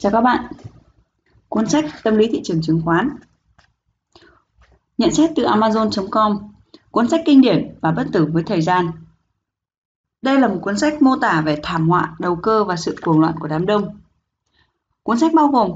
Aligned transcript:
Chào 0.00 0.12
các 0.12 0.20
bạn. 0.20 0.44
Cuốn 1.48 1.68
sách 1.68 1.84
Tâm 2.02 2.16
lý 2.16 2.28
thị 2.32 2.40
trường 2.44 2.62
chứng 2.62 2.82
khoán. 2.84 3.16
Nhận 4.98 5.10
xét 5.10 5.30
từ 5.36 5.44
amazon.com. 5.44 6.38
Cuốn 6.90 7.08
sách 7.08 7.20
kinh 7.26 7.40
điển 7.40 7.74
và 7.80 7.90
bất 7.90 8.06
tử 8.12 8.28
với 8.32 8.42
thời 8.42 8.62
gian. 8.62 8.90
Đây 10.22 10.40
là 10.40 10.48
một 10.48 10.58
cuốn 10.62 10.78
sách 10.78 11.02
mô 11.02 11.16
tả 11.16 11.40
về 11.40 11.60
thảm 11.62 11.88
họa, 11.88 12.16
đầu 12.18 12.36
cơ 12.36 12.64
và 12.64 12.76
sự 12.76 12.96
cuồng 13.02 13.20
loạn 13.20 13.34
của 13.40 13.48
đám 13.48 13.66
đông. 13.66 14.00
Cuốn 15.02 15.18
sách 15.18 15.34
bao 15.34 15.48
gồm 15.48 15.70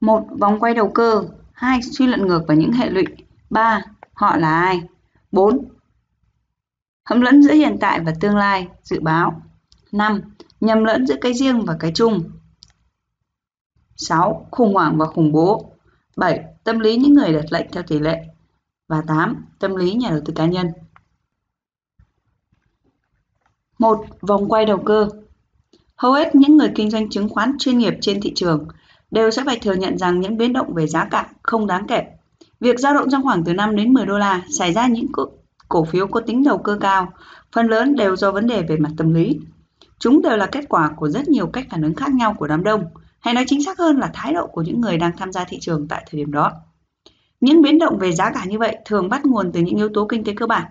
một 0.00 0.26
Vòng 0.40 0.60
quay 0.60 0.74
đầu 0.74 0.90
cơ, 0.94 1.24
hai 1.52 1.82
Suy 1.82 2.06
luận 2.06 2.26
ngược 2.26 2.44
và 2.48 2.54
những 2.54 2.72
hệ 2.72 2.90
lụy, 2.90 3.04
ba 3.50 3.82
Họ 4.12 4.36
là 4.36 4.60
ai, 4.60 4.82
bốn 5.32 5.64
Hẫm 7.04 7.20
lẫn 7.20 7.42
giữa 7.42 7.52
hiện 7.52 7.76
tại 7.80 8.00
và 8.00 8.12
tương 8.20 8.36
lai, 8.36 8.68
dự 8.82 9.00
báo, 9.00 9.42
năm 9.92 10.20
Nhầm 10.60 10.84
lẫn 10.84 11.06
giữa 11.06 11.16
cái 11.20 11.34
riêng 11.34 11.64
và 11.64 11.76
cái 11.80 11.92
chung, 11.94 12.30
6. 13.96 14.46
Khủng 14.50 14.74
hoảng 14.74 14.98
và 14.98 15.06
khủng 15.06 15.32
bố 15.32 15.72
7. 16.16 16.44
Tâm 16.64 16.78
lý 16.78 16.96
những 16.96 17.14
người 17.14 17.32
đặt 17.32 17.44
lệnh 17.50 17.66
theo 17.72 17.82
tỷ 17.82 17.98
lệ 17.98 18.22
và 18.88 19.02
8. 19.06 19.44
Tâm 19.58 19.76
lý 19.76 19.94
nhà 19.94 20.10
đầu 20.10 20.20
tư 20.24 20.32
cá 20.36 20.46
nhân 20.46 20.66
một 23.78 24.06
Vòng 24.20 24.48
quay 24.48 24.66
đầu 24.66 24.78
cơ 24.84 25.08
Hầu 25.96 26.12
hết 26.12 26.34
những 26.34 26.56
người 26.56 26.72
kinh 26.74 26.90
doanh 26.90 27.10
chứng 27.10 27.28
khoán 27.28 27.52
chuyên 27.58 27.78
nghiệp 27.78 27.94
trên 28.00 28.20
thị 28.20 28.32
trường 28.34 28.66
đều 29.10 29.30
sẽ 29.30 29.42
phải 29.46 29.58
thừa 29.58 29.74
nhận 29.74 29.98
rằng 29.98 30.20
những 30.20 30.36
biến 30.36 30.52
động 30.52 30.74
về 30.74 30.86
giá 30.86 31.04
cả 31.04 31.28
không 31.42 31.66
đáng 31.66 31.86
kể. 31.86 32.04
Việc 32.60 32.78
dao 32.78 32.94
động 32.94 33.08
trong 33.10 33.22
khoảng 33.22 33.44
từ 33.44 33.54
5 33.54 33.76
đến 33.76 33.92
10 33.92 34.06
đô 34.06 34.18
la 34.18 34.42
xảy 34.58 34.72
ra 34.72 34.86
những 34.86 35.06
cổ 35.68 35.84
phiếu 35.84 36.06
có 36.06 36.20
tính 36.20 36.44
đầu 36.44 36.58
cơ 36.58 36.78
cao, 36.80 37.12
phần 37.52 37.66
lớn 37.66 37.96
đều 37.96 38.16
do 38.16 38.32
vấn 38.32 38.46
đề 38.46 38.62
về 38.62 38.76
mặt 38.76 38.90
tâm 38.96 39.14
lý. 39.14 39.40
Chúng 39.98 40.22
đều 40.22 40.36
là 40.36 40.46
kết 40.46 40.64
quả 40.68 40.90
của 40.96 41.08
rất 41.08 41.28
nhiều 41.28 41.46
cách 41.46 41.66
phản 41.70 41.82
ứng 41.82 41.94
khác 41.94 42.14
nhau 42.14 42.34
của 42.38 42.46
đám 42.46 42.64
đông 42.64 42.84
hay 43.24 43.34
nói 43.34 43.44
chính 43.46 43.64
xác 43.64 43.78
hơn 43.78 43.98
là 43.98 44.10
thái 44.14 44.32
độ 44.32 44.46
của 44.46 44.62
những 44.62 44.80
người 44.80 44.96
đang 44.96 45.16
tham 45.16 45.32
gia 45.32 45.44
thị 45.44 45.58
trường 45.60 45.88
tại 45.88 46.06
thời 46.10 46.18
điểm 46.18 46.32
đó. 46.32 46.52
Những 47.40 47.62
biến 47.62 47.78
động 47.78 47.98
về 47.98 48.12
giá 48.12 48.30
cả 48.30 48.44
như 48.44 48.58
vậy 48.58 48.76
thường 48.84 49.08
bắt 49.08 49.26
nguồn 49.26 49.52
từ 49.52 49.60
những 49.60 49.76
yếu 49.76 49.88
tố 49.88 50.06
kinh 50.06 50.24
tế 50.24 50.32
cơ 50.36 50.46
bản, 50.46 50.64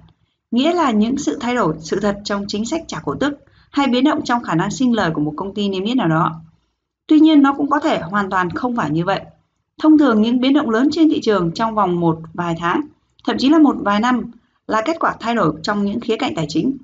nghĩa 0.51 0.73
là 0.73 0.91
những 0.91 1.17
sự 1.17 1.37
thay 1.41 1.55
đổi 1.55 1.75
sự 1.79 1.99
thật 1.99 2.17
trong 2.23 2.45
chính 2.47 2.65
sách 2.65 2.81
trả 2.87 2.99
cổ 2.99 3.15
tức 3.19 3.33
hay 3.71 3.87
biến 3.87 4.03
động 4.03 4.23
trong 4.23 4.43
khả 4.43 4.55
năng 4.55 4.71
sinh 4.71 4.95
lời 4.95 5.11
của 5.13 5.21
một 5.21 5.33
công 5.35 5.53
ty 5.53 5.69
niêm 5.69 5.83
yết 5.83 5.97
nào 5.97 6.07
đó. 6.07 6.41
Tuy 7.07 7.19
nhiên 7.19 7.41
nó 7.41 7.53
cũng 7.53 7.69
có 7.69 7.79
thể 7.79 7.99
hoàn 7.99 8.29
toàn 8.29 8.49
không 8.49 8.75
phải 8.75 8.89
như 8.89 9.05
vậy. 9.05 9.21
Thông 9.81 9.97
thường 9.97 10.21
những 10.21 10.39
biến 10.39 10.53
động 10.53 10.69
lớn 10.69 10.89
trên 10.91 11.09
thị 11.09 11.21
trường 11.21 11.51
trong 11.51 11.75
vòng 11.75 11.99
một 11.99 12.19
vài 12.33 12.55
tháng, 12.59 12.81
thậm 13.23 13.37
chí 13.37 13.49
là 13.49 13.59
một 13.59 13.75
vài 13.79 13.99
năm 13.99 14.31
là 14.67 14.81
kết 14.85 14.99
quả 14.99 15.15
thay 15.19 15.35
đổi 15.35 15.53
trong 15.63 15.85
những 15.85 15.99
khía 15.99 16.17
cạnh 16.17 16.35
tài 16.35 16.45
chính. 16.49 16.77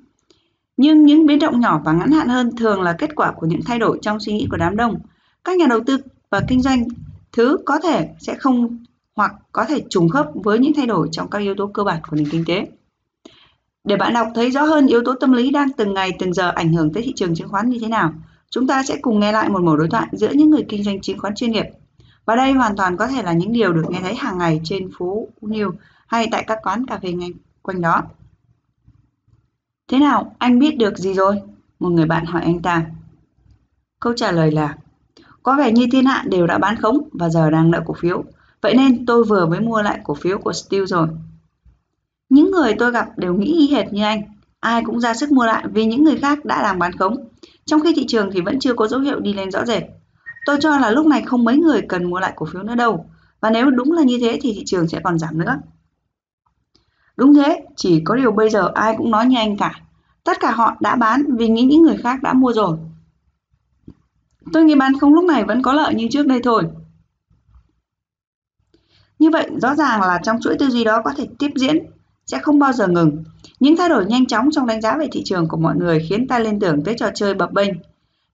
Nhưng 0.76 1.04
những 1.04 1.26
biến 1.26 1.38
động 1.38 1.60
nhỏ 1.60 1.80
và 1.84 1.92
ngắn 1.92 2.10
hạn 2.10 2.28
hơn 2.28 2.56
thường 2.56 2.82
là 2.82 2.92
kết 2.98 3.16
quả 3.16 3.32
của 3.32 3.46
những 3.46 3.60
thay 3.66 3.78
đổi 3.78 3.98
trong 4.02 4.20
suy 4.20 4.32
nghĩ 4.32 4.46
của 4.50 4.56
đám 4.56 4.76
đông 4.76 4.98
các 5.44 5.56
nhà 5.56 5.66
đầu 5.66 5.80
tư 5.86 5.98
và 6.30 6.40
kinh 6.48 6.62
doanh 6.62 6.84
thứ 7.32 7.58
có 7.66 7.78
thể 7.78 8.08
sẽ 8.18 8.34
không 8.34 8.84
hoặc 9.16 9.34
có 9.52 9.64
thể 9.64 9.84
trùng 9.90 10.08
khớp 10.08 10.26
với 10.34 10.58
những 10.58 10.72
thay 10.76 10.86
đổi 10.86 11.08
trong 11.12 11.30
các 11.30 11.38
yếu 11.38 11.54
tố 11.54 11.66
cơ 11.66 11.84
bản 11.84 12.00
của 12.10 12.16
nền 12.16 12.28
kinh 12.30 12.44
tế. 12.46 12.66
Để 13.84 13.96
bạn 13.96 14.14
đọc 14.14 14.28
thấy 14.34 14.50
rõ 14.50 14.62
hơn 14.62 14.86
yếu 14.86 15.02
tố 15.04 15.14
tâm 15.14 15.32
lý 15.32 15.50
đang 15.50 15.68
từng 15.76 15.94
ngày 15.94 16.10
từng 16.18 16.34
giờ 16.34 16.50
ảnh 16.50 16.72
hưởng 16.72 16.92
tới 16.92 17.02
thị 17.02 17.12
trường 17.16 17.34
chứng 17.34 17.48
khoán 17.48 17.68
như 17.70 17.78
thế 17.80 17.88
nào, 17.88 18.14
chúng 18.50 18.66
ta 18.66 18.82
sẽ 18.82 18.96
cùng 19.02 19.20
nghe 19.20 19.32
lại 19.32 19.48
một 19.48 19.62
mẫu 19.62 19.76
đối 19.76 19.88
thoại 19.88 20.06
giữa 20.12 20.30
những 20.30 20.50
người 20.50 20.64
kinh 20.68 20.84
doanh 20.84 21.00
chứng 21.00 21.18
khoán 21.18 21.34
chuyên 21.34 21.50
nghiệp. 21.50 21.66
Và 22.24 22.36
đây 22.36 22.52
hoàn 22.52 22.76
toàn 22.76 22.96
có 22.96 23.06
thể 23.06 23.22
là 23.22 23.32
những 23.32 23.52
điều 23.52 23.72
được 23.72 23.84
nghe 23.88 23.98
thấy 24.00 24.14
hàng 24.14 24.38
ngày 24.38 24.60
trên 24.64 24.90
phố 24.98 25.28
New 25.42 25.72
hay 26.06 26.28
tại 26.30 26.44
các 26.46 26.58
quán 26.62 26.86
cà 26.86 26.98
phê 26.98 27.12
ngay 27.12 27.32
quanh 27.62 27.80
đó. 27.80 28.02
Thế 29.88 29.98
nào, 29.98 30.34
anh 30.38 30.58
biết 30.58 30.78
được 30.78 30.98
gì 30.98 31.14
rồi? 31.14 31.40
Một 31.78 31.88
người 31.88 32.06
bạn 32.06 32.26
hỏi 32.26 32.42
anh 32.42 32.62
ta. 32.62 32.86
Câu 34.00 34.12
trả 34.16 34.32
lời 34.32 34.50
là 34.50 34.76
có 35.42 35.56
vẻ 35.56 35.72
như 35.72 35.86
thiên 35.92 36.06
hạ 36.06 36.24
đều 36.26 36.46
đã 36.46 36.58
bán 36.58 36.76
khống 36.76 37.08
và 37.12 37.28
giờ 37.28 37.50
đang 37.50 37.70
nợ 37.70 37.82
cổ 37.86 37.94
phiếu. 37.94 38.24
Vậy 38.62 38.74
nên 38.74 39.06
tôi 39.06 39.24
vừa 39.24 39.46
mới 39.46 39.60
mua 39.60 39.82
lại 39.82 40.00
cổ 40.04 40.14
phiếu 40.14 40.38
của 40.38 40.52
Steel 40.52 40.84
rồi. 40.84 41.08
Những 42.28 42.50
người 42.50 42.74
tôi 42.78 42.92
gặp 42.92 43.08
đều 43.18 43.34
nghĩ 43.34 43.52
y 43.52 43.74
hệt 43.74 43.92
như 43.92 44.02
anh. 44.02 44.22
Ai 44.60 44.82
cũng 44.84 45.00
ra 45.00 45.14
sức 45.14 45.32
mua 45.32 45.44
lại 45.44 45.64
vì 45.72 45.84
những 45.84 46.04
người 46.04 46.16
khác 46.16 46.44
đã 46.44 46.62
làm 46.62 46.78
bán 46.78 46.92
khống. 46.92 47.28
Trong 47.64 47.80
khi 47.80 47.92
thị 47.96 48.06
trường 48.08 48.30
thì 48.32 48.40
vẫn 48.40 48.58
chưa 48.58 48.74
có 48.74 48.88
dấu 48.88 49.00
hiệu 49.00 49.20
đi 49.20 49.32
lên 49.32 49.50
rõ 49.50 49.64
rệt. 49.64 49.82
Tôi 50.46 50.56
cho 50.60 50.78
là 50.78 50.90
lúc 50.90 51.06
này 51.06 51.22
không 51.22 51.44
mấy 51.44 51.56
người 51.56 51.82
cần 51.88 52.10
mua 52.10 52.20
lại 52.20 52.32
cổ 52.36 52.46
phiếu 52.52 52.62
nữa 52.62 52.74
đâu. 52.74 53.06
Và 53.40 53.50
nếu 53.50 53.70
đúng 53.70 53.92
là 53.92 54.02
như 54.02 54.18
thế 54.20 54.38
thì 54.42 54.52
thị 54.52 54.62
trường 54.66 54.88
sẽ 54.88 55.00
còn 55.04 55.18
giảm 55.18 55.38
nữa. 55.38 55.56
Đúng 57.16 57.34
thế, 57.34 57.64
chỉ 57.76 58.00
có 58.04 58.16
điều 58.16 58.32
bây 58.32 58.50
giờ 58.50 58.70
ai 58.74 58.94
cũng 58.98 59.10
nói 59.10 59.26
như 59.26 59.36
anh 59.36 59.56
cả. 59.56 59.80
Tất 60.24 60.40
cả 60.40 60.50
họ 60.50 60.76
đã 60.80 60.96
bán 60.96 61.36
vì 61.36 61.48
nghĩ 61.48 61.62
những 61.62 61.82
người 61.82 61.96
khác 61.96 62.22
đã 62.22 62.32
mua 62.32 62.52
rồi. 62.52 62.78
Tôi 64.52 64.64
nghĩ 64.64 64.74
bán 64.74 64.92
không 65.00 65.14
lúc 65.14 65.24
này 65.24 65.44
vẫn 65.44 65.62
có 65.62 65.72
lợi 65.72 65.94
như 65.94 66.08
trước 66.10 66.26
đây 66.26 66.40
thôi. 66.42 66.62
Như 69.18 69.30
vậy, 69.30 69.50
rõ 69.62 69.74
ràng 69.74 70.00
là 70.00 70.20
trong 70.22 70.40
chuỗi 70.40 70.56
tư 70.58 70.68
duy 70.68 70.84
đó 70.84 71.02
có 71.04 71.12
thể 71.16 71.26
tiếp 71.38 71.50
diễn, 71.54 71.78
sẽ 72.26 72.38
không 72.38 72.58
bao 72.58 72.72
giờ 72.72 72.86
ngừng. 72.86 73.24
Những 73.60 73.76
thay 73.76 73.88
đổi 73.88 74.06
nhanh 74.06 74.26
chóng 74.26 74.50
trong 74.50 74.66
đánh 74.66 74.80
giá 74.80 74.96
về 74.98 75.08
thị 75.12 75.22
trường 75.24 75.48
của 75.48 75.56
mọi 75.56 75.76
người 75.76 76.06
khiến 76.08 76.28
ta 76.28 76.38
liên 76.38 76.60
tưởng 76.60 76.84
tới 76.84 76.94
trò 76.98 77.10
chơi 77.14 77.34
bập 77.34 77.52
bênh. 77.52 77.70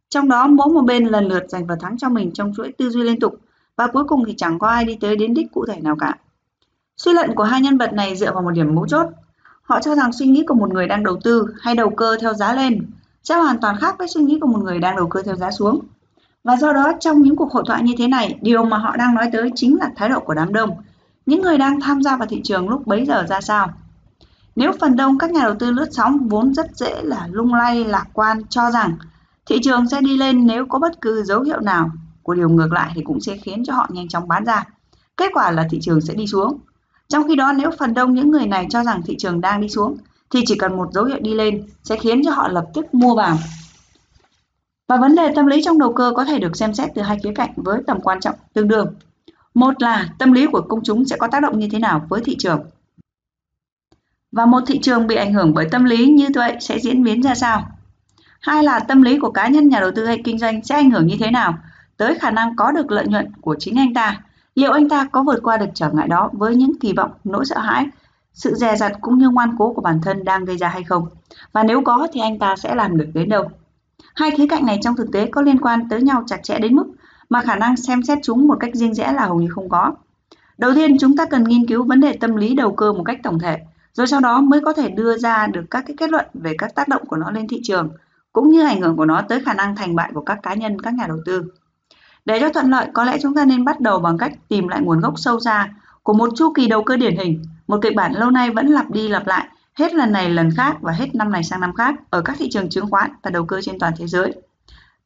Trong 0.08 0.28
đó 0.28 0.46
mỗi 0.46 0.68
một 0.68 0.82
bên 0.82 1.04
lần 1.04 1.28
lượt 1.28 1.44
giành 1.48 1.66
vào 1.66 1.76
thắng 1.76 1.98
cho 1.98 2.08
mình 2.08 2.30
trong 2.34 2.52
chuỗi 2.56 2.72
tư 2.72 2.90
duy 2.90 3.02
liên 3.02 3.20
tục 3.20 3.40
và 3.76 3.86
cuối 3.86 4.04
cùng 4.04 4.24
thì 4.24 4.34
chẳng 4.36 4.58
có 4.58 4.68
ai 4.68 4.84
đi 4.84 4.98
tới 5.00 5.16
đến 5.16 5.34
đích 5.34 5.52
cụ 5.52 5.66
thể 5.66 5.80
nào 5.80 5.96
cả. 5.96 6.14
Suy 6.96 7.12
luận 7.12 7.34
của 7.34 7.44
hai 7.44 7.60
nhân 7.60 7.78
vật 7.78 7.92
này 7.92 8.16
dựa 8.16 8.32
vào 8.32 8.42
một 8.42 8.50
điểm 8.50 8.74
mấu 8.74 8.88
chốt. 8.88 9.06
Họ 9.62 9.80
cho 9.80 9.94
rằng 9.94 10.12
suy 10.12 10.26
nghĩ 10.26 10.44
của 10.48 10.54
một 10.54 10.72
người 10.72 10.88
đang 10.88 11.04
đầu 11.04 11.18
tư 11.24 11.46
hay 11.60 11.74
đầu 11.74 11.90
cơ 11.90 12.16
theo 12.20 12.34
giá 12.34 12.54
lên 12.54 12.86
sẽ 13.22 13.34
hoàn 13.34 13.60
toàn 13.60 13.76
khác 13.80 13.94
với 13.98 14.08
suy 14.08 14.22
nghĩ 14.22 14.38
của 14.40 14.48
một 14.48 14.62
người 14.62 14.78
đang 14.78 14.96
đầu 14.96 15.06
cơ 15.06 15.22
theo 15.22 15.36
giá 15.36 15.50
xuống. 15.50 15.80
Và 16.46 16.56
do 16.56 16.72
đó 16.72 16.92
trong 17.00 17.22
những 17.22 17.36
cuộc 17.36 17.52
hội 17.52 17.62
thoại 17.66 17.82
như 17.82 17.94
thế 17.98 18.08
này, 18.08 18.38
điều 18.42 18.64
mà 18.64 18.78
họ 18.78 18.96
đang 18.96 19.14
nói 19.14 19.30
tới 19.32 19.50
chính 19.54 19.76
là 19.80 19.90
thái 19.96 20.08
độ 20.08 20.20
của 20.20 20.34
đám 20.34 20.52
đông, 20.52 20.70
những 21.26 21.42
người 21.42 21.58
đang 21.58 21.80
tham 21.80 22.02
gia 22.02 22.16
vào 22.16 22.28
thị 22.28 22.40
trường 22.44 22.68
lúc 22.68 22.86
bấy 22.86 23.06
giờ 23.06 23.24
ra 23.28 23.40
sao. 23.40 23.72
Nếu 24.56 24.72
phần 24.80 24.96
đông 24.96 25.18
các 25.18 25.30
nhà 25.30 25.42
đầu 25.42 25.54
tư 25.58 25.70
lướt 25.70 25.88
sóng 25.92 26.28
vốn 26.28 26.54
rất 26.54 26.76
dễ 26.76 27.02
là 27.02 27.28
lung 27.30 27.54
lay 27.54 27.84
lạc 27.84 28.06
quan 28.12 28.42
cho 28.48 28.70
rằng 28.70 28.96
thị 29.46 29.58
trường 29.62 29.88
sẽ 29.88 30.00
đi 30.00 30.16
lên 30.16 30.46
nếu 30.46 30.66
có 30.66 30.78
bất 30.78 31.00
cứ 31.00 31.22
dấu 31.24 31.42
hiệu 31.42 31.60
nào 31.60 31.90
của 32.22 32.34
điều 32.34 32.48
ngược 32.48 32.72
lại 32.72 32.92
thì 32.94 33.02
cũng 33.04 33.20
sẽ 33.20 33.36
khiến 33.36 33.64
cho 33.64 33.74
họ 33.74 33.86
nhanh 33.90 34.08
chóng 34.08 34.28
bán 34.28 34.44
ra. 34.44 34.64
Kết 35.16 35.30
quả 35.34 35.50
là 35.50 35.66
thị 35.70 35.78
trường 35.82 36.00
sẽ 36.00 36.14
đi 36.14 36.26
xuống. 36.26 36.58
Trong 37.08 37.28
khi 37.28 37.36
đó 37.36 37.52
nếu 37.52 37.70
phần 37.78 37.94
đông 37.94 38.14
những 38.14 38.30
người 38.30 38.46
này 38.46 38.66
cho 38.70 38.84
rằng 38.84 39.02
thị 39.02 39.16
trường 39.18 39.40
đang 39.40 39.60
đi 39.60 39.68
xuống 39.68 39.96
thì 40.30 40.40
chỉ 40.46 40.54
cần 40.58 40.76
một 40.76 40.92
dấu 40.92 41.04
hiệu 41.04 41.18
đi 41.20 41.34
lên 41.34 41.66
sẽ 41.82 41.96
khiến 41.96 42.22
cho 42.24 42.30
họ 42.30 42.48
lập 42.48 42.66
tức 42.74 42.94
mua 42.94 43.14
vào 43.14 43.36
và 44.88 44.96
vấn 44.96 45.14
đề 45.14 45.32
tâm 45.34 45.46
lý 45.46 45.62
trong 45.64 45.78
đầu 45.78 45.92
cơ 45.92 46.12
có 46.16 46.24
thể 46.24 46.38
được 46.38 46.56
xem 46.56 46.74
xét 46.74 46.90
từ 46.94 47.02
hai 47.02 47.18
khía 47.22 47.32
cạnh 47.34 47.50
với 47.56 47.82
tầm 47.86 48.00
quan 48.00 48.20
trọng 48.20 48.34
tương 48.52 48.68
đương. 48.68 48.94
Một 49.54 49.82
là 49.82 50.08
tâm 50.18 50.32
lý 50.32 50.46
của 50.46 50.60
công 50.60 50.82
chúng 50.82 51.04
sẽ 51.04 51.16
có 51.16 51.28
tác 51.28 51.42
động 51.42 51.58
như 51.58 51.68
thế 51.72 51.78
nào 51.78 52.06
với 52.08 52.20
thị 52.24 52.36
trường. 52.38 52.60
Và 54.32 54.46
một 54.46 54.60
thị 54.66 54.78
trường 54.82 55.06
bị 55.06 55.14
ảnh 55.14 55.32
hưởng 55.32 55.54
bởi 55.54 55.68
tâm 55.70 55.84
lý 55.84 56.06
như 56.06 56.28
vậy 56.34 56.56
sẽ 56.60 56.78
diễn 56.78 57.04
biến 57.04 57.22
ra 57.22 57.34
sao? 57.34 57.68
Hai 58.40 58.62
là 58.62 58.78
tâm 58.78 59.02
lý 59.02 59.18
của 59.18 59.30
cá 59.30 59.48
nhân 59.48 59.68
nhà 59.68 59.80
đầu 59.80 59.90
tư 59.96 60.06
hay 60.06 60.20
kinh 60.24 60.38
doanh 60.38 60.64
sẽ 60.64 60.74
ảnh 60.74 60.90
hưởng 60.90 61.06
như 61.06 61.16
thế 61.20 61.30
nào 61.30 61.54
tới 61.96 62.14
khả 62.14 62.30
năng 62.30 62.56
có 62.56 62.72
được 62.72 62.90
lợi 62.90 63.06
nhuận 63.06 63.32
của 63.40 63.56
chính 63.58 63.78
anh 63.78 63.94
ta. 63.94 64.20
Liệu 64.54 64.72
anh 64.72 64.88
ta 64.88 65.08
có 65.12 65.22
vượt 65.22 65.40
qua 65.42 65.56
được 65.56 65.70
trở 65.74 65.90
ngại 65.90 66.08
đó 66.08 66.30
với 66.32 66.56
những 66.56 66.72
kỳ 66.80 66.92
vọng, 66.92 67.10
nỗi 67.24 67.44
sợ 67.44 67.58
hãi, 67.58 67.86
sự 68.32 68.54
dè 68.54 68.76
dặt 68.76 68.92
cũng 69.00 69.18
như 69.18 69.30
ngoan 69.30 69.54
cố 69.58 69.72
của 69.72 69.82
bản 69.82 70.00
thân 70.02 70.24
đang 70.24 70.44
gây 70.44 70.56
ra 70.56 70.68
hay 70.68 70.84
không? 70.84 71.08
Và 71.52 71.62
nếu 71.62 71.82
có 71.84 72.08
thì 72.12 72.20
anh 72.20 72.38
ta 72.38 72.56
sẽ 72.56 72.74
làm 72.74 72.96
được 72.96 73.08
đến 73.14 73.28
đâu? 73.28 73.50
Hai 74.16 74.30
khía 74.30 74.46
cạnh 74.46 74.66
này 74.66 74.78
trong 74.82 74.96
thực 74.96 75.12
tế 75.12 75.26
có 75.26 75.42
liên 75.42 75.58
quan 75.58 75.88
tới 75.88 76.02
nhau 76.02 76.24
chặt 76.26 76.42
chẽ 76.42 76.58
đến 76.58 76.74
mức 76.74 76.86
mà 77.28 77.40
khả 77.40 77.56
năng 77.56 77.76
xem 77.76 78.02
xét 78.02 78.18
chúng 78.22 78.48
một 78.48 78.56
cách 78.60 78.74
riêng 78.74 78.94
rẽ 78.94 79.12
là 79.12 79.26
hầu 79.26 79.40
như 79.40 79.48
không 79.50 79.68
có. 79.68 79.94
Đầu 80.58 80.74
tiên, 80.74 80.98
chúng 80.98 81.16
ta 81.16 81.24
cần 81.24 81.44
nghiên 81.44 81.66
cứu 81.66 81.84
vấn 81.84 82.00
đề 82.00 82.12
tâm 82.12 82.36
lý 82.36 82.54
đầu 82.54 82.72
cơ 82.72 82.92
một 82.92 83.02
cách 83.04 83.18
tổng 83.22 83.38
thể, 83.38 83.58
rồi 83.92 84.06
sau 84.06 84.20
đó 84.20 84.40
mới 84.40 84.60
có 84.60 84.72
thể 84.72 84.90
đưa 84.90 85.18
ra 85.18 85.46
được 85.46 85.64
các 85.70 85.84
cái 85.86 85.96
kết 85.98 86.10
luận 86.10 86.26
về 86.34 86.54
các 86.58 86.74
tác 86.74 86.88
động 86.88 87.06
của 87.06 87.16
nó 87.16 87.30
lên 87.30 87.48
thị 87.48 87.60
trường, 87.62 87.88
cũng 88.32 88.50
như 88.50 88.64
ảnh 88.64 88.80
hưởng 88.80 88.96
của 88.96 89.04
nó 89.04 89.22
tới 89.28 89.40
khả 89.40 89.54
năng 89.54 89.76
thành 89.76 89.96
bại 89.96 90.10
của 90.14 90.20
các 90.20 90.38
cá 90.42 90.54
nhân, 90.54 90.80
các 90.80 90.94
nhà 90.94 91.06
đầu 91.08 91.18
tư. 91.24 91.44
Để 92.24 92.40
cho 92.40 92.48
thuận 92.48 92.70
lợi, 92.70 92.86
có 92.92 93.04
lẽ 93.04 93.18
chúng 93.22 93.34
ta 93.34 93.44
nên 93.44 93.64
bắt 93.64 93.80
đầu 93.80 93.98
bằng 93.98 94.18
cách 94.18 94.32
tìm 94.48 94.68
lại 94.68 94.80
nguồn 94.82 95.00
gốc 95.00 95.14
sâu 95.16 95.40
xa 95.40 95.68
của 96.02 96.12
một 96.12 96.28
chu 96.36 96.52
kỳ 96.52 96.66
đầu 96.66 96.82
cơ 96.82 96.96
điển 96.96 97.16
hình, 97.16 97.44
một 97.66 97.78
kịch 97.82 97.96
bản 97.96 98.12
lâu 98.12 98.30
nay 98.30 98.50
vẫn 98.50 98.66
lặp 98.66 98.90
đi 98.90 99.08
lặp 99.08 99.26
lại 99.26 99.48
hết 99.78 99.94
lần 99.94 100.12
này 100.12 100.30
lần 100.30 100.50
khác 100.56 100.76
và 100.80 100.92
hết 100.92 101.14
năm 101.14 101.32
này 101.32 101.44
sang 101.44 101.60
năm 101.60 101.74
khác 101.74 101.94
ở 102.10 102.22
các 102.22 102.36
thị 102.38 102.48
trường 102.50 102.68
chứng 102.68 102.90
khoán 102.90 103.10
và 103.22 103.30
đầu 103.30 103.44
cơ 103.44 103.60
trên 103.62 103.78
toàn 103.78 103.92
thế 103.96 104.06
giới. 104.06 104.34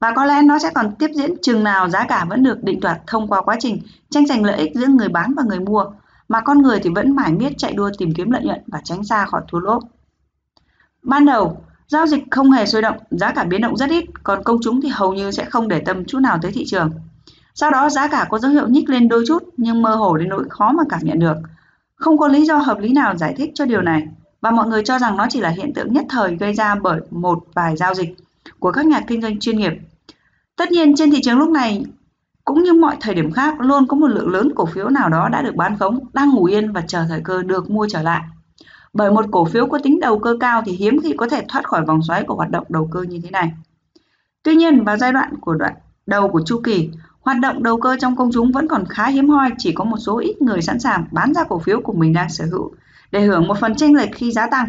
Và 0.00 0.12
có 0.16 0.24
lẽ 0.24 0.42
nó 0.42 0.58
sẽ 0.58 0.70
còn 0.74 0.94
tiếp 0.98 1.10
diễn 1.14 1.34
chừng 1.42 1.64
nào 1.64 1.88
giá 1.88 2.04
cả 2.08 2.24
vẫn 2.28 2.42
được 2.42 2.64
định 2.64 2.80
đoạt 2.80 3.00
thông 3.06 3.28
qua 3.28 3.42
quá 3.42 3.56
trình 3.60 3.82
tranh 4.10 4.26
giành 4.26 4.44
lợi 4.44 4.58
ích 4.58 4.72
giữa 4.74 4.86
người 4.86 5.08
bán 5.08 5.34
và 5.34 5.42
người 5.42 5.60
mua, 5.60 5.84
mà 6.28 6.40
con 6.40 6.62
người 6.62 6.80
thì 6.82 6.90
vẫn 6.94 7.16
mãi 7.16 7.32
miết 7.32 7.52
chạy 7.58 7.72
đua 7.72 7.90
tìm 7.98 8.14
kiếm 8.14 8.30
lợi 8.30 8.42
nhuận 8.44 8.60
và 8.66 8.80
tránh 8.84 9.04
xa 9.04 9.26
khỏi 9.26 9.42
thua 9.48 9.58
lỗ. 9.58 9.80
Ban 11.02 11.26
đầu, 11.26 11.64
giao 11.88 12.06
dịch 12.06 12.24
không 12.30 12.50
hề 12.50 12.66
sôi 12.66 12.82
động, 12.82 12.96
giá 13.10 13.32
cả 13.32 13.44
biến 13.44 13.60
động 13.60 13.76
rất 13.76 13.90
ít, 13.90 14.04
còn 14.22 14.44
công 14.44 14.58
chúng 14.62 14.80
thì 14.80 14.88
hầu 14.88 15.14
như 15.14 15.30
sẽ 15.30 15.44
không 15.44 15.68
để 15.68 15.80
tâm 15.80 16.04
chút 16.04 16.18
nào 16.18 16.38
tới 16.42 16.52
thị 16.52 16.64
trường. 16.66 16.90
Sau 17.54 17.70
đó 17.70 17.90
giá 17.90 18.08
cả 18.08 18.26
có 18.30 18.38
dấu 18.38 18.50
hiệu 18.50 18.68
nhích 18.68 18.88
lên 18.88 19.08
đôi 19.08 19.24
chút 19.26 19.42
nhưng 19.56 19.82
mơ 19.82 19.94
hồ 19.94 20.16
đến 20.16 20.28
nỗi 20.28 20.44
khó 20.50 20.72
mà 20.72 20.82
cảm 20.88 21.00
nhận 21.02 21.18
được. 21.18 21.36
Không 21.94 22.18
có 22.18 22.28
lý 22.28 22.46
do 22.46 22.56
hợp 22.56 22.78
lý 22.78 22.92
nào 22.92 23.16
giải 23.16 23.34
thích 23.36 23.50
cho 23.54 23.64
điều 23.64 23.82
này 23.82 24.08
và 24.40 24.50
mọi 24.50 24.68
người 24.68 24.82
cho 24.84 24.98
rằng 24.98 25.16
nó 25.16 25.26
chỉ 25.30 25.40
là 25.40 25.48
hiện 25.48 25.74
tượng 25.74 25.92
nhất 25.92 26.06
thời 26.08 26.36
gây 26.36 26.54
ra 26.54 26.74
bởi 26.74 27.00
một 27.10 27.38
vài 27.54 27.76
giao 27.76 27.94
dịch 27.94 28.16
của 28.58 28.72
các 28.72 28.86
nhà 28.86 29.00
kinh 29.06 29.22
doanh 29.22 29.40
chuyên 29.40 29.58
nghiệp. 29.58 29.72
Tất 30.56 30.72
nhiên 30.72 30.96
trên 30.96 31.10
thị 31.10 31.20
trường 31.22 31.38
lúc 31.38 31.48
này, 31.48 31.84
cũng 32.44 32.62
như 32.62 32.72
mọi 32.72 32.96
thời 33.00 33.14
điểm 33.14 33.32
khác 33.32 33.60
luôn 33.60 33.86
có 33.86 33.96
một 33.96 34.06
lượng 34.06 34.28
lớn 34.28 34.52
cổ 34.54 34.66
phiếu 34.66 34.88
nào 34.88 35.08
đó 35.08 35.28
đã 35.28 35.42
được 35.42 35.54
bán 35.56 35.78
khống, 35.78 35.98
đang 36.12 36.30
ngủ 36.30 36.44
yên 36.44 36.72
và 36.72 36.80
chờ 36.80 37.04
thời 37.08 37.20
cơ 37.24 37.42
được 37.42 37.70
mua 37.70 37.86
trở 37.90 38.02
lại. 38.02 38.22
Bởi 38.92 39.10
một 39.10 39.24
cổ 39.30 39.44
phiếu 39.44 39.66
có 39.66 39.78
tính 39.82 40.00
đầu 40.00 40.18
cơ 40.18 40.36
cao 40.40 40.62
thì 40.66 40.72
hiếm 40.72 41.00
khi 41.02 41.14
có 41.16 41.28
thể 41.28 41.44
thoát 41.48 41.68
khỏi 41.68 41.84
vòng 41.84 42.02
xoáy 42.02 42.22
của 42.22 42.34
hoạt 42.34 42.50
động 42.50 42.64
đầu 42.68 42.88
cơ 42.92 43.02
như 43.02 43.20
thế 43.24 43.30
này. 43.30 43.52
Tuy 44.42 44.54
nhiên, 44.54 44.84
vào 44.84 44.96
giai 44.96 45.12
đoạn 45.12 45.34
của 45.40 45.54
đoạn 45.54 45.74
đầu 46.06 46.28
của 46.28 46.42
chu 46.46 46.60
kỳ, 46.64 46.90
hoạt 47.20 47.36
động 47.40 47.62
đầu 47.62 47.80
cơ 47.80 47.96
trong 48.00 48.16
công 48.16 48.30
chúng 48.32 48.52
vẫn 48.52 48.68
còn 48.68 48.84
khá 48.88 49.06
hiếm 49.06 49.28
hoi, 49.28 49.50
chỉ 49.58 49.72
có 49.72 49.84
một 49.84 49.98
số 49.98 50.18
ít 50.18 50.42
người 50.42 50.62
sẵn 50.62 50.80
sàng 50.80 51.04
bán 51.12 51.34
ra 51.34 51.44
cổ 51.44 51.58
phiếu 51.58 51.80
của 51.80 51.92
mình 51.92 52.12
đang 52.12 52.28
sở 52.28 52.44
hữu 52.52 52.72
để 53.10 53.20
hưởng 53.20 53.48
một 53.48 53.58
phần 53.60 53.74
chênh 53.74 53.96
lệch 53.96 54.14
khi 54.14 54.32
giá 54.32 54.46
tăng. 54.46 54.68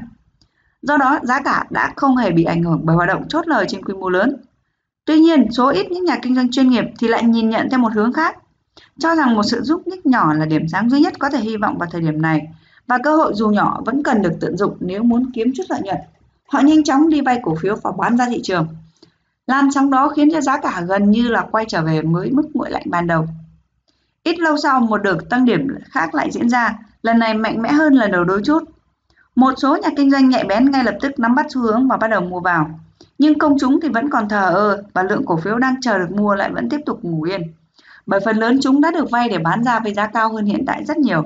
Do 0.81 0.97
đó, 0.97 1.19
giá 1.23 1.41
cả 1.41 1.65
đã 1.69 1.93
không 1.95 2.17
hề 2.17 2.31
bị 2.31 2.43
ảnh 2.43 2.63
hưởng 2.63 2.81
bởi 2.83 2.95
hoạt 2.95 3.07
động 3.07 3.27
chốt 3.29 3.47
lời 3.47 3.65
trên 3.69 3.85
quy 3.85 3.93
mô 3.93 4.09
lớn. 4.09 4.35
Tuy 5.05 5.19
nhiên, 5.19 5.51
số 5.51 5.69
ít 5.69 5.91
những 5.91 6.05
nhà 6.05 6.19
kinh 6.21 6.35
doanh 6.35 6.51
chuyên 6.51 6.69
nghiệp 6.69 6.83
thì 6.99 7.07
lại 7.07 7.23
nhìn 7.23 7.49
nhận 7.49 7.69
theo 7.69 7.79
một 7.79 7.93
hướng 7.93 8.13
khác, 8.13 8.37
cho 8.99 9.15
rằng 9.15 9.35
một 9.35 9.43
sự 9.43 9.61
giúp 9.61 9.87
nhích 9.87 10.05
nhỏ 10.05 10.33
là 10.33 10.45
điểm 10.45 10.67
sáng 10.67 10.89
duy 10.89 10.99
nhất 10.99 11.13
có 11.19 11.29
thể 11.29 11.39
hy 11.39 11.57
vọng 11.57 11.77
vào 11.77 11.89
thời 11.91 12.01
điểm 12.01 12.21
này 12.21 12.47
và 12.87 12.97
cơ 13.03 13.15
hội 13.15 13.33
dù 13.35 13.49
nhỏ 13.49 13.81
vẫn 13.85 14.03
cần 14.03 14.21
được 14.21 14.33
tận 14.41 14.57
dụng 14.57 14.77
nếu 14.79 15.03
muốn 15.03 15.31
kiếm 15.33 15.51
chút 15.55 15.63
lợi 15.69 15.81
nhuận. 15.81 15.97
Họ 16.47 16.59
nhanh 16.59 16.83
chóng 16.83 17.09
đi 17.09 17.21
vay 17.21 17.39
cổ 17.43 17.55
phiếu 17.55 17.75
và 17.83 17.91
bán 17.97 18.17
ra 18.17 18.25
thị 18.29 18.41
trường. 18.43 18.67
làm 19.47 19.71
sóng 19.71 19.91
đó 19.91 20.09
khiến 20.09 20.29
cho 20.31 20.41
giá 20.41 20.57
cả 20.57 20.81
gần 20.87 21.11
như 21.11 21.27
là 21.27 21.47
quay 21.51 21.65
trở 21.67 21.81
về 21.81 22.01
mới 22.01 22.31
mức 22.31 22.49
nguội 22.53 22.71
lạnh 22.71 22.83
ban 22.85 23.07
đầu. 23.07 23.27
Ít 24.23 24.39
lâu 24.39 24.57
sau, 24.57 24.79
một 24.79 24.97
đợt 24.97 25.17
tăng 25.29 25.45
điểm 25.45 25.67
khác 25.83 26.15
lại 26.15 26.31
diễn 26.31 26.49
ra, 26.49 26.79
lần 27.01 27.19
này 27.19 27.33
mạnh 27.33 27.61
mẽ 27.61 27.71
hơn 27.71 27.93
lần 27.93 28.11
đầu 28.11 28.23
đôi 28.23 28.41
chút. 28.45 28.63
Một 29.35 29.53
số 29.57 29.77
nhà 29.77 29.89
kinh 29.97 30.11
doanh 30.11 30.29
nhạy 30.29 30.43
bén 30.43 30.71
ngay 30.71 30.83
lập 30.83 30.95
tức 31.01 31.19
nắm 31.19 31.35
bắt 31.35 31.45
xu 31.49 31.61
hướng 31.61 31.87
và 31.87 31.97
bắt 31.97 32.07
đầu 32.07 32.21
mua 32.21 32.39
vào. 32.39 32.69
Nhưng 33.17 33.39
công 33.39 33.57
chúng 33.59 33.79
thì 33.81 33.89
vẫn 33.89 34.09
còn 34.09 34.29
thờ 34.29 34.49
ơ 34.49 34.83
và 34.93 35.03
lượng 35.03 35.25
cổ 35.25 35.37
phiếu 35.37 35.57
đang 35.57 35.81
chờ 35.81 35.97
được 35.97 36.11
mua 36.11 36.35
lại 36.35 36.51
vẫn 36.51 36.69
tiếp 36.69 36.81
tục 36.85 36.99
ngủ 37.03 37.21
yên. 37.23 37.41
Bởi 38.05 38.19
phần 38.25 38.37
lớn 38.37 38.59
chúng 38.61 38.81
đã 38.81 38.91
được 38.91 39.11
vay 39.11 39.29
để 39.29 39.37
bán 39.37 39.63
ra 39.63 39.79
với 39.79 39.93
giá 39.93 40.07
cao 40.07 40.33
hơn 40.33 40.45
hiện 40.45 40.65
tại 40.67 40.85
rất 40.85 40.97
nhiều. 40.97 41.23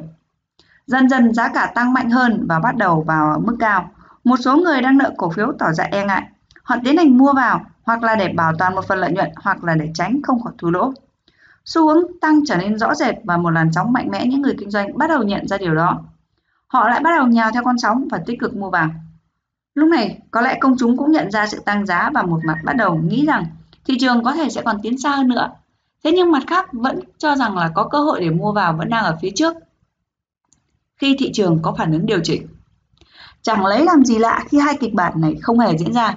Dần 0.88 1.10
dần 1.10 1.34
giá 1.34 1.48
cả 1.48 1.72
tăng 1.76 1.94
mạnh 1.94 2.10
hơn 2.10 2.46
và 2.50 2.60
bắt 2.60 2.76
đầu 2.76 3.02
vào 3.02 3.40
mức 3.46 3.56
cao. 3.60 3.90
Một 4.24 4.38
số 4.38 4.58
người 4.58 4.82
đang 4.82 4.98
nợ 4.98 5.12
cổ 5.18 5.30
phiếu 5.30 5.52
tỏ 5.60 5.72
ra 5.72 5.84
e 5.84 6.06
ngại. 6.06 6.24
Họ 6.64 6.76
tiến 6.84 6.98
hành 6.98 7.18
mua 7.18 7.34
vào 7.34 7.66
hoặc 7.84 8.04
là 8.04 8.16
để 8.16 8.28
bảo 8.28 8.54
toàn 8.60 8.76
một 8.76 8.86
phần 8.88 9.00
lợi 9.00 9.12
nhuận 9.12 9.30
hoặc 9.36 9.64
là 9.64 9.76
để 9.76 9.90
tránh 9.94 10.22
không 10.24 10.44
khỏi 10.44 10.54
thua 10.58 10.70
lỗ. 10.70 10.94
Xu 11.66 11.88
hướng 11.88 12.20
tăng 12.22 12.46
trở 12.46 12.58
nên 12.58 12.78
rõ 12.78 12.96
rệt 12.96 13.16
và 13.24 13.38
một 13.38 13.50
làn 13.50 13.72
sóng 13.74 13.94
mạnh 13.94 14.12
mẽ 14.12 14.26
những 14.26 14.42
người 14.42 14.56
kinh 14.60 14.72
doanh 14.72 14.98
bắt 14.98 15.08
đầu 15.08 15.24
nhận 15.24 15.48
ra 15.48 15.58
điều 15.58 15.76
đó. 15.76 16.02
Họ 16.68 16.90
lại 16.90 17.00
bắt 17.04 17.12
đầu 17.18 17.28
nhào 17.28 17.52
theo 17.52 17.64
con 17.64 17.78
sóng 17.78 18.08
và 18.12 18.22
tích 18.26 18.40
cực 18.40 18.56
mua 18.56 18.70
vào. 18.70 18.90
Lúc 19.76 19.90
này, 19.90 20.20
có 20.32 20.42
lẽ 20.42 20.58
công 20.60 20.78
chúng 20.78 20.98
cũng 20.98 21.12
nhận 21.12 21.32
ra 21.32 21.48
sự 21.48 21.60
tăng 21.66 21.86
giá 21.86 22.10
và 22.14 22.22
một 22.22 22.40
mặt 22.46 22.58
bắt 22.64 22.74
đầu 22.74 22.96
nghĩ 22.96 23.26
rằng 23.26 23.46
thị 23.86 23.98
trường 24.00 24.24
có 24.24 24.34
thể 24.34 24.50
sẽ 24.50 24.62
còn 24.62 24.82
tiến 24.82 24.98
xa 24.98 25.16
hơn 25.16 25.28
nữa. 25.28 25.52
Thế 26.04 26.12
nhưng 26.12 26.32
mặt 26.32 26.44
khác 26.48 26.70
vẫn 26.72 27.00
cho 27.18 27.36
rằng 27.36 27.58
là 27.58 27.72
có 27.76 27.88
cơ 27.88 28.00
hội 28.00 28.22
để 28.22 28.30
mua 28.30 28.52
vào 28.52 28.74
vẫn 28.74 28.90
đang 28.90 29.04
ở 29.04 29.18
phía 29.22 29.30
trước 29.36 29.54
khi 30.98 31.16
thị 31.20 31.32
trường 31.34 31.60
có 31.62 31.76
phản 31.78 31.92
ứng 31.92 32.06
điều 32.06 32.20
chỉnh. 32.24 32.48
Chẳng 33.42 33.66
lấy 33.66 33.84
làm 33.84 34.06
gì 34.06 34.18
lạ 34.18 34.44
khi 34.50 34.60
hai 34.60 34.78
kịch 34.80 34.94
bản 34.94 35.14
này 35.22 35.36
không 35.42 35.60
hề 35.60 35.78
diễn 35.78 35.94
ra. 35.94 36.16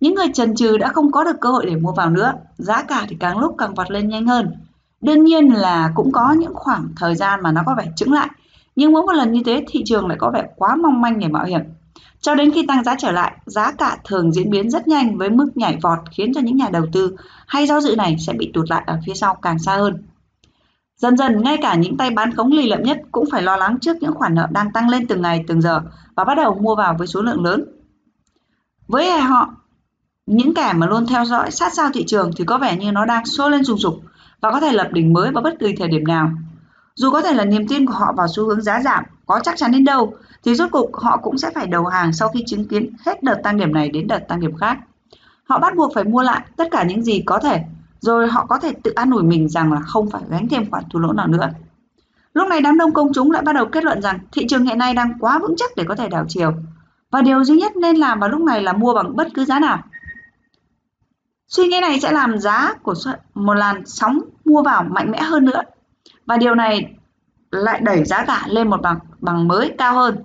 Những 0.00 0.14
người 0.14 0.26
trần 0.34 0.54
trừ 0.54 0.78
đã 0.78 0.88
không 0.88 1.12
có 1.12 1.24
được 1.24 1.36
cơ 1.40 1.50
hội 1.50 1.66
để 1.66 1.76
mua 1.76 1.92
vào 1.92 2.10
nữa, 2.10 2.32
giá 2.58 2.82
cả 2.82 3.06
thì 3.08 3.16
càng 3.20 3.38
lúc 3.38 3.54
càng 3.58 3.74
vọt 3.74 3.90
lên 3.90 4.08
nhanh 4.08 4.26
hơn. 4.26 4.65
Đương 5.00 5.24
nhiên 5.24 5.48
là 5.48 5.92
cũng 5.94 6.12
có 6.12 6.32
những 6.32 6.54
khoảng 6.54 6.88
thời 6.96 7.14
gian 7.14 7.42
mà 7.42 7.52
nó 7.52 7.62
có 7.66 7.74
vẻ 7.78 7.86
chững 7.96 8.12
lại, 8.12 8.28
nhưng 8.76 8.92
mỗi 8.92 9.02
một 9.02 9.12
lần 9.12 9.32
như 9.32 9.42
thế 9.46 9.64
thị 9.68 9.82
trường 9.86 10.06
lại 10.06 10.18
có 10.20 10.30
vẻ 10.34 10.48
quá 10.56 10.76
mong 10.76 11.00
manh 11.00 11.18
để 11.18 11.28
mạo 11.28 11.44
hiểm. 11.44 11.60
Cho 12.20 12.34
đến 12.34 12.50
khi 12.50 12.66
tăng 12.66 12.84
giá 12.84 12.94
trở 12.98 13.10
lại, 13.10 13.32
giá 13.46 13.72
cả 13.72 13.98
thường 14.04 14.32
diễn 14.32 14.50
biến 14.50 14.70
rất 14.70 14.88
nhanh 14.88 15.18
với 15.18 15.30
mức 15.30 15.50
nhảy 15.54 15.78
vọt 15.82 15.98
khiến 16.10 16.32
cho 16.34 16.40
những 16.40 16.56
nhà 16.56 16.68
đầu 16.72 16.86
tư 16.92 17.16
hay 17.46 17.66
do 17.66 17.80
dự 17.80 17.96
này 17.96 18.16
sẽ 18.18 18.32
bị 18.32 18.50
tụt 18.54 18.70
lại 18.70 18.82
ở 18.86 18.98
phía 19.06 19.14
sau 19.14 19.34
càng 19.34 19.58
xa 19.58 19.76
hơn. 19.76 20.02
Dần 20.96 21.16
dần, 21.16 21.42
ngay 21.42 21.56
cả 21.62 21.74
những 21.74 21.96
tay 21.96 22.10
bán 22.10 22.34
khống 22.34 22.52
lì 22.52 22.68
lợm 22.68 22.82
nhất 22.82 23.00
cũng 23.12 23.24
phải 23.32 23.42
lo 23.42 23.56
lắng 23.56 23.78
trước 23.80 23.96
những 24.00 24.14
khoản 24.14 24.34
nợ 24.34 24.46
đang 24.50 24.72
tăng 24.72 24.88
lên 24.88 25.06
từng 25.06 25.22
ngày 25.22 25.44
từng 25.46 25.60
giờ 25.60 25.80
và 26.14 26.24
bắt 26.24 26.34
đầu 26.34 26.54
mua 26.54 26.74
vào 26.74 26.94
với 26.98 27.06
số 27.06 27.22
lượng 27.22 27.44
lớn. 27.44 27.64
Với 28.88 29.10
họ, 29.20 29.54
những 30.26 30.54
kẻ 30.54 30.72
mà 30.76 30.86
luôn 30.86 31.06
theo 31.06 31.24
dõi 31.24 31.50
sát 31.50 31.74
sao 31.74 31.90
thị 31.94 32.04
trường 32.06 32.30
thì 32.36 32.44
có 32.44 32.58
vẻ 32.58 32.76
như 32.76 32.92
nó 32.92 33.04
đang 33.04 33.26
sôi 33.26 33.50
lên 33.50 33.64
rùng 33.64 33.78
rục 33.78 33.94
và 34.40 34.50
có 34.50 34.60
thể 34.60 34.72
lập 34.72 34.88
đỉnh 34.92 35.12
mới 35.12 35.30
vào 35.30 35.42
bất 35.42 35.54
kỳ 35.58 35.76
thời 35.76 35.88
điểm 35.88 36.04
nào. 36.04 36.30
Dù 36.94 37.10
có 37.10 37.22
thể 37.22 37.34
là 37.34 37.44
niềm 37.44 37.68
tin 37.68 37.86
của 37.86 37.92
họ 37.92 38.12
vào 38.12 38.26
xu 38.28 38.44
hướng 38.44 38.62
giá 38.62 38.82
giảm, 38.82 39.04
có 39.26 39.40
chắc 39.42 39.56
chắn 39.56 39.72
đến 39.72 39.84
đâu, 39.84 40.14
thì 40.44 40.54
rốt 40.54 40.70
cục 40.70 40.90
họ 40.94 41.16
cũng 41.16 41.38
sẽ 41.38 41.50
phải 41.54 41.66
đầu 41.66 41.86
hàng 41.86 42.12
sau 42.12 42.28
khi 42.28 42.44
chứng 42.46 42.68
kiến 42.68 42.90
hết 43.06 43.22
đợt 43.22 43.40
tăng 43.42 43.56
điểm 43.56 43.72
này 43.72 43.88
đến 43.88 44.06
đợt 44.06 44.28
tăng 44.28 44.40
điểm 44.40 44.56
khác. 44.56 44.78
Họ 45.44 45.58
bắt 45.58 45.76
buộc 45.76 45.94
phải 45.94 46.04
mua 46.04 46.22
lại 46.22 46.40
tất 46.56 46.68
cả 46.70 46.84
những 46.84 47.02
gì 47.02 47.22
có 47.26 47.38
thể, 47.38 47.60
rồi 48.00 48.28
họ 48.28 48.46
có 48.46 48.58
thể 48.58 48.72
tự 48.82 48.90
an 48.90 49.10
ủi 49.10 49.22
mình 49.22 49.48
rằng 49.48 49.72
là 49.72 49.80
không 49.80 50.10
phải 50.10 50.22
gánh 50.30 50.48
thêm 50.48 50.70
khoản 50.70 50.84
thua 50.90 50.98
lỗ 50.98 51.12
nào 51.12 51.26
nữa. 51.26 51.50
Lúc 52.34 52.48
này 52.48 52.60
đám 52.60 52.78
đông 52.78 52.92
công 52.92 53.12
chúng 53.14 53.30
lại 53.30 53.42
bắt 53.42 53.52
đầu 53.52 53.66
kết 53.66 53.84
luận 53.84 54.02
rằng 54.02 54.18
thị 54.32 54.46
trường 54.48 54.64
hiện 54.64 54.78
nay 54.78 54.94
đang 54.94 55.12
quá 55.20 55.38
vững 55.38 55.54
chắc 55.56 55.70
để 55.76 55.84
có 55.88 55.94
thể 55.94 56.08
đảo 56.08 56.24
chiều. 56.28 56.52
Và 57.10 57.22
điều 57.22 57.44
duy 57.44 57.56
nhất 57.56 57.76
nên 57.76 57.96
làm 57.96 58.20
vào 58.20 58.28
lúc 58.28 58.40
này 58.40 58.62
là 58.62 58.72
mua 58.72 58.94
bằng 58.94 59.16
bất 59.16 59.28
cứ 59.34 59.44
giá 59.44 59.58
nào. 59.58 59.78
Suy 61.48 61.66
nghĩ 61.66 61.80
này 61.80 62.00
sẽ 62.00 62.12
làm 62.12 62.38
giá 62.38 62.74
của 62.82 62.94
một 63.34 63.54
làn 63.54 63.86
sóng 63.86 64.18
mua 64.44 64.62
vào 64.62 64.84
mạnh 64.84 65.10
mẽ 65.10 65.22
hơn 65.22 65.44
nữa. 65.44 65.62
Và 66.26 66.36
điều 66.36 66.54
này 66.54 66.94
lại 67.50 67.80
đẩy 67.80 68.04
giá 68.04 68.24
cả 68.24 68.44
lên 68.46 68.70
một 68.70 68.82
bằng 68.82 68.98
bằng 69.20 69.48
mới 69.48 69.74
cao 69.78 69.94
hơn. 69.94 70.22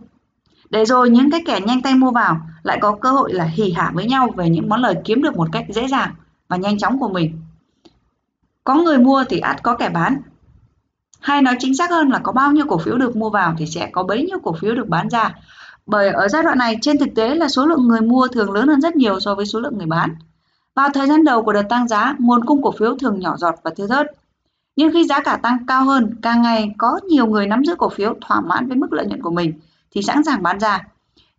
Để 0.69 0.85
rồi 0.85 1.09
những 1.09 1.31
cái 1.31 1.41
kẻ 1.45 1.59
nhanh 1.65 1.81
tay 1.81 1.95
mua 1.95 2.11
vào 2.11 2.37
lại 2.63 2.77
có 2.81 2.95
cơ 2.95 3.11
hội 3.11 3.33
là 3.33 3.43
hỉ 3.43 3.71
hả 3.71 3.91
với 3.93 4.05
nhau 4.05 4.33
về 4.37 4.49
những 4.49 4.69
món 4.69 4.81
lời 4.81 4.95
kiếm 5.05 5.21
được 5.21 5.37
một 5.37 5.47
cách 5.51 5.65
dễ 5.69 5.87
dàng 5.87 6.11
và 6.47 6.57
nhanh 6.57 6.77
chóng 6.77 6.99
của 6.99 7.09
mình. 7.09 7.41
Có 8.63 8.75
người 8.75 8.97
mua 8.97 9.23
thì 9.29 9.39
ắt 9.39 9.63
có 9.63 9.75
kẻ 9.75 9.89
bán. 9.89 10.21
Hay 11.19 11.41
nói 11.41 11.55
chính 11.59 11.75
xác 11.75 11.89
hơn 11.89 12.09
là 12.09 12.19
có 12.19 12.31
bao 12.31 12.51
nhiêu 12.51 12.65
cổ 12.69 12.77
phiếu 12.77 12.97
được 12.97 13.15
mua 13.15 13.29
vào 13.29 13.55
thì 13.57 13.65
sẽ 13.65 13.89
có 13.91 14.03
bấy 14.03 14.25
nhiêu 14.25 14.39
cổ 14.43 14.53
phiếu 14.53 14.75
được 14.75 14.87
bán 14.87 15.09
ra. 15.09 15.35
Bởi 15.85 16.09
ở 16.09 16.27
giai 16.27 16.43
đoạn 16.43 16.57
này, 16.57 16.77
trên 16.81 16.97
thực 16.97 17.09
tế 17.15 17.35
là 17.35 17.47
số 17.47 17.65
lượng 17.65 17.87
người 17.87 18.01
mua 18.01 18.27
thường 18.27 18.51
lớn 18.51 18.67
hơn 18.67 18.81
rất 18.81 18.95
nhiều 18.95 19.19
so 19.19 19.35
với 19.35 19.45
số 19.45 19.59
lượng 19.59 19.77
người 19.77 19.87
bán. 19.87 20.15
Vào 20.75 20.89
thời 20.93 21.07
gian 21.07 21.23
đầu 21.23 21.43
của 21.43 21.53
đợt 21.53 21.63
tăng 21.69 21.87
giá, 21.87 22.15
nguồn 22.19 22.45
cung 22.45 22.61
cổ 22.61 22.71
phiếu 22.71 22.95
thường 22.95 23.19
nhỏ 23.19 23.37
giọt 23.37 23.55
và 23.63 23.71
thưa 23.77 23.87
thớt. 23.87 24.07
Nhưng 24.75 24.91
khi 24.93 25.05
giá 25.05 25.19
cả 25.19 25.39
tăng 25.43 25.65
cao 25.67 25.85
hơn, 25.85 26.15
càng 26.21 26.41
ngày 26.41 26.73
có 26.77 26.99
nhiều 27.09 27.25
người 27.25 27.47
nắm 27.47 27.63
giữ 27.63 27.75
cổ 27.75 27.89
phiếu 27.89 28.13
thỏa 28.21 28.41
mãn 28.41 28.67
với 28.67 28.77
mức 28.77 28.93
lợi 28.93 29.05
nhuận 29.05 29.21
của 29.21 29.31
mình 29.31 29.53
thì 29.91 30.01
sẵn 30.01 30.23
sàng 30.23 30.43
bán 30.43 30.59
ra. 30.59 30.87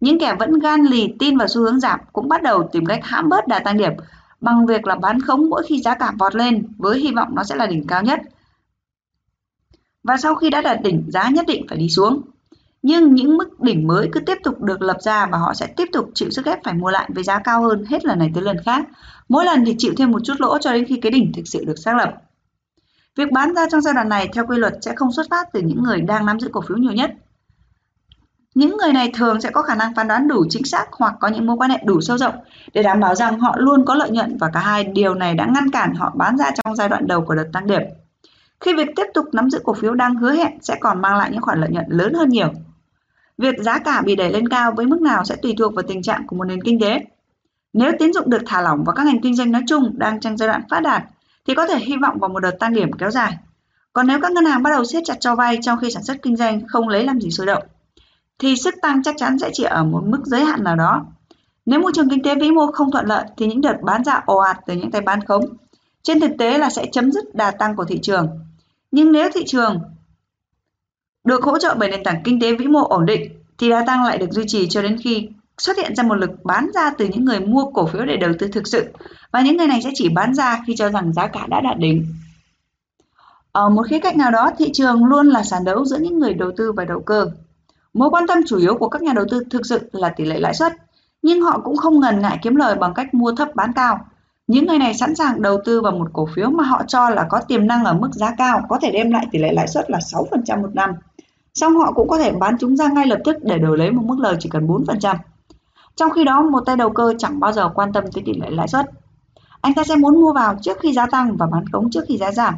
Những 0.00 0.18
kẻ 0.18 0.36
vẫn 0.38 0.58
gan 0.58 0.84
lì 0.84 1.14
tin 1.18 1.38
vào 1.38 1.48
xu 1.48 1.60
hướng 1.62 1.80
giảm 1.80 2.00
cũng 2.12 2.28
bắt 2.28 2.42
đầu 2.42 2.68
tìm 2.72 2.86
cách 2.86 3.00
hãm 3.02 3.28
bớt 3.28 3.48
đà 3.48 3.58
tăng 3.58 3.76
điểm 3.76 3.92
bằng 4.40 4.66
việc 4.66 4.86
là 4.86 4.94
bán 4.94 5.20
khống 5.20 5.50
mỗi 5.50 5.62
khi 5.66 5.80
giá 5.80 5.94
cả 5.94 6.12
vọt 6.18 6.34
lên 6.34 6.66
với 6.78 6.98
hy 6.98 7.12
vọng 7.12 7.28
nó 7.34 7.44
sẽ 7.44 7.54
là 7.54 7.66
đỉnh 7.66 7.86
cao 7.86 8.02
nhất. 8.02 8.20
Và 10.02 10.16
sau 10.16 10.34
khi 10.34 10.50
đã 10.50 10.60
đạt 10.60 10.82
đỉnh, 10.82 11.04
giá 11.08 11.28
nhất 11.28 11.44
định 11.48 11.66
phải 11.68 11.78
đi 11.78 11.88
xuống. 11.88 12.20
Nhưng 12.82 13.14
những 13.14 13.36
mức 13.36 13.60
đỉnh 13.60 13.86
mới 13.86 14.08
cứ 14.12 14.20
tiếp 14.20 14.38
tục 14.44 14.60
được 14.60 14.82
lập 14.82 14.96
ra 15.00 15.26
và 15.26 15.38
họ 15.38 15.54
sẽ 15.54 15.66
tiếp 15.66 15.88
tục 15.92 16.10
chịu 16.14 16.30
sức 16.30 16.46
ép 16.46 16.64
phải 16.64 16.74
mua 16.74 16.90
lại 16.90 17.10
với 17.14 17.24
giá 17.24 17.38
cao 17.38 17.62
hơn 17.62 17.84
hết 17.84 18.04
lần 18.04 18.18
này 18.18 18.30
tới 18.34 18.42
lần 18.42 18.56
khác. 18.64 18.86
Mỗi 19.28 19.44
lần 19.44 19.64
thì 19.64 19.74
chịu 19.78 19.92
thêm 19.96 20.10
một 20.10 20.20
chút 20.24 20.34
lỗ 20.38 20.58
cho 20.58 20.72
đến 20.72 20.84
khi 20.84 21.00
cái 21.00 21.12
đỉnh 21.12 21.32
thực 21.36 21.42
sự 21.46 21.64
được 21.64 21.78
xác 21.78 21.96
lập. 21.96 22.14
Việc 23.16 23.32
bán 23.32 23.54
ra 23.54 23.66
trong 23.70 23.80
giai 23.80 23.94
đoạn 23.94 24.08
này, 24.08 24.28
theo 24.32 24.46
quy 24.46 24.56
luật, 24.56 24.74
sẽ 24.80 24.92
không 24.96 25.12
xuất 25.12 25.26
phát 25.30 25.48
từ 25.52 25.60
những 25.60 25.82
người 25.82 26.00
đang 26.00 26.26
nắm 26.26 26.40
giữ 26.40 26.48
cổ 26.52 26.60
phiếu 26.60 26.76
nhiều 26.76 26.92
nhất. 26.92 27.10
Những 28.54 28.76
người 28.76 28.92
này 28.92 29.10
thường 29.14 29.40
sẽ 29.40 29.50
có 29.50 29.62
khả 29.62 29.74
năng 29.74 29.94
phán 29.94 30.08
đoán 30.08 30.28
đủ 30.28 30.44
chính 30.50 30.64
xác 30.64 30.86
hoặc 30.92 31.14
có 31.20 31.28
những 31.28 31.46
mối 31.46 31.56
quan 31.56 31.70
hệ 31.70 31.78
đủ 31.84 32.00
sâu 32.00 32.18
rộng 32.18 32.34
để 32.72 32.82
đảm 32.82 33.00
bảo 33.00 33.14
rằng 33.14 33.38
họ 33.38 33.56
luôn 33.58 33.84
có 33.84 33.94
lợi 33.94 34.10
nhuận 34.10 34.36
và 34.38 34.50
cả 34.52 34.60
hai 34.60 34.84
điều 34.84 35.14
này 35.14 35.34
đã 35.34 35.46
ngăn 35.46 35.70
cản 35.70 35.94
họ 35.94 36.12
bán 36.16 36.38
ra 36.38 36.50
trong 36.50 36.76
giai 36.76 36.88
đoạn 36.88 37.06
đầu 37.06 37.24
của 37.24 37.34
đợt 37.34 37.48
tăng 37.52 37.66
điểm. 37.66 37.82
Khi 38.60 38.74
việc 38.74 38.88
tiếp 38.96 39.06
tục 39.14 39.26
nắm 39.32 39.50
giữ 39.50 39.58
cổ 39.64 39.74
phiếu 39.74 39.94
đang 39.94 40.14
hứa 40.14 40.32
hẹn 40.32 40.58
sẽ 40.60 40.76
còn 40.80 41.02
mang 41.02 41.16
lại 41.16 41.30
những 41.32 41.40
khoản 41.40 41.60
lợi 41.60 41.70
nhuận 41.70 41.86
lớn 41.88 42.14
hơn 42.14 42.28
nhiều. 42.28 42.52
Việc 43.38 43.54
giá 43.58 43.78
cả 43.78 44.02
bị 44.02 44.16
đẩy 44.16 44.32
lên 44.32 44.48
cao 44.48 44.72
với 44.76 44.86
mức 44.86 45.00
nào 45.00 45.24
sẽ 45.24 45.36
tùy 45.36 45.54
thuộc 45.58 45.74
vào 45.74 45.82
tình 45.88 46.02
trạng 46.02 46.26
của 46.26 46.36
một 46.36 46.44
nền 46.44 46.62
kinh 46.62 46.80
tế. 46.80 47.00
Nếu 47.72 47.92
tín 47.98 48.12
dụng 48.12 48.30
được 48.30 48.42
thả 48.46 48.60
lỏng 48.62 48.84
và 48.84 48.92
các 48.92 49.06
ngành 49.06 49.20
kinh 49.20 49.36
doanh 49.36 49.52
nói 49.52 49.62
chung 49.66 49.92
đang 49.98 50.20
trong 50.20 50.36
giai 50.36 50.48
đoạn 50.48 50.62
phát 50.70 50.80
đạt 50.80 51.02
thì 51.46 51.54
có 51.54 51.66
thể 51.66 51.78
hy 51.78 51.96
vọng 52.02 52.18
vào 52.18 52.28
một 52.28 52.40
đợt 52.40 52.50
tăng 52.50 52.74
điểm 52.74 52.92
kéo 52.92 53.10
dài. 53.10 53.36
Còn 53.92 54.06
nếu 54.06 54.20
các 54.20 54.32
ngân 54.32 54.44
hàng 54.44 54.62
bắt 54.62 54.70
đầu 54.70 54.84
siết 54.84 55.02
chặt 55.06 55.16
cho 55.20 55.34
vay 55.34 55.58
trong 55.62 55.78
khi 55.78 55.90
sản 55.90 56.02
xuất 56.02 56.22
kinh 56.22 56.36
doanh 56.36 56.60
không 56.68 56.88
lấy 56.88 57.04
làm 57.04 57.20
gì 57.20 57.30
sôi 57.30 57.46
động, 57.46 57.62
thì 58.38 58.56
sức 58.56 58.74
tăng 58.82 59.02
chắc 59.02 59.14
chắn 59.18 59.38
sẽ 59.38 59.50
chỉ 59.52 59.64
ở 59.64 59.84
một 59.84 60.02
mức 60.06 60.20
giới 60.24 60.44
hạn 60.44 60.64
nào 60.64 60.76
đó. 60.76 61.06
Nếu 61.66 61.80
môi 61.80 61.92
trường 61.94 62.10
kinh 62.10 62.22
tế 62.22 62.34
vĩ 62.34 62.50
mô 62.50 62.72
không 62.72 62.90
thuận 62.90 63.06
lợi 63.06 63.24
thì 63.36 63.46
những 63.46 63.60
đợt 63.60 63.76
bán 63.82 64.04
ra 64.04 64.22
ồ 64.26 64.36
ạt 64.36 64.60
từ 64.66 64.74
những 64.74 64.90
tay 64.90 65.00
bán 65.02 65.24
khống 65.24 65.44
trên 66.02 66.20
thực 66.20 66.30
tế 66.38 66.58
là 66.58 66.70
sẽ 66.70 66.86
chấm 66.92 67.12
dứt 67.12 67.34
đà 67.34 67.50
tăng 67.50 67.76
của 67.76 67.84
thị 67.84 67.98
trường. 68.02 68.28
Nhưng 68.90 69.12
nếu 69.12 69.30
thị 69.34 69.44
trường 69.46 69.80
được 71.24 71.42
hỗ 71.42 71.58
trợ 71.58 71.74
bởi 71.78 71.88
nền 71.88 72.04
tảng 72.04 72.22
kinh 72.24 72.40
tế 72.40 72.54
vĩ 72.54 72.66
mô 72.66 72.84
ổn 72.84 73.06
định 73.06 73.32
thì 73.58 73.70
đa 73.70 73.84
tăng 73.86 74.04
lại 74.04 74.18
được 74.18 74.30
duy 74.30 74.44
trì 74.46 74.68
cho 74.68 74.82
đến 74.82 74.98
khi 75.04 75.28
xuất 75.58 75.76
hiện 75.76 75.96
ra 75.96 76.02
một 76.02 76.14
lực 76.14 76.44
bán 76.44 76.70
ra 76.74 76.90
từ 76.90 77.08
những 77.08 77.24
người 77.24 77.40
mua 77.40 77.70
cổ 77.70 77.86
phiếu 77.86 78.04
để 78.04 78.16
đầu 78.16 78.32
tư 78.38 78.48
thực 78.48 78.66
sự 78.66 78.84
và 79.32 79.40
những 79.40 79.56
người 79.56 79.66
này 79.66 79.82
sẽ 79.82 79.90
chỉ 79.94 80.08
bán 80.08 80.34
ra 80.34 80.62
khi 80.66 80.74
cho 80.76 80.88
rằng 80.88 81.12
giá 81.12 81.26
cả 81.26 81.46
đã 81.46 81.60
đạt 81.60 81.78
đỉnh. 81.78 82.06
Ở 83.52 83.68
một 83.68 83.86
khía 83.88 83.98
cạnh 83.98 84.18
nào 84.18 84.30
đó, 84.30 84.50
thị 84.58 84.70
trường 84.72 85.04
luôn 85.04 85.26
là 85.26 85.42
sàn 85.42 85.64
đấu 85.64 85.84
giữa 85.84 85.98
những 85.98 86.18
người 86.18 86.34
đầu 86.34 86.50
tư 86.56 86.72
và 86.72 86.84
đầu 86.84 87.00
cơ. 87.00 87.26
Mối 87.94 88.10
quan 88.10 88.26
tâm 88.26 88.38
chủ 88.46 88.58
yếu 88.58 88.74
của 88.74 88.88
các 88.88 89.02
nhà 89.02 89.12
đầu 89.12 89.24
tư 89.30 89.44
thực 89.50 89.66
sự 89.66 89.80
là 89.92 90.08
tỷ 90.08 90.24
lệ 90.24 90.40
lãi 90.40 90.54
suất, 90.54 90.72
nhưng 91.22 91.42
họ 91.42 91.60
cũng 91.64 91.76
không 91.76 92.00
ngần 92.00 92.20
ngại 92.20 92.38
kiếm 92.42 92.56
lời 92.56 92.74
bằng 92.74 92.94
cách 92.94 93.14
mua 93.14 93.32
thấp 93.32 93.48
bán 93.54 93.72
cao. 93.72 94.06
Những 94.46 94.66
người 94.66 94.78
này 94.78 94.94
sẵn 94.94 95.14
sàng 95.14 95.42
đầu 95.42 95.58
tư 95.64 95.80
vào 95.80 95.92
một 95.92 96.08
cổ 96.12 96.28
phiếu 96.34 96.50
mà 96.50 96.64
họ 96.64 96.82
cho 96.88 97.10
là 97.10 97.26
có 97.30 97.40
tiềm 97.48 97.66
năng 97.66 97.84
ở 97.84 97.94
mức 97.94 98.10
giá 98.12 98.34
cao, 98.38 98.66
có 98.68 98.78
thể 98.82 98.90
đem 98.90 99.10
lại 99.10 99.26
tỷ 99.30 99.38
lệ 99.38 99.52
lãi 99.52 99.68
suất 99.68 99.90
là 99.90 99.98
6% 99.98 100.62
một 100.62 100.74
năm. 100.74 100.90
Song 101.54 101.76
họ 101.76 101.92
cũng 101.92 102.08
có 102.08 102.18
thể 102.18 102.32
bán 102.32 102.56
chúng 102.60 102.76
ra 102.76 102.88
ngay 102.88 103.06
lập 103.06 103.18
tức 103.24 103.36
để 103.42 103.58
đổi 103.58 103.78
lấy 103.78 103.90
một 103.90 104.02
mức 104.04 104.18
lời 104.18 104.36
chỉ 104.40 104.48
cần 104.48 104.66
4%. 104.66 105.16
Trong 105.96 106.10
khi 106.10 106.24
đó, 106.24 106.42
một 106.42 106.60
tay 106.66 106.76
đầu 106.76 106.90
cơ 106.90 107.14
chẳng 107.18 107.40
bao 107.40 107.52
giờ 107.52 107.68
quan 107.74 107.92
tâm 107.92 108.04
tới 108.12 108.22
tỷ 108.26 108.32
lệ 108.34 108.50
lãi 108.50 108.68
suất. 108.68 108.90
Anh 109.60 109.74
ta 109.74 109.84
sẽ 109.84 109.96
muốn 109.96 110.20
mua 110.20 110.32
vào 110.32 110.58
trước 110.62 110.78
khi 110.80 110.92
giá 110.92 111.06
tăng 111.06 111.36
và 111.36 111.46
bán 111.46 111.64
khống 111.72 111.90
trước 111.90 112.04
khi 112.08 112.16
giá 112.16 112.32
giảm. 112.32 112.54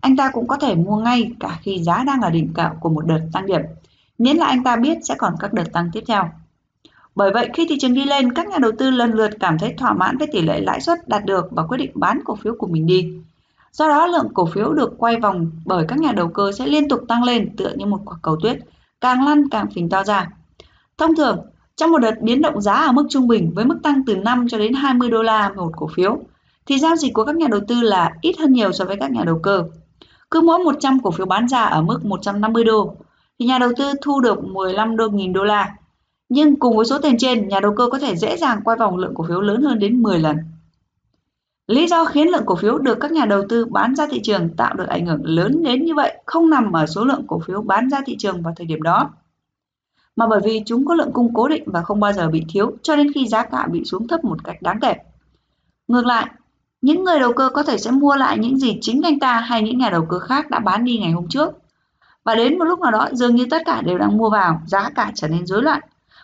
Anh 0.00 0.16
ta 0.16 0.30
cũng 0.30 0.46
có 0.46 0.56
thể 0.56 0.74
mua 0.74 0.96
ngay 0.96 1.32
cả 1.40 1.58
khi 1.62 1.78
giá 1.82 2.04
đang 2.06 2.20
ở 2.20 2.30
đỉnh 2.30 2.52
cao 2.54 2.76
của 2.80 2.88
một 2.88 3.06
đợt 3.06 3.20
tăng 3.32 3.46
điểm, 3.46 3.60
miễn 4.18 4.36
là 4.36 4.46
anh 4.46 4.64
ta 4.64 4.76
biết 4.76 4.98
sẽ 5.02 5.14
còn 5.18 5.34
các 5.40 5.52
đợt 5.52 5.72
tăng 5.72 5.90
tiếp 5.92 6.04
theo. 6.06 6.30
Bởi 7.14 7.30
vậy, 7.30 7.48
khi 7.54 7.66
thị 7.68 7.76
trường 7.80 7.94
đi 7.94 8.04
lên, 8.04 8.32
các 8.32 8.48
nhà 8.48 8.58
đầu 8.58 8.72
tư 8.78 8.90
lần 8.90 9.12
lượt 9.12 9.30
cảm 9.40 9.58
thấy 9.58 9.74
thỏa 9.78 9.92
mãn 9.92 10.18
với 10.18 10.28
tỷ 10.32 10.42
lệ 10.42 10.60
lãi 10.60 10.80
suất 10.80 11.08
đạt 11.08 11.24
được 11.24 11.48
và 11.50 11.62
quyết 11.66 11.78
định 11.78 11.90
bán 11.94 12.20
cổ 12.24 12.36
phiếu 12.36 12.54
của 12.58 12.66
mình 12.66 12.86
đi. 12.86 13.12
Do 13.72 13.88
đó, 13.88 14.06
lượng 14.06 14.28
cổ 14.34 14.46
phiếu 14.46 14.72
được 14.72 14.92
quay 14.98 15.20
vòng 15.20 15.50
bởi 15.66 15.84
các 15.88 15.98
nhà 15.98 16.12
đầu 16.12 16.28
cơ 16.28 16.52
sẽ 16.52 16.66
liên 16.66 16.88
tục 16.88 17.00
tăng 17.08 17.24
lên 17.24 17.56
tựa 17.56 17.72
như 17.76 17.86
một 17.86 18.00
quả 18.04 18.16
cầu 18.22 18.36
tuyết, 18.42 18.58
càng 19.00 19.26
lăn 19.26 19.48
càng 19.50 19.70
phình 19.74 19.88
to 19.88 20.04
ra. 20.04 20.28
Thông 20.98 21.16
thường, 21.16 21.38
trong 21.76 21.90
một 21.90 21.98
đợt 21.98 22.14
biến 22.20 22.42
động 22.42 22.60
giá 22.60 22.72
ở 22.72 22.92
mức 22.92 23.06
trung 23.10 23.28
bình 23.28 23.52
với 23.54 23.64
mức 23.64 23.78
tăng 23.82 24.02
từ 24.06 24.16
5 24.16 24.46
cho 24.48 24.58
đến 24.58 24.72
20 24.72 25.10
đô 25.10 25.22
la 25.22 25.52
một 25.56 25.72
cổ 25.76 25.86
phiếu, 25.94 26.18
thì 26.66 26.78
giao 26.78 26.96
dịch 26.96 27.14
của 27.14 27.24
các 27.24 27.36
nhà 27.36 27.46
đầu 27.50 27.60
tư 27.68 27.80
là 27.80 28.12
ít 28.20 28.38
hơn 28.38 28.52
nhiều 28.52 28.72
so 28.72 28.84
với 28.84 28.96
các 29.00 29.10
nhà 29.10 29.24
đầu 29.24 29.38
cơ. 29.42 29.64
Cứ 30.30 30.40
mỗi 30.40 30.58
100 30.58 31.00
cổ 31.02 31.10
phiếu 31.10 31.26
bán 31.26 31.48
ra 31.48 31.62
ở 31.62 31.82
mức 31.82 32.04
150 32.04 32.64
đô, 32.64 32.94
thì 33.38 33.46
nhà 33.46 33.58
đầu 33.58 33.70
tư 33.76 33.92
thu 34.02 34.20
được 34.20 34.44
15 34.44 34.96
đô 34.96 35.08
nghìn 35.08 35.32
đô 35.32 35.44
la. 35.44 35.74
Nhưng 36.28 36.56
cùng 36.56 36.76
với 36.76 36.86
số 36.86 36.98
tiền 36.98 37.18
trên, 37.18 37.48
nhà 37.48 37.60
đầu 37.60 37.74
cơ 37.76 37.88
có 37.92 37.98
thể 37.98 38.16
dễ 38.16 38.36
dàng 38.36 38.60
quay 38.64 38.76
vòng 38.76 38.96
lượng 38.96 39.14
cổ 39.14 39.24
phiếu 39.28 39.40
lớn 39.40 39.62
hơn 39.62 39.78
đến 39.78 40.02
10 40.02 40.18
lần. 40.18 40.36
Lý 41.72 41.86
do 41.86 42.04
khiến 42.04 42.28
lượng 42.28 42.42
cổ 42.46 42.56
phiếu 42.56 42.78
được 42.78 42.98
các 43.00 43.12
nhà 43.12 43.24
đầu 43.24 43.42
tư 43.48 43.64
bán 43.64 43.94
ra 43.94 44.06
thị 44.10 44.20
trường 44.22 44.56
tạo 44.56 44.74
được 44.74 44.88
ảnh 44.88 45.06
hưởng 45.06 45.20
lớn 45.24 45.62
đến 45.62 45.84
như 45.84 45.94
vậy 45.94 46.22
không 46.26 46.50
nằm 46.50 46.72
ở 46.72 46.86
số 46.86 47.04
lượng 47.04 47.24
cổ 47.26 47.40
phiếu 47.46 47.62
bán 47.62 47.90
ra 47.90 48.00
thị 48.06 48.16
trường 48.18 48.42
vào 48.42 48.54
thời 48.56 48.66
điểm 48.66 48.82
đó, 48.82 49.10
mà 50.16 50.26
bởi 50.26 50.40
vì 50.44 50.62
chúng 50.66 50.86
có 50.86 50.94
lượng 50.94 51.12
cung 51.12 51.34
cố 51.34 51.48
định 51.48 51.62
và 51.66 51.82
không 51.82 52.00
bao 52.00 52.12
giờ 52.12 52.28
bị 52.28 52.44
thiếu 52.48 52.72
cho 52.82 52.96
đến 52.96 53.12
khi 53.14 53.26
giá 53.26 53.42
cả 53.42 53.66
bị 53.70 53.84
xuống 53.84 54.08
thấp 54.08 54.24
một 54.24 54.44
cách 54.44 54.62
đáng 54.62 54.80
kể. 54.80 54.94
Ngược 55.88 56.06
lại, 56.06 56.26
những 56.82 57.04
người 57.04 57.18
đầu 57.18 57.32
cơ 57.32 57.50
có 57.54 57.62
thể 57.62 57.78
sẽ 57.78 57.90
mua 57.90 58.16
lại 58.16 58.38
những 58.38 58.58
gì 58.58 58.78
chính 58.80 59.02
anh 59.02 59.18
ta 59.18 59.40
hay 59.40 59.62
những 59.62 59.78
nhà 59.78 59.90
đầu 59.90 60.06
cơ 60.08 60.18
khác 60.18 60.50
đã 60.50 60.58
bán 60.58 60.84
đi 60.84 60.98
ngày 60.98 61.12
hôm 61.12 61.28
trước. 61.28 61.50
Và 62.24 62.34
đến 62.34 62.58
một 62.58 62.64
lúc 62.64 62.80
nào 62.80 62.90
đó 62.90 63.08
dường 63.12 63.34
như 63.34 63.46
tất 63.50 63.62
cả 63.66 63.82
đều 63.82 63.98
đang 63.98 64.16
mua 64.16 64.30
vào, 64.30 64.62
giá 64.66 64.90
cả 64.94 65.12
trở 65.14 65.28
nên 65.28 65.46
rối 65.46 65.62
loạn. 65.62 65.80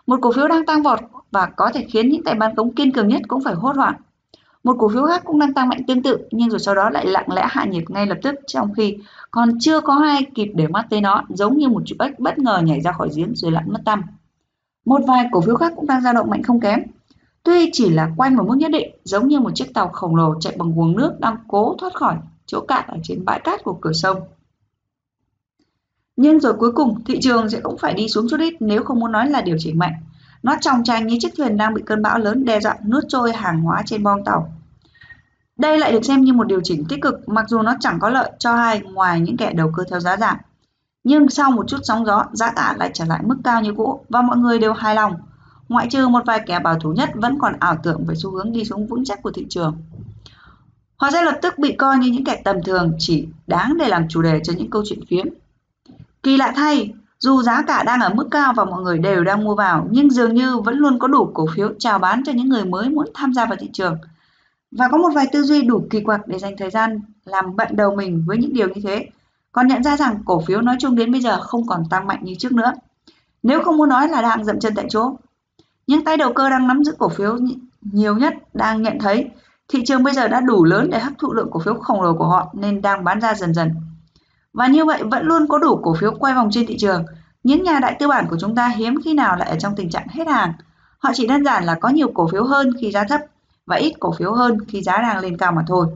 Một 0.06 0.18
cổ 0.22 0.32
phiếu 0.32 0.48
đang 0.48 0.66
tăng 0.66 0.82
vọt 0.82 0.98
và 1.30 1.46
có 1.56 1.70
thể 1.74 1.86
khiến 1.88 2.08
những 2.08 2.24
tay 2.24 2.34
bán 2.34 2.56
khống 2.56 2.74
kiên 2.74 2.92
cường 2.92 3.08
nhất 3.08 3.22
cũng 3.28 3.44
phải 3.44 3.54
hốt 3.54 3.76
hoảng. 3.76 3.94
Một 4.64 4.76
cổ 4.78 4.88
phiếu 4.88 5.06
khác 5.06 5.22
cũng 5.24 5.38
đang 5.38 5.54
tăng 5.54 5.68
mạnh 5.68 5.82
tương 5.86 6.02
tự, 6.02 6.18
nhưng 6.30 6.50
rồi 6.50 6.58
sau 6.58 6.74
đó 6.74 6.90
lại 6.90 7.06
lặng 7.06 7.32
lẽ 7.32 7.46
hạ 7.48 7.64
nhiệt 7.64 7.90
ngay 7.90 8.06
lập 8.06 8.18
tức 8.22 8.34
trong 8.46 8.74
khi 8.74 8.96
còn 9.30 9.58
chưa 9.60 9.80
có 9.80 9.94
ai 9.94 10.26
kịp 10.34 10.48
để 10.54 10.66
mắt 10.68 10.86
tới 10.90 11.00
nó, 11.00 11.22
giống 11.28 11.58
như 11.58 11.68
một 11.68 11.82
chú 11.86 11.96
ếch 11.98 12.18
bất 12.18 12.38
ngờ 12.38 12.60
nhảy 12.64 12.80
ra 12.80 12.92
khỏi 12.92 13.08
giếng 13.16 13.34
rồi 13.34 13.52
lặn 13.52 13.64
mất 13.72 13.80
tăm. 13.84 14.02
Một 14.84 15.00
vài 15.06 15.26
cổ 15.32 15.40
phiếu 15.40 15.56
khác 15.56 15.72
cũng 15.76 15.86
đang 15.86 16.02
dao 16.02 16.14
động 16.14 16.30
mạnh 16.30 16.42
không 16.42 16.60
kém. 16.60 16.82
Tuy 17.42 17.70
chỉ 17.72 17.90
là 17.90 18.10
quanh 18.16 18.36
một 18.36 18.44
mức 18.48 18.54
nhất 18.54 18.70
định, 18.70 18.90
giống 19.04 19.28
như 19.28 19.40
một 19.40 19.50
chiếc 19.54 19.74
tàu 19.74 19.88
khổng 19.88 20.16
lồ 20.16 20.40
chạy 20.40 20.54
bằng 20.58 20.72
guồng 20.72 20.96
nước 20.96 21.20
đang 21.20 21.36
cố 21.48 21.76
thoát 21.78 21.94
khỏi 21.94 22.16
chỗ 22.46 22.60
cạn 22.60 22.84
ở 22.88 22.96
trên 23.02 23.24
bãi 23.24 23.40
cát 23.40 23.64
của 23.64 23.78
cửa 23.80 23.92
sông. 23.92 24.16
Nhưng 26.16 26.40
rồi 26.40 26.52
cuối 26.52 26.72
cùng 26.72 27.04
thị 27.04 27.18
trường 27.20 27.48
sẽ 27.48 27.60
cũng 27.60 27.78
phải 27.78 27.94
đi 27.94 28.08
xuống 28.08 28.26
chút 28.30 28.40
ít, 28.40 28.54
nếu 28.60 28.84
không 28.84 29.00
muốn 29.00 29.12
nói 29.12 29.30
là 29.30 29.40
điều 29.40 29.56
chỉnh 29.58 29.78
mạnh. 29.78 29.92
Nó 30.42 30.56
tròng 30.60 30.84
trành 30.84 31.06
như 31.06 31.16
chiếc 31.20 31.36
thuyền 31.36 31.56
đang 31.56 31.74
bị 31.74 31.82
cơn 31.86 32.02
bão 32.02 32.18
lớn 32.18 32.44
đe 32.44 32.60
dọa 32.60 32.76
nuốt 32.86 33.04
trôi 33.08 33.32
hàng 33.32 33.60
hóa 33.60 33.82
trên 33.86 34.02
bong 34.02 34.24
tàu. 34.24 34.52
Đây 35.56 35.78
lại 35.78 35.92
được 35.92 36.04
xem 36.04 36.24
như 36.24 36.32
một 36.32 36.44
điều 36.44 36.60
chỉnh 36.64 36.84
tích 36.88 37.02
cực 37.02 37.28
mặc 37.28 37.48
dù 37.48 37.62
nó 37.62 37.76
chẳng 37.80 37.98
có 38.00 38.10
lợi 38.10 38.30
cho 38.38 38.52
ai 38.52 38.80
ngoài 38.80 39.20
những 39.20 39.36
kẻ 39.36 39.52
đầu 39.52 39.70
cơ 39.76 39.84
theo 39.90 40.00
giá 40.00 40.16
giảm. 40.16 40.36
Nhưng 41.04 41.28
sau 41.28 41.50
một 41.50 41.68
chút 41.68 41.78
sóng 41.82 42.06
gió, 42.06 42.24
giá 42.32 42.52
cả 42.52 42.74
lại 42.78 42.90
trở 42.94 43.04
lại 43.04 43.20
mức 43.24 43.36
cao 43.44 43.62
như 43.62 43.74
cũ 43.76 44.04
và 44.08 44.22
mọi 44.22 44.36
người 44.36 44.58
đều 44.58 44.72
hài 44.72 44.94
lòng. 44.94 45.16
Ngoại 45.68 45.86
trừ 45.90 46.08
một 46.08 46.22
vài 46.26 46.40
kẻ 46.46 46.58
bảo 46.58 46.78
thủ 46.78 46.92
nhất 46.92 47.10
vẫn 47.14 47.38
còn 47.38 47.54
ảo 47.60 47.76
tưởng 47.82 48.04
về 48.06 48.14
xu 48.14 48.30
hướng 48.30 48.52
đi 48.52 48.64
xuống 48.64 48.86
vững 48.86 49.04
chắc 49.04 49.22
của 49.22 49.30
thị 49.30 49.46
trường. 49.48 49.76
Họ 50.96 51.10
sẽ 51.10 51.22
lập 51.22 51.38
tức 51.42 51.58
bị 51.58 51.72
coi 51.72 51.98
như 51.98 52.10
những 52.10 52.24
kẻ 52.24 52.40
tầm 52.44 52.62
thường 52.62 52.92
chỉ 52.98 53.28
đáng 53.46 53.76
để 53.78 53.88
làm 53.88 54.08
chủ 54.08 54.22
đề 54.22 54.40
cho 54.44 54.52
những 54.56 54.70
câu 54.70 54.82
chuyện 54.88 55.06
phiếm. 55.08 55.26
Kỳ 56.22 56.36
lạ 56.36 56.52
thay, 56.56 56.94
dù 57.18 57.42
giá 57.42 57.62
cả 57.62 57.82
đang 57.82 58.00
ở 58.00 58.14
mức 58.14 58.28
cao 58.30 58.52
và 58.56 58.64
mọi 58.64 58.82
người 58.82 58.98
đều 58.98 59.24
đang 59.24 59.44
mua 59.44 59.54
vào, 59.54 59.86
nhưng 59.90 60.10
dường 60.10 60.34
như 60.34 60.58
vẫn 60.58 60.76
luôn 60.76 60.98
có 60.98 61.08
đủ 61.08 61.30
cổ 61.34 61.46
phiếu 61.54 61.70
chào 61.78 61.98
bán 61.98 62.22
cho 62.24 62.32
những 62.32 62.48
người 62.48 62.64
mới 62.64 62.88
muốn 62.88 63.06
tham 63.14 63.34
gia 63.34 63.46
vào 63.46 63.56
thị 63.60 63.70
trường. 63.72 63.98
Và 64.70 64.88
có 64.88 64.98
một 64.98 65.10
vài 65.14 65.26
tư 65.32 65.42
duy 65.42 65.62
đủ 65.62 65.86
kỳ 65.90 66.00
quặc 66.00 66.20
để 66.26 66.38
dành 66.38 66.56
thời 66.56 66.70
gian 66.70 67.00
làm 67.24 67.56
bận 67.56 67.68
đầu 67.76 67.96
mình 67.96 68.24
với 68.26 68.38
những 68.38 68.52
điều 68.52 68.68
như 68.68 68.80
thế. 68.84 69.08
Còn 69.52 69.66
nhận 69.66 69.82
ra 69.82 69.96
rằng 69.96 70.18
cổ 70.24 70.40
phiếu 70.40 70.60
nói 70.60 70.76
chung 70.80 70.96
đến 70.96 71.12
bây 71.12 71.20
giờ 71.20 71.40
không 71.40 71.66
còn 71.66 71.82
tăng 71.90 72.06
mạnh 72.06 72.18
như 72.22 72.34
trước 72.38 72.52
nữa. 72.52 72.72
Nếu 73.42 73.62
không 73.62 73.76
muốn 73.76 73.88
nói 73.88 74.08
là 74.08 74.22
đang 74.22 74.44
dậm 74.44 74.60
chân 74.60 74.74
tại 74.74 74.86
chỗ. 74.88 75.16
Những 75.86 76.04
tay 76.04 76.16
đầu 76.16 76.32
cơ 76.32 76.50
đang 76.50 76.68
nắm 76.68 76.84
giữ 76.84 76.92
cổ 76.98 77.08
phiếu 77.08 77.38
nhiều 77.82 78.16
nhất 78.16 78.34
đang 78.54 78.82
nhận 78.82 78.98
thấy 79.00 79.30
thị 79.68 79.84
trường 79.84 80.02
bây 80.02 80.14
giờ 80.14 80.28
đã 80.28 80.40
đủ 80.40 80.64
lớn 80.64 80.90
để 80.90 80.98
hấp 80.98 81.12
thụ 81.18 81.32
lượng 81.32 81.48
cổ 81.50 81.60
phiếu 81.60 81.74
khổng 81.74 82.02
lồ 82.02 82.14
của 82.14 82.26
họ 82.26 82.50
nên 82.54 82.82
đang 82.82 83.04
bán 83.04 83.20
ra 83.20 83.34
dần 83.34 83.54
dần. 83.54 83.70
Và 84.52 84.66
như 84.66 84.84
vậy 84.84 85.02
vẫn 85.02 85.26
luôn 85.26 85.46
có 85.48 85.58
đủ 85.58 85.80
cổ 85.82 85.94
phiếu 85.94 86.14
quay 86.18 86.34
vòng 86.34 86.48
trên 86.52 86.66
thị 86.66 86.76
trường. 86.78 87.04
Những 87.42 87.62
nhà 87.62 87.78
đại 87.78 87.96
tư 87.98 88.08
bản 88.08 88.26
của 88.30 88.36
chúng 88.40 88.54
ta 88.54 88.68
hiếm 88.68 88.94
khi 89.04 89.14
nào 89.14 89.36
lại 89.36 89.48
ở 89.48 89.56
trong 89.58 89.76
tình 89.76 89.90
trạng 89.90 90.08
hết 90.08 90.28
hàng. 90.28 90.52
Họ 90.98 91.10
chỉ 91.14 91.26
đơn 91.26 91.44
giản 91.44 91.64
là 91.64 91.74
có 91.74 91.88
nhiều 91.88 92.10
cổ 92.14 92.28
phiếu 92.28 92.44
hơn 92.44 92.70
khi 92.80 92.90
giá 92.90 93.04
thấp 93.04 93.20
và 93.66 93.76
ít 93.76 93.92
cổ 94.00 94.12
phiếu 94.12 94.32
hơn 94.32 94.58
khi 94.68 94.82
giá 94.82 94.98
đang 95.02 95.18
lên 95.18 95.36
cao 95.36 95.52
mà 95.52 95.62
thôi. 95.66 95.86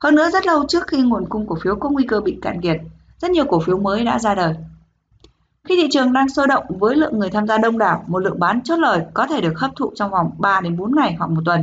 Hơn 0.00 0.14
nữa 0.14 0.30
rất 0.30 0.46
lâu 0.46 0.64
trước 0.68 0.86
khi 0.86 1.02
nguồn 1.02 1.26
cung 1.28 1.46
cổ 1.46 1.56
phiếu 1.62 1.76
có 1.76 1.88
nguy 1.88 2.04
cơ 2.04 2.20
bị 2.20 2.38
cạn 2.42 2.60
kiệt, 2.60 2.76
rất 3.18 3.30
nhiều 3.30 3.44
cổ 3.44 3.60
phiếu 3.60 3.78
mới 3.78 4.04
đã 4.04 4.18
ra 4.18 4.34
đời. 4.34 4.54
Khi 5.64 5.76
thị 5.76 5.88
trường 5.90 6.12
đang 6.12 6.28
sôi 6.28 6.46
động 6.46 6.64
với 6.68 6.96
lượng 6.96 7.18
người 7.18 7.30
tham 7.30 7.46
gia 7.46 7.58
đông 7.58 7.78
đảo, 7.78 8.04
một 8.06 8.18
lượng 8.18 8.40
bán 8.40 8.62
chốt 8.62 8.76
lời 8.76 9.02
có 9.14 9.26
thể 9.26 9.40
được 9.40 9.58
hấp 9.58 9.70
thụ 9.76 9.92
trong 9.94 10.10
vòng 10.10 10.30
3 10.38 10.60
đến 10.60 10.76
4 10.76 10.96
ngày 10.96 11.14
hoặc 11.18 11.30
một 11.30 11.42
tuần. 11.44 11.62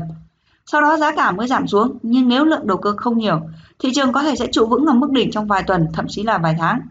Sau 0.72 0.82
đó 0.82 0.98
giá 0.98 1.16
cả 1.16 1.32
mới 1.32 1.48
giảm 1.48 1.68
xuống, 1.68 1.98
nhưng 2.04 2.30
nếu 2.30 2.46
lượng 2.46 2.68
đầu 2.68 2.78
cơ 2.78 2.94
không 2.98 3.18
nhiều, 3.18 3.42
thị 3.80 3.90
trường 3.96 4.12
có 4.12 4.22
thể 4.22 4.36
sẽ 4.36 4.48
trụ 4.52 4.66
vững 4.66 4.86
ở 4.86 4.94
mức 4.94 5.12
đỉnh 5.12 5.32
trong 5.32 5.48
vài 5.48 5.64
tuần, 5.68 5.88
thậm 5.94 6.06
chí 6.10 6.24
là 6.24 6.38
vài 6.38 6.56
tháng. 6.60 6.82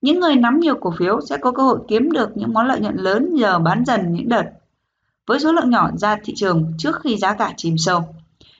Những 0.00 0.20
người 0.20 0.36
nắm 0.36 0.60
nhiều 0.60 0.74
cổ 0.80 0.92
phiếu 0.98 1.20
sẽ 1.20 1.36
có 1.36 1.52
cơ 1.52 1.62
hội 1.62 1.78
kiếm 1.88 2.12
được 2.12 2.36
những 2.36 2.52
món 2.52 2.66
lợi 2.66 2.80
nhuận 2.80 2.96
lớn 2.96 3.34
nhờ 3.34 3.58
bán 3.58 3.84
dần 3.84 4.12
những 4.12 4.28
đợt 4.28 4.44
với 5.26 5.40
số 5.40 5.52
lượng 5.52 5.70
nhỏ 5.70 5.90
ra 5.96 6.16
thị 6.24 6.32
trường 6.36 6.72
trước 6.78 7.00
khi 7.00 7.16
giá 7.16 7.34
cả 7.34 7.52
chìm 7.56 7.78
sâu. 7.78 8.02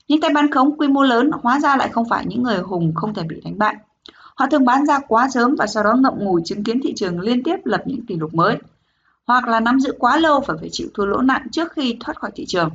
Những 0.09 0.21
tay 0.21 0.31
bán 0.35 0.51
khống 0.51 0.77
quy 0.77 0.89
mô 0.89 1.03
lớn 1.03 1.31
hóa 1.43 1.61
ra 1.61 1.77
lại 1.77 1.89
không 1.89 2.09
phải 2.09 2.27
những 2.27 2.43
người 2.43 2.59
hùng 2.59 2.93
không 2.95 3.15
thể 3.15 3.23
bị 3.23 3.41
đánh 3.45 3.59
bại. 3.59 3.77
Họ 4.35 4.47
thường 4.47 4.65
bán 4.65 4.87
ra 4.87 4.99
quá 5.09 5.29
sớm 5.35 5.55
và 5.59 5.67
sau 5.67 5.85
đó 5.85 5.95
ngậm 5.95 6.15
ngùi 6.17 6.43
chứng 6.45 6.65
kiến 6.65 6.81
thị 6.83 6.93
trường 6.97 7.21
liên 7.21 7.43
tiếp 7.43 7.57
lập 7.65 7.83
những 7.87 8.07
kỷ 8.07 8.17
lục 8.17 8.35
mới. 8.35 8.57
Hoặc 9.27 9.49
là 9.49 9.61
nắm 9.61 9.81
giữ 9.81 9.93
quá 9.99 10.17
lâu 10.17 10.41
và 10.47 10.55
phải 10.61 10.69
chịu 10.73 10.89
thua 10.95 11.07
lỗ 11.07 11.19
nặng 11.19 11.47
trước 11.53 11.73
khi 11.73 11.97
thoát 12.01 12.19
khỏi 12.21 12.31
thị 12.35 12.45
trường. 12.49 12.71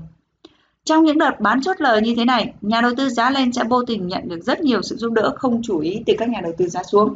Trong 0.86 1.04
những 1.04 1.18
đợt 1.18 1.42
bán 1.42 1.62
chốt 1.62 1.82
lời 1.82 2.02
như 2.02 2.14
thế 2.18 2.26
này, 2.26 2.54
nhà 2.62 2.82
đầu 2.82 2.92
tư 2.98 3.10
giá 3.10 3.30
lên 3.30 3.54
sẽ 3.54 3.64
vô 3.64 3.84
tình 3.84 4.08
nhận 4.08 4.30
được 4.30 4.40
rất 4.44 4.62
nhiều 4.62 4.82
sự 4.82 4.96
giúp 4.96 5.14
đỡ 5.14 5.36
không 5.38 5.62
chủ 5.62 5.80
ý 5.80 6.04
từ 6.06 6.14
các 6.18 6.30
nhà 6.30 6.42
đầu 6.42 6.54
tư 6.58 6.68
giá 6.68 6.84
xuống. 6.84 7.16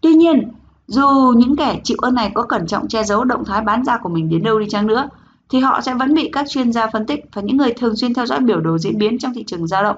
Tuy 0.00 0.14
nhiên, 0.14 0.48
dù 0.86 1.32
những 1.36 1.56
kẻ 1.56 1.80
chịu 1.84 1.96
ơn 2.00 2.14
này 2.14 2.30
có 2.34 2.42
cẩn 2.42 2.66
trọng 2.66 2.88
che 2.88 3.04
giấu 3.04 3.24
động 3.24 3.44
thái 3.44 3.60
bán 3.60 3.84
ra 3.84 3.98
của 3.98 4.08
mình 4.08 4.28
đến 4.28 4.42
đâu 4.42 4.58
đi 4.58 4.66
chăng 4.68 4.86
nữa, 4.86 5.08
thì 5.48 5.60
họ 5.60 5.80
sẽ 5.80 5.94
vẫn 5.94 6.14
bị 6.14 6.30
các 6.32 6.46
chuyên 6.48 6.72
gia 6.72 6.86
phân 6.86 7.06
tích 7.06 7.24
và 7.32 7.42
những 7.42 7.56
người 7.56 7.72
thường 7.72 7.96
xuyên 7.96 8.14
theo 8.14 8.26
dõi 8.26 8.40
biểu 8.40 8.60
đồ 8.60 8.78
diễn 8.78 8.98
biến 8.98 9.18
trong 9.18 9.34
thị 9.34 9.44
trường 9.46 9.66
dao 9.66 9.82
động 9.82 9.96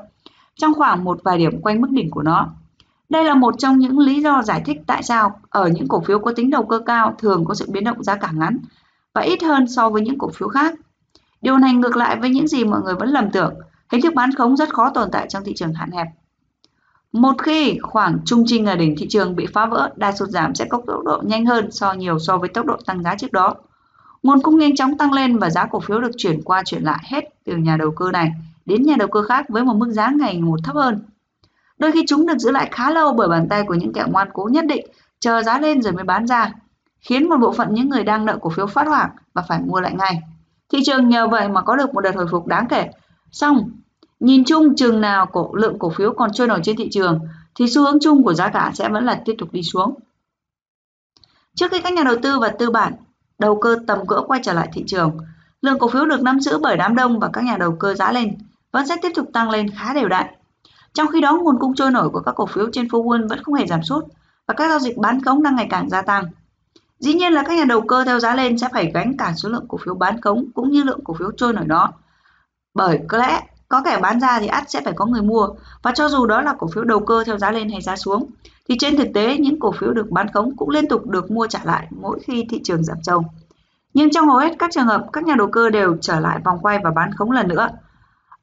trong 0.57 0.75
khoảng 0.75 1.05
một 1.05 1.21
vài 1.25 1.39
điểm 1.39 1.61
quanh 1.61 1.81
mức 1.81 1.91
đỉnh 1.91 2.11
của 2.11 2.23
nó. 2.23 2.49
Đây 3.09 3.25
là 3.25 3.35
một 3.35 3.55
trong 3.59 3.79
những 3.79 3.99
lý 3.99 4.23
do 4.23 4.43
giải 4.43 4.63
thích 4.65 4.81
tại 4.87 5.03
sao 5.03 5.41
ở 5.51 5.69
những 5.69 5.89
cổ 5.89 6.01
phiếu 6.01 6.19
có 6.19 6.33
tính 6.33 6.51
đầu 6.51 6.63
cơ 6.67 6.79
cao 6.79 7.15
thường 7.19 7.45
có 7.45 7.55
sự 7.55 7.67
biến 7.69 7.85
động 7.85 8.05
giá 8.05 8.15
cả 8.15 8.31
ngắn 8.35 8.59
và 9.15 9.23
ít 9.23 9.43
hơn 9.43 9.69
so 9.69 9.91
với 9.91 10.03
những 10.03 10.19
cổ 10.19 10.29
phiếu 10.29 10.49
khác. 10.49 10.75
Điều 11.41 11.59
này 11.59 11.75
ngược 11.75 11.97
lại 11.97 12.17
với 12.21 12.31
những 12.31 12.49
gì 12.49 12.65
mọi 12.65 12.81
người 12.85 12.95
vẫn 12.95 13.09
lầm 13.09 13.31
tưởng, 13.31 13.55
hình 13.93 14.03
thức 14.03 14.15
bán 14.15 14.35
khống 14.35 14.57
rất 14.57 14.75
khó 14.75 14.91
tồn 14.91 15.11
tại 15.13 15.27
trong 15.29 15.45
thị 15.45 15.53
trường 15.57 15.73
hạn 15.73 15.91
hẹp. 15.91 16.07
Một 17.13 17.43
khi 17.43 17.79
khoảng 17.83 18.19
trung 18.25 18.45
trình 18.47 18.67
ở 18.67 18.77
đỉnh 18.77 18.95
thị 18.99 19.07
trường 19.09 19.37
bị 19.37 19.47
phá 19.47 19.67
vỡ, 19.67 19.91
đà 19.97 20.13
sụt 20.13 20.29
giảm 20.29 20.55
sẽ 20.55 20.65
có 20.65 20.83
tốc 20.87 21.05
độ 21.05 21.23
nhanh 21.25 21.47
hơn 21.47 21.71
so 21.71 21.93
nhiều 21.93 22.19
so 22.19 22.37
với 22.37 22.49
tốc 22.49 22.67
độ 22.67 22.77
tăng 22.87 23.03
giá 23.03 23.15
trước 23.15 23.33
đó. 23.33 23.55
Nguồn 24.23 24.43
cung 24.43 24.59
nhanh 24.59 24.77
chóng 24.77 24.99
tăng 24.99 25.13
lên 25.13 25.39
và 25.39 25.51
giá 25.51 25.67
cổ 25.67 25.81
phiếu 25.81 26.01
được 26.01 26.11
chuyển 26.17 26.43
qua 26.43 26.63
chuyển 26.67 26.83
lại 26.83 26.99
hết 27.05 27.25
từ 27.45 27.57
nhà 27.57 27.77
đầu 27.77 27.91
cơ 27.91 28.11
này 28.11 28.33
đến 28.67 28.83
nhà 28.83 28.95
đầu 28.99 29.09
cơ 29.09 29.23
khác 29.23 29.47
với 29.49 29.65
một 29.65 29.75
mức 29.75 29.89
giá 29.91 30.11
ngày 30.11 30.41
một 30.41 30.61
thấp 30.65 30.75
hơn. 30.75 31.05
Đôi 31.79 31.93
khi 31.93 32.05
chúng 32.09 32.27
được 32.27 32.39
giữ 32.39 32.51
lại 32.51 32.69
khá 32.73 32.91
lâu 32.91 33.13
bởi 33.13 33.29
bàn 33.29 33.49
tay 33.49 33.63
của 33.63 33.75
những 33.75 33.93
kẻ 33.93 34.05
ngoan 34.09 34.29
cố 34.33 34.49
nhất 34.53 34.65
định, 34.67 34.87
chờ 35.21 35.43
giá 35.43 35.61
lên 35.61 35.83
rồi 35.83 35.93
mới 35.93 36.05
bán 36.05 36.27
ra, 36.27 36.53
khiến 37.01 37.29
một 37.29 37.37
bộ 37.41 37.53
phận 37.53 37.75
những 37.75 37.89
người 37.89 38.05
đang 38.05 38.25
nợ 38.25 38.39
cổ 38.41 38.51
phiếu 38.51 38.67
phát 38.67 38.87
hoảng 38.87 39.11
và 39.35 39.43
phải 39.49 39.61
mua 39.61 39.81
lại 39.81 39.95
ngay. 39.95 40.23
Thị 40.73 40.79
trường 40.87 41.09
nhờ 41.09 41.29
vậy 41.29 41.49
mà 41.49 41.63
có 41.63 41.77
được 41.77 41.95
một 41.95 42.01
đợt 42.01 42.17
hồi 42.17 42.27
phục 42.31 42.47
đáng 42.47 42.67
kể. 42.69 42.91
Xong, 43.33 43.71
nhìn 44.21 44.45
chung 44.45 44.77
chừng 44.77 45.01
nào 45.01 45.27
cổ 45.27 45.55
lượng 45.55 45.79
cổ 45.79 45.91
phiếu 45.91 46.13
còn 46.13 46.33
trôi 46.33 46.47
nổi 46.47 46.61
trên 46.63 46.77
thị 46.77 46.89
trường 46.91 47.21
thì 47.55 47.69
xu 47.69 47.83
hướng 47.83 47.99
chung 48.01 48.25
của 48.25 48.35
giá 48.35 48.49
cả 48.49 48.71
sẽ 48.75 48.89
vẫn 48.89 49.05
là 49.05 49.23
tiếp 49.25 49.35
tục 49.39 49.53
đi 49.53 49.63
xuống. 49.63 49.95
Trước 51.55 51.71
khi 51.71 51.81
các 51.81 51.93
nhà 51.93 52.03
đầu 52.05 52.17
tư 52.23 52.39
và 52.39 52.49
tư 52.49 52.71
bản 52.71 52.93
đầu 53.39 53.61
cơ 53.61 53.77
tầm 53.87 54.07
cỡ 54.07 54.23
quay 54.27 54.41
trở 54.43 54.53
lại 54.53 54.69
thị 54.73 54.85
trường, 54.87 55.19
lượng 55.63 55.79
cổ 55.79 55.89
phiếu 55.89 56.05
được 56.05 56.23
nắm 56.23 56.41
giữ 56.41 56.59
bởi 56.59 56.77
đám 56.77 56.95
đông 56.95 57.19
và 57.19 57.31
các 57.33 57.45
nhà 57.45 57.57
đầu 57.57 57.77
cơ 57.79 57.95
giá 57.95 58.13
lên 58.13 58.39
vẫn 58.73 58.87
sẽ 58.87 58.97
tiếp 59.03 59.13
tục 59.15 59.31
tăng 59.33 59.51
lên 59.51 59.71
khá 59.71 59.95
đều 59.95 60.09
đặn. 60.09 60.27
Trong 60.95 61.09
khi 61.09 61.21
đó, 61.21 61.39
nguồn 61.43 61.59
cung 61.59 61.75
trôi 61.75 61.91
nổi 61.91 62.11
của 62.11 62.21
các 62.21 62.33
cổ 62.33 62.47
phiếu 62.47 62.71
trên 62.73 62.89
phố 62.91 63.05
Wall 63.05 63.29
vẫn 63.29 63.43
không 63.43 63.55
hề 63.55 63.67
giảm 63.67 63.83
sút 63.83 64.05
và 64.47 64.55
các 64.55 64.69
giao 64.69 64.79
dịch 64.79 64.97
bán 64.97 65.23
khống 65.23 65.43
đang 65.43 65.57
ngày 65.57 65.67
càng 65.71 65.91
gia 65.91 66.03
tăng. 66.03 66.25
Dĩ 66.99 67.15
nhiên 67.15 67.33
là 67.33 67.43
các 67.43 67.59
nhà 67.59 67.65
đầu 67.65 67.81
cơ 67.81 68.05
theo 68.05 68.21
giá 68.21 68.35
lên 68.35 68.59
sẽ 68.59 68.69
phải 68.73 68.91
gánh 68.95 69.17
cả 69.17 69.33
số 69.37 69.49
lượng 69.49 69.65
cổ 69.69 69.79
phiếu 69.85 69.95
bán 69.95 70.21
khống 70.21 70.51
cũng 70.55 70.71
như 70.71 70.83
lượng 70.83 71.01
cổ 71.05 71.15
phiếu 71.15 71.31
trôi 71.37 71.53
nổi 71.53 71.65
đó. 71.65 71.93
Bởi 72.75 73.01
có 73.09 73.19
lẽ 73.19 73.43
có 73.69 73.83
kẻ 73.85 73.99
bán 74.03 74.21
ra 74.21 74.41
thì 74.41 74.47
ắt 74.47 74.71
sẽ 74.71 74.81
phải 74.85 74.93
có 74.97 75.07
người 75.07 75.23
mua 75.23 75.49
và 75.83 75.93
cho 75.95 76.09
dù 76.09 76.27
đó 76.27 76.41
là 76.41 76.55
cổ 76.59 76.67
phiếu 76.75 76.85
đầu 76.85 77.01
cơ 77.01 77.25
theo 77.25 77.39
giá 77.39 77.51
lên 77.51 77.71
hay 77.71 77.81
giá 77.81 77.97
xuống, 77.97 78.31
thì 78.69 78.77
trên 78.79 78.97
thực 78.97 79.09
tế 79.15 79.37
những 79.39 79.61
cổ 79.61 79.73
phiếu 79.73 79.93
được 79.93 80.11
bán 80.11 80.27
khống 80.35 80.57
cũng 80.57 80.71
liên 80.71 80.89
tục 80.89 81.07
được 81.07 81.31
mua 81.31 81.47
trả 81.47 81.61
lại 81.65 81.87
mỗi 81.91 82.19
khi 82.27 82.47
thị 82.51 82.61
trường 82.65 82.85
giảm 82.85 82.99
sâu. 83.03 83.25
Nhưng 83.95 84.11
trong 84.11 84.29
hầu 84.29 84.39
hết 84.39 84.53
các 84.59 84.71
trường 84.73 84.87
hợp, 84.87 85.07
các 85.13 85.25
nhà 85.25 85.35
đầu 85.39 85.49
cơ 85.53 85.71
đều 85.71 85.97
trở 86.01 86.21
lại 86.21 86.41
vòng 86.45 86.59
quay 86.63 86.79
và 86.85 86.91
bán 86.91 87.15
khống 87.15 87.31
lần 87.31 87.49
nữa, 87.49 87.69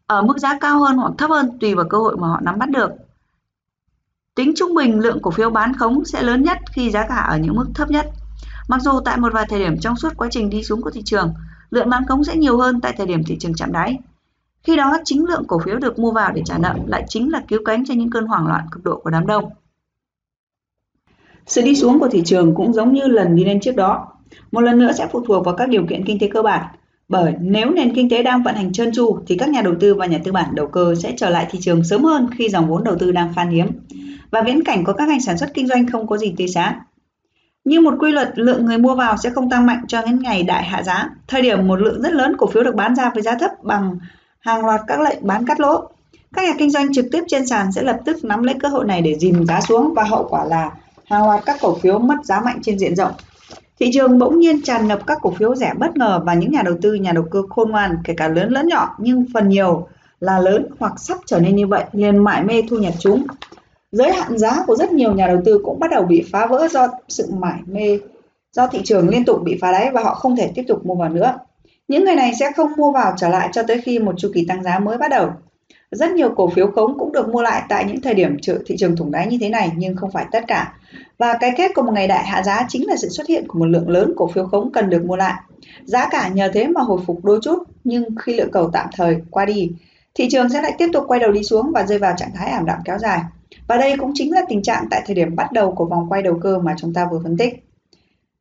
ở 0.07 0.21
mức 0.21 0.38
giá 0.38 0.57
cao 0.59 0.79
hơn 0.79 0.97
hoặc 0.97 1.12
thấp 1.17 1.29
hơn 1.29 1.57
tùy 1.62 1.75
vào 1.75 1.85
cơ 1.89 1.97
hội 1.97 2.17
mà 2.17 2.27
họ 2.27 2.39
nắm 2.41 2.59
bắt 2.59 2.69
được. 2.69 2.89
Tính 4.35 4.53
trung 4.55 4.75
bình, 4.75 5.00
lượng 5.00 5.21
cổ 5.21 5.31
phiếu 5.31 5.50
bán 5.50 5.74
khống 5.74 6.05
sẽ 6.05 6.21
lớn 6.21 6.43
nhất 6.43 6.57
khi 6.74 6.91
giá 6.91 7.07
cả 7.07 7.15
ở 7.15 7.38
những 7.38 7.55
mức 7.55 7.65
thấp 7.74 7.89
nhất. 7.89 8.05
Mặc 8.67 8.81
dù 8.81 8.91
tại 9.05 9.17
một 9.17 9.34
vài 9.34 9.45
thời 9.50 9.60
điểm 9.60 9.79
trong 9.79 9.95
suốt 9.95 10.13
quá 10.17 10.27
trình 10.31 10.50
đi 10.50 10.63
xuống 10.63 10.81
của 10.81 10.91
thị 10.91 11.01
trường, 11.05 11.34
lượng 11.69 11.89
bán 11.89 12.05
khống 12.05 12.24
sẽ 12.24 12.36
nhiều 12.36 12.57
hơn 12.57 12.81
tại 12.81 12.93
thời 12.98 13.07
điểm 13.07 13.24
thị 13.24 13.38
trường 13.39 13.53
chạm 13.53 13.72
đáy. 13.72 13.98
Khi 14.63 14.75
đó, 14.75 14.98
chính 15.05 15.25
lượng 15.25 15.43
cổ 15.48 15.60
phiếu 15.65 15.75
được 15.75 16.00
mua 16.00 16.12
vào 16.12 16.31
để 16.34 16.41
trả 16.45 16.57
nợ 16.57 16.75
lại 16.88 17.05
chính 17.07 17.31
là 17.31 17.41
cứu 17.48 17.60
cánh 17.65 17.86
cho 17.86 17.93
những 17.93 18.10
cơn 18.10 18.25
hoảng 18.25 18.48
loạn 18.48 18.65
cực 18.72 18.84
độ 18.84 19.00
của 19.03 19.10
đám 19.10 19.27
đông. 19.27 19.50
Sự 21.45 21.62
đi 21.62 21.75
xuống 21.75 22.00
của 22.00 22.07
thị 22.07 22.22
trường 22.25 22.55
cũng 22.55 22.74
giống 22.74 22.93
như 22.93 23.01
lần 23.07 23.36
đi 23.36 23.45
lên 23.45 23.60
trước 23.60 23.75
đó. 23.75 24.07
Một 24.51 24.62
lần 24.62 24.79
nữa 24.79 24.91
sẽ 24.98 25.07
phụ 25.12 25.22
thuộc 25.27 25.45
vào 25.45 25.55
các 25.55 25.69
điều 25.69 25.86
kiện 25.89 26.05
kinh 26.05 26.19
tế 26.19 26.29
cơ 26.34 26.41
bản. 26.41 26.75
Bởi 27.07 27.34
nếu 27.39 27.69
nền 27.69 27.95
kinh 27.95 28.10
tế 28.10 28.24
đang 28.24 28.43
vận 28.43 28.55
hành 28.55 28.74
trơn 28.74 28.91
tru 28.91 29.19
thì 29.27 29.38
các 29.38 29.50
nhà 29.50 29.62
đầu 29.62 29.74
tư 29.79 29.93
và 29.93 30.05
nhà 30.05 30.19
tư 30.24 30.31
bản 30.31 30.55
đầu 30.55 30.67
cơ 30.67 30.95
sẽ 30.95 31.13
trở 31.17 31.29
lại 31.29 31.48
thị 31.50 31.60
trường 31.62 31.84
sớm 31.84 32.03
hơn 32.03 32.29
khi 32.38 32.50
dòng 32.50 32.67
vốn 32.67 32.84
đầu 32.84 32.95
tư 33.00 33.12
đang 33.12 33.34
khan 33.34 33.50
hiếm 33.50 33.67
và 34.31 34.41
viễn 34.41 34.63
cảnh 34.63 34.84
của 34.84 34.93
các 34.93 35.07
ngành 35.07 35.22
sản 35.22 35.38
xuất 35.38 35.53
kinh 35.53 35.67
doanh 35.67 35.88
không 35.88 36.07
có 36.07 36.17
gì 36.17 36.34
tươi 36.38 36.48
sáng. 36.48 36.79
Như 37.65 37.81
một 37.81 37.93
quy 38.00 38.12
luật, 38.12 38.31
lượng 38.36 38.65
người 38.65 38.77
mua 38.77 38.95
vào 38.95 39.17
sẽ 39.17 39.29
không 39.29 39.50
tăng 39.50 39.65
mạnh 39.65 39.81
cho 39.88 40.01
đến 40.01 40.19
ngày 40.19 40.43
đại 40.43 40.63
hạ 40.63 40.84
giá. 40.84 41.10
Thời 41.27 41.41
điểm 41.41 41.67
một 41.67 41.75
lượng 41.75 42.01
rất 42.01 42.13
lớn 42.13 42.36
cổ 42.38 42.48
phiếu 42.48 42.63
được 42.63 42.75
bán 42.75 42.95
ra 42.95 43.12
với 43.13 43.24
giá 43.24 43.36
thấp 43.36 43.51
bằng 43.63 43.98
hàng 44.39 44.65
loạt 44.65 44.81
các 44.88 45.01
lệnh 45.01 45.27
bán 45.27 45.45
cắt 45.45 45.60
lỗ. 45.60 45.89
Các 46.34 46.45
nhà 46.45 46.53
kinh 46.57 46.72
doanh 46.72 46.93
trực 46.93 47.05
tiếp 47.12 47.24
trên 47.27 47.48
sàn 47.48 47.72
sẽ 47.72 47.81
lập 47.81 47.98
tức 48.05 48.24
nắm 48.24 48.43
lấy 48.43 48.55
cơ 48.60 48.67
hội 48.67 48.86
này 48.86 49.01
để 49.01 49.15
dìm 49.19 49.45
giá 49.45 49.62
xuống 49.62 49.93
và 49.93 50.03
hậu 50.03 50.27
quả 50.29 50.45
là 50.45 50.72
hàng 51.05 51.25
loạt 51.25 51.45
các 51.45 51.57
cổ 51.62 51.75
phiếu 51.75 52.00
mất 52.00 52.15
giá 52.24 52.41
mạnh 52.41 52.60
trên 52.62 52.79
diện 52.79 52.95
rộng. 52.95 53.12
Thị 53.79 53.89
trường 53.93 54.19
bỗng 54.19 54.39
nhiên 54.39 54.62
tràn 54.62 54.88
ngập 54.88 55.07
các 55.07 55.17
cổ 55.22 55.31
phiếu 55.31 55.55
rẻ 55.55 55.74
bất 55.77 55.98
ngờ 55.98 56.22
và 56.25 56.34
những 56.34 56.51
nhà 56.51 56.62
đầu 56.65 56.75
tư, 56.81 56.93
nhà 56.93 57.12
đầu 57.12 57.25
cơ 57.31 57.41
khôn 57.50 57.72
ngoan, 57.72 57.98
kể 58.03 58.13
cả 58.17 58.27
lớn 58.27 58.50
lẫn 58.50 58.67
nhỏ 58.67 58.95
nhưng 59.00 59.25
phần 59.34 59.50
nhiều 59.50 59.88
là 60.19 60.39
lớn 60.39 60.67
hoặc 60.79 60.93
sắp 60.98 61.17
trở 61.25 61.39
nên 61.39 61.55
như 61.55 61.67
vậy 61.67 61.84
liền 61.91 62.17
mải 62.17 62.43
mê 62.43 62.63
thu 62.69 62.77
nhập 62.77 62.93
chúng. 63.00 63.25
Giới 63.95 64.11
hạn 64.11 64.37
giá 64.37 64.63
của 64.67 64.75
rất 64.75 64.91
nhiều 64.91 65.13
nhà 65.13 65.27
đầu 65.27 65.41
tư 65.45 65.59
cũng 65.63 65.79
bắt 65.79 65.91
đầu 65.91 66.03
bị 66.03 66.23
phá 66.31 66.45
vỡ 66.45 66.67
do 66.71 66.87
sự 67.09 67.27
mải 67.39 67.59
mê, 67.65 67.99
do 68.51 68.67
thị 68.67 68.79
trường 68.83 69.09
liên 69.09 69.25
tục 69.25 69.41
bị 69.43 69.57
phá 69.61 69.71
đáy 69.71 69.91
và 69.91 70.03
họ 70.03 70.13
không 70.13 70.35
thể 70.35 70.51
tiếp 70.55 70.63
tục 70.67 70.85
mua 70.85 70.95
vào 70.95 71.09
nữa. 71.09 71.33
Những 71.87 72.05
người 72.05 72.15
này 72.15 72.31
sẽ 72.39 72.51
không 72.51 72.71
mua 72.77 72.91
vào 72.91 73.13
trở 73.17 73.29
lại 73.29 73.49
cho 73.51 73.63
tới 73.63 73.81
khi 73.81 73.99
một 73.99 74.15
chu 74.17 74.31
kỳ 74.33 74.45
tăng 74.45 74.63
giá 74.63 74.79
mới 74.79 74.97
bắt 74.97 75.11
đầu. 75.11 75.29
Rất 75.91 76.11
nhiều 76.11 76.29
cổ 76.35 76.49
phiếu 76.49 76.67
khống 76.67 76.99
cũng 76.99 77.11
được 77.11 77.29
mua 77.29 77.41
lại 77.41 77.61
tại 77.69 77.85
những 77.85 78.01
thời 78.01 78.13
điểm 78.13 78.37
thị 78.65 78.75
trường 78.77 78.95
thủng 78.95 79.11
đáy 79.11 79.27
như 79.27 79.37
thế 79.41 79.49
này 79.49 79.71
nhưng 79.77 79.95
không 79.95 80.11
phải 80.11 80.25
tất 80.31 80.43
cả. 80.47 80.73
Và 81.17 81.37
cái 81.39 81.51
kết 81.57 81.71
của 81.75 81.81
một 81.81 81.91
ngày 81.93 82.07
đại 82.07 82.23
hạ 82.25 82.43
giá 82.43 82.65
chính 82.69 82.87
là 82.87 82.95
sự 82.95 83.09
xuất 83.09 83.27
hiện 83.27 83.47
của 83.47 83.59
một 83.59 83.65
lượng 83.65 83.89
lớn 83.89 84.13
cổ 84.15 84.27
phiếu 84.27 84.45
khống 84.45 84.71
cần 84.71 84.89
được 84.89 85.05
mua 85.05 85.15
lại. 85.15 85.33
Giá 85.83 86.07
cả 86.11 86.27
nhờ 86.27 86.49
thế 86.53 86.67
mà 86.67 86.81
hồi 86.81 86.99
phục 87.05 87.25
đôi 87.25 87.39
chút 87.41 87.63
nhưng 87.83 88.15
khi 88.15 88.33
lượng 88.33 88.51
cầu 88.51 88.69
tạm 88.73 88.87
thời 88.95 89.17
qua 89.29 89.45
đi, 89.45 89.71
thị 90.15 90.27
trường 90.31 90.49
sẽ 90.49 90.61
lại 90.61 90.75
tiếp 90.77 90.87
tục 90.93 91.03
quay 91.07 91.19
đầu 91.19 91.31
đi 91.31 91.43
xuống 91.43 91.71
và 91.73 91.83
rơi 91.83 91.97
vào 91.97 92.13
trạng 92.17 92.31
thái 92.35 92.49
ảm 92.51 92.65
đạm 92.65 92.79
kéo 92.85 92.97
dài. 92.97 93.19
Và 93.67 93.77
đây 93.77 93.98
cũng 93.98 94.12
chính 94.13 94.34
là 94.34 94.41
tình 94.50 94.62
trạng 94.63 94.88
tại 94.91 95.01
thời 95.05 95.15
điểm 95.15 95.36
bắt 95.36 95.51
đầu 95.51 95.71
của 95.71 95.86
vòng 95.86 96.10
quay 96.10 96.21
đầu 96.21 96.39
cơ 96.41 96.60
mà 96.60 96.75
chúng 96.78 96.93
ta 96.93 97.08
vừa 97.12 97.19
phân 97.23 97.38
tích. 97.38 97.65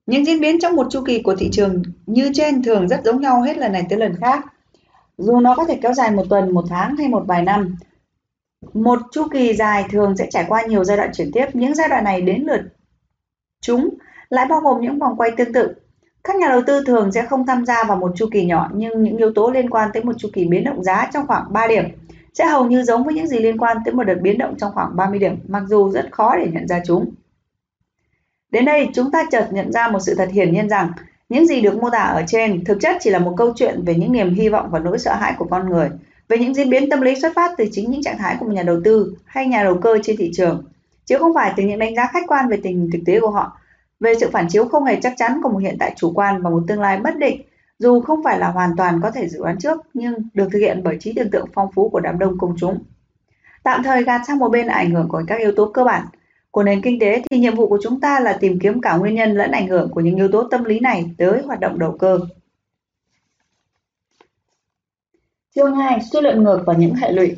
Những 0.06 0.26
diễn 0.26 0.40
biến 0.40 0.58
trong 0.60 0.76
một 0.76 0.86
chu 0.90 1.02
kỳ 1.06 1.22
của 1.22 1.36
thị 1.36 1.48
trường 1.52 1.82
như 2.06 2.30
trên 2.34 2.62
thường 2.62 2.88
rất 2.88 3.00
giống 3.04 3.20
nhau 3.20 3.42
hết 3.42 3.58
lần 3.58 3.72
này 3.72 3.86
tới 3.88 3.98
lần 3.98 4.16
khác. 4.20 4.44
Dù 5.18 5.40
nó 5.40 5.54
có 5.54 5.64
thể 5.64 5.78
kéo 5.82 5.92
dài 5.92 6.10
một 6.10 6.24
tuần, 6.30 6.54
một 6.54 6.64
tháng 6.68 6.96
hay 6.96 7.08
một 7.08 7.24
vài 7.26 7.42
năm. 7.42 7.76
Một 8.74 8.98
chu 9.12 9.26
kỳ 9.32 9.54
dài 9.54 9.84
thường 9.90 10.16
sẽ 10.16 10.26
trải 10.30 10.44
qua 10.48 10.62
nhiều 10.62 10.84
giai 10.84 10.96
đoạn 10.96 11.10
chuyển 11.14 11.32
tiếp. 11.32 11.46
Những 11.52 11.74
giai 11.74 11.88
đoạn 11.88 12.04
này 12.04 12.20
đến 12.20 12.42
lượt 12.42 12.60
chúng 13.60 13.88
lại 14.28 14.46
bao 14.48 14.60
gồm 14.60 14.80
những 14.80 14.98
vòng 14.98 15.16
quay 15.16 15.30
tương 15.36 15.52
tự. 15.52 15.74
Các 16.24 16.36
nhà 16.36 16.48
đầu 16.48 16.62
tư 16.66 16.84
thường 16.86 17.12
sẽ 17.12 17.26
không 17.26 17.46
tham 17.46 17.66
gia 17.66 17.84
vào 17.84 17.96
một 17.96 18.12
chu 18.16 18.26
kỳ 18.32 18.44
nhỏ 18.44 18.70
nhưng 18.74 19.02
những 19.02 19.16
yếu 19.16 19.32
tố 19.34 19.50
liên 19.50 19.70
quan 19.70 19.90
tới 19.94 20.04
một 20.04 20.12
chu 20.18 20.28
kỳ 20.32 20.44
biến 20.44 20.64
động 20.64 20.84
giá 20.84 21.10
trong 21.14 21.26
khoảng 21.26 21.52
3 21.52 21.66
điểm 21.66 21.84
sẽ 22.34 22.46
hầu 22.46 22.66
như 22.66 22.82
giống 22.82 23.04
với 23.04 23.14
những 23.14 23.26
gì 23.26 23.38
liên 23.38 23.58
quan 23.58 23.76
tới 23.84 23.94
một 23.94 24.04
đợt 24.04 24.18
biến 24.22 24.38
động 24.38 24.54
trong 24.58 24.72
khoảng 24.74 24.96
30 24.96 25.18
điểm, 25.18 25.36
mặc 25.48 25.62
dù 25.68 25.90
rất 25.90 26.12
khó 26.12 26.36
để 26.36 26.46
nhận 26.52 26.68
ra 26.68 26.80
chúng. 26.86 27.14
Đến 28.50 28.64
đây, 28.64 28.88
chúng 28.94 29.10
ta 29.10 29.24
chợt 29.30 29.48
nhận 29.52 29.72
ra 29.72 29.88
một 29.88 29.98
sự 30.00 30.14
thật 30.14 30.28
hiển 30.32 30.52
nhiên 30.52 30.68
rằng 30.68 30.92
những 31.28 31.46
gì 31.46 31.60
được 31.60 31.82
mô 31.82 31.90
tả 31.90 31.98
ở 31.98 32.22
trên 32.26 32.64
thực 32.64 32.78
chất 32.80 32.96
chỉ 33.00 33.10
là 33.10 33.18
một 33.18 33.34
câu 33.36 33.52
chuyện 33.56 33.84
về 33.84 33.94
những 33.94 34.12
niềm 34.12 34.34
hy 34.34 34.48
vọng 34.48 34.68
và 34.70 34.78
nỗi 34.78 34.98
sợ 34.98 35.14
hãi 35.14 35.34
của 35.38 35.44
con 35.50 35.68
người, 35.68 35.90
về 36.28 36.38
những 36.38 36.54
diễn 36.54 36.70
biến 36.70 36.90
tâm 36.90 37.00
lý 37.00 37.20
xuất 37.20 37.32
phát 37.34 37.52
từ 37.56 37.64
chính 37.72 37.90
những 37.90 38.02
trạng 38.02 38.18
thái 38.18 38.36
của 38.40 38.46
một 38.46 38.52
nhà 38.52 38.62
đầu 38.62 38.80
tư 38.84 39.14
hay 39.24 39.46
nhà 39.46 39.64
đầu 39.64 39.78
cơ 39.82 39.98
trên 40.02 40.16
thị 40.16 40.30
trường, 40.34 40.64
chứ 41.04 41.18
không 41.18 41.34
phải 41.34 41.52
từ 41.56 41.62
những 41.62 41.78
đánh 41.78 41.94
giá 41.94 42.08
khách 42.12 42.24
quan 42.28 42.48
về 42.48 42.56
tình 42.62 42.78
hình 42.78 42.90
thực 42.92 42.98
tế 43.06 43.20
của 43.20 43.30
họ, 43.30 43.58
về 44.00 44.14
sự 44.20 44.30
phản 44.32 44.48
chiếu 44.48 44.64
không 44.64 44.84
hề 44.84 45.00
chắc 45.02 45.12
chắn 45.16 45.40
của 45.42 45.48
một 45.48 45.58
hiện 45.58 45.76
tại 45.78 45.92
chủ 45.96 46.12
quan 46.14 46.42
và 46.42 46.50
một 46.50 46.62
tương 46.68 46.80
lai 46.80 46.98
bất 46.98 47.16
định, 47.16 47.40
dù 47.78 48.00
không 48.00 48.22
phải 48.24 48.38
là 48.38 48.50
hoàn 48.50 48.70
toàn 48.76 49.00
có 49.02 49.10
thể 49.10 49.28
dự 49.28 49.38
đoán 49.38 49.58
trước 49.58 49.80
nhưng 49.94 50.14
được 50.34 50.48
thực 50.52 50.58
hiện 50.58 50.80
bởi 50.84 50.96
trí 51.00 51.12
tưởng 51.12 51.30
tượng 51.30 51.46
phong 51.54 51.72
phú 51.74 51.88
của 51.88 52.00
đám 52.00 52.18
đông 52.18 52.38
công 52.38 52.54
chúng. 52.58 52.84
Tạm 53.62 53.82
thời 53.82 54.04
gạt 54.04 54.20
sang 54.26 54.38
một 54.38 54.48
bên 54.48 54.66
ảnh 54.66 54.90
hưởng 54.90 55.08
của 55.08 55.22
các 55.26 55.38
yếu 55.40 55.52
tố 55.56 55.70
cơ 55.74 55.84
bản, 55.84 56.06
của 56.50 56.62
nền 56.62 56.82
kinh 56.82 57.00
tế 57.00 57.22
thì 57.30 57.38
nhiệm 57.38 57.54
vụ 57.54 57.68
của 57.68 57.78
chúng 57.82 58.00
ta 58.00 58.20
là 58.20 58.32
tìm 58.40 58.58
kiếm 58.62 58.80
cả 58.80 58.96
nguyên 58.96 59.14
nhân 59.14 59.34
lẫn 59.34 59.50
ảnh 59.50 59.68
hưởng 59.68 59.90
của 59.90 60.00
những 60.00 60.16
yếu 60.16 60.28
tố 60.28 60.48
tâm 60.50 60.64
lý 60.64 60.80
này 60.80 61.14
tới 61.18 61.42
hoạt 61.42 61.60
động 61.60 61.78
đầu 61.78 61.96
cơ. 61.98 62.18
Chương 65.54 65.74
2. 65.74 66.00
Suy 66.12 66.20
luận 66.20 66.42
ngược 66.42 66.62
và 66.66 66.74
những 66.74 66.94
hệ 66.94 67.12
lụy 67.12 67.36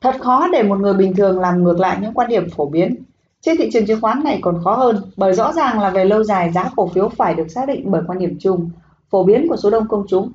Thật 0.00 0.14
khó 0.20 0.48
để 0.52 0.62
một 0.62 0.78
người 0.78 0.94
bình 0.94 1.14
thường 1.16 1.40
làm 1.40 1.64
ngược 1.64 1.78
lại 1.78 1.98
những 2.00 2.14
quan 2.14 2.28
điểm 2.28 2.50
phổ 2.50 2.66
biến. 2.66 2.96
Trên 3.40 3.56
thị 3.56 3.70
trường 3.72 3.86
chứng 3.86 4.00
khoán 4.00 4.24
này 4.24 4.38
còn 4.42 4.60
khó 4.64 4.74
hơn 4.74 5.02
bởi 5.16 5.32
rõ 5.32 5.52
ràng 5.52 5.80
là 5.80 5.90
về 5.90 6.04
lâu 6.04 6.24
dài 6.24 6.52
giá 6.52 6.70
cổ 6.76 6.86
phiếu 6.94 7.08
phải 7.08 7.34
được 7.34 7.48
xác 7.48 7.68
định 7.68 7.90
bởi 7.90 8.02
quan 8.06 8.18
điểm 8.18 8.36
chung, 8.40 8.70
phổ 9.16 9.24
biến 9.24 9.48
của 9.48 9.56
số 9.56 9.70
đông 9.70 9.88
công 9.88 10.04
chúng. 10.08 10.32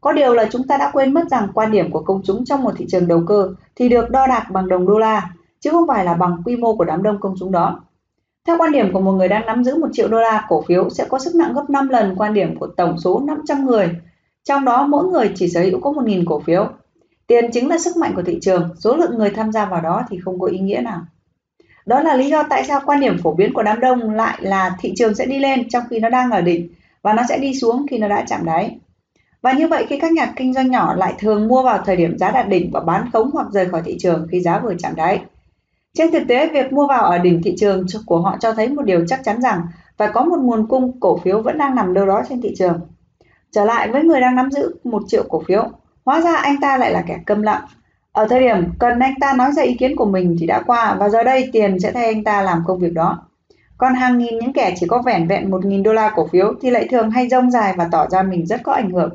Có 0.00 0.12
điều 0.12 0.34
là 0.34 0.48
chúng 0.50 0.66
ta 0.66 0.76
đã 0.76 0.90
quên 0.92 1.14
mất 1.14 1.30
rằng 1.30 1.48
quan 1.54 1.72
điểm 1.72 1.90
của 1.90 2.00
công 2.00 2.20
chúng 2.24 2.44
trong 2.44 2.62
một 2.62 2.70
thị 2.76 2.86
trường 2.88 3.08
đầu 3.08 3.22
cơ 3.26 3.54
thì 3.76 3.88
được 3.88 4.10
đo 4.10 4.26
đạc 4.26 4.46
bằng 4.50 4.68
đồng 4.68 4.86
đô 4.86 4.98
la, 4.98 5.30
chứ 5.60 5.70
không 5.70 5.88
phải 5.88 6.04
là 6.04 6.14
bằng 6.14 6.36
quy 6.44 6.56
mô 6.56 6.76
của 6.76 6.84
đám 6.84 7.02
đông 7.02 7.20
công 7.20 7.34
chúng 7.38 7.52
đó. 7.52 7.80
Theo 8.46 8.56
quan 8.58 8.72
điểm 8.72 8.92
của 8.92 9.00
một 9.00 9.12
người 9.12 9.28
đang 9.28 9.46
nắm 9.46 9.64
giữ 9.64 9.76
1 9.76 9.86
triệu 9.92 10.08
đô 10.08 10.18
la, 10.18 10.46
cổ 10.48 10.62
phiếu 10.62 10.90
sẽ 10.90 11.04
có 11.08 11.18
sức 11.18 11.34
nặng 11.34 11.52
gấp 11.54 11.70
5 11.70 11.88
lần 11.88 12.14
quan 12.16 12.34
điểm 12.34 12.58
của 12.58 12.66
tổng 12.66 12.98
số 12.98 13.20
500 13.26 13.66
người, 13.66 13.90
trong 14.44 14.64
đó 14.64 14.86
mỗi 14.86 15.04
người 15.04 15.32
chỉ 15.34 15.48
sở 15.48 15.60
hữu 15.60 15.80
có 15.80 15.90
1.000 15.90 16.24
cổ 16.26 16.40
phiếu. 16.40 16.68
Tiền 17.26 17.50
chính 17.52 17.68
là 17.68 17.78
sức 17.78 17.96
mạnh 17.96 18.12
của 18.16 18.22
thị 18.22 18.38
trường, 18.42 18.68
số 18.78 18.96
lượng 18.96 19.18
người 19.18 19.30
tham 19.30 19.52
gia 19.52 19.64
vào 19.64 19.80
đó 19.80 20.02
thì 20.10 20.18
không 20.24 20.40
có 20.40 20.46
ý 20.46 20.58
nghĩa 20.58 20.80
nào. 20.84 21.00
Đó 21.86 22.00
là 22.00 22.16
lý 22.16 22.30
do 22.30 22.42
tại 22.42 22.64
sao 22.64 22.80
quan 22.86 23.00
điểm 23.00 23.18
phổ 23.22 23.34
biến 23.34 23.52
của 23.52 23.62
đám 23.62 23.80
đông 23.80 24.10
lại 24.10 24.38
là 24.40 24.76
thị 24.80 24.92
trường 24.96 25.14
sẽ 25.14 25.26
đi 25.26 25.38
lên 25.38 25.68
trong 25.68 25.84
khi 25.90 25.98
nó 26.00 26.08
đang 26.08 26.30
ở 26.30 26.40
đỉnh 26.40 26.68
và 27.02 27.12
nó 27.12 27.22
sẽ 27.28 27.38
đi 27.38 27.54
xuống 27.54 27.86
khi 27.90 27.98
nó 27.98 28.08
đã 28.08 28.24
chạm 28.28 28.44
đáy. 28.44 28.78
Và 29.42 29.52
như 29.52 29.68
vậy 29.68 29.86
khi 29.88 29.98
các 29.98 30.12
nhà 30.12 30.32
kinh 30.36 30.52
doanh 30.52 30.70
nhỏ 30.70 30.94
lại 30.94 31.14
thường 31.18 31.48
mua 31.48 31.62
vào 31.62 31.78
thời 31.86 31.96
điểm 31.96 32.18
giá 32.18 32.30
đạt 32.30 32.48
đỉnh 32.48 32.70
và 32.72 32.80
bán 32.80 33.10
khống 33.12 33.30
hoặc 33.32 33.46
rời 33.50 33.68
khỏi 33.68 33.82
thị 33.84 33.96
trường 34.00 34.26
khi 34.30 34.40
giá 34.40 34.58
vừa 34.58 34.74
chạm 34.78 34.94
đáy. 34.94 35.20
Trên 35.94 36.12
thực 36.12 36.22
tế, 36.28 36.48
việc 36.48 36.72
mua 36.72 36.86
vào 36.86 37.04
ở 37.04 37.18
đỉnh 37.18 37.42
thị 37.42 37.54
trường 37.58 37.86
của 38.06 38.20
họ 38.20 38.36
cho 38.40 38.52
thấy 38.52 38.68
một 38.68 38.82
điều 38.82 39.06
chắc 39.06 39.20
chắn 39.24 39.42
rằng 39.42 39.62
phải 39.96 40.08
có 40.14 40.24
một 40.24 40.38
nguồn 40.38 40.66
cung 40.66 41.00
cổ 41.00 41.16
phiếu 41.16 41.42
vẫn 41.42 41.58
đang 41.58 41.74
nằm 41.74 41.94
đâu 41.94 42.06
đó 42.06 42.22
trên 42.28 42.40
thị 42.40 42.54
trường. 42.58 42.80
Trở 43.50 43.64
lại 43.64 43.88
với 43.88 44.02
người 44.02 44.20
đang 44.20 44.36
nắm 44.36 44.50
giữ 44.50 44.74
một 44.84 45.02
triệu 45.06 45.24
cổ 45.28 45.42
phiếu, 45.46 45.70
hóa 46.04 46.20
ra 46.20 46.36
anh 46.36 46.60
ta 46.60 46.76
lại 46.76 46.92
là 46.92 47.02
kẻ 47.06 47.18
câm 47.26 47.42
lặng. 47.42 47.62
Ở 48.12 48.26
thời 48.26 48.40
điểm 48.40 48.64
cần 48.78 48.98
anh 48.98 49.14
ta 49.20 49.32
nói 49.32 49.52
ra 49.52 49.62
ý 49.62 49.74
kiến 49.74 49.96
của 49.96 50.04
mình 50.04 50.36
thì 50.40 50.46
đã 50.46 50.62
qua 50.66 50.96
và 51.00 51.08
giờ 51.08 51.22
đây 51.22 51.50
tiền 51.52 51.80
sẽ 51.80 51.92
thay 51.92 52.04
anh 52.04 52.24
ta 52.24 52.42
làm 52.42 52.62
công 52.66 52.78
việc 52.78 52.92
đó. 52.92 53.26
Còn 53.82 53.94
hàng 53.94 54.18
nghìn 54.18 54.38
những 54.38 54.52
kẻ 54.52 54.74
chỉ 54.76 54.86
có 54.86 55.02
vẻn 55.06 55.28
vẹn 55.28 55.50
1.000 55.50 55.82
đô 55.82 55.92
la 55.92 56.12
cổ 56.16 56.26
phiếu 56.26 56.54
thì 56.62 56.70
lại 56.70 56.88
thường 56.90 57.10
hay 57.10 57.28
rông 57.28 57.50
dài 57.50 57.74
và 57.76 57.88
tỏ 57.92 58.08
ra 58.08 58.22
mình 58.22 58.46
rất 58.46 58.60
có 58.62 58.72
ảnh 58.72 58.90
hưởng. 58.90 59.10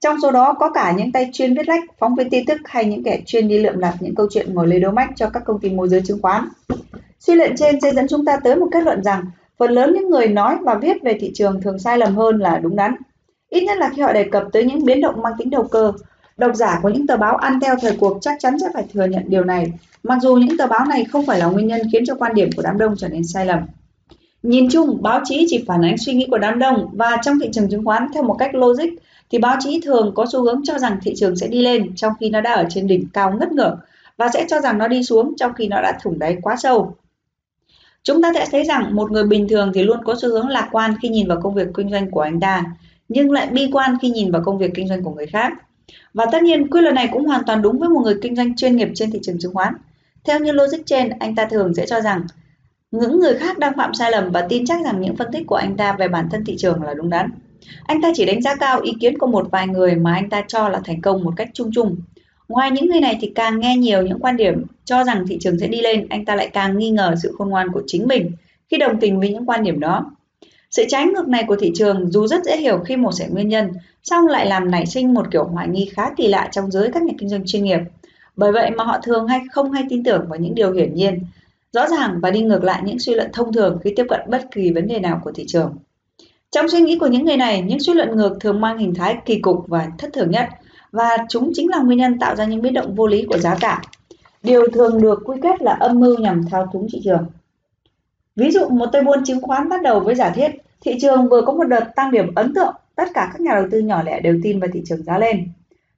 Trong 0.00 0.16
số 0.22 0.30
đó 0.30 0.52
có 0.52 0.70
cả 0.70 0.92
những 0.96 1.12
tay 1.12 1.30
chuyên 1.32 1.54
viết 1.54 1.68
lách, 1.68 1.84
phóng 1.98 2.14
viên 2.14 2.30
tin 2.30 2.46
tức 2.46 2.60
hay 2.64 2.84
những 2.84 3.02
kẻ 3.02 3.20
chuyên 3.26 3.48
đi 3.48 3.58
lượm 3.58 3.78
lặt 3.78 3.94
những 4.00 4.14
câu 4.14 4.26
chuyện 4.30 4.54
ngồi 4.54 4.68
lấy 4.68 4.80
đố 4.80 4.90
mách 4.90 5.08
cho 5.16 5.28
các 5.28 5.42
công 5.46 5.60
ty 5.60 5.70
môi 5.70 5.88
giới 5.88 6.00
chứng 6.04 6.22
khoán. 6.22 6.48
Suy 7.20 7.34
luận 7.34 7.52
trên 7.56 7.80
sẽ 7.80 7.92
dẫn 7.94 8.06
chúng 8.08 8.24
ta 8.24 8.36
tới 8.44 8.56
một 8.56 8.66
kết 8.72 8.82
luận 8.82 9.04
rằng 9.04 9.24
phần 9.58 9.70
lớn 9.70 9.92
những 9.94 10.10
người 10.10 10.28
nói 10.28 10.56
và 10.60 10.74
viết 10.74 11.02
về 11.02 11.18
thị 11.20 11.30
trường 11.34 11.60
thường 11.62 11.78
sai 11.78 11.98
lầm 11.98 12.16
hơn 12.16 12.38
là 12.38 12.58
đúng 12.58 12.76
đắn. 12.76 12.94
Ít 13.48 13.60
nhất 13.60 13.78
là 13.78 13.90
khi 13.96 14.02
họ 14.02 14.12
đề 14.12 14.24
cập 14.24 14.42
tới 14.52 14.64
những 14.64 14.84
biến 14.84 15.00
động 15.00 15.22
mang 15.22 15.34
tính 15.38 15.50
đầu 15.50 15.64
cơ. 15.64 15.92
Độc 16.36 16.54
giả 16.54 16.78
của 16.82 16.88
những 16.88 17.06
tờ 17.06 17.16
báo 17.16 17.36
ăn 17.36 17.60
theo 17.60 17.74
thời 17.80 17.96
cuộc 18.00 18.18
chắc 18.20 18.36
chắn 18.40 18.58
sẽ 18.58 18.66
phải 18.74 18.84
thừa 18.92 19.04
nhận 19.04 19.22
điều 19.26 19.44
này, 19.44 19.72
mặc 20.02 20.18
dù 20.22 20.34
những 20.36 20.56
tờ 20.56 20.66
báo 20.66 20.84
này 20.88 21.04
không 21.04 21.26
phải 21.26 21.38
là 21.38 21.46
nguyên 21.46 21.66
nhân 21.66 21.80
khiến 21.92 22.04
cho 22.06 22.14
quan 22.14 22.34
điểm 22.34 22.50
của 22.56 22.62
đám 22.62 22.78
đông 22.78 22.94
trở 22.96 23.08
nên 23.08 23.24
sai 23.24 23.46
lầm. 23.46 23.58
Nhìn 24.44 24.68
chung, 24.70 25.02
báo 25.02 25.20
chí 25.24 25.46
chỉ 25.48 25.64
phản 25.66 25.82
ánh 25.82 25.98
suy 25.98 26.14
nghĩ 26.14 26.26
của 26.30 26.38
đám 26.38 26.58
đông 26.58 26.88
và 26.92 27.16
trong 27.22 27.38
thị 27.40 27.48
trường 27.52 27.70
chứng 27.70 27.84
khoán 27.84 28.06
theo 28.14 28.22
một 28.22 28.36
cách 28.38 28.54
logic 28.54 28.88
thì 29.30 29.38
báo 29.38 29.56
chí 29.60 29.80
thường 29.80 30.12
có 30.14 30.26
xu 30.32 30.42
hướng 30.42 30.60
cho 30.64 30.78
rằng 30.78 30.98
thị 31.02 31.14
trường 31.16 31.36
sẽ 31.36 31.48
đi 31.48 31.62
lên 31.62 31.96
trong 31.96 32.12
khi 32.20 32.30
nó 32.30 32.40
đã 32.40 32.52
ở 32.52 32.64
trên 32.70 32.86
đỉnh 32.86 33.06
cao 33.12 33.36
ngất 33.40 33.52
ngưỡng 33.52 33.78
và 34.16 34.28
sẽ 34.34 34.46
cho 34.48 34.60
rằng 34.60 34.78
nó 34.78 34.88
đi 34.88 35.02
xuống 35.02 35.34
trong 35.36 35.52
khi 35.54 35.68
nó 35.68 35.82
đã 35.82 35.98
thủng 36.02 36.18
đáy 36.18 36.36
quá 36.42 36.56
sâu. 36.56 36.96
Chúng 38.02 38.22
ta 38.22 38.32
sẽ 38.34 38.46
thấy 38.50 38.64
rằng 38.64 38.96
một 38.96 39.10
người 39.10 39.24
bình 39.24 39.48
thường 39.48 39.72
thì 39.74 39.82
luôn 39.82 40.04
có 40.04 40.14
xu 40.22 40.28
hướng 40.28 40.48
lạc 40.48 40.68
quan 40.72 40.94
khi 41.02 41.08
nhìn 41.08 41.28
vào 41.28 41.40
công 41.42 41.54
việc 41.54 41.68
kinh 41.74 41.90
doanh 41.90 42.10
của 42.10 42.20
anh 42.20 42.40
ta, 42.40 42.64
nhưng 43.08 43.32
lại 43.32 43.46
bi 43.46 43.70
quan 43.72 43.96
khi 44.02 44.10
nhìn 44.10 44.30
vào 44.30 44.42
công 44.44 44.58
việc 44.58 44.70
kinh 44.74 44.88
doanh 44.88 45.02
của 45.02 45.14
người 45.14 45.26
khác. 45.26 45.52
Và 46.14 46.26
tất 46.32 46.42
nhiên, 46.42 46.70
quy 46.70 46.80
luật 46.80 46.94
này 46.94 47.08
cũng 47.12 47.24
hoàn 47.24 47.42
toàn 47.46 47.62
đúng 47.62 47.78
với 47.78 47.88
một 47.88 48.00
người 48.00 48.18
kinh 48.22 48.36
doanh 48.36 48.56
chuyên 48.56 48.76
nghiệp 48.76 48.88
trên 48.94 49.10
thị 49.10 49.18
trường 49.22 49.38
chứng 49.38 49.54
khoán. 49.54 49.74
Theo 50.24 50.38
như 50.38 50.52
logic 50.52 50.86
trên, 50.86 51.10
anh 51.18 51.34
ta 51.34 51.46
thường 51.50 51.74
sẽ 51.74 51.86
cho 51.86 52.00
rằng 52.00 52.22
những 53.00 53.20
người 53.20 53.34
khác 53.38 53.58
đang 53.58 53.72
phạm 53.76 53.94
sai 53.94 54.10
lầm 54.10 54.30
và 54.30 54.46
tin 54.48 54.66
chắc 54.66 54.84
rằng 54.84 55.00
những 55.00 55.16
phân 55.16 55.32
tích 55.32 55.46
của 55.46 55.54
anh 55.54 55.76
ta 55.76 55.92
về 55.92 56.08
bản 56.08 56.28
thân 56.30 56.44
thị 56.44 56.56
trường 56.58 56.82
là 56.82 56.94
đúng 56.94 57.10
đắn. 57.10 57.30
Anh 57.84 58.02
ta 58.02 58.12
chỉ 58.14 58.24
đánh 58.24 58.42
giá 58.42 58.54
cao 58.54 58.80
ý 58.80 58.92
kiến 59.00 59.18
của 59.18 59.26
một 59.26 59.50
vài 59.50 59.66
người 59.66 59.94
mà 59.94 60.14
anh 60.14 60.30
ta 60.30 60.44
cho 60.48 60.68
là 60.68 60.80
thành 60.84 61.00
công 61.00 61.24
một 61.24 61.32
cách 61.36 61.48
chung 61.52 61.70
chung. 61.74 61.96
Ngoài 62.48 62.70
những 62.70 62.86
người 62.86 63.00
này 63.00 63.18
thì 63.20 63.32
càng 63.34 63.60
nghe 63.60 63.76
nhiều 63.76 64.02
những 64.02 64.18
quan 64.20 64.36
điểm 64.36 64.64
cho 64.84 65.04
rằng 65.04 65.26
thị 65.28 65.38
trường 65.40 65.58
sẽ 65.58 65.66
đi 65.66 65.80
lên, 65.80 66.06
anh 66.10 66.24
ta 66.24 66.36
lại 66.36 66.50
càng 66.52 66.78
nghi 66.78 66.90
ngờ 66.90 67.14
sự 67.22 67.34
khôn 67.38 67.48
ngoan 67.48 67.72
của 67.72 67.82
chính 67.86 68.08
mình 68.08 68.30
khi 68.68 68.76
đồng 68.76 69.00
tình 69.00 69.20
với 69.20 69.30
những 69.30 69.46
quan 69.46 69.62
điểm 69.62 69.80
đó. 69.80 70.10
Sự 70.70 70.84
trái 70.88 71.06
ngược 71.06 71.28
này 71.28 71.44
của 71.48 71.56
thị 71.56 71.72
trường 71.74 72.10
dù 72.10 72.26
rất 72.26 72.44
dễ 72.44 72.56
hiểu 72.56 72.78
khi 72.78 72.96
một 72.96 73.12
sẻ 73.12 73.28
nguyên 73.30 73.48
nhân, 73.48 73.72
song 74.02 74.26
lại 74.26 74.46
làm 74.46 74.70
nảy 74.70 74.86
sinh 74.86 75.14
một 75.14 75.30
kiểu 75.30 75.44
hoài 75.44 75.68
nghi 75.68 75.90
khá 75.94 76.10
kỳ 76.16 76.28
lạ 76.28 76.48
trong 76.52 76.70
giới 76.70 76.90
các 76.92 77.02
nhà 77.02 77.12
kinh 77.18 77.28
doanh 77.28 77.46
chuyên 77.46 77.64
nghiệp. 77.64 77.80
Bởi 78.36 78.52
vậy 78.52 78.70
mà 78.70 78.84
họ 78.84 78.98
thường 79.02 79.28
hay 79.28 79.40
không 79.52 79.72
hay 79.72 79.84
tin 79.88 80.04
tưởng 80.04 80.26
vào 80.28 80.38
những 80.38 80.54
điều 80.54 80.72
hiển 80.72 80.94
nhiên, 80.94 81.18
rõ 81.74 81.86
ràng 81.86 82.18
và 82.22 82.30
đi 82.30 82.42
ngược 82.42 82.64
lại 82.64 82.82
những 82.84 82.98
suy 82.98 83.14
luận 83.14 83.30
thông 83.32 83.52
thường 83.52 83.78
khi 83.84 83.92
tiếp 83.96 84.06
cận 84.08 84.20
bất 84.28 84.42
kỳ 84.54 84.72
vấn 84.72 84.86
đề 84.86 85.00
nào 85.00 85.20
của 85.24 85.32
thị 85.32 85.44
trường. 85.46 85.76
Trong 86.50 86.68
suy 86.68 86.80
nghĩ 86.80 86.98
của 86.98 87.06
những 87.06 87.24
người 87.24 87.36
này, 87.36 87.62
những 87.62 87.80
suy 87.80 87.94
luận 87.94 88.16
ngược 88.16 88.36
thường 88.40 88.60
mang 88.60 88.78
hình 88.78 88.94
thái 88.94 89.16
kỳ 89.24 89.38
cục 89.38 89.64
và 89.68 89.88
thất 89.98 90.12
thường 90.12 90.30
nhất, 90.30 90.48
và 90.92 91.08
chúng 91.28 91.50
chính 91.54 91.70
là 91.70 91.78
nguyên 91.78 91.98
nhân 91.98 92.18
tạo 92.18 92.36
ra 92.36 92.44
những 92.44 92.62
biến 92.62 92.72
động 92.74 92.94
vô 92.94 93.06
lý 93.06 93.26
của 93.28 93.38
giá 93.38 93.56
cả. 93.60 93.82
Điều 94.42 94.66
thường 94.72 95.02
được 95.02 95.22
quy 95.24 95.36
kết 95.42 95.62
là 95.62 95.72
âm 95.72 96.00
mưu 96.00 96.18
nhằm 96.18 96.44
thao 96.50 96.68
túng 96.72 96.86
thị 96.92 97.00
trường. 97.04 97.26
Ví 98.36 98.50
dụ 98.50 98.68
một 98.68 98.86
tay 98.92 99.02
buôn 99.02 99.24
chứng 99.24 99.40
khoán 99.40 99.68
bắt 99.68 99.82
đầu 99.82 100.00
với 100.00 100.14
giả 100.14 100.30
thiết 100.30 100.50
thị 100.80 100.98
trường 101.00 101.28
vừa 101.28 101.42
có 101.42 101.52
một 101.52 101.64
đợt 101.64 101.84
tăng 101.96 102.10
điểm 102.10 102.34
ấn 102.34 102.54
tượng, 102.54 102.74
tất 102.94 103.08
cả 103.14 103.30
các 103.32 103.40
nhà 103.40 103.54
đầu 103.54 103.64
tư 103.70 103.78
nhỏ 103.78 104.02
lẻ 104.02 104.20
đều 104.20 104.38
tin 104.42 104.60
vào 104.60 104.70
thị 104.72 104.82
trường 104.86 105.02
giá 105.02 105.18
lên. 105.18 105.48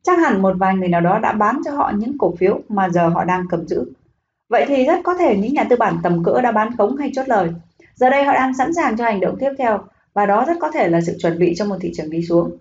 Chắc 0.03 0.19
hẳn 0.19 0.43
một 0.43 0.53
vài 0.59 0.75
người 0.75 0.89
nào 0.89 1.01
đó 1.01 1.19
đã 1.19 1.33
bán 1.33 1.61
cho 1.65 1.71
họ 1.71 1.93
những 1.97 2.19
cổ 2.19 2.35
phiếu 2.39 2.61
mà 2.69 2.89
giờ 2.89 3.09
họ 3.09 3.25
đang 3.25 3.45
cầm 3.51 3.69
giữ. 3.69 3.85
Vậy 4.49 4.65
thì 4.69 4.85
rất 4.85 5.01
có 5.05 5.15
thể 5.15 5.37
những 5.37 5.55
nhà 5.55 5.65
tư 5.65 5.77
bản 5.77 5.99
tầm 6.03 6.25
cỡ 6.25 6.41
đã 6.41 6.53
bán 6.53 6.77
khống 6.77 6.97
hay 6.97 7.11
chốt 7.15 7.29
lời. 7.29 7.49
Giờ 7.95 8.11
đây 8.11 8.25
họ 8.25 8.33
đang 8.33 8.55
sẵn 8.55 8.75
sàng 8.75 8.97
cho 8.97 9.05
hành 9.05 9.21
động 9.21 9.37
tiếp 9.41 9.51
theo 9.59 9.79
và 10.15 10.27
đó 10.27 10.45
rất 10.49 10.57
có 10.61 10.71
thể 10.71 10.89
là 10.89 11.01
sự 11.01 11.17
chuẩn 11.19 11.39
bị 11.39 11.55
cho 11.57 11.65
một 11.65 11.77
thị 11.81 11.93
trường 11.97 12.11
đi 12.11 12.23
xuống. 12.23 12.59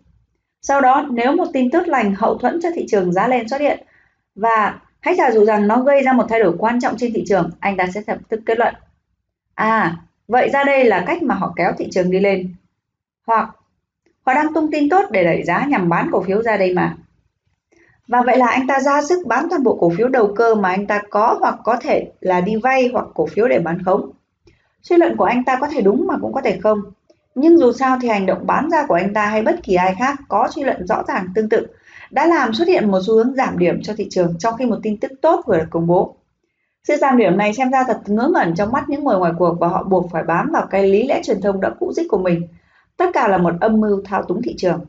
Sau 0.61 0.81
đó, 0.81 1.07
nếu 1.11 1.31
một 1.35 1.45
tin 1.53 1.71
tốt 1.71 1.83
lành 1.87 2.15
hậu 2.15 2.37
thuẫn 2.37 2.59
cho 2.63 2.69
thị 2.75 2.85
trường 2.87 3.13
giá 3.13 3.27
lên 3.27 3.49
xuất 3.49 3.61
hiện 3.61 3.87
và 4.35 4.79
hãy 4.99 5.15
giả 5.15 5.31
dụ 5.31 5.45
rằng 5.45 5.67
nó 5.67 5.81
gây 5.81 6.03
ra 6.03 6.13
một 6.13 6.25
thay 6.29 6.39
đổi 6.39 6.55
quan 6.57 6.79
trọng 6.79 6.97
trên 6.97 7.13
thị 7.13 7.23
trường, 7.27 7.49
anh 7.59 7.77
ta 7.77 7.87
sẽ 7.93 8.01
lập 8.07 8.17
tức 8.29 8.41
kết 8.45 8.59
luận. 8.59 8.75
À, 9.55 9.97
vậy 10.27 10.49
ra 10.49 10.63
đây 10.63 10.83
là 10.83 11.03
cách 11.07 11.23
mà 11.23 11.35
họ 11.35 11.53
kéo 11.55 11.71
thị 11.77 11.87
trường 11.91 12.11
đi 12.11 12.19
lên. 12.19 12.55
Hoặc 13.27 13.49
họ 14.25 14.33
đang 14.33 14.53
tung 14.53 14.71
tin 14.71 14.89
tốt 14.89 15.05
để 15.11 15.23
đẩy 15.23 15.43
giá 15.43 15.65
nhằm 15.65 15.89
bán 15.89 16.09
cổ 16.11 16.21
phiếu 16.21 16.41
ra 16.41 16.57
đây 16.57 16.73
mà. 16.73 16.97
Và 18.07 18.21
vậy 18.25 18.37
là 18.37 18.47
anh 18.47 18.67
ta 18.67 18.79
ra 18.79 19.01
sức 19.01 19.27
bán 19.27 19.47
toàn 19.49 19.63
bộ 19.63 19.77
cổ 19.79 19.91
phiếu 19.97 20.07
đầu 20.07 20.33
cơ 20.35 20.55
mà 20.55 20.69
anh 20.69 20.87
ta 20.87 21.01
có 21.09 21.37
hoặc 21.39 21.55
có 21.63 21.77
thể 21.81 22.11
là 22.19 22.41
đi 22.41 22.55
vay 22.55 22.89
hoặc 22.93 23.05
cổ 23.13 23.25
phiếu 23.25 23.47
để 23.47 23.59
bán 23.59 23.83
khống. 23.83 24.11
Suy 24.81 24.97
luận 24.97 25.17
của 25.17 25.25
anh 25.25 25.43
ta 25.43 25.57
có 25.61 25.67
thể 25.67 25.81
đúng 25.81 26.07
mà 26.07 26.15
cũng 26.21 26.33
có 26.33 26.41
thể 26.41 26.59
không. 26.63 26.79
Nhưng 27.35 27.57
dù 27.57 27.71
sao 27.71 27.97
thì 28.01 28.07
hành 28.07 28.25
động 28.25 28.47
bán 28.47 28.69
ra 28.69 28.85
của 28.87 28.95
anh 28.95 29.13
ta 29.13 29.25
hay 29.25 29.41
bất 29.41 29.55
kỳ 29.63 29.75
ai 29.75 29.95
khác 29.99 30.15
có 30.27 30.47
suy 30.55 30.63
luận 30.63 30.87
rõ 30.87 31.03
ràng 31.07 31.27
tương 31.35 31.49
tự 31.49 31.67
đã 32.11 32.25
làm 32.25 32.53
xuất 32.53 32.67
hiện 32.67 32.91
một 32.91 32.99
xu 33.07 33.13
hướng 33.13 33.35
giảm 33.35 33.57
điểm 33.57 33.79
cho 33.83 33.93
thị 33.97 34.07
trường 34.09 34.35
trong 34.39 34.53
khi 34.57 34.65
một 34.65 34.77
tin 34.83 34.97
tức 34.97 35.11
tốt 35.21 35.43
vừa 35.47 35.57
được 35.57 35.67
công 35.69 35.87
bố. 35.87 36.15
Sự 36.83 36.95
giảm 36.95 37.17
điểm 37.17 37.37
này 37.37 37.53
xem 37.53 37.71
ra 37.71 37.83
thật 37.87 37.99
ngớ 38.05 38.29
ngẩn 38.33 38.55
trong 38.55 38.71
mắt 38.71 38.89
những 38.89 39.03
người 39.03 39.17
ngoài 39.17 39.31
cuộc 39.37 39.57
và 39.59 39.67
họ 39.67 39.83
buộc 39.83 40.11
phải 40.11 40.23
bám 40.23 40.49
vào 40.53 40.67
cái 40.69 40.87
lý 40.87 41.07
lẽ 41.07 41.21
truyền 41.23 41.41
thông 41.41 41.61
đã 41.61 41.69
cũ 41.79 41.93
dích 41.95 42.07
của 42.09 42.17
mình. 42.17 42.47
Tất 42.97 43.09
cả 43.13 43.27
là 43.27 43.37
một 43.37 43.53
âm 43.61 43.81
mưu 43.81 44.01
thao 44.05 44.23
túng 44.23 44.41
thị 44.41 44.55
trường. 44.57 44.85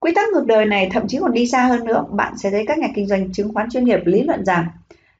Quy 0.00 0.12
tắc 0.14 0.28
ngược 0.28 0.46
đời 0.46 0.66
này 0.66 0.88
thậm 0.92 1.08
chí 1.08 1.18
còn 1.20 1.32
đi 1.32 1.46
xa 1.46 1.62
hơn 1.62 1.84
nữa, 1.84 2.04
bạn 2.10 2.38
sẽ 2.38 2.50
thấy 2.50 2.64
các 2.66 2.78
nhà 2.78 2.88
kinh 2.94 3.06
doanh 3.06 3.32
chứng 3.32 3.54
khoán 3.54 3.70
chuyên 3.70 3.84
nghiệp 3.84 4.00
lý 4.04 4.22
luận 4.22 4.44
rằng 4.44 4.66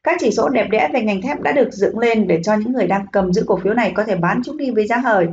các 0.03 0.17
chỉ 0.21 0.31
số 0.31 0.49
đẹp 0.49 0.67
đẽ 0.71 0.91
về 0.93 1.01
ngành 1.01 1.23
thép 1.23 1.41
đã 1.41 1.53
được 1.53 1.73
dựng 1.73 1.99
lên 1.99 2.27
để 2.27 2.41
cho 2.45 2.55
những 2.55 2.73
người 2.73 2.87
đang 2.87 3.07
cầm 3.13 3.33
giữ 3.33 3.45
cổ 3.47 3.57
phiếu 3.57 3.75
này 3.75 3.93
có 3.95 4.05
thể 4.05 4.17
bán 4.17 4.41
chúng 4.45 4.57
đi 4.57 4.71
với 4.71 4.87
giá 4.87 4.97
hời 4.97 5.29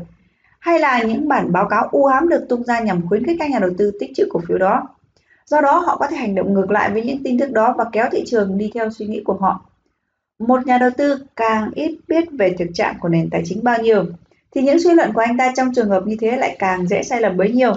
hay 0.60 0.80
là 0.80 1.04
những 1.04 1.28
bản 1.28 1.52
báo 1.52 1.68
cáo 1.70 1.88
u 1.92 2.06
ám 2.06 2.30
được 2.30 2.46
tung 2.50 2.64
ra 2.64 2.80
nhằm 2.80 3.08
khuyến 3.08 3.26
khích 3.26 3.36
các 3.40 3.52
nhà 3.52 3.60
đầu 3.60 3.70
tư 3.78 3.92
tích 4.00 4.12
trữ 4.16 4.28
cổ 4.30 4.42
phiếu 4.48 4.58
đó. 4.58 4.88
Do 5.46 5.62
đó 5.62 5.78
họ 5.78 5.98
có 5.98 6.08
thể 6.08 6.18
hành 6.18 6.36
động 6.36 6.54
ngược 6.54 6.72
lại 6.72 6.92
với 6.92 7.04
những 7.04 7.24
tin 7.24 7.40
tức 7.40 7.52
đó 7.52 7.76
và 7.78 7.86
kéo 7.92 8.06
thị 8.12 8.24
trường 8.26 8.58
đi 8.58 8.72
theo 8.74 8.90
suy 8.90 9.06
nghĩ 9.06 9.22
của 9.26 9.34
họ. 9.34 9.66
Một 10.40 10.68
nhà 10.68 10.78
đầu 10.78 10.90
tư 10.98 11.26
càng 11.36 11.72
ít 11.76 11.98
biết 12.08 12.24
về 12.32 12.56
thực 12.60 12.68
trạng 12.74 12.96
của 13.00 13.10
nền 13.10 13.30
tài 13.30 13.42
chính 13.46 13.64
bao 13.64 13.82
nhiêu 13.82 14.06
thì 14.56 14.62
những 14.62 14.80
suy 14.80 14.94
luận 14.94 15.14
của 15.14 15.22
anh 15.22 15.38
ta 15.38 15.54
trong 15.58 15.74
trường 15.76 15.90
hợp 15.90 16.08
như 16.08 16.16
thế 16.20 16.38
lại 16.38 16.56
càng 16.60 16.88
dễ 16.88 17.04
sai 17.04 17.22
lầm 17.22 17.38
bấy 17.38 17.50
nhiêu. 17.50 17.74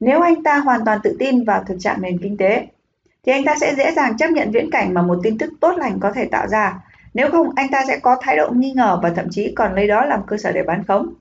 Nếu 0.00 0.20
anh 0.20 0.42
ta 0.42 0.58
hoàn 0.58 0.84
toàn 0.84 0.98
tự 1.02 1.16
tin 1.18 1.44
vào 1.44 1.64
thực 1.66 1.76
trạng 1.80 2.02
nền 2.02 2.18
kinh 2.18 2.36
tế 2.36 2.66
thì 3.26 3.32
anh 3.32 3.44
ta 3.44 3.54
sẽ 3.60 3.74
dễ 3.74 3.92
dàng 3.92 4.16
chấp 4.16 4.30
nhận 4.30 4.50
viễn 4.50 4.70
cảnh 4.70 4.94
mà 4.94 5.02
một 5.02 5.18
tin 5.22 5.38
tức 5.38 5.52
tốt 5.60 5.74
lành 5.78 6.00
có 6.00 6.12
thể 6.12 6.24
tạo 6.24 6.48
ra. 6.48 6.80
Nếu 7.14 7.30
không, 7.30 7.50
anh 7.56 7.68
ta 7.72 7.82
sẽ 7.88 7.98
có 7.98 8.16
thái 8.20 8.36
độ 8.36 8.50
nghi 8.50 8.72
ngờ 8.72 9.00
và 9.02 9.10
thậm 9.10 9.26
chí 9.30 9.52
còn 9.56 9.74
lấy 9.74 9.88
đó 9.88 10.04
làm 10.04 10.20
cơ 10.26 10.36
sở 10.36 10.52
để 10.52 10.62
bán 10.62 10.84
khống. 10.84 11.14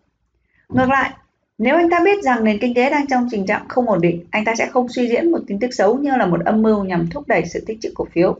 Ngược 0.69 0.89
lại, 0.89 1.11
nếu 1.57 1.75
anh 1.75 1.89
ta 1.89 1.99
biết 2.05 2.23
rằng 2.23 2.43
nền 2.43 2.59
kinh 2.59 2.73
tế 2.73 2.89
đang 2.89 3.07
trong 3.07 3.27
tình 3.31 3.45
trạng 3.45 3.67
không 3.67 3.89
ổn 3.89 4.01
định, 4.01 4.25
anh 4.31 4.45
ta 4.45 4.55
sẽ 4.55 4.65
không 4.65 4.89
suy 4.89 5.07
diễn 5.07 5.31
một 5.31 5.39
tin 5.47 5.59
tức 5.59 5.69
xấu 5.71 5.97
như 5.97 6.15
là 6.15 6.25
một 6.25 6.45
âm 6.45 6.61
mưu 6.61 6.83
nhằm 6.83 7.07
thúc 7.07 7.23
đẩy 7.27 7.45
sự 7.45 7.63
tích 7.67 7.77
trữ 7.81 7.89
cổ 7.95 8.05
phiếu. 8.11 8.37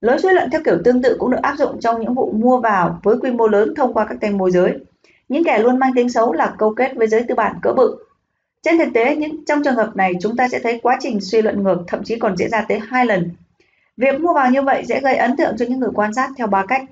Lối 0.00 0.18
suy 0.18 0.28
luận 0.32 0.48
theo 0.52 0.60
kiểu 0.64 0.78
tương 0.84 1.02
tự 1.02 1.16
cũng 1.18 1.30
được 1.30 1.42
áp 1.42 1.56
dụng 1.58 1.80
trong 1.80 2.00
những 2.00 2.14
vụ 2.14 2.32
mua 2.32 2.60
vào 2.60 3.00
với 3.02 3.16
quy 3.22 3.30
mô 3.30 3.48
lớn 3.48 3.74
thông 3.76 3.94
qua 3.94 4.06
các 4.06 4.18
kênh 4.20 4.38
môi 4.38 4.50
giới. 4.50 4.78
Những 5.28 5.44
kẻ 5.44 5.58
luôn 5.58 5.78
mang 5.78 5.92
tiếng 5.94 6.08
xấu 6.08 6.32
là 6.32 6.54
câu 6.58 6.74
kết 6.74 6.92
với 6.96 7.08
giới 7.08 7.24
tư 7.28 7.34
bản 7.34 7.56
cỡ 7.62 7.72
bự. 7.72 7.96
Trên 8.62 8.78
thực 8.78 8.88
tế, 8.94 9.16
những 9.16 9.44
trong 9.44 9.62
trường 9.64 9.74
hợp 9.74 9.96
này 9.96 10.12
chúng 10.20 10.36
ta 10.36 10.48
sẽ 10.48 10.58
thấy 10.58 10.80
quá 10.82 10.96
trình 11.00 11.20
suy 11.20 11.42
luận 11.42 11.62
ngược 11.62 11.84
thậm 11.86 12.04
chí 12.04 12.18
còn 12.18 12.36
diễn 12.36 12.50
ra 12.50 12.64
tới 12.68 12.80
hai 12.88 13.06
lần. 13.06 13.30
Việc 13.96 14.20
mua 14.20 14.34
vào 14.34 14.50
như 14.50 14.62
vậy 14.62 14.84
sẽ 14.88 15.00
gây 15.00 15.16
ấn 15.16 15.36
tượng 15.36 15.56
cho 15.58 15.66
những 15.68 15.80
người 15.80 15.90
quan 15.94 16.14
sát 16.14 16.30
theo 16.36 16.46
ba 16.46 16.66
cách. 16.66 16.82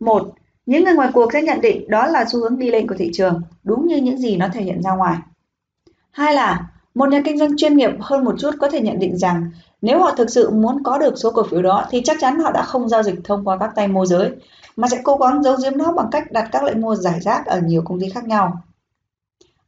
Một, 0.00 0.34
những 0.66 0.84
người 0.84 0.94
ngoài 0.94 1.10
cuộc 1.12 1.32
sẽ 1.32 1.42
nhận 1.42 1.60
định 1.60 1.90
đó 1.90 2.06
là 2.06 2.24
xu 2.32 2.40
hướng 2.40 2.58
đi 2.58 2.70
lên 2.70 2.86
của 2.86 2.94
thị 2.98 3.10
trường, 3.12 3.40
đúng 3.62 3.86
như 3.86 3.96
những 3.96 4.18
gì 4.18 4.36
nó 4.36 4.48
thể 4.52 4.62
hiện 4.62 4.82
ra 4.82 4.92
ngoài. 4.92 5.16
Hai 6.10 6.34
là, 6.34 6.70
một 6.94 7.08
nhà 7.08 7.20
kinh 7.24 7.38
doanh 7.38 7.56
chuyên 7.56 7.76
nghiệp 7.76 7.90
hơn 8.00 8.24
một 8.24 8.34
chút 8.38 8.50
có 8.60 8.68
thể 8.70 8.80
nhận 8.80 8.98
định 8.98 9.18
rằng 9.18 9.50
nếu 9.82 9.98
họ 9.98 10.10
thực 10.10 10.30
sự 10.30 10.50
muốn 10.50 10.82
có 10.82 10.98
được 10.98 11.14
số 11.16 11.30
cổ 11.30 11.42
phiếu 11.50 11.62
đó 11.62 11.86
thì 11.90 12.02
chắc 12.04 12.16
chắn 12.20 12.38
họ 12.38 12.52
đã 12.52 12.62
không 12.62 12.88
giao 12.88 13.02
dịch 13.02 13.14
thông 13.24 13.44
qua 13.44 13.58
các 13.58 13.70
tay 13.76 13.88
môi 13.88 14.06
giới, 14.06 14.30
mà 14.76 14.88
sẽ 14.88 15.00
cố 15.04 15.16
gắng 15.16 15.42
giấu 15.42 15.56
giếm 15.64 15.78
nó 15.78 15.92
bằng 15.92 16.08
cách 16.10 16.32
đặt 16.32 16.48
các 16.52 16.64
lệnh 16.64 16.80
mua 16.80 16.94
giải 16.94 17.20
rác 17.20 17.46
ở 17.46 17.60
nhiều 17.60 17.82
công 17.84 18.00
ty 18.00 18.08
khác 18.08 18.24
nhau. 18.24 18.62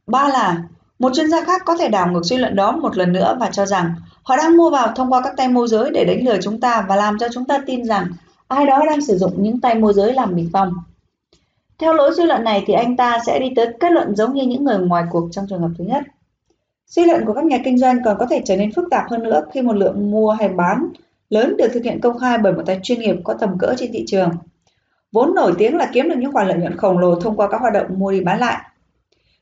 Ba 0.07 0.29
là, 0.29 0.63
một 1.03 1.11
chuyên 1.13 1.29
gia 1.29 1.43
khác 1.43 1.61
có 1.65 1.75
thể 1.77 1.89
đảo 1.89 2.11
ngược 2.11 2.25
suy 2.25 2.37
luận 2.37 2.55
đó 2.55 2.71
một 2.71 2.97
lần 2.97 3.13
nữa 3.13 3.37
và 3.39 3.49
cho 3.51 3.65
rằng 3.65 3.93
họ 4.23 4.37
đang 4.37 4.57
mua 4.57 4.69
vào 4.69 4.87
thông 4.95 5.13
qua 5.13 5.21
các 5.21 5.33
tay 5.37 5.47
môi 5.47 5.67
giới 5.67 5.91
để 5.93 6.05
đánh 6.05 6.25
lừa 6.25 6.41
chúng 6.41 6.59
ta 6.59 6.85
và 6.89 6.95
làm 6.95 7.17
cho 7.19 7.27
chúng 7.33 7.45
ta 7.45 7.57
tin 7.65 7.85
rằng 7.85 8.07
ai 8.47 8.65
đó 8.65 8.81
đang 8.87 9.01
sử 9.01 9.17
dụng 9.17 9.33
những 9.37 9.61
tay 9.61 9.75
môi 9.75 9.93
giới 9.93 10.13
làm 10.13 10.35
bình 10.35 10.49
phong. 10.53 10.73
Theo 11.79 11.93
lối 11.93 12.11
suy 12.17 12.25
luận 12.25 12.43
này 12.43 12.63
thì 12.67 12.73
anh 12.73 12.97
ta 12.97 13.19
sẽ 13.25 13.39
đi 13.39 13.49
tới 13.55 13.67
kết 13.79 13.91
luận 13.91 14.15
giống 14.15 14.33
như 14.33 14.43
những 14.43 14.63
người 14.63 14.77
ngoài 14.77 15.03
cuộc 15.11 15.29
trong 15.31 15.45
trường 15.49 15.61
hợp 15.61 15.69
thứ 15.77 15.83
nhất. 15.83 16.03
Suy 16.87 17.05
luận 17.05 17.25
của 17.25 17.33
các 17.33 17.45
nhà 17.45 17.57
kinh 17.65 17.77
doanh 17.77 17.97
còn 18.05 18.17
có 18.19 18.25
thể 18.25 18.41
trở 18.45 18.55
nên 18.55 18.73
phức 18.73 18.85
tạp 18.91 19.03
hơn 19.09 19.23
nữa 19.23 19.43
khi 19.53 19.61
một 19.61 19.75
lượng 19.75 20.11
mua 20.11 20.31
hay 20.31 20.49
bán 20.49 20.87
lớn 21.29 21.57
được 21.57 21.67
thực 21.73 21.83
hiện 21.83 22.01
công 22.01 22.19
khai 22.19 22.37
bởi 22.37 22.53
một 22.53 22.63
tay 22.65 22.79
chuyên 22.83 22.99
nghiệp 22.99 23.15
có 23.23 23.33
tầm 23.33 23.57
cỡ 23.59 23.73
trên 23.77 23.91
thị 23.93 24.03
trường. 24.07 24.29
Vốn 25.11 25.35
nổi 25.35 25.53
tiếng 25.57 25.77
là 25.77 25.89
kiếm 25.93 26.09
được 26.09 26.15
những 26.17 26.31
khoản 26.31 26.47
lợi 26.47 26.57
nhuận 26.57 26.77
khổng 26.77 26.97
lồ 26.97 27.15
thông 27.15 27.35
qua 27.35 27.47
các 27.51 27.61
hoạt 27.61 27.73
động 27.73 27.87
mua 27.89 28.11
đi 28.11 28.21
bán 28.21 28.39
lại. 28.39 28.61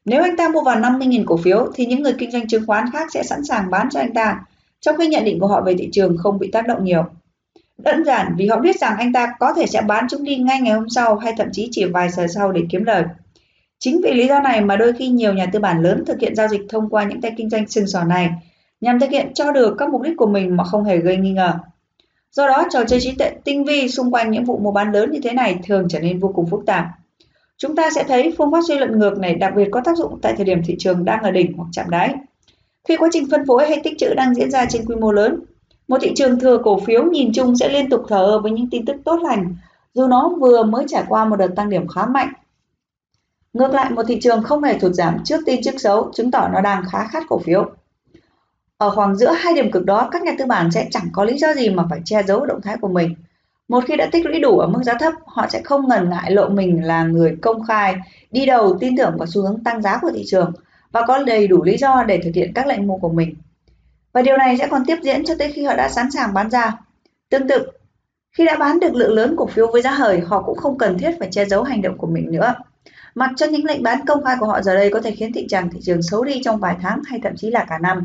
Nếu 0.06 0.22
anh 0.22 0.38
ta 0.38 0.50
mua 0.50 0.62
vào 0.62 0.80
50.000 0.80 1.24
cổ 1.26 1.38
phiếu 1.38 1.72
thì 1.76 1.86
những 1.86 2.02
người 2.02 2.14
kinh 2.18 2.32
doanh 2.32 2.48
chứng 2.48 2.66
khoán 2.68 2.86
khác 2.94 3.12
sẽ 3.12 3.24
sẵn 3.24 3.44
sàng 3.44 3.70
bán 3.70 3.90
cho 3.90 4.00
anh 4.00 4.14
ta, 4.14 4.40
trong 4.80 4.96
khi 4.98 5.08
nhận 5.08 5.24
định 5.24 5.40
của 5.40 5.48
họ 5.48 5.62
về 5.62 5.76
thị 5.78 5.90
trường 5.92 6.18
không 6.18 6.40
bị 6.40 6.52
tác 6.52 6.68
động 6.68 6.84
nhiều. 6.84 7.04
Đơn 7.78 8.04
giản 8.06 8.36
vì 8.38 8.48
họ 8.48 8.60
biết 8.60 8.80
rằng 8.80 8.96
anh 8.98 9.14
ta 9.14 9.34
có 9.40 9.54
thể 9.54 9.66
sẽ 9.68 9.82
bán 9.82 10.08
chúng 10.10 10.24
đi 10.24 10.36
ngay 10.36 10.62
ngày 10.62 10.74
hôm 10.74 10.90
sau 10.90 11.16
hay 11.16 11.34
thậm 11.38 11.48
chí 11.52 11.68
chỉ 11.72 11.86
vài 11.86 12.10
giờ 12.10 12.28
sau 12.36 12.52
để 12.52 12.62
kiếm 12.70 12.84
lời. 12.84 13.04
Chính 13.80 14.02
vì 14.04 14.14
lý 14.14 14.28
do 14.28 14.40
này 14.40 14.62
mà 14.62 14.76
đôi 14.76 14.94
khi 14.94 15.08
nhiều 15.08 15.34
nhà 15.34 15.46
tư 15.46 15.60
bản 15.60 15.82
lớn 15.82 16.04
thực 16.08 16.20
hiện 16.20 16.36
giao 16.36 16.48
dịch 16.48 16.62
thông 16.70 16.90
qua 16.90 17.04
những 17.04 17.22
tay 17.22 17.34
kinh 17.38 17.50
doanh 17.50 17.68
sừng 17.68 17.88
sỏ 17.88 18.04
này 18.04 18.30
nhằm 18.82 19.00
thực 19.00 19.10
hiện 19.10 19.34
cho 19.34 19.52
được 19.52 19.76
các 19.78 19.90
mục 19.90 20.02
đích 20.02 20.18
của 20.18 20.28
mình 20.28 20.58
mà 20.58 20.64
không 20.64 20.84
hề 20.84 20.98
gây 20.98 21.18
nghi 21.18 21.32
ngờ. 21.32 21.54
Do 22.32 22.48
đó, 22.48 22.68
trò 22.72 22.84
chơi 22.84 23.00
trí 23.00 23.12
tuệ 23.12 23.32
tinh 23.44 23.64
vi 23.64 23.90
xung 23.90 24.12
quanh 24.12 24.32
những 24.32 24.46
vụ 24.46 24.58
mua 24.58 24.72
bán 24.72 24.92
lớn 24.92 25.12
như 25.12 25.20
thế 25.24 25.32
này 25.32 25.60
thường 25.64 25.88
trở 25.90 26.00
nên 26.00 26.20
vô 26.20 26.32
cùng 26.36 26.50
phức 26.50 26.66
tạp. 26.66 26.86
Chúng 27.62 27.76
ta 27.76 27.90
sẽ 27.96 28.04
thấy 28.04 28.34
phương 28.38 28.52
pháp 28.52 28.60
suy 28.68 28.78
luận 28.78 29.00
ngược 29.00 29.18
này 29.18 29.36
đặc 29.36 29.54
biệt 29.56 29.68
có 29.72 29.82
tác 29.86 29.98
dụng 29.98 30.20
tại 30.22 30.34
thời 30.36 30.46
điểm 30.46 30.62
thị 30.66 30.76
trường 30.80 31.06
đang 31.06 31.24
ở 31.24 31.32
đỉnh 31.32 31.54
hoặc 31.58 31.68
chạm 31.72 31.90
đáy. 31.90 32.16
Khi 32.88 32.98
quá 32.98 33.10
trình 33.12 33.28
phân 33.32 33.46
phối 33.48 33.68
hay 33.68 33.82
tích 33.84 33.98
trữ 33.98 34.14
đang 34.14 34.36
diễn 34.36 34.52
ra 34.52 34.66
trên 34.70 34.86
quy 34.86 34.96
mô 34.96 35.12
lớn, 35.12 35.44
một 35.88 35.98
thị 36.02 36.12
trường 36.16 36.40
thừa 36.40 36.58
cổ 36.64 36.80
phiếu 36.80 37.04
nhìn 37.04 37.32
chung 37.34 37.56
sẽ 37.56 37.70
liên 37.70 37.90
tục 37.90 38.04
thở 38.08 38.26
ơ 38.26 38.40
với 38.40 38.52
những 38.52 38.70
tin 38.70 38.86
tức 38.86 38.96
tốt 39.06 39.20
lành, 39.24 39.56
dù 39.94 40.08
nó 40.08 40.30
vừa 40.40 40.64
mới 40.64 40.86
trải 40.88 41.04
qua 41.08 41.26
một 41.26 41.36
đợt 41.36 41.48
tăng 41.56 41.70
điểm 41.70 41.88
khá 41.88 42.06
mạnh. 42.06 42.34
Ngược 43.54 43.74
lại, 43.74 43.92
một 43.92 44.04
thị 44.08 44.20
trường 44.22 44.44
không 44.44 44.64
hề 44.64 44.80
thụt 44.80 44.92
giảm 44.92 45.24
trước 45.26 45.42
tin 45.46 45.62
trước 45.64 45.82
xấu 45.82 46.12
chứng 46.14 46.32
tỏ 46.32 46.50
nó 46.54 46.62
đang 46.62 46.84
khá 46.92 47.08
khát 47.08 47.24
cổ 47.30 47.40
phiếu. 47.40 47.70
Ở 48.78 48.90
khoảng 48.90 49.16
giữa 49.16 49.32
hai 49.32 49.54
điểm 49.54 49.72
cực 49.72 49.86
đó, 49.86 50.10
các 50.12 50.24
nhà 50.24 50.32
tư 50.38 50.46
bản 50.46 50.72
sẽ 50.72 50.88
chẳng 50.92 51.10
có 51.14 51.24
lý 51.24 51.38
do 51.38 51.54
gì 51.54 51.70
mà 51.70 51.86
phải 51.90 52.02
che 52.06 52.24
giấu 52.24 52.46
động 52.46 52.62
thái 52.62 52.78
của 52.78 52.88
mình. 52.88 53.16
Một 53.72 53.84
khi 53.88 53.96
đã 53.96 54.10
tích 54.12 54.26
lũy 54.26 54.40
đủ 54.40 54.60
ở 54.60 54.68
mức 54.68 54.84
giá 54.84 54.94
thấp, 55.00 55.14
họ 55.26 55.48
sẽ 55.50 55.62
không 55.64 55.88
ngần 55.88 56.10
ngại 56.10 56.32
lộ 56.32 56.50
mình 56.50 56.84
là 56.84 57.04
người 57.04 57.38
công 57.42 57.64
khai, 57.64 57.96
đi 58.32 58.46
đầu 58.46 58.78
tin 58.80 58.98
tưởng 58.98 59.16
vào 59.18 59.28
xu 59.28 59.42
hướng 59.42 59.64
tăng 59.64 59.82
giá 59.82 60.00
của 60.02 60.12
thị 60.16 60.24
trường 60.28 60.54
và 60.92 61.02
có 61.08 61.24
đầy 61.24 61.48
đủ 61.48 61.64
lý 61.64 61.78
do 61.78 62.04
để 62.04 62.20
thực 62.24 62.32
hiện 62.36 62.52
các 62.56 62.68
lệnh 62.68 62.88
mua 62.88 62.98
của 62.98 63.10
mình. 63.10 63.36
Và 64.14 64.22
điều 64.22 64.38
này 64.38 64.58
sẽ 64.58 64.68
còn 64.68 64.86
tiếp 64.86 64.98
diễn 65.04 65.26
cho 65.26 65.34
tới 65.40 65.52
khi 65.52 65.64
họ 65.64 65.76
đã 65.76 65.90
sẵn 65.90 66.12
sàng 66.12 66.34
bán 66.34 66.50
ra. 66.50 66.72
Tương 67.30 67.48
tự, 67.48 67.68
khi 68.38 68.46
đã 68.46 68.58
bán 68.58 68.80
được 68.80 68.96
lượng 68.96 69.14
lớn 69.14 69.36
cổ 69.38 69.46
phiếu 69.46 69.68
với 69.72 69.82
giá 69.82 69.92
hời, 69.92 70.20
họ 70.20 70.42
cũng 70.42 70.58
không 70.58 70.78
cần 70.78 70.98
thiết 70.98 71.12
phải 71.20 71.28
che 71.32 71.46
giấu 71.46 71.64
hành 71.64 71.82
động 71.82 71.98
của 71.98 72.08
mình 72.08 72.32
nữa. 72.32 72.54
Mặc 73.16 73.32
cho 73.36 73.46
những 73.46 73.66
lệnh 73.66 73.84
bán 73.84 74.06
công 74.06 74.24
khai 74.24 74.36
của 74.40 74.46
họ 74.46 74.62
giờ 74.62 74.76
đây 74.76 74.90
có 74.90 75.02
thể 75.02 75.12
khiến 75.12 75.34
thị 75.34 75.48
trường 75.50 75.70
thị 75.70 75.80
trường 75.84 76.02
xấu 76.02 76.24
đi 76.24 76.42
trong 76.44 76.60
vài 76.60 76.76
tháng 76.82 77.02
hay 77.06 77.20
thậm 77.24 77.36
chí 77.36 77.52
là 77.52 77.66
cả 77.70 77.78
năm. 77.78 78.04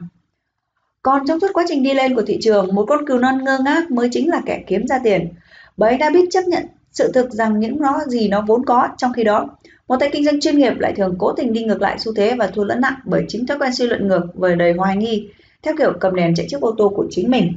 Còn 1.02 1.26
trong 1.26 1.40
suốt 1.40 1.50
quá 1.52 1.64
trình 1.68 1.82
đi 1.82 1.94
lên 1.94 2.14
của 2.14 2.22
thị 2.26 2.38
trường, 2.42 2.74
một 2.74 2.84
con 2.88 3.06
cừu 3.06 3.18
non 3.18 3.44
ngơ 3.44 3.58
ngác 3.64 3.90
mới 3.90 4.08
chính 4.12 4.30
là 4.30 4.40
kẻ 4.46 4.64
kiếm 4.66 4.86
ra 4.86 4.98
tiền. 5.04 5.28
Bởi 5.76 5.90
anh 5.90 5.98
đã 5.98 6.10
biết 6.10 6.28
chấp 6.30 6.42
nhận 6.46 6.66
sự 6.92 7.12
thực 7.12 7.30
rằng 7.30 7.60
những 7.60 7.80
nó 7.80 8.00
gì 8.06 8.28
nó 8.28 8.44
vốn 8.46 8.64
có, 8.64 8.88
trong 8.96 9.12
khi 9.12 9.24
đó, 9.24 9.48
một 9.88 9.96
tay 10.00 10.08
kinh 10.12 10.24
doanh 10.24 10.40
chuyên 10.40 10.58
nghiệp 10.58 10.72
lại 10.78 10.92
thường 10.96 11.14
cố 11.18 11.32
tình 11.32 11.52
đi 11.52 11.64
ngược 11.64 11.82
lại 11.82 11.98
xu 11.98 12.14
thế 12.14 12.34
và 12.38 12.46
thua 12.46 12.64
lẫn 12.64 12.80
nặng 12.80 12.94
bởi 13.04 13.24
chính 13.28 13.46
thói 13.46 13.58
quen 13.58 13.74
suy 13.74 13.86
luận 13.86 14.08
ngược 14.08 14.26
về 14.34 14.54
đầy 14.54 14.72
hoài 14.72 14.96
nghi, 14.96 15.28
theo 15.62 15.74
kiểu 15.78 15.92
cầm 16.00 16.14
đèn 16.14 16.34
chạy 16.34 16.46
chiếc 16.48 16.60
ô 16.60 16.74
tô 16.78 16.92
của 16.96 17.06
chính 17.10 17.30
mình. 17.30 17.52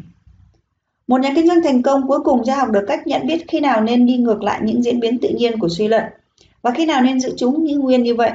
Một 1.08 1.22
nhà 1.22 1.32
kinh 1.36 1.48
doanh 1.48 1.64
thành 1.64 1.82
công 1.82 2.08
cuối 2.08 2.20
cùng 2.24 2.46
sẽ 2.46 2.54
học 2.54 2.70
được 2.70 2.86
cách 2.88 3.08
nhận 3.08 3.28
biết 3.28 3.46
khi 3.48 3.60
nào 3.60 3.82
nên 3.82 4.06
đi 4.06 4.18
ngược 4.18 4.44
lại 4.44 4.60
những 4.64 4.84
diễn 4.84 5.00
biến 5.00 5.20
tự 5.20 5.30
nhiên 5.30 5.60
của 5.60 5.70
suy 5.70 5.88
luận 5.88 6.04
và 6.62 6.72
khi 6.72 6.86
nào 6.86 7.02
nên 7.02 7.20
giữ 7.20 7.34
chúng 7.38 7.64
như 7.64 7.78
nguyên 7.78 8.04
như 8.04 8.16
vậy. 8.16 8.32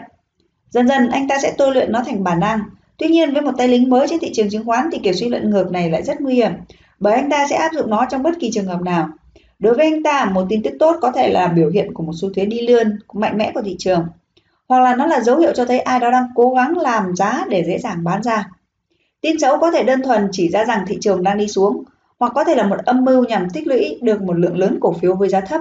Dần 0.70 0.88
dần 0.88 1.08
anh 1.08 1.28
ta 1.28 1.38
sẽ 1.42 1.54
tôi 1.58 1.74
luyện 1.74 1.92
nó 1.92 2.02
thành 2.06 2.24
bản 2.24 2.40
năng. 2.40 2.60
Tuy 2.96 3.08
nhiên 3.08 3.32
với 3.32 3.42
một 3.42 3.52
tay 3.58 3.68
lính 3.68 3.90
mới 3.90 4.06
trên 4.08 4.18
thị 4.18 4.30
trường 4.34 4.50
chứng 4.50 4.64
khoán 4.64 4.88
thì 4.92 4.98
kiểu 5.02 5.12
suy 5.12 5.28
luận 5.28 5.50
ngược 5.50 5.72
này 5.72 5.90
lại 5.90 6.02
rất 6.02 6.20
nguy 6.20 6.34
hiểm 6.34 6.52
bởi 7.00 7.14
anh 7.14 7.30
ta 7.30 7.46
sẽ 7.50 7.56
áp 7.56 7.72
dụng 7.74 7.90
nó 7.90 8.06
trong 8.10 8.22
bất 8.22 8.34
kỳ 8.40 8.50
trường 8.50 8.66
hợp 8.66 8.82
nào. 8.82 9.08
Đối 9.64 9.74
với 9.74 9.84
anh 9.84 10.02
ta, 10.02 10.30
một 10.34 10.46
tin 10.48 10.62
tức 10.62 10.74
tốt 10.78 10.96
có 11.00 11.12
thể 11.12 11.28
là 11.28 11.48
biểu 11.48 11.70
hiện 11.70 11.94
của 11.94 12.02
một 12.02 12.12
xu 12.20 12.30
thế 12.34 12.46
đi 12.46 12.60
lươn 12.60 12.98
mạnh 13.12 13.38
mẽ 13.38 13.52
của 13.54 13.62
thị 13.62 13.76
trường, 13.78 14.06
hoặc 14.68 14.80
là 14.80 14.96
nó 14.96 15.06
là 15.06 15.20
dấu 15.20 15.38
hiệu 15.38 15.52
cho 15.54 15.64
thấy 15.64 15.78
ai 15.78 16.00
đó 16.00 16.10
đang 16.10 16.24
cố 16.34 16.54
gắng 16.54 16.78
làm 16.78 17.16
giá 17.16 17.44
để 17.48 17.64
dễ 17.66 17.78
dàng 17.78 18.04
bán 18.04 18.22
ra. 18.22 18.50
Tin 19.20 19.38
xấu 19.38 19.58
có 19.58 19.70
thể 19.70 19.82
đơn 19.82 20.02
thuần 20.02 20.28
chỉ 20.32 20.48
ra 20.48 20.64
rằng 20.64 20.84
thị 20.88 20.98
trường 21.00 21.22
đang 21.22 21.38
đi 21.38 21.48
xuống, 21.48 21.84
hoặc 22.18 22.32
có 22.34 22.44
thể 22.44 22.54
là 22.54 22.66
một 22.66 22.76
âm 22.84 23.04
mưu 23.04 23.24
nhằm 23.24 23.50
tích 23.50 23.66
lũy 23.66 23.98
được 24.02 24.22
một 24.22 24.32
lượng 24.32 24.58
lớn 24.58 24.78
cổ 24.80 24.92
phiếu 24.92 25.14
với 25.14 25.28
giá 25.28 25.40
thấp. 25.40 25.60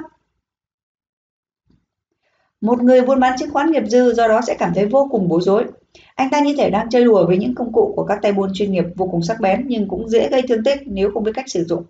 Một 2.62 2.82
người 2.82 3.02
buôn 3.02 3.20
bán 3.20 3.38
chứng 3.40 3.52
khoán 3.52 3.72
nghiệp 3.72 3.84
dư 3.88 4.14
do 4.14 4.28
đó 4.28 4.42
sẽ 4.48 4.56
cảm 4.60 4.72
thấy 4.76 4.86
vô 4.86 5.08
cùng 5.12 5.28
bối 5.28 5.42
rối. 5.42 5.66
Anh 6.16 6.30
ta 6.30 6.40
như 6.40 6.56
thể 6.58 6.70
đang 6.70 6.90
chơi 6.90 7.04
đùa 7.04 7.28
với 7.28 7.38
những 7.38 7.56
công 7.56 7.74
cụ 7.74 7.94
của 7.96 8.04
các 8.04 8.20
tay 8.22 8.34
buôn 8.34 8.50
chuyên 8.54 8.72
nghiệp 8.72 8.86
vô 8.96 9.08
cùng 9.12 9.22
sắc 9.22 9.40
bén 9.40 9.66
nhưng 9.68 9.88
cũng 9.88 10.10
dễ 10.10 10.30
gây 10.30 10.42
thương 10.48 10.64
tích 10.64 10.80
nếu 10.86 11.12
không 11.14 11.24
biết 11.24 11.32
cách 11.36 11.50
sử 11.50 11.64
dụng. 11.64 11.84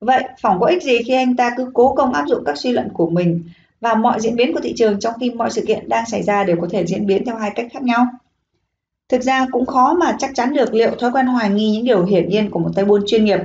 Vậy, 0.00 0.24
phỏng 0.42 0.60
có 0.60 0.66
ích 0.66 0.82
gì 0.82 0.98
khi 1.06 1.14
anh 1.14 1.36
ta 1.36 1.50
cứ 1.56 1.70
cố 1.74 1.94
công 1.94 2.12
áp 2.12 2.24
dụng 2.26 2.42
các 2.46 2.58
suy 2.58 2.72
luận 2.72 2.88
của 2.92 3.10
mình 3.10 3.42
và 3.80 3.94
mọi 3.94 4.20
diễn 4.20 4.36
biến 4.36 4.54
của 4.54 4.60
thị 4.60 4.74
trường 4.76 5.00
trong 5.00 5.14
khi 5.20 5.30
mọi 5.30 5.50
sự 5.50 5.64
kiện 5.66 5.88
đang 5.88 6.06
xảy 6.06 6.22
ra 6.22 6.44
đều 6.44 6.56
có 6.60 6.66
thể 6.70 6.86
diễn 6.86 7.06
biến 7.06 7.24
theo 7.24 7.36
hai 7.36 7.50
cách 7.54 7.66
khác 7.72 7.82
nhau? 7.82 8.06
Thực 9.08 9.22
ra 9.22 9.46
cũng 9.52 9.66
khó 9.66 9.94
mà 9.94 10.16
chắc 10.18 10.30
chắn 10.34 10.52
được 10.52 10.74
liệu 10.74 10.90
thói 10.90 11.10
quen 11.12 11.26
hoài 11.26 11.50
nghi 11.50 11.70
những 11.70 11.84
điều 11.84 12.04
hiển 12.04 12.28
nhiên 12.28 12.50
của 12.50 12.58
một 12.58 12.70
tay 12.74 12.84
buôn 12.84 13.02
chuyên 13.06 13.24
nghiệp 13.24 13.40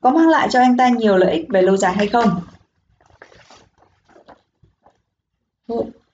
có 0.00 0.10
mang 0.10 0.28
lại 0.28 0.48
cho 0.50 0.60
anh 0.60 0.76
ta 0.76 0.88
nhiều 0.88 1.16
lợi 1.16 1.32
ích 1.32 1.46
về 1.48 1.62
lâu 1.62 1.76
dài 1.76 1.92
hay 1.92 2.06
không. 2.08 2.30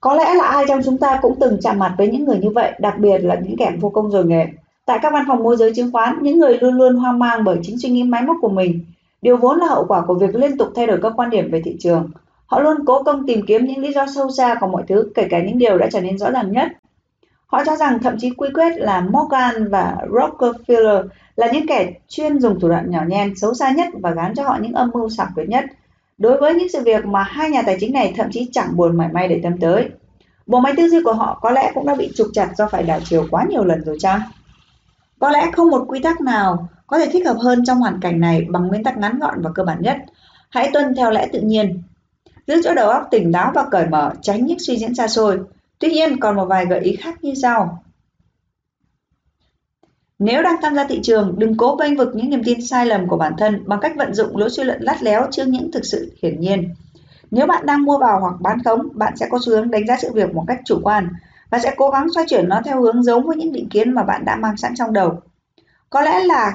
Có 0.00 0.14
lẽ 0.14 0.34
là 0.34 0.44
ai 0.44 0.64
trong 0.68 0.80
chúng 0.84 0.98
ta 0.98 1.18
cũng 1.22 1.36
từng 1.40 1.58
chạm 1.62 1.78
mặt 1.78 1.94
với 1.98 2.08
những 2.08 2.24
người 2.24 2.38
như 2.38 2.50
vậy, 2.50 2.72
đặc 2.78 2.94
biệt 2.98 3.18
là 3.18 3.34
những 3.34 3.56
kẻ 3.56 3.72
vô 3.80 3.88
công 3.88 4.10
rồi 4.10 4.24
nghề. 4.24 4.46
Tại 4.86 4.98
các 5.02 5.12
văn 5.12 5.24
phòng 5.28 5.42
môi 5.42 5.56
giới 5.56 5.74
chứng 5.74 5.92
khoán, 5.92 6.18
những 6.22 6.38
người 6.38 6.58
luôn 6.60 6.74
luôn 6.74 6.96
hoang 6.96 7.18
mang 7.18 7.44
bởi 7.44 7.58
chính 7.62 7.78
suy 7.78 7.88
nghĩ 7.88 8.02
máy 8.02 8.22
móc 8.22 8.36
của 8.40 8.48
mình, 8.48 8.84
điều 9.22 9.36
vốn 9.36 9.58
là 9.58 9.66
hậu 9.66 9.84
quả 9.88 10.02
của 10.06 10.14
việc 10.14 10.34
liên 10.34 10.58
tục 10.58 10.68
thay 10.74 10.86
đổi 10.86 10.98
các 11.02 11.12
quan 11.16 11.30
điểm 11.30 11.50
về 11.50 11.62
thị 11.64 11.76
trường. 11.80 12.10
Họ 12.46 12.60
luôn 12.60 12.84
cố 12.86 13.02
công 13.02 13.26
tìm 13.26 13.46
kiếm 13.46 13.64
những 13.64 13.78
lý 13.78 13.92
do 13.92 14.06
sâu 14.14 14.30
xa 14.30 14.54
của 14.60 14.66
mọi 14.66 14.82
thứ, 14.88 15.12
kể 15.14 15.26
cả 15.30 15.42
những 15.42 15.58
điều 15.58 15.78
đã 15.78 15.88
trở 15.92 16.00
nên 16.00 16.18
rõ 16.18 16.30
ràng 16.30 16.52
nhất. 16.52 16.68
Họ 17.46 17.64
cho 17.64 17.76
rằng 17.76 17.98
thậm 18.02 18.16
chí 18.18 18.30
quy 18.30 18.48
kết 18.54 18.76
là 18.76 19.00
Morgan 19.00 19.70
và 19.70 19.96
Rockefeller 20.10 21.08
là 21.36 21.52
những 21.52 21.66
kẻ 21.66 21.92
chuyên 22.08 22.40
dùng 22.40 22.60
thủ 22.60 22.68
đoạn 22.68 22.90
nhỏ 22.90 23.02
nhen 23.08 23.36
xấu 23.36 23.54
xa 23.54 23.70
nhất 23.70 23.88
và 24.00 24.10
gán 24.10 24.34
cho 24.34 24.42
họ 24.42 24.58
những 24.62 24.72
âm 24.72 24.90
mưu 24.94 25.08
xảo 25.08 25.26
quyệt 25.34 25.48
nhất. 25.48 25.64
Đối 26.18 26.40
với 26.40 26.54
những 26.54 26.68
sự 26.68 26.82
việc 26.84 27.04
mà 27.06 27.22
hai 27.22 27.50
nhà 27.50 27.62
tài 27.62 27.76
chính 27.80 27.92
này 27.92 28.14
thậm 28.16 28.26
chí 28.32 28.48
chẳng 28.52 28.76
buồn 28.76 28.96
mảy 28.96 29.08
may 29.12 29.28
để 29.28 29.40
tâm 29.42 29.58
tới. 29.60 29.90
Bộ 30.46 30.60
máy 30.60 30.72
tư 30.76 30.88
duy 30.88 31.02
của 31.04 31.12
họ 31.12 31.38
có 31.42 31.50
lẽ 31.50 31.70
cũng 31.74 31.86
đã 31.86 31.94
bị 31.94 32.12
trục 32.16 32.26
chặt 32.32 32.48
do 32.56 32.68
phải 32.68 32.82
đảo 32.82 33.00
chiều 33.04 33.26
quá 33.30 33.44
nhiều 33.48 33.64
lần 33.64 33.84
rồi 33.84 33.96
chăng? 34.00 34.20
Có 35.18 35.30
lẽ 35.30 35.50
không 35.52 35.70
một 35.70 35.84
quy 35.88 36.00
tắc 36.00 36.20
nào 36.20 36.68
có 36.86 36.98
thể 36.98 37.08
thích 37.12 37.26
hợp 37.26 37.36
hơn 37.40 37.64
trong 37.64 37.78
hoàn 37.78 38.00
cảnh 38.00 38.20
này 38.20 38.46
bằng 38.50 38.66
nguyên 38.66 38.84
tắc 38.84 38.98
ngắn 38.98 39.18
gọn 39.18 39.42
và 39.42 39.50
cơ 39.54 39.64
bản 39.64 39.82
nhất. 39.82 39.96
Hãy 40.50 40.70
tuân 40.72 40.94
theo 40.94 41.10
lẽ 41.10 41.28
tự 41.32 41.40
nhiên. 41.40 41.82
Giữ 42.46 42.62
chỗ 42.64 42.74
đầu 42.74 42.88
óc 42.88 43.08
tỉnh 43.10 43.32
táo 43.32 43.52
và 43.54 43.64
cởi 43.70 43.86
mở, 43.86 44.12
tránh 44.22 44.46
những 44.46 44.58
suy 44.58 44.76
diễn 44.76 44.94
xa 44.94 45.08
xôi. 45.08 45.40
Tuy 45.78 45.90
nhiên, 45.90 46.20
còn 46.20 46.36
một 46.36 46.44
vài 46.44 46.66
gợi 46.66 46.80
ý 46.80 46.96
khác 46.96 47.24
như 47.24 47.34
sau. 47.34 47.82
Nếu 50.18 50.42
đang 50.42 50.56
tham 50.62 50.74
gia 50.74 50.84
thị 50.84 51.00
trường, 51.02 51.34
đừng 51.38 51.56
cố 51.56 51.76
bênh 51.76 51.96
vực 51.96 52.08
những 52.14 52.30
niềm 52.30 52.44
tin 52.44 52.66
sai 52.66 52.86
lầm 52.86 53.08
của 53.08 53.16
bản 53.16 53.32
thân 53.38 53.62
bằng 53.66 53.80
cách 53.82 53.92
vận 53.96 54.14
dụng 54.14 54.36
lối 54.36 54.50
suy 54.50 54.64
luận 54.64 54.82
lắt 54.82 55.02
léo 55.02 55.26
trước 55.30 55.44
những 55.48 55.72
thực 55.72 55.84
sự 55.84 56.12
hiển 56.22 56.40
nhiên. 56.40 56.74
Nếu 57.30 57.46
bạn 57.46 57.66
đang 57.66 57.82
mua 57.82 57.98
vào 57.98 58.20
hoặc 58.20 58.34
bán 58.40 58.62
khống, 58.64 58.88
bạn 58.92 59.16
sẽ 59.16 59.26
có 59.30 59.38
xu 59.42 59.52
hướng 59.52 59.70
đánh 59.70 59.86
giá 59.86 59.96
sự 60.02 60.12
việc 60.12 60.34
một 60.34 60.44
cách 60.48 60.60
chủ 60.64 60.80
quan 60.82 61.08
và 61.50 61.58
sẽ 61.58 61.74
cố 61.76 61.90
gắng 61.90 62.06
xoay 62.14 62.26
chuyển 62.28 62.48
nó 62.48 62.60
theo 62.64 62.82
hướng 62.82 63.02
giống 63.02 63.26
với 63.26 63.36
những 63.36 63.52
định 63.52 63.68
kiến 63.68 63.92
mà 63.94 64.02
bạn 64.02 64.24
đã 64.24 64.36
mang 64.36 64.56
sẵn 64.56 64.74
trong 64.74 64.92
đầu. 64.92 65.20
Có 65.90 66.00
lẽ 66.00 66.22
là 66.24 66.52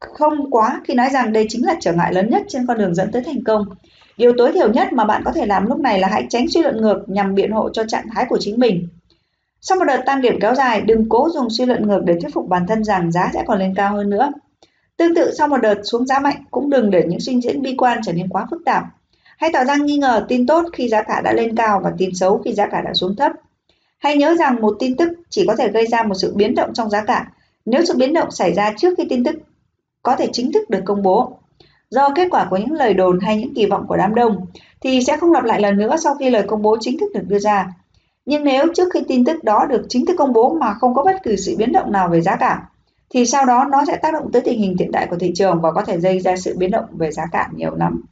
không 0.00 0.50
quá 0.50 0.80
khi 0.84 0.94
nói 0.94 1.08
rằng 1.12 1.32
đây 1.32 1.46
chính 1.48 1.66
là 1.66 1.74
trở 1.80 1.92
ngại 1.92 2.14
lớn 2.14 2.30
nhất 2.30 2.42
trên 2.48 2.66
con 2.66 2.78
đường 2.78 2.94
dẫn 2.94 3.12
tới 3.12 3.22
thành 3.22 3.44
công. 3.44 3.64
Điều 4.16 4.32
tối 4.38 4.52
thiểu 4.52 4.72
nhất 4.72 4.92
mà 4.92 5.04
bạn 5.04 5.22
có 5.24 5.32
thể 5.32 5.46
làm 5.46 5.66
lúc 5.66 5.80
này 5.80 6.00
là 6.00 6.08
hãy 6.08 6.26
tránh 6.28 6.48
suy 6.48 6.62
luận 6.62 6.80
ngược 6.80 7.04
nhằm 7.06 7.34
biện 7.34 7.52
hộ 7.52 7.70
cho 7.72 7.84
trạng 7.84 8.06
thái 8.14 8.24
của 8.28 8.38
chính 8.40 8.58
mình. 8.58 8.88
Sau 9.60 9.78
một 9.78 9.84
đợt 9.84 10.02
tăng 10.06 10.20
điểm 10.20 10.38
kéo 10.40 10.54
dài, 10.54 10.80
đừng 10.80 11.08
cố 11.08 11.28
dùng 11.34 11.50
suy 11.50 11.66
luận 11.66 11.86
ngược 11.86 12.02
để 12.04 12.18
thuyết 12.20 12.34
phục 12.34 12.48
bản 12.48 12.66
thân 12.66 12.84
rằng 12.84 13.12
giá 13.12 13.30
sẽ 13.34 13.44
còn 13.46 13.58
lên 13.58 13.74
cao 13.76 13.96
hơn 13.96 14.10
nữa. 14.10 14.32
Tương 14.96 15.14
tự 15.14 15.34
sau 15.38 15.48
một 15.48 15.56
đợt 15.56 15.80
xuống 15.84 16.06
giá 16.06 16.18
mạnh, 16.18 16.44
cũng 16.50 16.70
đừng 16.70 16.90
để 16.90 17.04
những 17.08 17.20
suy 17.20 17.40
diễn 17.40 17.62
bi 17.62 17.74
quan 17.78 17.98
trở 18.04 18.12
nên 18.12 18.28
quá 18.28 18.46
phức 18.50 18.62
tạp. 18.64 18.84
Hãy 19.38 19.50
tỏ 19.52 19.64
ra 19.64 19.76
nghi 19.76 19.96
ngờ 19.96 20.24
tin 20.28 20.46
tốt 20.46 20.64
khi 20.72 20.88
giá 20.88 21.02
cả 21.02 21.20
đã 21.20 21.32
lên 21.32 21.56
cao 21.56 21.80
và 21.84 21.92
tin 21.98 22.14
xấu 22.14 22.38
khi 22.38 22.52
giá 22.52 22.66
cả 22.66 22.80
đã 22.80 22.94
xuống 22.94 23.16
thấp. 23.16 23.32
Hãy 23.98 24.16
nhớ 24.16 24.34
rằng 24.38 24.60
một 24.60 24.76
tin 24.78 24.96
tức 24.96 25.08
chỉ 25.30 25.44
có 25.46 25.56
thể 25.56 25.68
gây 25.68 25.86
ra 25.86 26.02
một 26.02 26.14
sự 26.14 26.32
biến 26.36 26.54
động 26.54 26.70
trong 26.74 26.90
giá 26.90 27.04
cả 27.04 27.26
nếu 27.70 27.84
sự 27.84 27.94
biến 27.96 28.12
động 28.12 28.30
xảy 28.30 28.54
ra 28.54 28.72
trước 28.78 28.94
khi 28.98 29.04
tin 29.08 29.24
tức 29.24 29.34
có 30.08 30.16
thể 30.16 30.28
chính 30.32 30.52
thức 30.52 30.70
được 30.70 30.80
công 30.84 31.02
bố. 31.02 31.38
Do 31.90 32.08
kết 32.14 32.28
quả 32.30 32.46
của 32.50 32.56
những 32.56 32.72
lời 32.72 32.94
đồn 32.94 33.20
hay 33.20 33.36
những 33.36 33.54
kỳ 33.54 33.66
vọng 33.66 33.86
của 33.88 33.96
đám 33.96 34.14
đông 34.14 34.46
thì 34.80 35.02
sẽ 35.02 35.16
không 35.16 35.32
lặp 35.32 35.44
lại 35.44 35.60
lần 35.60 35.76
nữa 35.76 35.96
sau 36.04 36.14
khi 36.14 36.30
lời 36.30 36.42
công 36.46 36.62
bố 36.62 36.76
chính 36.80 36.98
thức 36.98 37.12
được 37.14 37.20
đưa 37.26 37.38
ra. 37.38 37.72
Nhưng 38.26 38.44
nếu 38.44 38.66
trước 38.74 38.88
khi 38.92 39.00
tin 39.08 39.24
tức 39.24 39.44
đó 39.44 39.66
được 39.68 39.86
chính 39.88 40.06
thức 40.06 40.14
công 40.18 40.32
bố 40.32 40.54
mà 40.54 40.74
không 40.74 40.94
có 40.94 41.02
bất 41.04 41.16
cứ 41.22 41.36
sự 41.36 41.56
biến 41.58 41.72
động 41.72 41.92
nào 41.92 42.08
về 42.08 42.20
giá 42.20 42.36
cả, 42.36 42.68
thì 43.10 43.26
sau 43.26 43.46
đó 43.46 43.64
nó 43.70 43.84
sẽ 43.86 43.96
tác 43.96 44.12
động 44.12 44.32
tới 44.32 44.42
tình 44.42 44.60
hình 44.60 44.76
hiện 44.78 44.90
tại 44.92 45.06
của 45.10 45.16
thị 45.16 45.32
trường 45.34 45.60
và 45.60 45.72
có 45.72 45.84
thể 45.84 45.96
gây 45.96 46.20
ra 46.20 46.36
sự 46.36 46.54
biến 46.58 46.70
động 46.70 46.84
về 46.92 47.10
giá 47.10 47.22
cả 47.32 47.48
nhiều 47.54 47.74
lắm. 47.74 48.02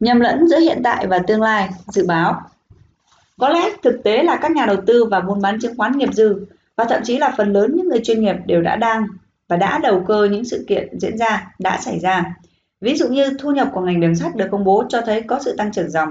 Nhầm 0.00 0.20
lẫn 0.20 0.48
giữa 0.48 0.58
hiện 0.58 0.80
tại 0.84 1.06
và 1.06 1.18
tương 1.18 1.42
lai, 1.42 1.68
dự 1.86 2.06
báo. 2.06 2.40
Có 3.38 3.48
lẽ 3.48 3.70
thực 3.82 4.00
tế 4.04 4.22
là 4.22 4.36
các 4.36 4.50
nhà 4.50 4.66
đầu 4.66 4.76
tư 4.86 5.04
và 5.04 5.20
buôn 5.20 5.42
bán 5.42 5.58
chứng 5.60 5.76
khoán 5.76 5.98
nghiệp 5.98 6.12
dư 6.12 6.46
và 6.76 6.84
thậm 6.84 7.00
chí 7.04 7.18
là 7.18 7.34
phần 7.36 7.52
lớn 7.52 7.72
những 7.76 7.88
người 7.88 8.00
chuyên 8.04 8.20
nghiệp 8.20 8.36
đều 8.46 8.62
đã 8.62 8.76
đang 8.76 9.06
và 9.50 9.56
đã 9.56 9.78
đầu 9.82 10.04
cơ 10.08 10.28
những 10.30 10.44
sự 10.44 10.64
kiện 10.68 10.98
diễn 11.00 11.18
ra, 11.18 11.54
đã 11.58 11.78
xảy 11.80 11.98
ra. 11.98 12.36
Ví 12.80 12.96
dụ 12.96 13.08
như 13.08 13.36
thu 13.38 13.50
nhập 13.50 13.68
của 13.72 13.80
ngành 13.80 14.00
đường 14.00 14.16
sắt 14.16 14.36
được 14.36 14.48
công 14.50 14.64
bố 14.64 14.84
cho 14.88 15.00
thấy 15.00 15.22
có 15.22 15.40
sự 15.44 15.56
tăng 15.56 15.72
trưởng 15.72 15.90
dòng. 15.90 16.08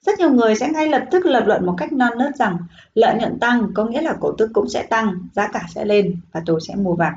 Rất 0.00 0.18
nhiều 0.18 0.30
người 0.30 0.54
sẽ 0.54 0.68
ngay 0.68 0.88
lập 0.88 1.04
tức 1.10 1.26
lập 1.26 1.44
luận 1.46 1.66
một 1.66 1.74
cách 1.78 1.92
non 1.92 2.18
nớt 2.18 2.36
rằng 2.36 2.58
lợi 2.94 3.18
nhuận 3.18 3.38
tăng 3.38 3.66
có 3.74 3.84
nghĩa 3.84 4.02
là 4.02 4.14
cổ 4.20 4.32
tức 4.38 4.50
cũng 4.52 4.68
sẽ 4.68 4.82
tăng, 4.82 5.28
giá 5.32 5.48
cả 5.52 5.62
sẽ 5.74 5.84
lên 5.84 6.20
và 6.32 6.42
tôi 6.46 6.60
sẽ 6.68 6.74
mua 6.74 6.94
vàng. 6.94 7.14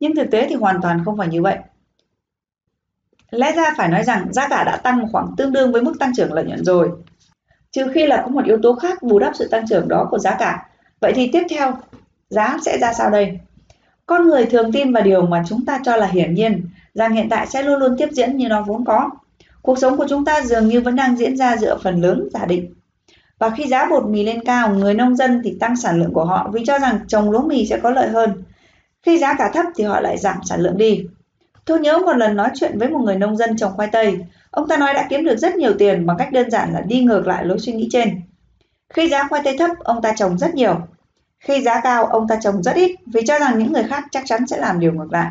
Nhưng 0.00 0.14
thực 0.16 0.30
tế 0.30 0.46
thì 0.48 0.54
hoàn 0.54 0.82
toàn 0.82 1.02
không 1.04 1.16
phải 1.16 1.28
như 1.28 1.42
vậy. 1.42 1.58
Lẽ 3.30 3.52
ra 3.52 3.74
phải 3.76 3.88
nói 3.88 4.04
rằng 4.04 4.32
giá 4.32 4.48
cả 4.48 4.64
đã 4.64 4.76
tăng 4.76 4.98
một 4.98 5.08
khoảng 5.12 5.34
tương 5.36 5.52
đương 5.52 5.72
với 5.72 5.82
mức 5.82 5.94
tăng 5.98 6.12
trưởng 6.16 6.32
lợi 6.32 6.44
nhuận 6.44 6.64
rồi. 6.64 6.90
Trừ 7.70 7.86
khi 7.94 8.06
là 8.06 8.22
có 8.24 8.28
một 8.28 8.44
yếu 8.44 8.58
tố 8.62 8.74
khác 8.74 9.02
bù 9.02 9.18
đắp 9.18 9.36
sự 9.36 9.48
tăng 9.50 9.68
trưởng 9.68 9.88
đó 9.88 10.08
của 10.10 10.18
giá 10.18 10.36
cả. 10.38 10.68
Vậy 11.00 11.12
thì 11.14 11.30
tiếp 11.32 11.42
theo, 11.50 11.78
giá 12.30 12.58
sẽ 12.64 12.78
ra 12.78 12.92
sao 12.92 13.10
đây? 13.10 13.38
Con 14.06 14.28
người 14.28 14.46
thường 14.46 14.72
tin 14.72 14.92
vào 14.92 15.02
điều 15.02 15.26
mà 15.26 15.42
chúng 15.48 15.64
ta 15.64 15.80
cho 15.84 15.96
là 15.96 16.06
hiển 16.06 16.34
nhiên, 16.34 16.68
rằng 16.94 17.12
hiện 17.12 17.28
tại 17.28 17.46
sẽ 17.46 17.62
luôn 17.62 17.80
luôn 17.80 17.96
tiếp 17.98 18.08
diễn 18.12 18.36
như 18.36 18.48
nó 18.48 18.62
vốn 18.62 18.84
có. 18.84 19.10
Cuộc 19.62 19.78
sống 19.78 19.96
của 19.96 20.06
chúng 20.08 20.24
ta 20.24 20.40
dường 20.40 20.68
như 20.68 20.80
vẫn 20.80 20.96
đang 20.96 21.16
diễn 21.16 21.36
ra 21.36 21.56
dựa 21.56 21.78
phần 21.78 22.02
lớn 22.02 22.28
giả 22.32 22.44
định. 22.46 22.74
Và 23.38 23.50
khi 23.50 23.66
giá 23.68 23.86
bột 23.90 24.06
mì 24.06 24.22
lên 24.22 24.44
cao, 24.44 24.74
người 24.74 24.94
nông 24.94 25.16
dân 25.16 25.40
thì 25.44 25.56
tăng 25.60 25.76
sản 25.76 26.00
lượng 26.00 26.12
của 26.12 26.24
họ 26.24 26.50
vì 26.52 26.64
cho 26.66 26.78
rằng 26.78 26.98
trồng 27.08 27.30
lúa 27.30 27.42
mì 27.42 27.66
sẽ 27.66 27.78
có 27.82 27.90
lợi 27.90 28.08
hơn. 28.08 28.42
Khi 29.02 29.18
giá 29.18 29.34
cả 29.34 29.50
thấp 29.54 29.66
thì 29.76 29.84
họ 29.84 30.00
lại 30.00 30.18
giảm 30.18 30.36
sản 30.44 30.60
lượng 30.60 30.76
đi. 30.76 31.04
Tôi 31.64 31.80
nhớ 31.80 31.98
một 31.98 32.16
lần 32.16 32.36
nói 32.36 32.50
chuyện 32.54 32.78
với 32.78 32.88
một 32.88 32.98
người 32.98 33.16
nông 33.16 33.36
dân 33.36 33.56
trồng 33.56 33.72
khoai 33.76 33.88
tây. 33.92 34.18
Ông 34.50 34.68
ta 34.68 34.76
nói 34.76 34.94
đã 34.94 35.06
kiếm 35.10 35.24
được 35.24 35.36
rất 35.36 35.56
nhiều 35.56 35.72
tiền 35.78 36.06
bằng 36.06 36.16
cách 36.18 36.32
đơn 36.32 36.50
giản 36.50 36.72
là 36.72 36.80
đi 36.80 37.00
ngược 37.00 37.26
lại 37.26 37.44
lối 37.44 37.58
suy 37.58 37.72
nghĩ 37.72 37.88
trên. 37.90 38.20
Khi 38.94 39.08
giá 39.08 39.28
khoai 39.28 39.42
tây 39.44 39.56
thấp, 39.58 39.70
ông 39.84 40.02
ta 40.02 40.12
trồng 40.16 40.38
rất 40.38 40.54
nhiều. 40.54 40.80
Khi 41.40 41.62
giá 41.62 41.80
cao, 41.80 42.04
ông 42.04 42.28
ta 42.28 42.36
trồng 42.40 42.62
rất 42.62 42.76
ít 42.76 42.96
vì 43.06 43.20
cho 43.26 43.38
rằng 43.38 43.58
những 43.58 43.72
người 43.72 43.82
khác 43.82 44.04
chắc 44.10 44.22
chắn 44.26 44.46
sẽ 44.46 44.58
làm 44.58 44.80
điều 44.80 44.92
ngược 44.92 45.12
lại. 45.12 45.30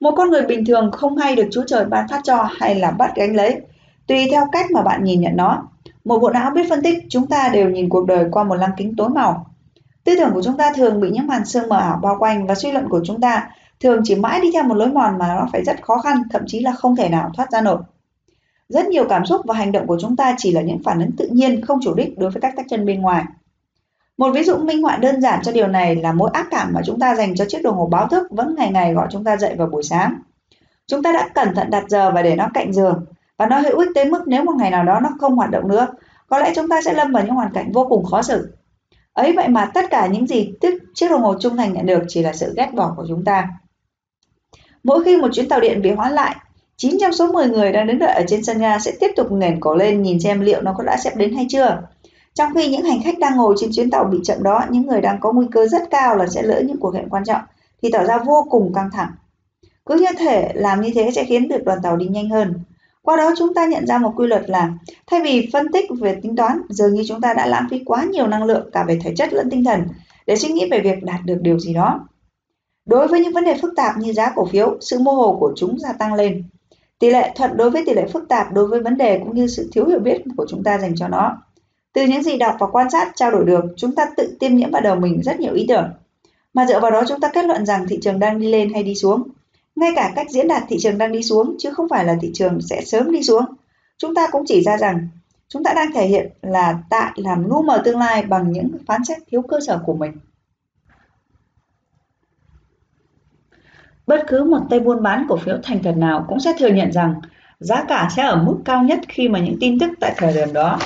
Một 0.00 0.14
con 0.16 0.30
người 0.30 0.42
bình 0.42 0.64
thường 0.64 0.90
không 0.92 1.16
hay 1.16 1.36
được 1.36 1.48
Chúa 1.52 1.64
Trời 1.66 1.84
ban 1.84 2.08
phát 2.08 2.20
cho 2.24 2.48
hay 2.60 2.74
là 2.74 2.90
bắt 2.90 3.12
gánh 3.16 3.36
lấy, 3.36 3.60
tùy 4.06 4.26
theo 4.30 4.46
cách 4.52 4.70
mà 4.70 4.82
bạn 4.82 5.04
nhìn 5.04 5.20
nhận 5.20 5.36
nó. 5.36 5.68
Một 6.04 6.18
bộ 6.18 6.30
não 6.30 6.50
biết 6.50 6.66
phân 6.68 6.82
tích, 6.82 6.98
chúng 7.08 7.26
ta 7.26 7.48
đều 7.52 7.70
nhìn 7.70 7.88
cuộc 7.88 8.06
đời 8.06 8.26
qua 8.30 8.44
một 8.44 8.54
lăng 8.54 8.72
kính 8.76 8.96
tối 8.96 9.08
màu. 9.08 9.46
Tư 10.04 10.14
tưởng 10.18 10.30
của 10.32 10.42
chúng 10.42 10.56
ta 10.56 10.72
thường 10.76 11.00
bị 11.00 11.10
những 11.10 11.26
màn 11.26 11.44
sương 11.44 11.68
mờ 11.68 11.76
ảo 11.76 11.98
bao 12.02 12.16
quanh 12.18 12.46
và 12.46 12.54
suy 12.54 12.72
luận 12.72 12.88
của 12.88 13.00
chúng 13.04 13.20
ta 13.20 13.48
thường 13.80 14.00
chỉ 14.04 14.14
mãi 14.14 14.40
đi 14.40 14.50
theo 14.52 14.62
một 14.62 14.74
lối 14.74 14.88
mòn 14.88 15.18
mà 15.18 15.28
nó 15.28 15.46
phải 15.52 15.64
rất 15.64 15.82
khó 15.82 15.98
khăn, 15.98 16.22
thậm 16.30 16.42
chí 16.46 16.60
là 16.60 16.72
không 16.72 16.96
thể 16.96 17.08
nào 17.08 17.30
thoát 17.34 17.50
ra 17.50 17.60
nổi. 17.60 17.78
Rất 18.68 18.86
nhiều 18.86 19.04
cảm 19.08 19.26
xúc 19.26 19.40
và 19.44 19.54
hành 19.54 19.72
động 19.72 19.86
của 19.86 19.98
chúng 20.00 20.16
ta 20.16 20.34
chỉ 20.38 20.52
là 20.52 20.60
những 20.60 20.82
phản 20.84 21.00
ứng 21.00 21.16
tự 21.16 21.28
nhiên, 21.32 21.62
không 21.66 21.78
chủ 21.82 21.94
đích 21.94 22.18
đối 22.18 22.30
với 22.30 22.40
các 22.40 22.56
tác 22.56 22.66
chân 22.68 22.86
bên 22.86 23.00
ngoài. 23.00 23.24
Một 24.18 24.30
ví 24.34 24.44
dụ 24.44 24.56
minh 24.58 24.82
họa 24.82 24.96
đơn 24.96 25.20
giản 25.20 25.40
cho 25.42 25.52
điều 25.52 25.66
này 25.66 25.96
là 25.96 26.12
mối 26.12 26.30
ác 26.32 26.46
cảm 26.50 26.72
mà 26.72 26.80
chúng 26.84 27.00
ta 27.00 27.14
dành 27.14 27.34
cho 27.34 27.44
chiếc 27.48 27.62
đồng 27.62 27.76
hồ 27.76 27.86
báo 27.86 28.08
thức 28.08 28.26
vẫn 28.30 28.54
ngày 28.58 28.70
ngày 28.70 28.94
gọi 28.94 29.06
chúng 29.10 29.24
ta 29.24 29.36
dậy 29.36 29.54
vào 29.58 29.66
buổi 29.66 29.82
sáng. 29.82 30.14
Chúng 30.86 31.02
ta 31.02 31.12
đã 31.12 31.28
cẩn 31.34 31.54
thận 31.54 31.70
đặt 31.70 31.84
giờ 31.88 32.10
và 32.10 32.22
để 32.22 32.36
nó 32.36 32.48
cạnh 32.54 32.72
giường 32.72 33.04
và 33.36 33.46
nó 33.46 33.58
hữu 33.58 33.78
ích 33.78 33.88
tới 33.94 34.04
mức 34.04 34.22
nếu 34.26 34.44
một 34.44 34.54
ngày 34.58 34.70
nào 34.70 34.84
đó 34.84 35.00
nó 35.00 35.08
không 35.20 35.36
hoạt 35.36 35.50
động 35.50 35.68
nữa, 35.68 35.86
có 36.26 36.38
lẽ 36.38 36.52
chúng 36.54 36.68
ta 36.68 36.82
sẽ 36.84 36.94
lâm 36.94 37.12
vào 37.12 37.24
những 37.24 37.34
hoàn 37.34 37.52
cảnh 37.52 37.72
vô 37.72 37.86
cùng 37.88 38.04
khó 38.04 38.22
xử. 38.22 38.52
Ấy 39.12 39.32
vậy 39.32 39.48
mà 39.48 39.70
tất 39.74 39.84
cả 39.90 40.06
những 40.06 40.26
gì 40.26 40.52
chiếc 40.94 41.10
đồng 41.10 41.22
hồ 41.22 41.34
trung 41.40 41.56
thành 41.56 41.72
nhận 41.72 41.86
được 41.86 42.02
chỉ 42.08 42.22
là 42.22 42.32
sự 42.32 42.54
ghét 42.56 42.70
bỏ 42.74 42.94
của 42.96 43.04
chúng 43.08 43.24
ta. 43.24 43.48
Mỗi 44.84 45.04
khi 45.04 45.16
một 45.16 45.28
chuyến 45.32 45.48
tàu 45.48 45.60
điện 45.60 45.82
bị 45.82 45.90
hoãn 45.90 46.12
lại, 46.12 46.36
9 46.76 46.96
trong 47.00 47.12
số 47.12 47.32
10 47.32 47.46
người 47.46 47.72
đang 47.72 47.86
đứng 47.86 47.98
đợi 47.98 48.12
ở 48.12 48.22
trên 48.28 48.44
sân 48.44 48.58
ga 48.58 48.78
sẽ 48.78 48.92
tiếp 49.00 49.10
tục 49.16 49.32
ngẩng 49.32 49.60
cổ 49.60 49.74
lên 49.74 50.02
nhìn 50.02 50.20
xem 50.20 50.40
liệu 50.40 50.62
nó 50.62 50.74
có 50.78 50.84
đã 50.84 50.96
xếp 50.96 51.16
đến 51.16 51.34
hay 51.34 51.46
chưa. 51.48 51.82
Trong 52.38 52.54
khi 52.54 52.68
những 52.68 52.82
hành 52.82 53.02
khách 53.02 53.18
đang 53.18 53.36
ngồi 53.36 53.54
trên 53.58 53.70
chuyến 53.72 53.90
tàu 53.90 54.04
bị 54.04 54.18
chậm 54.24 54.42
đó, 54.42 54.64
những 54.70 54.86
người 54.86 55.00
đang 55.00 55.20
có 55.20 55.32
nguy 55.32 55.46
cơ 55.52 55.66
rất 55.66 55.82
cao 55.90 56.16
là 56.16 56.26
sẽ 56.26 56.42
lỡ 56.42 56.62
những 56.66 56.80
cuộc 56.80 56.94
hẹn 56.94 57.08
quan 57.08 57.24
trọng, 57.24 57.40
thì 57.82 57.90
tỏ 57.92 58.04
ra 58.04 58.18
vô 58.18 58.46
cùng 58.50 58.72
căng 58.74 58.90
thẳng. 58.92 59.10
Cứ 59.86 59.94
như 59.94 60.06
thể 60.18 60.52
làm 60.54 60.80
như 60.80 60.90
thế 60.94 61.10
sẽ 61.14 61.24
khiến 61.24 61.48
được 61.48 61.64
đoàn 61.64 61.78
tàu 61.82 61.96
đi 61.96 62.06
nhanh 62.06 62.30
hơn. 62.30 62.54
Qua 63.02 63.16
đó 63.16 63.32
chúng 63.38 63.54
ta 63.54 63.66
nhận 63.66 63.86
ra 63.86 63.98
một 63.98 64.12
quy 64.16 64.26
luật 64.26 64.50
là 64.50 64.72
thay 65.06 65.20
vì 65.22 65.48
phân 65.52 65.72
tích 65.72 65.90
về 66.00 66.14
tính 66.22 66.36
toán, 66.36 66.60
dường 66.68 66.94
như 66.94 67.02
chúng 67.08 67.20
ta 67.20 67.34
đã 67.34 67.46
lãng 67.46 67.66
phí 67.70 67.82
quá 67.84 68.04
nhiều 68.04 68.26
năng 68.26 68.44
lượng 68.44 68.70
cả 68.72 68.84
về 68.84 68.98
thể 69.04 69.14
chất 69.16 69.32
lẫn 69.32 69.50
tinh 69.50 69.64
thần 69.64 69.82
để 70.26 70.36
suy 70.36 70.48
nghĩ 70.48 70.68
về 70.70 70.80
việc 70.80 71.02
đạt 71.02 71.20
được 71.24 71.38
điều 71.40 71.58
gì 71.58 71.74
đó. 71.74 72.08
Đối 72.86 73.08
với 73.08 73.20
những 73.20 73.32
vấn 73.32 73.44
đề 73.44 73.54
phức 73.62 73.72
tạp 73.76 73.98
như 73.98 74.12
giá 74.12 74.32
cổ 74.36 74.46
phiếu, 74.46 74.76
sự 74.80 74.98
mơ 74.98 75.12
hồ 75.12 75.36
của 75.40 75.52
chúng 75.56 75.78
gia 75.78 75.92
tăng 75.92 76.14
lên. 76.14 76.44
Tỷ 76.98 77.10
lệ 77.10 77.32
thuận 77.36 77.56
đối 77.56 77.70
với 77.70 77.82
tỷ 77.86 77.94
lệ 77.94 78.06
phức 78.12 78.28
tạp 78.28 78.52
đối 78.52 78.66
với 78.66 78.82
vấn 78.82 78.96
đề 78.96 79.18
cũng 79.18 79.34
như 79.34 79.46
sự 79.46 79.68
thiếu 79.72 79.86
hiểu 79.86 80.00
biết 80.00 80.22
của 80.36 80.46
chúng 80.48 80.64
ta 80.64 80.78
dành 80.78 80.96
cho 80.96 81.08
nó. 81.08 81.36
Từ 81.98 82.04
những 82.04 82.22
gì 82.22 82.38
đọc 82.38 82.56
và 82.58 82.66
quan 82.66 82.90
sát 82.90 83.12
trao 83.14 83.30
đổi 83.30 83.44
được, 83.44 83.64
chúng 83.76 83.94
ta 83.94 84.06
tự 84.16 84.36
tiêm 84.40 84.56
nhiễm 84.56 84.70
vào 84.70 84.82
đầu 84.82 84.96
mình 84.96 85.20
rất 85.22 85.40
nhiều 85.40 85.54
ý 85.54 85.64
tưởng. 85.68 85.90
Mà 86.54 86.66
dựa 86.66 86.80
vào 86.80 86.90
đó 86.90 87.02
chúng 87.08 87.20
ta 87.20 87.30
kết 87.34 87.44
luận 87.44 87.66
rằng 87.66 87.86
thị 87.88 87.98
trường 88.02 88.18
đang 88.18 88.40
đi 88.40 88.48
lên 88.48 88.72
hay 88.72 88.82
đi 88.82 88.94
xuống. 88.94 89.22
Ngay 89.76 89.90
cả 89.96 90.12
cách 90.16 90.30
diễn 90.30 90.48
đạt 90.48 90.62
thị 90.68 90.76
trường 90.80 90.98
đang 90.98 91.12
đi 91.12 91.22
xuống 91.22 91.56
chứ 91.58 91.70
không 91.70 91.88
phải 91.88 92.04
là 92.04 92.16
thị 92.20 92.30
trường 92.34 92.60
sẽ 92.60 92.82
sớm 92.84 93.12
đi 93.12 93.22
xuống. 93.22 93.44
Chúng 93.96 94.14
ta 94.14 94.26
cũng 94.32 94.44
chỉ 94.46 94.62
ra 94.62 94.76
rằng 94.76 95.08
chúng 95.48 95.64
ta 95.64 95.72
đang 95.74 95.92
thể 95.94 96.06
hiện 96.06 96.30
là 96.42 96.78
tại 96.90 97.12
làm 97.16 97.48
lu 97.48 97.62
mờ 97.62 97.82
tương 97.84 97.98
lai 97.98 98.22
bằng 98.22 98.52
những 98.52 98.68
phán 98.86 99.04
xét 99.04 99.18
thiếu 99.30 99.42
cơ 99.42 99.58
sở 99.66 99.80
của 99.86 99.94
mình. 99.94 100.12
Bất 104.06 104.24
cứ 104.28 104.44
một 104.44 104.60
tay 104.70 104.80
buôn 104.80 105.02
bán 105.02 105.26
cổ 105.28 105.36
phiếu 105.36 105.56
thành 105.62 105.82
thật 105.82 105.94
nào 105.96 106.24
cũng 106.28 106.40
sẽ 106.40 106.52
thừa 106.58 106.70
nhận 106.70 106.92
rằng 106.92 107.14
giá 107.60 107.84
cả 107.88 108.08
sẽ 108.16 108.22
ở 108.22 108.42
mức 108.42 108.56
cao 108.64 108.82
nhất 108.82 109.00
khi 109.08 109.28
mà 109.28 109.38
những 109.38 109.56
tin 109.60 109.78
tức 109.78 109.90
tại 110.00 110.14
thời 110.16 110.34
điểm 110.34 110.52
đó 110.52 110.78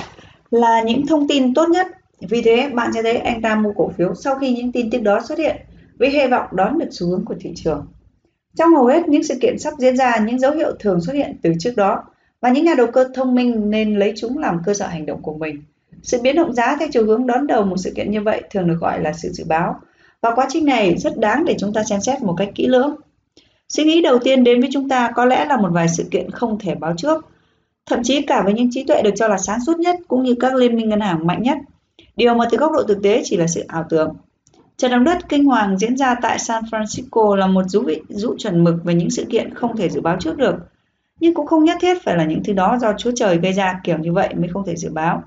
là 0.53 0.83
những 0.83 1.07
thông 1.07 1.29
tin 1.29 1.55
tốt 1.55 1.69
nhất. 1.69 1.87
Vì 2.21 2.43
thế, 2.43 2.71
bạn 2.75 2.91
sẽ 2.95 3.03
thấy 3.03 3.17
anh 3.17 3.43
ta 3.43 3.55
mua 3.55 3.73
cổ 3.77 3.91
phiếu 3.99 4.15
sau 4.15 4.37
khi 4.39 4.55
những 4.55 4.73
tin 4.73 4.91
tức 4.91 4.99
đó 4.99 5.21
xuất 5.29 5.39
hiện 5.39 5.57
với 5.99 6.11
hy 6.11 6.27
vọng 6.27 6.47
đón 6.53 6.79
được 6.79 6.89
xu 6.91 7.07
hướng 7.07 7.25
của 7.25 7.35
thị 7.41 7.53
trường. 7.57 7.87
Trong 8.57 8.75
hầu 8.75 8.87
hết 8.87 9.09
những 9.09 9.23
sự 9.23 9.35
kiện 9.41 9.59
sắp 9.59 9.75
diễn 9.79 9.97
ra, 9.97 10.19
những 10.19 10.39
dấu 10.39 10.53
hiệu 10.53 10.73
thường 10.79 11.01
xuất 11.01 11.13
hiện 11.13 11.37
từ 11.43 11.53
trước 11.61 11.73
đó 11.77 12.05
và 12.41 12.51
những 12.51 12.65
nhà 12.65 12.75
đầu 12.75 12.87
cơ 12.87 13.09
thông 13.15 13.35
minh 13.35 13.71
nên 13.71 13.99
lấy 13.99 14.13
chúng 14.17 14.39
làm 14.39 14.61
cơ 14.65 14.75
sở 14.75 14.87
hành 14.87 15.07
động 15.07 15.23
của 15.23 15.35
mình. 15.35 15.63
Sự 16.03 16.23
biến 16.23 16.37
động 16.37 16.53
giá 16.53 16.77
theo 16.81 16.89
chiều 16.93 17.05
hướng 17.05 17.27
đón 17.27 17.47
đầu 17.47 17.65
một 17.65 17.77
sự 17.77 17.93
kiện 17.97 18.11
như 18.11 18.21
vậy 18.21 18.43
thường 18.51 18.69
được 18.69 18.77
gọi 18.81 19.03
là 19.03 19.13
sự 19.13 19.29
dự 19.29 19.45
báo 19.45 19.81
và 20.21 20.35
quá 20.35 20.47
trình 20.51 20.65
này 20.65 20.97
rất 20.99 21.19
đáng 21.19 21.45
để 21.45 21.55
chúng 21.59 21.73
ta 21.73 21.85
xem 21.85 22.01
xét 22.01 22.23
một 22.23 22.35
cách 22.39 22.49
kỹ 22.55 22.67
lưỡng. 22.67 22.97
Suy 23.69 23.85
nghĩ 23.85 24.03
đầu 24.03 24.19
tiên 24.19 24.45
đến 24.45 24.61
với 24.61 24.71
chúng 24.73 24.89
ta 24.89 25.11
có 25.15 25.25
lẽ 25.25 25.45
là 25.45 25.57
một 25.57 25.69
vài 25.73 25.89
sự 25.89 26.05
kiện 26.11 26.31
không 26.31 26.59
thể 26.59 26.75
báo 26.75 26.95
trước, 26.97 27.27
thậm 27.87 28.03
chí 28.03 28.23
cả 28.23 28.43
với 28.43 28.55
những 28.55 28.69
trí 28.71 28.85
tuệ 28.85 29.03
được 29.03 29.15
cho 29.17 29.29
là 29.29 29.39
sáng 29.39 29.61
suốt 29.67 29.79
nhất 29.79 29.97
cũng 30.09 30.23
như 30.23 30.35
các 30.41 30.55
liên 30.55 30.77
minh 30.77 30.89
ngân 30.89 31.01
hàng 31.01 31.27
mạnh 31.27 31.43
nhất. 31.43 31.59
Điều 32.17 32.35
mà 32.35 32.45
từ 32.51 32.59
góc 32.59 32.73
độ 32.73 32.83
thực 32.83 33.03
tế 33.03 33.23
chỉ 33.25 33.37
là 33.37 33.47
sự 33.47 33.65
ảo 33.69 33.85
tưởng. 33.89 34.15
Trận 34.77 34.91
động 34.91 35.05
đất 35.05 35.29
kinh 35.29 35.45
hoàng 35.45 35.79
diễn 35.79 35.97
ra 35.97 36.15
tại 36.23 36.39
San 36.39 36.65
Francisco 36.65 37.35
là 37.35 37.47
một 37.47 37.63
dấu 37.69 37.85
dụ 38.09 38.35
chuẩn 38.39 38.65
mực 38.65 38.85
về 38.85 38.95
những 38.95 39.11
sự 39.11 39.25
kiện 39.31 39.55
không 39.55 39.77
thể 39.77 39.89
dự 39.89 40.01
báo 40.01 40.17
trước 40.21 40.37
được. 40.37 40.55
Nhưng 41.21 41.35
cũng 41.35 41.47
không 41.47 41.65
nhất 41.65 41.79
thiết 41.81 42.03
phải 42.05 42.17
là 42.17 42.25
những 42.25 42.43
thứ 42.45 42.53
đó 42.53 42.79
do 42.81 42.93
Chúa 42.99 43.11
Trời 43.17 43.39
gây 43.39 43.53
ra 43.53 43.81
kiểu 43.85 43.99
như 43.99 44.13
vậy 44.13 44.35
mới 44.35 44.49
không 44.49 44.65
thể 44.67 44.77
dự 44.77 44.91
báo. 44.91 45.23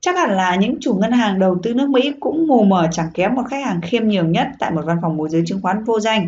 Chắc 0.00 0.16
hẳn 0.16 0.30
là 0.30 0.56
những 0.56 0.76
chủ 0.80 0.94
ngân 0.94 1.12
hàng 1.12 1.38
đầu 1.38 1.58
tư 1.62 1.74
nước 1.74 1.88
Mỹ 1.88 2.12
cũng 2.20 2.46
mù 2.46 2.64
mờ 2.64 2.88
chẳng 2.92 3.10
kém 3.14 3.34
một 3.34 3.42
khách 3.50 3.64
hàng 3.64 3.80
khiêm 3.80 4.08
nhường 4.08 4.32
nhất 4.32 4.46
tại 4.58 4.70
một 4.70 4.82
văn 4.84 4.98
phòng 5.02 5.16
môi 5.16 5.28
giới 5.28 5.42
chứng 5.46 5.62
khoán 5.62 5.84
vô 5.84 6.00
danh. 6.00 6.26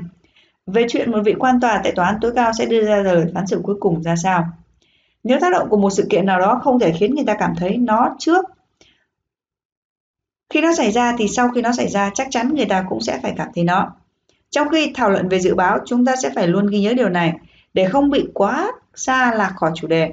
Về 0.66 0.86
chuyện 0.88 1.10
một 1.10 1.18
vị 1.24 1.34
quan 1.38 1.60
tòa 1.60 1.80
tại 1.84 1.92
tòa 1.92 2.06
án 2.06 2.14
tối 2.20 2.32
cao 2.34 2.52
sẽ 2.58 2.66
đưa 2.66 2.86
ra 2.86 2.96
lời 2.96 3.26
phán 3.34 3.46
xử 3.46 3.60
cuối 3.62 3.76
cùng 3.80 4.02
ra 4.02 4.16
sao? 4.16 4.44
Nếu 5.26 5.40
tác 5.40 5.52
động 5.52 5.68
của 5.68 5.76
một 5.76 5.90
sự 5.90 6.06
kiện 6.10 6.26
nào 6.26 6.40
đó 6.40 6.60
không 6.64 6.78
thể 6.78 6.92
khiến 6.92 7.14
người 7.14 7.24
ta 7.24 7.34
cảm 7.38 7.54
thấy 7.58 7.76
nó 7.76 8.16
trước 8.18 8.44
khi 10.50 10.60
nó 10.60 10.74
xảy 10.74 10.90
ra 10.90 11.14
thì 11.18 11.28
sau 11.28 11.48
khi 11.48 11.62
nó 11.62 11.72
xảy 11.72 11.88
ra 11.88 12.10
chắc 12.14 12.26
chắn 12.30 12.54
người 12.54 12.66
ta 12.66 12.84
cũng 12.88 13.00
sẽ 13.00 13.20
phải 13.22 13.34
cảm 13.36 13.48
thấy 13.54 13.64
nó. 13.64 13.92
Trong 14.50 14.68
khi 14.68 14.92
thảo 14.94 15.10
luận 15.10 15.28
về 15.28 15.40
dự 15.40 15.54
báo, 15.54 15.78
chúng 15.86 16.04
ta 16.04 16.16
sẽ 16.16 16.30
phải 16.34 16.48
luôn 16.48 16.66
ghi 16.66 16.80
nhớ 16.80 16.94
điều 16.94 17.08
này 17.08 17.32
để 17.74 17.88
không 17.88 18.10
bị 18.10 18.26
quá 18.34 18.72
xa 18.94 19.34
lạc 19.34 19.52
khỏi 19.56 19.70
chủ 19.74 19.88
đề. 19.88 20.12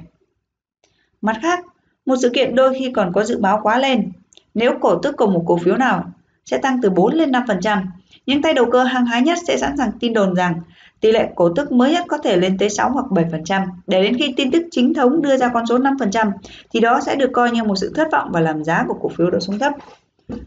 Mặt 1.22 1.36
khác, 1.42 1.64
một 2.06 2.16
sự 2.22 2.30
kiện 2.34 2.54
đôi 2.54 2.74
khi 2.78 2.92
còn 2.94 3.12
có 3.12 3.24
dự 3.24 3.40
báo 3.40 3.60
quá 3.62 3.78
lên. 3.78 4.12
Nếu 4.54 4.72
cổ 4.80 4.98
tức 5.02 5.16
của 5.16 5.26
một 5.26 5.44
cổ 5.46 5.56
phiếu 5.56 5.76
nào 5.76 6.04
sẽ 6.44 6.58
tăng 6.58 6.80
từ 6.82 6.90
4 6.90 7.14
lên 7.14 7.30
5%, 7.30 7.82
những 8.26 8.42
tay 8.42 8.54
đầu 8.54 8.66
cơ 8.72 8.84
hăng 8.84 9.06
hái 9.06 9.22
nhất 9.22 9.38
sẽ 9.46 9.56
sẵn 9.56 9.76
sàng 9.76 9.92
tin 10.00 10.12
đồn 10.12 10.34
rằng 10.34 10.60
tỷ 11.04 11.12
lệ 11.12 11.28
cổ 11.34 11.48
tức 11.48 11.72
mới 11.72 11.92
nhất 11.92 12.04
có 12.08 12.18
thể 12.18 12.36
lên 12.36 12.58
tới 12.58 12.70
6 12.70 12.90
hoặc 12.90 13.06
7%. 13.10 13.66
Để 13.86 14.02
đến 14.02 14.16
khi 14.18 14.34
tin 14.36 14.50
tức 14.50 14.62
chính 14.70 14.94
thống 14.94 15.22
đưa 15.22 15.36
ra 15.36 15.50
con 15.54 15.66
số 15.66 15.78
5% 15.78 16.30
thì 16.72 16.80
đó 16.80 17.00
sẽ 17.06 17.16
được 17.16 17.30
coi 17.32 17.50
như 17.50 17.64
một 17.64 17.76
sự 17.76 17.92
thất 17.94 18.08
vọng 18.12 18.28
và 18.32 18.40
làm 18.40 18.64
giá 18.64 18.84
của 18.88 18.94
cổ 19.02 19.08
phiếu 19.08 19.30
đổ 19.30 19.40
xuống 19.40 19.58
thấp. 19.58 19.72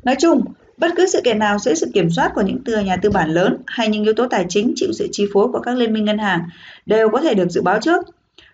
Nói 0.04 0.16
chung, 0.20 0.42
bất 0.78 0.92
cứ 0.96 1.08
sự 1.08 1.22
kiện 1.24 1.40
nào 1.40 1.60
dưới 1.60 1.76
sự 1.76 1.88
kiểm 1.94 2.10
soát 2.10 2.32
của 2.36 2.42
những 2.42 2.64
tựa 2.64 2.80
nhà 2.80 2.96
tư 3.02 3.10
bản 3.10 3.30
lớn 3.30 3.58
hay 3.68 3.90
những 3.90 4.04
yếu 4.04 4.14
tố 4.14 4.28
tài 4.28 4.46
chính 4.50 4.74
chịu 4.76 4.90
sự 4.94 5.08
chi 5.12 5.26
phối 5.34 5.48
của 5.48 5.60
các 5.60 5.78
liên 5.78 5.94
minh 5.94 6.06
ngân 6.06 6.18
hàng 6.18 6.42
đều 6.86 7.10
có 7.10 7.22
thể 7.22 7.34
được 7.34 7.50
dự 7.50 7.62
báo 7.62 7.80
trước. 7.82 8.06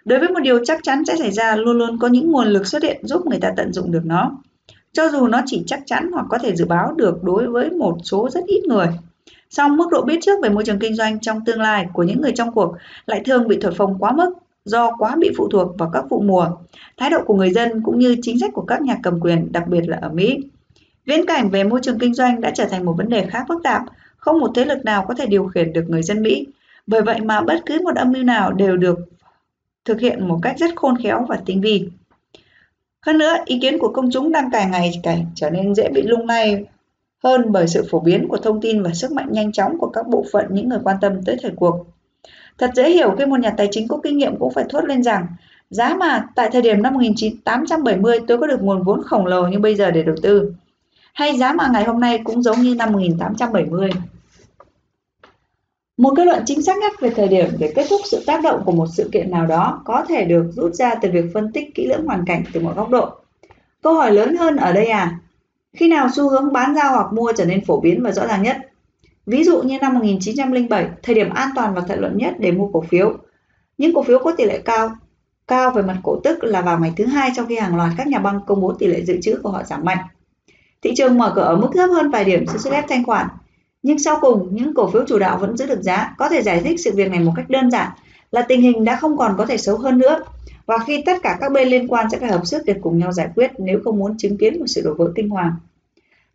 Đối 0.06 0.20
với 0.20 0.30
một 0.30 0.40
điều 0.40 0.66
chắc 0.66 0.80
chắn 0.84 1.06
sẽ 1.06 1.16
xảy 1.16 1.32
ra, 1.32 1.56
luôn 1.56 1.78
luôn 1.78 2.00
có 2.00 2.08
những 2.08 2.32
nguồn 2.32 2.48
lực 2.48 2.68
xuất 2.68 2.84
hiện 2.84 3.08
giúp 3.08 3.26
người 3.26 3.40
ta 3.40 3.54
tận 3.58 3.74
dụng 3.74 3.92
được 3.92 4.06
nó. 4.06 4.32
Cho 4.94 5.10
dù 5.10 5.28
nó 5.28 5.42
chỉ 5.46 5.64
chắc 5.68 5.80
chắn 5.86 6.12
hoặc 6.12 6.26
có 6.30 6.38
thể 6.38 6.56
dự 6.56 6.66
báo 6.66 6.94
được 6.94 7.24
đối 7.24 7.48
với 7.48 7.70
một 7.70 7.98
số 8.04 8.30
rất 8.30 8.46
ít 8.48 8.64
người. 8.68 8.88
Song 9.54 9.78
mức 9.78 9.90
độ 9.92 10.02
biết 10.02 10.20
trước 10.22 10.40
về 10.44 10.50
môi 10.50 10.64
trường 10.66 10.80
kinh 10.80 10.96
doanh 10.96 11.20
trong 11.20 11.46
tương 11.46 11.62
lai 11.62 11.88
của 11.94 12.04
những 12.04 12.22
người 12.22 12.32
trong 12.36 12.52
cuộc 12.52 12.76
lại 13.06 13.22
thường 13.26 13.48
bị 13.48 13.58
thổi 13.62 13.74
phồng 13.74 13.98
quá 14.00 14.12
mức 14.12 14.34
do 14.66 14.92
quá 15.00 15.16
bị 15.20 15.32
phụ 15.38 15.48
thuộc 15.48 15.78
vào 15.78 15.90
các 15.94 16.06
vụ 16.10 16.22
mùa, 16.22 16.48
thái 16.98 17.10
độ 17.10 17.18
của 17.26 17.36
người 17.36 17.50
dân 17.50 17.82
cũng 17.84 18.00
như 18.00 18.16
chính 18.22 18.40
sách 18.40 18.52
của 18.54 18.62
các 18.62 18.82
nhà 18.82 18.98
cầm 19.04 19.20
quyền, 19.20 19.52
đặc 19.52 19.68
biệt 19.68 19.82
là 19.88 19.98
ở 20.02 20.10
Mỹ. 20.10 20.38
Viễn 21.06 21.26
cảnh 21.26 21.50
về 21.50 21.64
môi 21.64 21.80
trường 21.84 22.00
kinh 22.00 22.14
doanh 22.14 22.42
đã 22.42 22.52
trở 22.56 22.66
thành 22.66 22.86
một 22.86 22.94
vấn 22.98 23.10
đề 23.10 23.26
khá 23.30 23.46
phức 23.48 23.64
tạp, 23.64 23.82
không 24.18 24.40
một 24.40 24.52
thế 24.56 24.66
lực 24.66 24.86
nào 24.86 25.06
có 25.08 25.14
thể 25.14 25.26
điều 25.26 25.48
khiển 25.48 25.74
được 25.74 25.86
người 25.88 26.04
dân 26.04 26.22
Mỹ. 26.22 26.48
Bởi 26.88 27.02
vậy 27.02 27.22
mà 27.22 27.42
bất 27.42 27.66
cứ 27.66 27.80
một 27.84 27.96
âm 27.96 28.12
mưu 28.12 28.24
nào 28.24 28.54
đều 28.54 28.78
được 28.78 29.00
thực 29.86 30.00
hiện 30.00 30.28
một 30.28 30.40
cách 30.42 30.56
rất 30.60 30.76
khôn 30.76 30.98
khéo 31.04 31.26
và 31.30 31.40
tinh 31.46 31.62
vi. 31.62 31.90
Hơn 33.02 33.18
nữa, 33.18 33.34
ý 33.46 33.60
kiến 33.62 33.78
của 33.80 33.92
công 33.94 34.12
chúng 34.12 34.32
đang 34.32 34.50
càng 34.52 34.72
ngày 34.72 34.92
càng 35.04 35.26
trở 35.36 35.50
nên 35.50 35.76
dễ 35.76 35.90
bị 35.90 36.02
lung 36.02 36.28
lay 36.28 36.66
hơn 37.24 37.52
bởi 37.52 37.68
sự 37.68 37.88
phổ 37.92 38.00
biến 38.00 38.28
của 38.28 38.38
thông 38.38 38.62
tin 38.62 38.84
và 38.84 38.94
sức 38.94 39.12
mạnh 39.12 39.28
nhanh 39.32 39.52
chóng 39.52 39.78
của 39.78 39.90
các 39.90 40.08
bộ 40.08 40.26
phận 40.32 40.46
những 40.50 40.70
người 40.70 40.80
quan 40.84 40.98
tâm 41.02 41.24
tới 41.26 41.38
thời 41.42 41.52
cuộc. 41.56 41.86
Thật 42.58 42.72
dễ 42.76 42.90
hiểu 42.90 43.16
khi 43.18 43.26
một 43.26 43.40
nhà 43.40 43.54
tài 43.58 43.68
chính 43.72 43.88
có 43.88 44.00
kinh 44.04 44.18
nghiệm 44.18 44.36
cũng 44.40 44.54
phải 44.54 44.66
thốt 44.70 44.84
lên 44.86 45.04
rằng 45.04 45.28
giá 45.70 45.96
mà 45.96 46.28
tại 46.36 46.50
thời 46.54 46.62
điểm 46.62 46.82
năm 46.82 46.94
1870 46.94 48.20
tôi 48.28 48.38
có 48.38 48.48
được 48.48 48.62
nguồn 48.62 48.84
vốn 48.84 49.04
khổng 49.04 49.26
lồ 49.26 49.48
như 49.48 49.60
bây 49.60 49.76
giờ 49.76 49.92
để 49.92 50.04
đầu 50.04 50.16
tư 50.22 50.54
hay 51.14 51.38
giá 51.38 51.54
mà 51.54 51.70
ngày 51.74 51.84
hôm 51.84 52.00
nay 52.00 52.20
cũng 52.24 52.44
giống 52.44 52.62
như 52.62 52.76
năm 52.76 52.92
1870. 52.94 53.90
Một 55.98 56.14
kết 56.18 56.26
luận 56.26 56.44
chính 56.46 56.62
xác 56.62 56.78
nhất 56.78 56.94
về 57.00 57.10
thời 57.10 57.28
điểm 57.28 57.48
để 57.60 57.74
kết 57.76 57.86
thúc 57.90 58.02
sự 58.06 58.24
tác 58.26 58.44
động 58.44 58.62
của 58.66 58.72
một 58.72 58.88
sự 58.98 59.10
kiện 59.12 59.32
nào 59.32 59.46
đó 59.46 59.82
có 59.86 60.06
thể 60.10 60.26
được 60.26 60.46
rút 60.56 60.74
ra 60.74 60.96
từ 60.96 61.10
việc 61.12 61.26
phân 61.34 61.52
tích 61.52 61.76
kỹ 61.76 61.88
lưỡng 61.88 62.06
hoàn 62.06 62.26
cảnh 62.26 62.44
từ 62.54 62.60
mọi 62.60 62.74
góc 62.74 62.90
độ. 62.90 63.10
Câu 63.82 63.94
hỏi 63.94 64.12
lớn 64.12 64.36
hơn 64.38 64.56
ở 64.56 64.74
đây 64.74 64.86
à, 64.86 65.20
khi 65.74 65.88
nào 65.88 66.10
xu 66.16 66.30
hướng 66.30 66.54
bán 66.54 66.76
giao 66.76 66.94
hoặc 66.94 67.14
mua 67.14 67.32
trở 67.38 67.46
nên 67.46 67.66
phổ 67.66 67.82
biến 67.82 68.04
và 68.04 68.12
rõ 68.12 68.28
ràng 68.28 68.44
nhất? 68.44 68.58
Ví 69.26 69.44
dụ 69.44 69.62
như 69.62 69.80
năm 69.80 69.94
1907, 69.94 70.90
thời 71.04 71.16
điểm 71.16 71.30
an 71.30 71.50
toàn 71.56 71.74
và 71.74 71.82
thuận 71.82 72.00
lợi 72.00 72.12
nhất 72.16 72.34
để 72.40 72.52
mua 72.52 72.68
cổ 72.68 72.82
phiếu. 72.82 73.18
Những 73.78 73.94
cổ 73.94 74.04
phiếu 74.04 74.20
có 74.20 74.32
tỷ 74.32 74.46
lệ 74.46 74.62
cao 74.66 74.96
cao 75.48 75.72
về 75.72 75.82
mặt 75.82 75.98
cổ 76.04 76.20
tức 76.24 76.44
là 76.44 76.62
vào 76.62 76.80
ngày 76.80 76.94
thứ 76.98 77.06
hai 77.06 77.32
trong 77.36 77.46
khi 77.48 77.56
hàng 77.56 77.76
loạt 77.76 77.92
các 77.98 78.08
nhà 78.08 78.20
băng 78.20 78.40
công 78.48 78.62
bố 78.62 78.74
tỷ 78.74 78.88
lệ 78.88 79.02
dự 79.02 79.22
trữ 79.22 79.40
của 79.44 79.50
họ 79.50 79.64
giảm 79.64 79.86
mạnh. 79.86 79.98
Thị 80.82 80.94
trường 80.96 81.18
mở 81.18 81.34
cửa 81.36 81.42
ở 81.42 81.56
mức 81.56 81.70
thấp 81.74 81.90
hơn 81.90 82.12
vài 82.12 82.26
điểm 82.26 82.48
dưới 82.48 82.60
sức 82.60 82.74
ép 82.74 82.86
thanh 82.90 83.04
khoản. 83.06 83.28
Nhưng 83.84 84.00
sau 84.00 84.18
cùng, 84.22 84.48
những 84.52 84.74
cổ 84.74 84.90
phiếu 84.92 85.04
chủ 85.08 85.20
đạo 85.20 85.38
vẫn 85.38 85.58
giữ 85.58 85.66
được 85.66 85.82
giá. 85.82 86.16
Có 86.18 86.30
thể 86.30 86.42
giải 86.42 86.62
thích 86.64 86.80
sự 86.80 86.92
việc 86.96 87.12
này 87.12 87.20
một 87.20 87.34
cách 87.36 87.50
đơn 87.50 87.72
giản 87.72 87.92
là 88.32 88.42
tình 88.42 88.62
hình 88.62 88.86
đã 88.86 88.96
không 88.96 89.18
còn 89.18 89.36
có 89.38 89.46
thể 89.46 89.58
xấu 89.58 89.78
hơn 89.78 89.98
nữa. 89.98 90.20
Và 90.66 90.78
khi 90.88 91.04
tất 91.06 91.18
cả 91.24 91.38
các 91.42 91.52
bên 91.52 91.68
liên 91.68 91.88
quan 91.88 92.10
sẽ 92.10 92.20
phải 92.20 92.30
hợp 92.30 92.46
sức 92.46 92.64
để 92.66 92.76
cùng 92.82 92.98
nhau 92.98 93.12
giải 93.12 93.30
quyết 93.36 93.52
nếu 93.58 93.80
không 93.84 94.00
muốn 94.00 94.18
chứng 94.18 94.38
kiến 94.38 94.60
một 94.60 94.66
sự 94.68 94.82
đổ 94.82 94.94
vỡ 94.94 95.12
kinh 95.16 95.30
hoàng. 95.30 95.54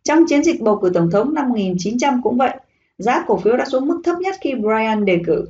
Trong 0.03 0.25
chiến 0.27 0.43
dịch 0.43 0.61
bầu 0.61 0.79
cử 0.81 0.91
tổng 0.93 1.11
thống 1.11 1.33
năm 1.33 1.49
1900 1.49 2.21
cũng 2.23 2.37
vậy, 2.37 2.57
giá 2.97 3.23
cổ 3.27 3.37
phiếu 3.37 3.57
đã 3.57 3.65
xuống 3.65 3.87
mức 3.87 4.01
thấp 4.03 4.15
nhất 4.19 4.35
khi 4.41 4.55
Bryan 4.55 5.05
đề 5.05 5.21
cử. 5.25 5.45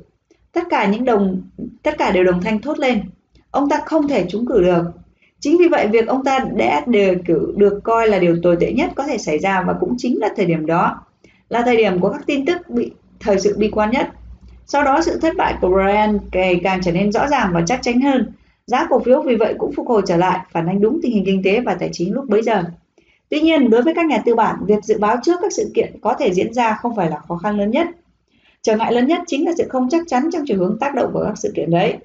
Tất 0.52 0.64
cả 0.70 0.86
những 0.86 1.04
đồng 1.04 1.42
tất 1.82 1.98
cả 1.98 2.10
đều 2.10 2.24
đồng 2.24 2.42
thanh 2.42 2.60
thốt 2.60 2.78
lên. 2.78 3.02
Ông 3.50 3.68
ta 3.68 3.80
không 3.86 4.08
thể 4.08 4.26
trúng 4.28 4.46
cử 4.46 4.62
được. 4.62 4.82
Chính 5.40 5.58
vì 5.58 5.68
vậy 5.68 5.86
việc 5.86 6.06
ông 6.06 6.24
ta 6.24 6.38
đã 6.56 6.82
đề 6.86 7.16
cử 7.26 7.54
được 7.56 7.80
coi 7.84 8.08
là 8.08 8.18
điều 8.18 8.36
tồi 8.42 8.56
tệ 8.60 8.72
nhất 8.72 8.90
có 8.96 9.06
thể 9.06 9.18
xảy 9.18 9.38
ra 9.38 9.62
và 9.66 9.74
cũng 9.80 9.94
chính 9.98 10.18
là 10.18 10.28
thời 10.36 10.46
điểm 10.46 10.66
đó 10.66 11.06
là 11.48 11.62
thời 11.62 11.76
điểm 11.76 12.00
của 12.00 12.10
các 12.10 12.22
tin 12.26 12.46
tức 12.46 12.58
bị 12.68 12.92
thời 13.20 13.40
sự 13.40 13.54
bi 13.58 13.68
quan 13.72 13.90
nhất. 13.90 14.08
Sau 14.66 14.84
đó 14.84 15.00
sự 15.02 15.18
thất 15.20 15.36
bại 15.36 15.54
của 15.60 15.68
Bryan 15.68 16.18
ngày 16.32 16.60
càng 16.64 16.80
trở 16.84 16.92
nên 16.92 17.12
rõ 17.12 17.26
ràng 17.28 17.50
và 17.52 17.62
chắc 17.66 17.80
chắn 17.82 18.00
hơn. 18.00 18.32
Giá 18.66 18.86
cổ 18.90 18.98
phiếu 18.98 19.22
vì 19.22 19.36
vậy 19.36 19.54
cũng 19.58 19.72
phục 19.72 19.88
hồi 19.88 20.02
trở 20.06 20.16
lại, 20.16 20.40
phản 20.52 20.66
ánh 20.66 20.80
đúng 20.80 20.98
tình 21.02 21.12
hình 21.12 21.24
kinh 21.26 21.42
tế 21.44 21.60
và 21.60 21.74
tài 21.74 21.90
chính 21.92 22.14
lúc 22.14 22.28
bấy 22.28 22.42
giờ. 22.42 22.64
Tuy 23.28 23.40
nhiên, 23.40 23.70
đối 23.70 23.82
với 23.82 23.94
các 23.94 24.06
nhà 24.06 24.22
tư 24.26 24.34
bản, 24.34 24.56
việc 24.66 24.84
dự 24.84 24.98
báo 24.98 25.16
trước 25.22 25.38
các 25.42 25.52
sự 25.52 25.70
kiện 25.74 25.96
có 26.00 26.14
thể 26.14 26.32
diễn 26.32 26.54
ra 26.54 26.78
không 26.82 26.96
phải 26.96 27.10
là 27.10 27.18
khó 27.28 27.36
khăn 27.36 27.58
lớn 27.58 27.70
nhất. 27.70 27.86
Trở 28.62 28.76
ngại 28.76 28.92
lớn 28.92 29.06
nhất 29.06 29.20
chính 29.26 29.46
là 29.46 29.52
sự 29.58 29.64
không 29.68 29.88
chắc 29.90 30.02
chắn 30.06 30.28
trong 30.32 30.42
chiều 30.46 30.58
hướng 30.58 30.78
tác 30.78 30.94
động 30.94 31.10
của 31.12 31.24
các 31.26 31.38
sự 31.38 31.52
kiện 31.54 31.70
đấy. 31.70 31.96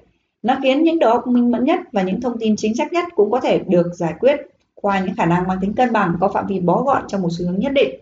Nó 0.42 0.56
khiến 0.62 0.82
những 0.82 0.98
đầu 0.98 1.12
óc 1.12 1.26
minh 1.26 1.50
mẫn 1.50 1.64
nhất 1.64 1.80
và 1.92 2.02
những 2.02 2.20
thông 2.20 2.38
tin 2.38 2.56
chính 2.56 2.74
xác 2.74 2.92
nhất 2.92 3.04
cũng 3.14 3.30
có 3.30 3.40
thể 3.40 3.58
được 3.58 3.86
giải 3.94 4.14
quyết 4.20 4.36
qua 4.74 5.00
những 5.00 5.14
khả 5.16 5.26
năng 5.26 5.48
mang 5.48 5.58
tính 5.60 5.72
cân 5.74 5.92
bằng 5.92 6.14
có 6.20 6.28
phạm 6.28 6.46
vi 6.46 6.60
bó 6.60 6.82
gọn 6.82 7.02
trong 7.08 7.22
một 7.22 7.28
xu 7.38 7.46
hướng 7.46 7.58
nhất 7.58 7.72
định. 7.72 8.00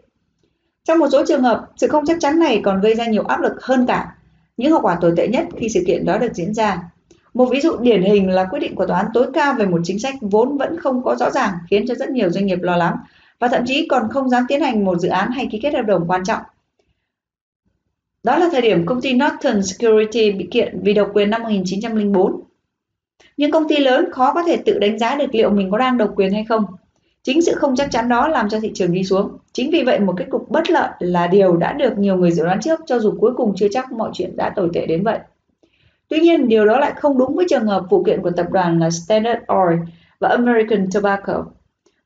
Trong 0.85 0.99
một 0.99 1.09
số 1.13 1.25
trường 1.27 1.43
hợp, 1.43 1.71
sự 1.77 1.89
không 1.89 2.05
chắc 2.07 2.17
chắn 2.21 2.39
này 2.39 2.61
còn 2.65 2.81
gây 2.81 2.95
ra 2.95 3.07
nhiều 3.07 3.23
áp 3.23 3.41
lực 3.41 3.63
hơn 3.63 3.87
cả 3.87 4.17
những 4.57 4.73
hậu 4.73 4.81
quả 4.81 4.99
tồi 5.01 5.13
tệ 5.17 5.29
nhất 5.29 5.47
khi 5.57 5.69
sự 5.69 5.85
kiện 5.87 6.05
đó 6.05 6.19
được 6.19 6.35
diễn 6.35 6.55
ra. 6.55 6.91
Một 7.35 7.49
ví 7.51 7.61
dụ 7.61 7.77
điển 7.77 8.03
hình 8.03 8.31
là 8.31 8.45
quyết 8.51 8.59
định 8.59 8.75
của 8.75 8.87
tòa 8.87 8.99
án 8.99 9.07
tối 9.15 9.27
cao 9.33 9.55
về 9.59 9.67
một 9.67 9.81
chính 9.85 9.99
sách 9.99 10.15
vốn 10.21 10.59
vẫn 10.59 10.81
không 10.81 11.03
có 11.03 11.17
rõ 11.17 11.31
ràng, 11.31 11.53
khiến 11.71 11.85
cho 11.89 11.95
rất 11.95 12.11
nhiều 12.11 12.31
doanh 12.31 12.47
nghiệp 12.47 12.59
lo 12.63 12.77
lắng 12.77 12.97
và 13.39 13.49
thậm 13.49 13.63
chí 13.67 13.89
còn 13.89 14.09
không 14.11 14.29
dám 14.29 14.45
tiến 14.49 14.61
hành 14.61 14.85
một 14.85 14.99
dự 14.99 15.09
án 15.09 15.31
hay 15.31 15.49
ký 15.51 15.59
kết 15.63 15.75
hợp 15.75 15.83
đồng 15.83 16.05
quan 16.09 16.25
trọng. 16.25 16.43
Đó 18.23 18.39
là 18.39 18.49
thời 18.53 18.61
điểm 18.63 18.87
công 18.87 19.01
ty 19.01 19.13
Northern 19.13 19.63
Security 19.63 20.33
bị 20.33 20.49
kiện 20.51 20.81
vì 20.83 20.95
độc 20.95 21.11
quyền 21.15 21.31
năm 21.31 21.43
1904. 21.43 22.41
Những 23.37 23.51
công 23.51 23.69
ty 23.69 23.77
lớn 23.77 24.13
khó 24.13 24.35
có 24.35 24.43
thể 24.43 24.57
tự 24.57 24.79
đánh 24.79 24.99
giá 24.99 25.15
được 25.15 25.35
liệu 25.35 25.51
mình 25.51 25.71
có 25.71 25.79
đang 25.79 25.99
độc 25.99 26.13
quyền 26.17 26.33
hay 26.33 26.45
không. 26.49 26.65
Chính 27.23 27.43
sự 27.43 27.55
không 27.55 27.77
chắc 27.77 27.91
chắn 27.91 28.09
đó 28.09 28.29
làm 28.29 28.49
cho 28.49 28.61
thị 28.61 28.71
trường 28.75 28.93
đi 28.93 29.05
xuống. 29.05 29.39
Chính 29.53 29.71
vì 29.71 29.83
vậy, 29.83 30.01
một 30.01 30.15
kết 30.17 30.27
cục 30.31 30.51
bất 30.51 30.71
lợi 30.71 30.91
là 30.99 31.27
điều 31.27 31.57
đã 31.57 31.73
được 31.73 31.99
nhiều 31.99 32.17
người 32.17 32.31
dự 32.31 32.45
đoán 32.45 32.61
trước, 32.61 32.81
cho 32.87 32.99
dù 32.99 33.15
cuối 33.21 33.33
cùng 33.37 33.53
chưa 33.57 33.69
chắc 33.71 33.93
mọi 33.93 34.11
chuyện 34.15 34.37
đã 34.37 34.53
tồi 34.57 34.71
tệ 34.73 34.87
đến 34.87 35.03
vậy. 35.03 35.19
Tuy 36.15 36.21
nhiên, 36.21 36.49
điều 36.49 36.67
đó 36.67 36.79
lại 36.79 36.93
không 36.97 37.19
đúng 37.19 37.37
với 37.37 37.47
trường 37.51 37.67
hợp 37.67 37.85
vụ 37.91 38.03
kiện 38.05 38.23
của 38.23 38.31
tập 38.31 38.47
đoàn 38.51 38.79
là 38.79 38.91
Standard 38.91 39.41
Oil 39.47 39.79
và 40.21 40.29
American 40.29 40.87
Tobacco 40.95 41.45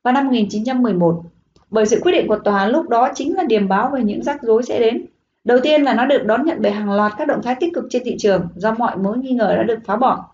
vào 0.03 0.13
năm 0.13 0.25
1911. 0.25 1.21
Bởi 1.69 1.85
sự 1.85 1.99
quyết 2.03 2.11
định 2.11 2.27
của 2.27 2.35
tòa 2.35 2.67
lúc 2.67 2.89
đó 2.89 3.09
chính 3.15 3.35
là 3.35 3.43
điềm 3.43 3.67
báo 3.67 3.89
về 3.93 4.03
những 4.03 4.23
rắc 4.23 4.41
rối 4.41 4.63
sẽ 4.63 4.79
đến. 4.79 5.05
Đầu 5.43 5.59
tiên 5.63 5.81
là 5.81 5.93
nó 5.93 6.05
được 6.05 6.25
đón 6.25 6.45
nhận 6.45 6.57
bởi 6.61 6.71
hàng 6.71 6.91
loạt 6.91 7.13
các 7.17 7.27
động 7.27 7.41
thái 7.43 7.55
tích 7.59 7.73
cực 7.73 7.83
trên 7.89 8.01
thị 8.05 8.15
trường 8.19 8.47
do 8.55 8.71
mọi 8.71 8.97
mối 8.97 9.17
nghi 9.17 9.31
ngờ 9.31 9.55
đã 9.55 9.63
được 9.63 9.79
phá 9.85 9.95
bỏ. 9.95 10.25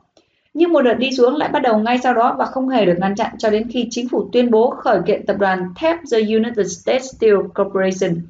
Nhưng 0.53 0.73
một 0.73 0.81
đợt 0.81 0.93
đi 0.93 1.11
xuống 1.11 1.35
lại 1.35 1.49
bắt 1.49 1.61
đầu 1.61 1.77
ngay 1.77 1.99
sau 2.03 2.13
đó 2.13 2.35
và 2.39 2.45
không 2.45 2.69
hề 2.69 2.85
được 2.85 2.95
ngăn 2.97 3.15
chặn 3.15 3.31
cho 3.37 3.49
đến 3.49 3.67
khi 3.69 3.87
chính 3.89 4.09
phủ 4.09 4.29
tuyên 4.31 4.51
bố 4.51 4.69
khởi 4.69 4.99
kiện 5.05 5.25
tập 5.25 5.35
đoàn 5.39 5.73
thép 5.75 5.97
The 6.11 6.19
United 6.19 6.81
States 6.81 7.15
Steel 7.15 7.35
Corporation. 7.35 8.21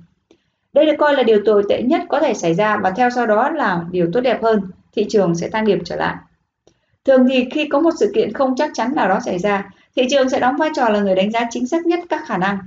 Đây 0.73 0.85
được 0.85 0.95
coi 0.99 1.13
là 1.13 1.23
điều 1.23 1.39
tồi 1.45 1.63
tệ 1.69 1.81
nhất 1.81 2.01
có 2.09 2.19
thể 2.19 2.33
xảy 2.33 2.53
ra 2.53 2.77
và 2.77 2.91
theo 2.91 3.09
sau 3.09 3.25
đó 3.25 3.49
là 3.49 3.85
điều 3.91 4.09
tốt 4.13 4.21
đẹp 4.21 4.43
hơn, 4.43 4.61
thị 4.95 5.05
trường 5.09 5.35
sẽ 5.35 5.49
tăng 5.49 5.65
điểm 5.65 5.79
trở 5.85 5.95
lại. 5.95 6.15
Thường 7.05 7.27
thì 7.29 7.45
khi 7.51 7.67
có 7.67 7.79
một 7.79 7.91
sự 7.99 8.11
kiện 8.15 8.33
không 8.33 8.55
chắc 8.55 8.71
chắn 8.73 8.95
nào 8.95 9.09
đó 9.09 9.19
xảy 9.25 9.39
ra, 9.39 9.69
thị 9.95 10.03
trường 10.09 10.29
sẽ 10.29 10.39
đóng 10.39 10.55
vai 10.57 10.69
trò 10.75 10.89
là 10.89 10.99
người 10.99 11.15
đánh 11.15 11.31
giá 11.31 11.39
chính 11.49 11.67
xác 11.67 11.85
nhất 11.85 11.99
các 12.09 12.23
khả 12.25 12.37
năng. 12.37 12.57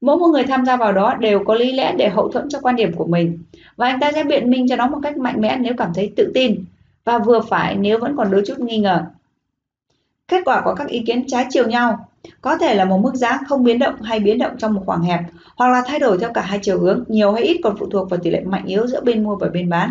Mỗi 0.00 0.16
một 0.16 0.26
người 0.26 0.44
tham 0.44 0.66
gia 0.66 0.76
vào 0.76 0.92
đó 0.92 1.14
đều 1.14 1.44
có 1.44 1.54
lý 1.54 1.72
lẽ 1.72 1.94
để 1.98 2.08
hậu 2.08 2.28
thuẫn 2.28 2.48
cho 2.48 2.60
quan 2.62 2.76
điểm 2.76 2.92
của 2.92 3.06
mình 3.06 3.38
và 3.76 3.86
anh 3.86 4.00
ta 4.00 4.12
sẽ 4.12 4.24
biện 4.24 4.50
minh 4.50 4.66
cho 4.68 4.76
nó 4.76 4.86
một 4.86 4.98
cách 5.02 5.16
mạnh 5.16 5.40
mẽ 5.40 5.56
nếu 5.60 5.74
cảm 5.76 5.94
thấy 5.94 6.12
tự 6.16 6.30
tin 6.34 6.64
và 7.04 7.18
vừa 7.18 7.40
phải 7.40 7.76
nếu 7.76 7.98
vẫn 7.98 8.16
còn 8.16 8.30
đôi 8.30 8.42
chút 8.46 8.58
nghi 8.58 8.78
ngờ. 8.78 9.04
Kết 10.28 10.42
quả 10.44 10.60
của 10.64 10.74
các 10.74 10.88
ý 10.88 11.02
kiến 11.06 11.24
trái 11.26 11.46
chiều 11.50 11.68
nhau 11.68 12.08
có 12.40 12.58
thể 12.58 12.74
là 12.74 12.84
một 12.84 12.98
mức 12.98 13.14
giá 13.14 13.38
không 13.48 13.64
biến 13.64 13.78
động 13.78 14.02
hay 14.02 14.20
biến 14.20 14.38
động 14.38 14.52
trong 14.58 14.74
một 14.74 14.82
khoảng 14.86 15.02
hẹp 15.02 15.20
hoặc 15.56 15.68
là 15.68 15.82
thay 15.86 15.98
đổi 15.98 16.18
theo 16.18 16.32
cả 16.32 16.40
hai 16.40 16.58
chiều 16.62 16.80
hướng, 16.80 17.04
nhiều 17.08 17.32
hay 17.32 17.42
ít 17.42 17.60
còn 17.64 17.76
phụ 17.78 17.86
thuộc 17.90 18.10
vào 18.10 18.20
tỷ 18.22 18.30
lệ 18.30 18.40
mạnh 18.40 18.64
yếu 18.66 18.86
giữa 18.86 19.00
bên 19.00 19.24
mua 19.24 19.36
và 19.36 19.48
bên 19.48 19.68
bán. 19.68 19.90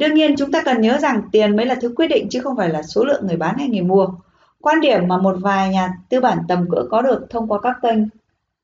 Đương 0.00 0.14
nhiên 0.14 0.34
chúng 0.38 0.52
ta 0.52 0.62
cần 0.62 0.80
nhớ 0.80 0.98
rằng 0.98 1.22
tiền 1.32 1.56
mới 1.56 1.66
là 1.66 1.74
thứ 1.74 1.92
quyết 1.96 2.08
định 2.08 2.28
chứ 2.30 2.40
không 2.40 2.56
phải 2.56 2.68
là 2.68 2.82
số 2.82 3.04
lượng 3.04 3.26
người 3.26 3.36
bán 3.36 3.58
hay 3.58 3.68
người 3.68 3.82
mua. 3.82 4.08
Quan 4.60 4.80
điểm 4.80 5.08
mà 5.08 5.18
một 5.18 5.36
vài 5.40 5.68
nhà 5.68 5.92
tư 6.08 6.20
bản 6.20 6.38
tầm 6.48 6.66
cỡ 6.70 6.82
có 6.90 7.02
được 7.02 7.26
thông 7.30 7.48
qua 7.48 7.60
các 7.62 7.76
kênh 7.82 7.98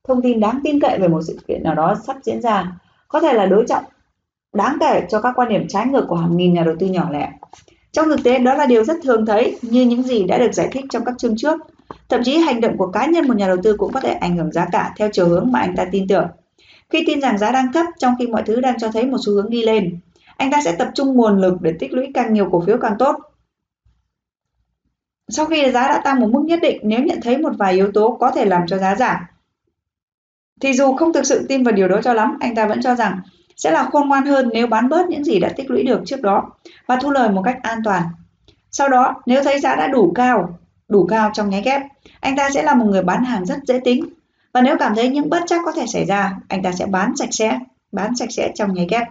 thông 0.08 0.22
tin 0.22 0.40
đáng 0.40 0.60
tin 0.64 0.80
cậy 0.80 0.98
về 0.98 1.08
một 1.08 1.20
sự 1.26 1.38
kiện 1.48 1.62
nào 1.62 1.74
đó 1.74 1.94
sắp 2.06 2.16
diễn 2.22 2.42
ra 2.42 2.72
có 3.08 3.20
thể 3.20 3.32
là 3.32 3.46
đối 3.46 3.64
trọng 3.68 3.84
đáng 4.52 4.76
kể 4.80 5.02
cho 5.08 5.20
các 5.20 5.32
quan 5.36 5.48
điểm 5.48 5.68
trái 5.68 5.86
ngược 5.86 6.06
của 6.08 6.16
hàng 6.16 6.36
nghìn 6.36 6.54
nhà 6.54 6.62
đầu 6.62 6.74
tư 6.78 6.86
nhỏ 6.86 7.08
lẻ. 7.10 7.32
Trong 7.92 8.08
thực 8.08 8.24
tế 8.24 8.38
đó 8.38 8.54
là 8.54 8.66
điều 8.66 8.84
rất 8.84 8.96
thường 9.02 9.26
thấy 9.26 9.58
như 9.62 9.82
những 9.82 10.02
gì 10.02 10.24
đã 10.24 10.38
được 10.38 10.52
giải 10.52 10.68
thích 10.72 10.84
trong 10.90 11.04
các 11.04 11.14
chương 11.18 11.36
trước. 11.36 11.60
Thậm 12.08 12.20
chí 12.24 12.36
hành 12.36 12.60
động 12.60 12.76
của 12.76 12.86
cá 12.86 13.06
nhân 13.06 13.28
một 13.28 13.36
nhà 13.36 13.46
đầu 13.46 13.56
tư 13.62 13.76
cũng 13.78 13.92
có 13.92 14.00
thể 14.00 14.10
ảnh 14.10 14.36
hưởng 14.36 14.52
giá 14.52 14.66
cả 14.72 14.94
theo 14.96 15.08
chiều 15.12 15.28
hướng 15.28 15.52
mà 15.52 15.60
anh 15.60 15.76
ta 15.76 15.84
tin 15.92 16.08
tưởng. 16.08 16.26
Khi 16.90 17.04
tin 17.06 17.20
rằng 17.20 17.38
giá 17.38 17.52
đang 17.52 17.72
thấp 17.72 17.86
trong 17.98 18.14
khi 18.18 18.26
mọi 18.26 18.42
thứ 18.46 18.60
đang 18.60 18.78
cho 18.78 18.88
thấy 18.88 19.06
một 19.06 19.18
xu 19.26 19.32
hướng 19.32 19.50
đi 19.50 19.62
lên, 19.62 19.98
anh 20.36 20.50
ta 20.50 20.60
sẽ 20.64 20.76
tập 20.78 20.88
trung 20.94 21.14
nguồn 21.14 21.40
lực 21.40 21.60
để 21.60 21.74
tích 21.78 21.92
lũy 21.92 22.06
càng 22.14 22.34
nhiều 22.34 22.48
cổ 22.52 22.60
phiếu 22.66 22.78
càng 22.80 22.94
tốt. 22.98 23.16
Sau 25.28 25.46
khi 25.46 25.70
giá 25.72 25.88
đã 25.88 26.00
tăng 26.04 26.20
một 26.20 26.28
mức 26.32 26.42
nhất 26.44 26.58
định, 26.62 26.80
nếu 26.82 27.00
nhận 27.02 27.20
thấy 27.22 27.38
một 27.38 27.52
vài 27.58 27.72
yếu 27.72 27.92
tố 27.92 28.16
có 28.20 28.30
thể 28.30 28.44
làm 28.44 28.66
cho 28.66 28.78
giá 28.78 28.94
giảm, 28.94 29.16
thì 30.60 30.72
dù 30.72 30.96
không 30.96 31.12
thực 31.12 31.26
sự 31.26 31.46
tin 31.48 31.62
vào 31.62 31.72
điều 31.72 31.88
đó 31.88 32.00
cho 32.02 32.12
lắm, 32.12 32.36
anh 32.40 32.54
ta 32.54 32.66
vẫn 32.66 32.82
cho 32.82 32.94
rằng 32.94 33.20
sẽ 33.56 33.70
là 33.70 33.84
khôn 33.84 34.08
ngoan 34.08 34.26
hơn 34.26 34.50
nếu 34.52 34.66
bán 34.66 34.88
bớt 34.88 35.08
những 35.08 35.24
gì 35.24 35.38
đã 35.38 35.48
tích 35.56 35.70
lũy 35.70 35.82
được 35.82 36.02
trước 36.06 36.22
đó 36.22 36.50
và 36.86 36.96
thu 36.96 37.10
lời 37.10 37.28
một 37.28 37.42
cách 37.44 37.58
an 37.62 37.78
toàn. 37.84 38.02
Sau 38.70 38.88
đó, 38.88 39.14
nếu 39.26 39.44
thấy 39.44 39.60
giá 39.60 39.76
đã 39.76 39.86
đủ 39.86 40.12
cao, 40.14 40.58
đủ 40.88 41.06
cao 41.06 41.30
trong 41.34 41.50
nháy 41.50 41.62
ghép, 41.62 41.82
anh 42.20 42.36
ta 42.36 42.50
sẽ 42.50 42.62
là 42.62 42.74
một 42.74 42.84
người 42.84 43.02
bán 43.02 43.24
hàng 43.24 43.46
rất 43.46 43.58
dễ 43.66 43.80
tính. 43.84 44.04
Và 44.52 44.62
nếu 44.62 44.76
cảm 44.78 44.94
thấy 44.94 45.08
những 45.08 45.30
bất 45.30 45.42
chắc 45.46 45.60
có 45.64 45.72
thể 45.72 45.86
xảy 45.86 46.04
ra, 46.04 46.36
anh 46.48 46.62
ta 46.62 46.72
sẽ 46.72 46.86
bán 46.86 47.16
sạch 47.16 47.28
sẽ, 47.30 47.58
bán 47.92 48.16
sạch 48.16 48.32
sẽ 48.32 48.52
trong 48.54 48.74
nháy 48.74 48.86
ghép 48.90 49.06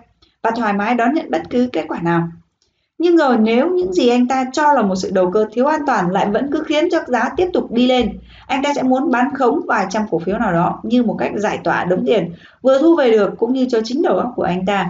và 0.46 0.52
thoải 0.52 0.74
mái 0.74 0.96
đón 0.96 1.14
nhận 1.14 1.32
bất 1.32 1.42
cứ 1.50 1.70
kết 1.72 1.86
quả 1.88 2.00
nào. 2.02 2.28
Nhưng 2.98 3.18
rồi 3.18 3.38
nếu 3.38 3.70
những 3.70 3.94
gì 3.94 4.10
anh 4.10 4.28
ta 4.28 4.46
cho 4.54 4.74
là 4.74 4.82
một 4.82 4.96
sự 4.96 5.12
đầu 5.14 5.32
cơ 5.32 5.46
thiếu 5.52 5.66
an 5.66 5.82
toàn 5.88 6.12
lại 6.12 6.30
vẫn 6.30 6.50
cứ 6.52 6.64
khiến 6.68 6.90
cho 6.92 7.00
giá 7.08 7.30
tiếp 7.38 7.48
tục 7.54 7.72
đi 7.72 7.88
lên, 7.88 8.20
anh 8.48 8.64
ta 8.64 8.74
sẽ 8.76 8.84
muốn 8.84 9.12
bán 9.12 9.34
khống 9.34 9.62
vài 9.68 9.86
trăm 9.90 10.04
cổ 10.12 10.20
phiếu 10.20 10.38
nào 10.38 10.54
đó 10.54 10.80
như 10.84 11.04
một 11.04 11.16
cách 11.20 11.32
giải 11.36 11.60
tỏa 11.64 11.86
đống 11.86 12.04
tiền 12.06 12.34
vừa 12.62 12.82
thu 12.82 12.96
về 12.96 13.12
được 13.12 13.34
cũng 13.38 13.54
như 13.54 13.66
cho 13.70 13.80
chính 13.84 14.02
đầu 14.02 14.18
óc 14.18 14.34
của 14.36 14.44
anh 14.44 14.66
ta. 14.66 14.90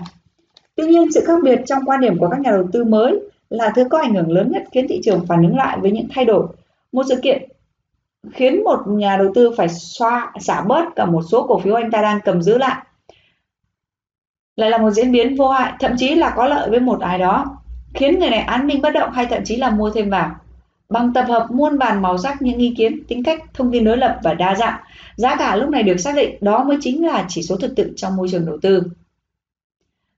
Tuy 0.75 0.87
nhiên, 0.87 1.11
sự 1.11 1.23
khác 1.27 1.39
biệt 1.43 1.61
trong 1.65 1.85
quan 1.85 2.01
điểm 2.01 2.17
của 2.17 2.29
các 2.29 2.39
nhà 2.39 2.51
đầu 2.51 2.67
tư 2.71 2.83
mới 2.83 3.19
là 3.49 3.71
thứ 3.75 3.83
có 3.89 3.99
ảnh 3.99 4.13
hưởng 4.13 4.31
lớn 4.31 4.51
nhất 4.51 4.63
khiến 4.71 4.85
thị 4.89 5.01
trường 5.03 5.25
phản 5.27 5.43
ứng 5.43 5.57
lại 5.57 5.77
với 5.81 5.91
những 5.91 6.07
thay 6.13 6.25
đổi. 6.25 6.47
Một 6.91 7.03
sự 7.09 7.15
kiện 7.21 7.49
khiến 8.31 8.63
một 8.63 8.79
nhà 8.87 9.17
đầu 9.17 9.31
tư 9.35 9.51
phải 9.57 9.69
xoa 9.69 10.33
xả 10.39 10.61
bớt 10.61 10.85
cả 10.95 11.05
một 11.05 11.21
số 11.31 11.47
cổ 11.47 11.59
phiếu 11.59 11.75
anh 11.75 11.91
ta 11.91 12.01
đang 12.01 12.19
cầm 12.25 12.41
giữ 12.41 12.57
lại 12.57 12.75
lại 14.55 14.69
là 14.69 14.77
một 14.77 14.91
diễn 14.91 15.11
biến 15.11 15.35
vô 15.35 15.49
hại, 15.49 15.73
thậm 15.79 15.91
chí 15.97 16.15
là 16.15 16.33
có 16.35 16.45
lợi 16.45 16.69
với 16.69 16.79
một 16.79 16.99
ai 16.99 17.19
đó, 17.19 17.57
khiến 17.93 18.19
người 18.19 18.29
này 18.29 18.39
án 18.39 18.67
minh 18.67 18.81
bất 18.81 18.89
động 18.89 19.11
hay 19.11 19.25
thậm 19.25 19.43
chí 19.45 19.55
là 19.55 19.69
mua 19.69 19.91
thêm 19.91 20.09
vào. 20.09 20.35
Bằng 20.89 21.13
tập 21.13 21.25
hợp 21.27 21.47
muôn 21.51 21.77
vàn 21.77 22.01
màu 22.01 22.17
sắc 22.17 22.41
những 22.41 22.59
ý 22.59 22.73
kiến, 22.77 23.03
tính 23.07 23.23
cách, 23.23 23.43
thông 23.53 23.71
tin 23.71 23.83
đối 23.83 23.97
lập 23.97 24.19
và 24.23 24.33
đa 24.33 24.55
dạng, 24.55 24.79
giá 25.15 25.35
cả 25.35 25.55
lúc 25.55 25.69
này 25.69 25.83
được 25.83 25.97
xác 25.97 26.15
định 26.15 26.37
đó 26.41 26.63
mới 26.63 26.77
chính 26.81 27.05
là 27.05 27.25
chỉ 27.29 27.41
số 27.41 27.57
thực 27.57 27.75
tự 27.75 27.93
trong 27.95 28.15
môi 28.15 28.27
trường 28.31 28.45
đầu 28.45 28.57
tư. 28.61 28.83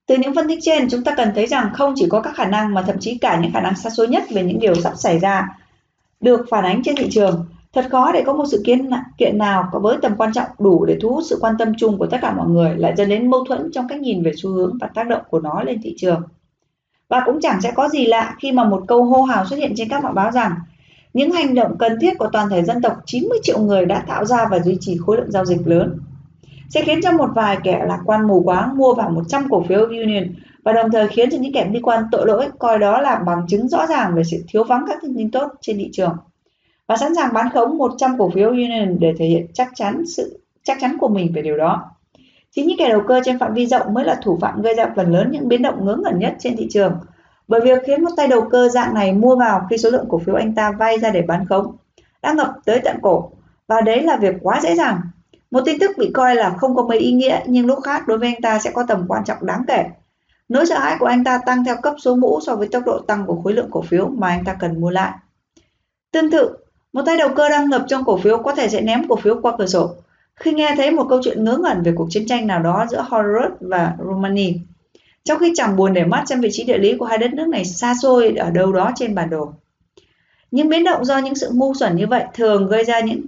Từ 0.05 0.17
những 0.17 0.35
phân 0.35 0.47
tích 0.47 0.59
trên, 0.61 0.89
chúng 0.89 1.03
ta 1.03 1.15
cần 1.15 1.31
thấy 1.35 1.47
rằng 1.47 1.69
không 1.73 1.93
chỉ 1.95 2.05
có 2.09 2.21
các 2.21 2.35
khả 2.35 2.45
năng 2.45 2.73
mà 2.73 2.81
thậm 2.81 2.95
chí 2.99 3.17
cả 3.17 3.39
những 3.41 3.51
khả 3.53 3.61
năng 3.61 3.75
xa 3.75 3.89
xôi 3.89 4.07
nhất 4.07 4.23
về 4.29 4.43
những 4.43 4.59
điều 4.59 4.75
sắp 4.75 4.93
xảy 4.97 5.19
ra 5.19 5.47
được 6.21 6.45
phản 6.49 6.63
ánh 6.63 6.83
trên 6.83 6.95
thị 6.95 7.07
trường 7.11 7.45
thật 7.73 7.85
khó 7.91 8.11
để 8.11 8.23
có 8.25 8.33
một 8.33 8.43
sự 8.51 8.61
kiện 8.65 8.89
kiện 9.17 9.37
nào 9.37 9.69
có 9.71 9.79
với 9.79 9.97
tầm 10.01 10.15
quan 10.17 10.33
trọng 10.33 10.47
đủ 10.59 10.85
để 10.85 10.97
thu 11.01 11.09
hút 11.09 11.23
sự 11.29 11.37
quan 11.41 11.55
tâm 11.59 11.73
chung 11.77 11.97
của 11.97 12.07
tất 12.07 12.17
cả 12.21 12.33
mọi 12.33 12.47
người 12.47 12.77
lại 12.77 12.93
dẫn 12.97 13.09
đến 13.09 13.29
mâu 13.29 13.43
thuẫn 13.43 13.71
trong 13.71 13.87
cách 13.87 14.01
nhìn 14.01 14.23
về 14.23 14.31
xu 14.37 14.49
hướng 14.49 14.77
và 14.81 14.87
tác 14.87 15.07
động 15.07 15.21
của 15.29 15.39
nó 15.39 15.63
lên 15.63 15.81
thị 15.81 15.95
trường. 15.97 16.21
Và 17.09 17.23
cũng 17.25 17.41
chẳng 17.41 17.61
sẽ 17.61 17.71
có 17.71 17.89
gì 17.89 18.05
lạ 18.05 18.35
khi 18.39 18.51
mà 18.51 18.63
một 18.63 18.83
câu 18.87 19.03
hô 19.03 19.21
hào 19.21 19.45
xuất 19.45 19.57
hiện 19.57 19.73
trên 19.75 19.89
các 19.89 20.03
mặt 20.03 20.11
báo 20.13 20.31
rằng, 20.31 20.51
những 21.13 21.31
hành 21.31 21.55
động 21.55 21.75
cần 21.79 21.97
thiết 22.01 22.17
của 22.17 22.29
toàn 22.31 22.49
thể 22.49 22.63
dân 22.63 22.81
tộc 22.81 22.93
90 23.05 23.39
triệu 23.43 23.59
người 23.59 23.85
đã 23.85 24.03
tạo 24.07 24.25
ra 24.25 24.47
và 24.51 24.59
duy 24.59 24.77
trì 24.79 24.97
khối 25.05 25.17
lượng 25.17 25.31
giao 25.31 25.45
dịch 25.45 25.67
lớn. 25.67 25.99
Sẽ 26.69 26.81
khiến 26.81 26.99
cho 27.03 27.11
một 27.11 27.29
vài 27.35 27.57
kẻ 27.63 27.83
lạc 27.87 27.99
quan 28.05 28.27
mù 28.27 28.41
quáng 28.45 28.77
mua 28.77 28.93
vào 28.93 29.09
100 29.09 29.47
cổ 29.49 29.63
phiếu 29.69 29.85
Union 29.85 30.23
và 30.63 30.73
đồng 30.73 30.91
thời 30.91 31.07
khiến 31.07 31.29
cho 31.31 31.37
những 31.37 31.53
kẻ 31.53 31.69
bi 31.73 31.79
quan 31.83 32.03
tội 32.11 32.27
lỗi 32.27 32.45
coi 32.59 32.79
đó 32.79 33.01
là 33.01 33.15
bằng 33.25 33.47
chứng 33.47 33.67
rõ 33.67 33.85
ràng 33.87 34.15
về 34.15 34.23
sự 34.23 34.43
thiếu 34.47 34.63
vắng 34.63 34.85
các 34.87 34.97
thông 35.01 35.15
tin 35.15 35.31
tốt 35.31 35.51
trên 35.61 35.77
thị 35.77 35.89
trường 35.93 36.15
và 36.87 36.97
sẵn 36.97 37.15
sàng 37.15 37.33
bán 37.33 37.49
khống 37.53 37.77
100 37.77 38.17
cổ 38.17 38.29
phiếu 38.29 38.49
Union 38.49 38.99
để 38.99 39.13
thể 39.19 39.25
hiện 39.25 39.47
chắc 39.53 39.71
chắn 39.75 40.03
sự 40.15 40.39
chắc 40.63 40.77
chắn 40.81 40.97
của 40.99 41.07
mình 41.07 41.31
về 41.33 41.41
điều 41.41 41.57
đó. 41.57 41.91
Chính 42.51 42.67
những 42.67 42.77
kẻ 42.77 42.89
đầu 42.89 43.01
cơ 43.07 43.21
trên 43.25 43.39
phạm 43.39 43.53
vi 43.53 43.65
rộng 43.65 43.93
mới 43.93 44.05
là 44.05 44.19
thủ 44.23 44.37
phạm 44.41 44.61
gây 44.61 44.75
ra 44.75 44.91
phần 44.95 45.11
lớn 45.11 45.29
những 45.31 45.47
biến 45.47 45.61
động 45.61 45.85
ngớ 45.85 45.95
ngẩn 45.95 46.19
nhất 46.19 46.35
trên 46.39 46.57
thị 46.57 46.67
trường. 46.69 46.97
Bởi 47.47 47.61
việc 47.61 47.83
khiến 47.85 48.03
một 48.03 48.09
tay 48.17 48.27
đầu 48.27 48.41
cơ 48.51 48.69
dạng 48.69 48.93
này 48.93 49.13
mua 49.13 49.35
vào 49.35 49.67
khi 49.69 49.77
số 49.77 49.89
lượng 49.89 50.05
cổ 50.09 50.17
phiếu 50.17 50.35
anh 50.35 50.55
ta 50.55 50.71
vay 50.71 50.99
ra 50.99 51.09
để 51.09 51.21
bán 51.21 51.45
khống 51.45 51.75
đã 52.21 52.33
ngập 52.33 52.53
tới 52.65 52.79
tận 52.83 52.97
cổ 53.01 53.31
và 53.67 53.81
đấy 53.81 54.01
là 54.01 54.17
việc 54.17 54.35
quá 54.41 54.59
dễ 54.63 54.75
dàng. 54.75 55.01
Một 55.51 55.61
tin 55.65 55.79
tức 55.79 55.91
bị 55.97 56.11
coi 56.13 56.35
là 56.35 56.55
không 56.57 56.75
có 56.75 56.83
mấy 56.83 56.99
ý 56.99 57.11
nghĩa 57.11 57.39
nhưng 57.45 57.65
lúc 57.65 57.79
khác 57.83 58.07
đối 58.07 58.17
với 58.17 58.27
anh 58.27 58.41
ta 58.41 58.59
sẽ 58.59 58.71
có 58.71 58.83
tầm 58.87 59.05
quan 59.07 59.23
trọng 59.25 59.45
đáng 59.45 59.63
kể. 59.67 59.85
Nỗi 60.49 60.65
sợ 60.65 60.79
hãi 60.79 60.95
của 60.99 61.05
anh 61.05 61.23
ta 61.23 61.39
tăng 61.45 61.63
theo 61.63 61.75
cấp 61.81 61.93
số 62.01 62.15
mũ 62.15 62.39
so 62.41 62.55
với 62.55 62.67
tốc 62.67 62.83
độ 62.85 62.99
tăng 62.99 63.25
của 63.25 63.41
khối 63.43 63.53
lượng 63.53 63.67
cổ 63.71 63.81
phiếu 63.81 64.07
mà 64.07 64.27
anh 64.27 64.43
ta 64.45 64.53
cần 64.59 64.81
mua 64.81 64.89
lại. 64.89 65.11
Tương 66.11 66.31
tự, 66.31 66.57
một 66.93 67.01
tay 67.05 67.17
đầu 67.17 67.29
cơ 67.35 67.49
đang 67.49 67.69
ngập 67.69 67.85
trong 67.87 68.05
cổ 68.05 68.17
phiếu 68.17 68.37
có 68.37 68.55
thể 68.55 68.69
sẽ 68.69 68.81
ném 68.81 69.07
cổ 69.07 69.15
phiếu 69.15 69.41
qua 69.41 69.55
cửa 69.57 69.67
sổ 69.67 69.95
khi 70.35 70.53
nghe 70.53 70.73
thấy 70.77 70.91
một 70.91 71.05
câu 71.09 71.21
chuyện 71.23 71.43
ngớ 71.43 71.57
ngẩn 71.57 71.83
về 71.83 71.93
cuộc 71.95 72.07
chiến 72.09 72.25
tranh 72.27 72.47
nào 72.47 72.59
đó 72.59 72.85
giữa 72.89 73.05
Horus 73.09 73.51
và 73.59 73.95
Romani. 74.05 74.53
Trong 75.23 75.39
khi 75.39 75.53
chẳng 75.55 75.75
buồn 75.75 75.93
để 75.93 76.05
mắt 76.05 76.23
xem 76.29 76.41
vị 76.41 76.49
trí 76.51 76.63
địa 76.63 76.77
lý 76.77 76.97
của 76.97 77.05
hai 77.05 77.17
đất 77.17 77.33
nước 77.33 77.47
này 77.47 77.65
xa 77.65 77.93
xôi 78.01 78.35
ở 78.37 78.51
đâu 78.51 78.73
đó 78.73 78.91
trên 78.95 79.15
bản 79.15 79.29
đồ. 79.29 79.53
Những 80.51 80.69
biến 80.69 80.83
động 80.83 81.05
do 81.05 81.17
những 81.17 81.35
sự 81.35 81.49
ngu 81.53 81.73
xuẩn 81.73 81.95
như 81.95 82.07
vậy 82.07 82.23
thường 82.33 82.67
gây 82.67 82.83
ra 82.83 82.99
những 82.99 83.21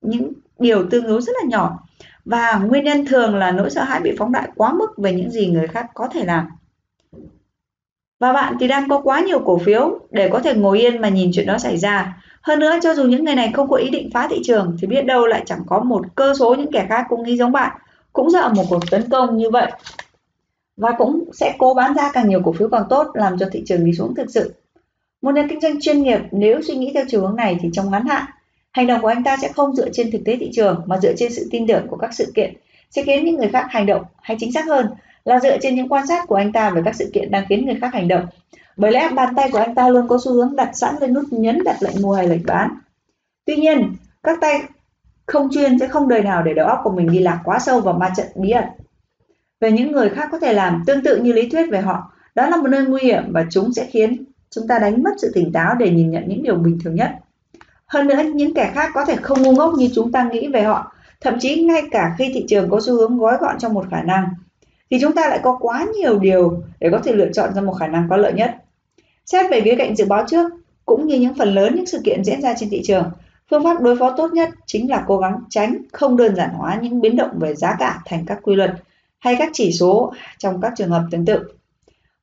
những 0.00 0.32
điều 0.58 0.90
tương 0.90 1.06
đối 1.06 1.22
rất 1.22 1.32
là 1.42 1.48
nhỏ, 1.48 1.78
và 2.24 2.58
nguyên 2.58 2.84
nhân 2.84 3.06
thường 3.06 3.36
là 3.36 3.50
nỗi 3.50 3.70
sợ 3.70 3.84
hãi 3.84 4.00
bị 4.00 4.14
phóng 4.18 4.32
đại 4.32 4.48
quá 4.54 4.72
mức 4.72 4.98
về 4.98 5.12
những 5.12 5.30
gì 5.30 5.46
người 5.46 5.66
khác 5.66 5.86
có 5.94 6.08
thể 6.08 6.24
làm. 6.24 6.48
Và 8.18 8.32
bạn 8.32 8.56
thì 8.60 8.68
đang 8.68 8.88
có 8.88 9.00
quá 9.00 9.20
nhiều 9.20 9.38
cổ 9.38 9.58
phiếu 9.58 9.98
để 10.10 10.28
có 10.32 10.40
thể 10.40 10.54
ngồi 10.54 10.80
yên 10.80 11.00
mà 11.00 11.08
nhìn 11.08 11.30
chuyện 11.34 11.46
đó 11.46 11.58
xảy 11.58 11.76
ra. 11.76 12.22
Hơn 12.42 12.58
nữa, 12.58 12.78
cho 12.82 12.94
dù 12.94 13.04
những 13.04 13.24
người 13.24 13.34
này 13.34 13.50
không 13.54 13.68
có 13.68 13.76
ý 13.76 13.90
định 13.90 14.10
phá 14.14 14.28
thị 14.30 14.40
trường 14.44 14.76
thì 14.80 14.86
biết 14.86 15.02
đâu 15.06 15.26
lại 15.26 15.42
chẳng 15.46 15.62
có 15.66 15.80
một 15.80 16.02
cơ 16.14 16.34
số 16.38 16.54
những 16.54 16.72
kẻ 16.72 16.86
khác 16.88 17.06
cũng 17.08 17.22
nghĩ 17.22 17.36
giống 17.36 17.52
bạn, 17.52 17.78
cũng 18.12 18.30
sợ 18.30 18.52
một 18.56 18.64
cuộc 18.70 18.90
tấn 18.90 19.10
công 19.10 19.36
như 19.36 19.50
vậy. 19.50 19.72
Và 20.76 20.90
cũng 20.98 21.24
sẽ 21.32 21.54
cố 21.58 21.74
bán 21.74 21.94
ra 21.94 22.10
càng 22.12 22.28
nhiều 22.28 22.40
cổ 22.44 22.52
phiếu 22.52 22.68
càng 22.68 22.84
tốt 22.90 23.06
làm 23.14 23.38
cho 23.38 23.46
thị 23.52 23.62
trường 23.66 23.84
đi 23.84 23.92
xuống 23.92 24.14
thực 24.14 24.30
sự. 24.30 24.52
Một 25.22 25.34
nhà 25.34 25.46
kinh 25.50 25.60
doanh 25.60 25.80
chuyên 25.80 26.02
nghiệp 26.02 26.20
nếu 26.30 26.62
suy 26.62 26.74
nghĩ 26.74 26.90
theo 26.94 27.04
chiều 27.08 27.20
hướng 27.20 27.36
này 27.36 27.58
thì 27.60 27.68
trong 27.72 27.90
ngắn 27.90 28.06
hạn, 28.06 28.24
hành 28.70 28.86
động 28.86 29.00
của 29.02 29.08
anh 29.08 29.24
ta 29.24 29.36
sẽ 29.36 29.48
không 29.48 29.74
dựa 29.74 29.88
trên 29.92 30.10
thực 30.10 30.20
tế 30.24 30.36
thị 30.36 30.50
trường 30.52 30.82
mà 30.86 30.98
dựa 30.98 31.12
trên 31.16 31.32
sự 31.32 31.48
tin 31.50 31.66
tưởng 31.66 31.86
của 31.88 31.96
các 31.96 32.14
sự 32.14 32.32
kiện 32.34 32.54
sẽ 32.90 33.02
khiến 33.02 33.24
những 33.24 33.36
người 33.36 33.48
khác 33.48 33.66
hành 33.68 33.86
động 33.86 34.02
hay 34.22 34.36
chính 34.40 34.52
xác 34.52 34.66
hơn 34.66 34.86
là 35.28 35.40
dựa 35.40 35.58
trên 35.62 35.74
những 35.74 35.88
quan 35.88 36.06
sát 36.06 36.26
của 36.26 36.34
anh 36.34 36.52
ta 36.52 36.70
về 36.70 36.82
các 36.84 36.94
sự 36.96 37.10
kiện 37.12 37.30
đang 37.30 37.44
khiến 37.48 37.66
người 37.66 37.78
khác 37.80 37.94
hành 37.94 38.08
động. 38.08 38.26
Bởi 38.76 38.92
lẽ 38.92 39.08
bàn 39.14 39.34
tay 39.36 39.50
của 39.52 39.58
anh 39.58 39.74
ta 39.74 39.88
luôn 39.88 40.08
có 40.08 40.18
xu 40.24 40.32
hướng 40.32 40.56
đặt 40.56 40.70
sẵn 40.74 40.94
lên 41.00 41.14
nút 41.14 41.24
nhấn 41.30 41.64
đặt 41.64 41.76
lệnh 41.80 42.02
mua 42.02 42.12
hay 42.12 42.28
lệnh 42.28 42.46
bán. 42.46 42.70
Tuy 43.46 43.56
nhiên, 43.56 43.92
các 44.22 44.38
tay 44.40 44.62
không 45.26 45.48
chuyên 45.50 45.78
sẽ 45.78 45.88
không 45.88 46.08
đời 46.08 46.22
nào 46.22 46.42
để 46.42 46.54
đầu 46.54 46.66
óc 46.66 46.80
của 46.84 46.90
mình 46.90 47.06
đi 47.12 47.18
lạc 47.18 47.40
quá 47.44 47.58
sâu 47.58 47.80
vào 47.80 47.94
ma 47.94 48.12
trận 48.16 48.26
bí 48.34 48.50
ẩn. 48.50 48.64
Về 49.60 49.72
những 49.72 49.92
người 49.92 50.10
khác 50.10 50.28
có 50.32 50.38
thể 50.38 50.52
làm 50.52 50.82
tương 50.86 51.02
tự 51.04 51.16
như 51.16 51.32
lý 51.32 51.48
thuyết 51.48 51.70
về 51.70 51.80
họ, 51.80 52.12
đó 52.34 52.46
là 52.46 52.56
một 52.56 52.68
nơi 52.68 52.84
nguy 52.84 53.00
hiểm 53.02 53.32
và 53.32 53.46
chúng 53.50 53.72
sẽ 53.72 53.86
khiến 53.86 54.24
chúng 54.50 54.68
ta 54.68 54.78
đánh 54.78 55.02
mất 55.02 55.10
sự 55.18 55.30
tỉnh 55.34 55.52
táo 55.52 55.74
để 55.74 55.90
nhìn 55.90 56.10
nhận 56.10 56.24
những 56.26 56.42
điều 56.42 56.54
bình 56.54 56.78
thường 56.84 56.94
nhất. 56.94 57.10
Hơn 57.86 58.06
nữa, 58.06 58.22
những 58.34 58.54
kẻ 58.54 58.70
khác 58.74 58.90
có 58.94 59.04
thể 59.04 59.16
không 59.16 59.42
ngu 59.42 59.52
ngốc 59.52 59.74
như 59.74 59.88
chúng 59.94 60.12
ta 60.12 60.28
nghĩ 60.32 60.48
về 60.48 60.62
họ, 60.62 60.92
thậm 61.20 61.34
chí 61.40 61.64
ngay 61.64 61.82
cả 61.90 62.14
khi 62.18 62.30
thị 62.34 62.44
trường 62.48 62.70
có 62.70 62.80
xu 62.80 62.94
hướng 62.94 63.18
gói 63.18 63.36
gọn 63.40 63.58
trong 63.58 63.74
một 63.74 63.86
khả 63.90 64.02
năng, 64.02 64.24
thì 64.90 64.98
chúng 65.00 65.12
ta 65.12 65.28
lại 65.28 65.40
có 65.42 65.58
quá 65.60 65.86
nhiều 65.98 66.18
điều 66.18 66.62
để 66.80 66.88
có 66.92 66.98
thể 66.98 67.12
lựa 67.12 67.32
chọn 67.32 67.54
ra 67.54 67.60
một 67.60 67.72
khả 67.72 67.86
năng 67.86 68.06
có 68.10 68.16
lợi 68.16 68.32
nhất. 68.32 68.54
Xét 69.26 69.50
về 69.50 69.60
khía 69.60 69.74
cạnh 69.78 69.96
dự 69.96 70.04
báo 70.04 70.24
trước, 70.28 70.50
cũng 70.86 71.06
như 71.06 71.20
những 71.20 71.34
phần 71.34 71.54
lớn 71.54 71.76
những 71.76 71.86
sự 71.86 72.00
kiện 72.04 72.24
diễn 72.24 72.40
ra 72.42 72.54
trên 72.58 72.70
thị 72.70 72.82
trường, 72.84 73.10
phương 73.50 73.64
pháp 73.64 73.80
đối 73.80 73.96
phó 73.98 74.14
tốt 74.16 74.32
nhất 74.32 74.48
chính 74.66 74.90
là 74.90 75.04
cố 75.06 75.18
gắng 75.18 75.40
tránh 75.50 75.76
không 75.92 76.16
đơn 76.16 76.36
giản 76.36 76.50
hóa 76.50 76.78
những 76.82 77.00
biến 77.00 77.16
động 77.16 77.38
về 77.40 77.54
giá 77.54 77.76
cả 77.78 78.00
thành 78.06 78.24
các 78.26 78.38
quy 78.42 78.54
luật 78.54 78.70
hay 79.18 79.36
các 79.38 79.50
chỉ 79.52 79.72
số 79.72 80.12
trong 80.38 80.60
các 80.60 80.72
trường 80.76 80.90
hợp 80.90 81.02
tương 81.10 81.24
tự. 81.24 81.40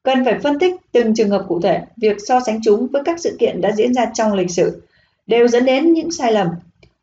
Cần 0.04 0.26
phải 0.26 0.40
phân 0.40 0.60
tích 0.60 0.76
từng 0.92 1.16
trường 1.16 1.30
hợp 1.30 1.46
cụ 1.48 1.62
thể, 1.62 1.82
việc 1.98 2.18
so 2.28 2.40
sánh 2.46 2.60
chúng 2.64 2.88
với 2.88 3.02
các 3.06 3.20
sự 3.20 3.36
kiện 3.40 3.62
đã 3.62 3.72
diễn 3.72 3.94
ra 3.94 4.06
trong 4.14 4.34
lịch 4.34 4.52
sử 4.52 4.82
đều 5.28 5.48
dẫn 5.48 5.66
đến 5.66 5.94
những 5.94 6.12
sai 6.12 6.32
lầm. 6.32 6.48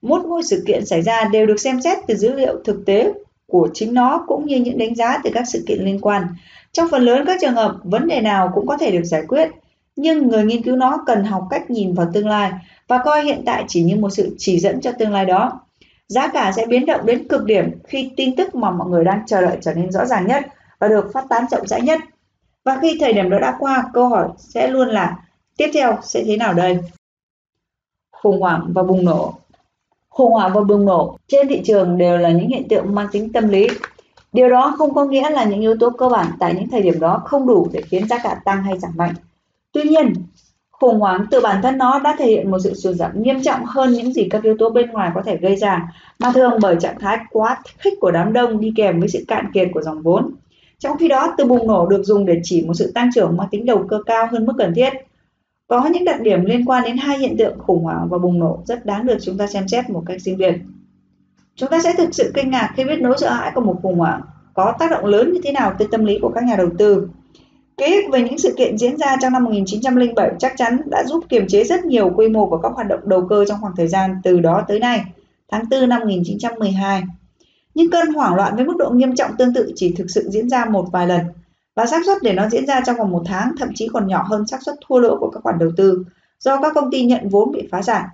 Mỗi 0.02 0.20
mỗi 0.22 0.42
sự 0.42 0.62
kiện 0.66 0.86
xảy 0.86 1.02
ra 1.02 1.24
đều 1.32 1.46
được 1.46 1.60
xem 1.60 1.80
xét 1.80 1.98
từ 2.06 2.14
dữ 2.14 2.32
liệu 2.32 2.60
thực 2.64 2.86
tế 2.86 3.12
của 3.52 3.68
chính 3.74 3.94
nó 3.94 4.24
cũng 4.26 4.46
như 4.46 4.56
những 4.56 4.78
đánh 4.78 4.94
giá 4.94 5.18
từ 5.24 5.30
các 5.34 5.44
sự 5.52 5.64
kiện 5.66 5.84
liên 5.84 5.98
quan. 6.00 6.26
Trong 6.72 6.88
phần 6.90 7.02
lớn 7.02 7.24
các 7.26 7.38
trường 7.40 7.54
hợp, 7.54 7.76
vấn 7.84 8.06
đề 8.06 8.20
nào 8.20 8.50
cũng 8.54 8.66
có 8.66 8.76
thể 8.76 8.90
được 8.90 9.04
giải 9.04 9.22
quyết, 9.28 9.50
nhưng 9.96 10.28
người 10.28 10.44
nghiên 10.44 10.62
cứu 10.62 10.76
nó 10.76 10.98
cần 11.06 11.24
học 11.24 11.46
cách 11.50 11.70
nhìn 11.70 11.94
vào 11.94 12.10
tương 12.12 12.28
lai 12.28 12.52
và 12.88 12.98
coi 13.04 13.24
hiện 13.24 13.42
tại 13.46 13.64
chỉ 13.68 13.82
như 13.82 13.96
một 13.96 14.10
sự 14.10 14.34
chỉ 14.38 14.58
dẫn 14.58 14.80
cho 14.80 14.92
tương 14.92 15.12
lai 15.12 15.26
đó. 15.26 15.60
Giá 16.08 16.28
cả 16.28 16.52
sẽ 16.56 16.66
biến 16.66 16.86
động 16.86 17.06
đến 17.06 17.28
cực 17.28 17.44
điểm 17.44 17.70
khi 17.84 18.10
tin 18.16 18.36
tức 18.36 18.54
mà 18.54 18.70
mọi 18.70 18.88
người 18.88 19.04
đang 19.04 19.22
chờ 19.26 19.40
đợi 19.40 19.56
trở 19.60 19.74
nên 19.74 19.92
rõ 19.92 20.04
ràng 20.04 20.26
nhất 20.26 20.44
và 20.78 20.88
được 20.88 21.10
phát 21.12 21.24
tán 21.28 21.44
rộng 21.50 21.66
rãi 21.66 21.80
nhất. 21.80 22.00
Và 22.64 22.78
khi 22.82 22.96
thời 23.00 23.12
điểm 23.12 23.30
đó 23.30 23.38
đã 23.38 23.56
qua, 23.58 23.84
câu 23.92 24.08
hỏi 24.08 24.28
sẽ 24.38 24.68
luôn 24.68 24.88
là 24.88 25.16
tiếp 25.56 25.70
theo 25.74 25.98
sẽ 26.02 26.22
thế 26.26 26.36
nào 26.36 26.54
đây? 26.54 26.78
Khủng 28.12 28.40
hoảng 28.40 28.72
và 28.74 28.82
bùng 28.82 29.04
nổ 29.04 29.34
khủng 30.12 30.32
hoảng 30.32 30.52
và 30.54 30.60
bùng 30.60 30.84
nổ 30.84 31.18
trên 31.28 31.48
thị 31.48 31.60
trường 31.64 31.98
đều 31.98 32.18
là 32.18 32.30
những 32.30 32.48
hiện 32.48 32.68
tượng 32.68 32.94
mang 32.94 33.06
tính 33.12 33.32
tâm 33.32 33.48
lý. 33.48 33.68
Điều 34.32 34.50
đó 34.50 34.74
không 34.78 34.94
có 34.94 35.04
nghĩa 35.04 35.30
là 35.30 35.44
những 35.44 35.60
yếu 35.60 35.76
tố 35.80 35.90
cơ 35.90 36.08
bản 36.08 36.26
tại 36.40 36.54
những 36.54 36.68
thời 36.70 36.82
điểm 36.82 37.00
đó 37.00 37.22
không 37.24 37.46
đủ 37.46 37.68
để 37.72 37.82
khiến 37.82 38.08
giá 38.08 38.18
cả 38.22 38.40
tăng 38.44 38.62
hay 38.62 38.78
giảm 38.78 38.92
mạnh. 38.96 39.14
Tuy 39.72 39.82
nhiên, 39.82 40.12
khủng 40.70 41.00
hoảng 41.00 41.26
từ 41.30 41.40
bản 41.40 41.62
thân 41.62 41.78
nó 41.78 41.98
đã 41.98 42.16
thể 42.18 42.26
hiện 42.26 42.50
một 42.50 42.58
sự 42.64 42.74
sụt 42.74 42.96
giảm 42.96 43.22
nghiêm 43.22 43.42
trọng 43.42 43.64
hơn 43.64 43.92
những 43.92 44.12
gì 44.12 44.28
các 44.30 44.42
yếu 44.42 44.56
tố 44.58 44.70
bên 44.70 44.90
ngoài 44.90 45.10
có 45.14 45.22
thể 45.22 45.36
gây 45.36 45.56
ra, 45.56 45.92
mà 46.18 46.32
thường 46.34 46.52
bởi 46.62 46.76
trạng 46.80 46.98
thái 47.00 47.18
quá 47.30 47.58
khích 47.78 47.94
của 48.00 48.10
đám 48.10 48.32
đông 48.32 48.60
đi 48.60 48.72
kèm 48.76 49.00
với 49.00 49.08
sự 49.08 49.24
cạn 49.28 49.46
kiệt 49.54 49.68
của 49.74 49.82
dòng 49.82 50.02
vốn. 50.02 50.30
Trong 50.78 50.96
khi 50.98 51.08
đó, 51.08 51.34
từ 51.38 51.44
bùng 51.44 51.66
nổ 51.66 51.86
được 51.86 52.02
dùng 52.04 52.26
để 52.26 52.40
chỉ 52.44 52.62
một 52.62 52.74
sự 52.74 52.92
tăng 52.94 53.10
trưởng 53.14 53.36
mang 53.36 53.48
tính 53.50 53.66
đầu 53.66 53.84
cơ 53.88 54.02
cao 54.06 54.28
hơn 54.32 54.46
mức 54.46 54.52
cần 54.58 54.74
thiết. 54.74 54.92
Có 55.72 55.86
những 55.86 56.04
đặc 56.04 56.20
điểm 56.20 56.44
liên 56.44 56.64
quan 56.64 56.84
đến 56.84 56.96
hai 56.96 57.18
hiện 57.18 57.36
tượng 57.38 57.58
khủng 57.58 57.84
hoảng 57.84 58.08
và 58.10 58.18
bùng 58.18 58.38
nổ 58.38 58.62
rất 58.66 58.86
đáng 58.86 59.06
được 59.06 59.16
chúng 59.22 59.38
ta 59.38 59.46
xem 59.46 59.68
xét 59.68 59.90
một 59.90 60.02
cách 60.06 60.20
riêng 60.20 60.36
biệt. 60.36 60.54
Chúng 61.56 61.68
ta 61.70 61.80
sẽ 61.84 61.92
thực 61.98 62.14
sự 62.14 62.32
kinh 62.34 62.50
ngạc 62.50 62.72
khi 62.76 62.84
biết 62.84 63.00
nỗi 63.00 63.16
sợ 63.18 63.30
hãi 63.30 63.52
của 63.54 63.60
một 63.60 63.78
khủng 63.82 63.98
hoảng 63.98 64.20
có 64.54 64.74
tác 64.78 64.90
động 64.90 65.04
lớn 65.04 65.32
như 65.32 65.40
thế 65.44 65.52
nào 65.52 65.74
tới 65.78 65.88
tâm 65.90 66.04
lý 66.04 66.18
của 66.22 66.28
các 66.28 66.44
nhà 66.44 66.56
đầu 66.56 66.68
tư. 66.78 67.08
Ký 67.76 68.02
ức 68.02 68.12
về 68.12 68.22
những 68.22 68.38
sự 68.38 68.54
kiện 68.56 68.78
diễn 68.78 68.96
ra 68.96 69.16
trong 69.22 69.32
năm 69.32 69.44
1907 69.44 70.32
chắc 70.38 70.52
chắn 70.56 70.80
đã 70.86 71.04
giúp 71.04 71.24
kiềm 71.28 71.46
chế 71.48 71.64
rất 71.64 71.84
nhiều 71.84 72.12
quy 72.16 72.28
mô 72.28 72.46
của 72.46 72.58
các 72.58 72.72
hoạt 72.74 72.88
động 72.88 73.00
đầu 73.04 73.26
cơ 73.28 73.44
trong 73.48 73.58
khoảng 73.60 73.76
thời 73.76 73.88
gian 73.88 74.20
từ 74.22 74.40
đó 74.40 74.64
tới 74.68 74.78
nay, 74.80 75.00
tháng 75.50 75.64
4 75.70 75.88
năm 75.88 76.00
1912. 76.00 77.02
Nhưng 77.74 77.90
cơn 77.90 78.14
hoảng 78.14 78.34
loạn 78.34 78.56
với 78.56 78.64
mức 78.64 78.76
độ 78.78 78.90
nghiêm 78.90 79.14
trọng 79.14 79.30
tương 79.38 79.54
tự 79.54 79.72
chỉ 79.76 79.94
thực 79.96 80.10
sự 80.10 80.28
diễn 80.30 80.48
ra 80.48 80.64
một 80.64 80.86
vài 80.92 81.06
lần 81.06 81.20
và 81.74 81.86
xác 81.86 82.06
suất 82.06 82.18
để 82.22 82.32
nó 82.32 82.48
diễn 82.48 82.66
ra 82.66 82.80
trong 82.86 82.96
vòng 82.96 83.10
một 83.10 83.22
tháng 83.26 83.52
thậm 83.58 83.68
chí 83.74 83.88
còn 83.92 84.06
nhỏ 84.06 84.24
hơn 84.28 84.46
xác 84.46 84.62
suất 84.62 84.74
thua 84.88 84.98
lỗ 84.98 85.18
của 85.20 85.30
các 85.30 85.40
khoản 85.42 85.58
đầu 85.58 85.70
tư 85.76 86.04
do 86.38 86.60
các 86.62 86.72
công 86.74 86.90
ty 86.90 87.04
nhận 87.04 87.28
vốn 87.28 87.52
bị 87.52 87.68
phá 87.70 87.82
sản. 87.82 88.08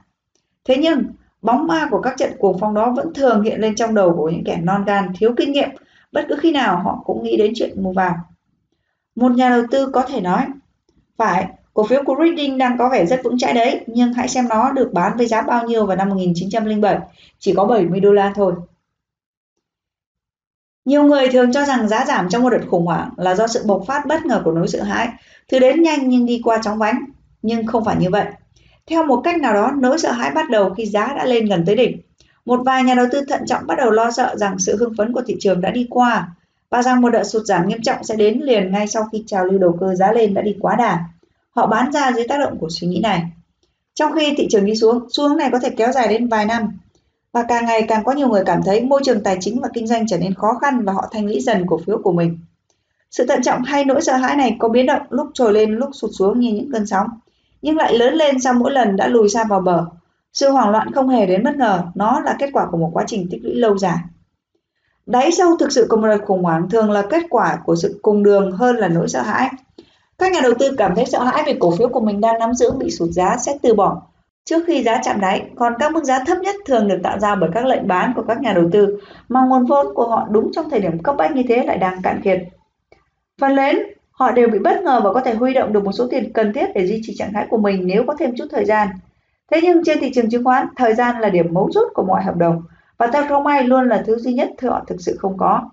Thế 0.65 0.77
nhưng, 0.77 1.03
bóng 1.43 1.67
ma 1.67 1.89
của 1.91 2.01
các 2.01 2.15
trận 2.19 2.33
cuồng 2.39 2.59
phong 2.61 2.75
đó 2.75 2.93
vẫn 2.97 3.15
thường 3.15 3.43
hiện 3.43 3.61
lên 3.61 3.75
trong 3.75 3.95
đầu 3.95 4.15
của 4.17 4.29
những 4.29 4.45
kẻ 4.45 4.59
non 4.63 4.85
gan 4.85 5.13
thiếu 5.19 5.35
kinh 5.37 5.53
nghiệm 5.53 5.69
bất 6.13 6.25
cứ 6.29 6.37
khi 6.41 6.53
nào 6.53 6.79
họ 6.79 7.03
cũng 7.05 7.23
nghĩ 7.23 7.37
đến 7.37 7.53
chuyện 7.57 7.83
mua 7.83 7.93
vào. 7.93 8.15
Một 9.15 9.33
nhà 9.33 9.49
đầu 9.49 9.63
tư 9.71 9.91
có 9.93 10.03
thể 10.03 10.21
nói, 10.21 10.47
phải, 11.17 11.47
cổ 11.75 11.87
phiếu 11.87 12.03
của 12.07 12.17
Reading 12.19 12.59
đang 12.59 12.79
có 12.79 12.89
vẻ 12.89 13.07
rất 13.07 13.21
vững 13.25 13.39
chãi 13.39 13.53
đấy, 13.53 13.85
nhưng 13.87 14.13
hãy 14.13 14.29
xem 14.29 14.49
nó 14.49 14.73
được 14.73 14.93
bán 14.93 15.17
với 15.17 15.27
giá 15.27 15.43
bao 15.43 15.67
nhiêu 15.67 15.87
vào 15.87 15.97
năm 15.97 16.09
1907, 16.09 16.99
chỉ 17.39 17.55
có 17.57 17.65
70 17.65 18.01
đô 18.01 18.13
la 18.13 18.33
thôi. 18.35 18.55
Nhiều 20.89 21.03
người 21.03 21.29
thường 21.29 21.53
cho 21.53 21.65
rằng 21.65 21.89
giá 21.89 22.05
giảm 22.09 22.29
trong 22.29 22.43
một 22.43 22.51
đợt 22.51 22.67
khủng 22.69 22.87
hoảng 22.87 23.11
là 23.17 23.35
do 23.35 23.47
sự 23.47 23.63
bộc 23.67 23.85
phát 23.87 24.07
bất 24.07 24.27
ngờ 24.27 24.43
của 24.45 24.53
nỗi 24.53 24.69
sợ 24.69 24.83
hãi, 24.83 25.09
thứ 25.49 25.59
đến 25.59 25.83
nhanh 25.83 26.09
nhưng 26.09 26.27
đi 26.27 26.41
qua 26.45 26.59
chóng 26.63 26.79
vánh, 26.79 27.05
nhưng 27.43 27.67
không 27.67 27.85
phải 27.85 27.97
như 27.97 28.11
vậy. 28.11 28.25
Theo 28.87 29.05
một 29.05 29.21
cách 29.25 29.41
nào 29.41 29.55
đó, 29.55 29.73
nỗi 29.79 29.99
sợ 29.99 30.13
hãi 30.13 30.31
bắt 30.31 30.51
đầu 30.51 30.75
khi 30.75 30.87
giá 30.87 31.15
đã 31.17 31.25
lên 31.25 31.47
gần 31.47 31.65
tới 31.67 31.77
đỉnh. 31.77 32.01
Một 32.45 32.61
vài 32.65 32.85
nhà 32.85 32.95
đầu 32.95 33.07
tư 33.13 33.21
thận 33.29 33.47
trọng 33.47 33.67
bắt 33.67 33.75
đầu 33.79 33.91
lo 33.91 34.11
sợ 34.11 34.37
rằng 34.37 34.59
sự 34.59 34.77
hưng 34.77 34.95
phấn 34.99 35.13
của 35.13 35.23
thị 35.27 35.37
trường 35.41 35.61
đã 35.61 35.71
đi 35.71 35.87
qua 35.91 36.29
và 36.71 36.83
rằng 36.83 37.01
một 37.01 37.11
đợt 37.11 37.25
sụt 37.25 37.43
giảm 37.45 37.69
nghiêm 37.69 37.83
trọng 37.83 38.05
sẽ 38.05 38.17
đến 38.17 38.41
liền 38.43 38.73
ngay 38.73 38.87
sau 38.87 39.09
khi 39.13 39.25
trào 39.27 39.45
lưu 39.45 39.59
đầu 39.59 39.77
cơ 39.81 39.95
giá 39.95 40.13
lên 40.13 40.35
đã 40.35 40.43
đi 40.43 40.57
quá 40.61 40.77
đà. 40.77 40.99
Họ 41.51 41.67
bán 41.67 41.93
ra 41.93 42.13
dưới 42.13 42.29
tác 42.29 42.39
động 42.41 42.59
của 42.59 42.69
suy 42.71 42.87
nghĩ 42.87 43.01
này. 43.01 43.23
Trong 43.95 44.13
khi 44.13 44.35
thị 44.37 44.47
trường 44.51 44.65
đi 44.65 44.75
xuống, 44.75 45.07
xu 45.11 45.29
hướng 45.29 45.37
này 45.37 45.49
có 45.53 45.59
thể 45.59 45.71
kéo 45.71 45.93
dài 45.93 46.09
đến 46.09 46.29
vài 46.29 46.45
năm 46.47 46.79
và 47.33 47.43
càng 47.43 47.67
ngày 47.67 47.85
càng 47.89 48.05
có 48.05 48.13
nhiều 48.13 48.29
người 48.29 48.43
cảm 48.47 48.63
thấy 48.63 48.85
môi 48.85 49.01
trường 49.05 49.23
tài 49.23 49.37
chính 49.41 49.61
và 49.61 49.69
kinh 49.75 49.87
doanh 49.87 50.07
trở 50.07 50.19
nên 50.19 50.35
khó 50.35 50.55
khăn 50.61 50.85
và 50.85 50.93
họ 50.93 51.09
thanh 51.13 51.27
lý 51.27 51.41
dần 51.41 51.65
cổ 51.67 51.81
phiếu 51.87 51.99
của 52.03 52.13
mình. 52.13 52.39
Sự 53.11 53.27
thận 53.27 53.43
trọng 53.43 53.63
hay 53.63 53.85
nỗi 53.85 54.01
sợ 54.01 54.17
hãi 54.17 54.37
này 54.37 54.57
có 54.59 54.69
biến 54.69 54.87
động 54.87 55.03
lúc 55.11 55.27
trồi 55.35 55.53
lên 55.53 55.71
lúc 55.71 55.91
sụt 55.93 56.11
xuống 56.19 56.41
như 56.41 56.53
những 56.53 56.73
cơn 56.73 56.87
sóng, 56.87 57.07
nhưng 57.63 57.77
lại 57.77 57.99
lớn 57.99 58.15
lên 58.15 58.41
sau 58.41 58.55
mỗi 58.55 58.73
lần 58.73 58.97
đã 58.97 59.09
lùi 59.09 59.29
xa 59.29 59.45
vào 59.45 59.61
bờ. 59.61 59.87
Sự 60.33 60.51
hoảng 60.51 60.71
loạn 60.71 60.93
không 60.93 61.09
hề 61.09 61.27
đến 61.27 61.45
bất 61.45 61.57
ngờ, 61.57 61.83
nó 61.95 62.21
là 62.21 62.37
kết 62.39 62.51
quả 62.53 62.67
của 62.71 62.77
một 62.77 62.91
quá 62.93 63.05
trình 63.07 63.29
tích 63.31 63.41
lũy 63.45 63.55
lâu 63.55 63.79
dài. 63.79 63.97
Đáy 65.07 65.33
sâu 65.33 65.57
thực 65.57 65.73
sự 65.73 65.87
của 65.91 65.97
một 65.97 66.07
đợt 66.09 66.25
khủng 66.27 66.43
hoảng 66.43 66.71
thường 66.71 66.91
là 66.91 67.03
kết 67.11 67.23
quả 67.31 67.59
của 67.65 67.77
sự 67.77 67.99
cùng 68.03 68.23
đường 68.23 68.53
hơn 68.53 68.77
là 68.77 68.89
nỗi 68.89 69.09
sợ 69.09 69.23
hãi. 69.23 69.51
Các 70.19 70.33
nhà 70.33 70.41
đầu 70.43 70.53
tư 70.59 70.75
cảm 70.79 70.95
thấy 70.95 71.05
sợ 71.07 71.23
hãi 71.23 71.43
vì 71.47 71.55
cổ 71.61 71.77
phiếu 71.77 71.89
của 71.89 72.01
mình 72.01 72.21
đang 72.21 72.39
nắm 72.39 72.55
giữ 72.55 72.71
bị 72.73 72.91
sụt 72.91 73.11
giá 73.11 73.37
sẽ 73.37 73.59
từ 73.63 73.75
bỏ 73.75 74.03
trước 74.49 74.65
khi 74.67 74.83
giá 74.83 75.01
chạm 75.05 75.21
đáy, 75.21 75.43
còn 75.57 75.73
các 75.79 75.93
mức 75.93 76.05
giá 76.05 76.25
thấp 76.27 76.39
nhất 76.39 76.55
thường 76.67 76.89
được 76.89 76.99
tạo 77.03 77.19
ra 77.19 77.35
bởi 77.35 77.51
các 77.55 77.67
lệnh 77.67 77.89
bán 77.89 78.13
của 78.17 78.23
các 78.29 78.41
nhà 78.41 78.53
đầu 78.53 78.69
tư 78.73 78.99
mà 79.29 79.41
nguồn 79.45 79.67
vốn 79.67 79.95
của 79.95 80.09
họ 80.09 80.29
đúng 80.31 80.53
trong 80.53 80.71
thời 80.71 80.81
điểm 80.81 81.03
cấp 81.03 81.15
bách 81.19 81.33
như 81.33 81.43
thế 81.49 81.65
lại 81.65 81.79
đang 81.79 82.03
cạn 82.03 82.21
kiệt. 82.25 82.39
Phần 83.41 83.55
lớn, 83.55 83.83
họ 84.11 84.31
đều 84.31 84.49
bị 84.49 84.59
bất 84.59 84.83
ngờ 84.83 85.01
và 85.05 85.13
có 85.13 85.21
thể 85.21 85.35
huy 85.35 85.55
động 85.55 85.73
được 85.73 85.85
một 85.85 85.93
số 85.93 86.09
tiền 86.11 86.33
cần 86.33 86.53
thiết 86.53 86.67
để 86.75 86.87
duy 86.87 87.01
trì 87.03 87.15
trạng 87.17 87.33
thái 87.33 87.47
của 87.51 87.59
mình 87.59 87.87
nếu 87.87 88.05
có 88.07 88.15
thêm 88.19 88.35
chút 88.37 88.45
thời 88.51 88.65
gian. 88.65 88.89
Thế 89.51 89.61
nhưng 89.63 89.85
trên 89.85 90.01
thị 90.01 90.11
trường 90.15 90.31
chứng 90.31 90.45
khoán, 90.45 90.67
thời 90.77 90.95
gian 90.95 91.21
là 91.21 91.29
điểm 91.29 91.55
mấu 91.55 91.69
chốt 91.73 91.89
của 91.95 92.05
mọi 92.05 92.23
hợp 92.23 92.37
đồng 92.37 92.63
và 92.99 93.07
theo 93.07 93.25
không 93.29 93.45
may 93.45 93.65
luôn 93.65 93.89
là 93.89 94.03
thứ 94.07 94.19
duy 94.19 94.33
nhất 94.33 94.51
họ 94.63 94.85
thực 94.87 95.01
sự 95.01 95.17
không 95.19 95.37
có. 95.39 95.71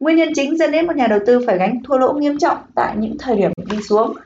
Nguyên 0.00 0.16
nhân 0.16 0.28
chính 0.34 0.56
dẫn 0.56 0.70
đến 0.70 0.86
một 0.86 0.96
nhà 0.96 1.06
đầu 1.06 1.18
tư 1.26 1.44
phải 1.46 1.58
gánh 1.58 1.82
thua 1.84 1.98
lỗ 1.98 2.12
nghiêm 2.12 2.38
trọng 2.38 2.58
tại 2.74 2.94
những 2.98 3.16
thời 3.18 3.36
điểm 3.36 3.52
đi 3.70 3.82
xuống 3.82 4.16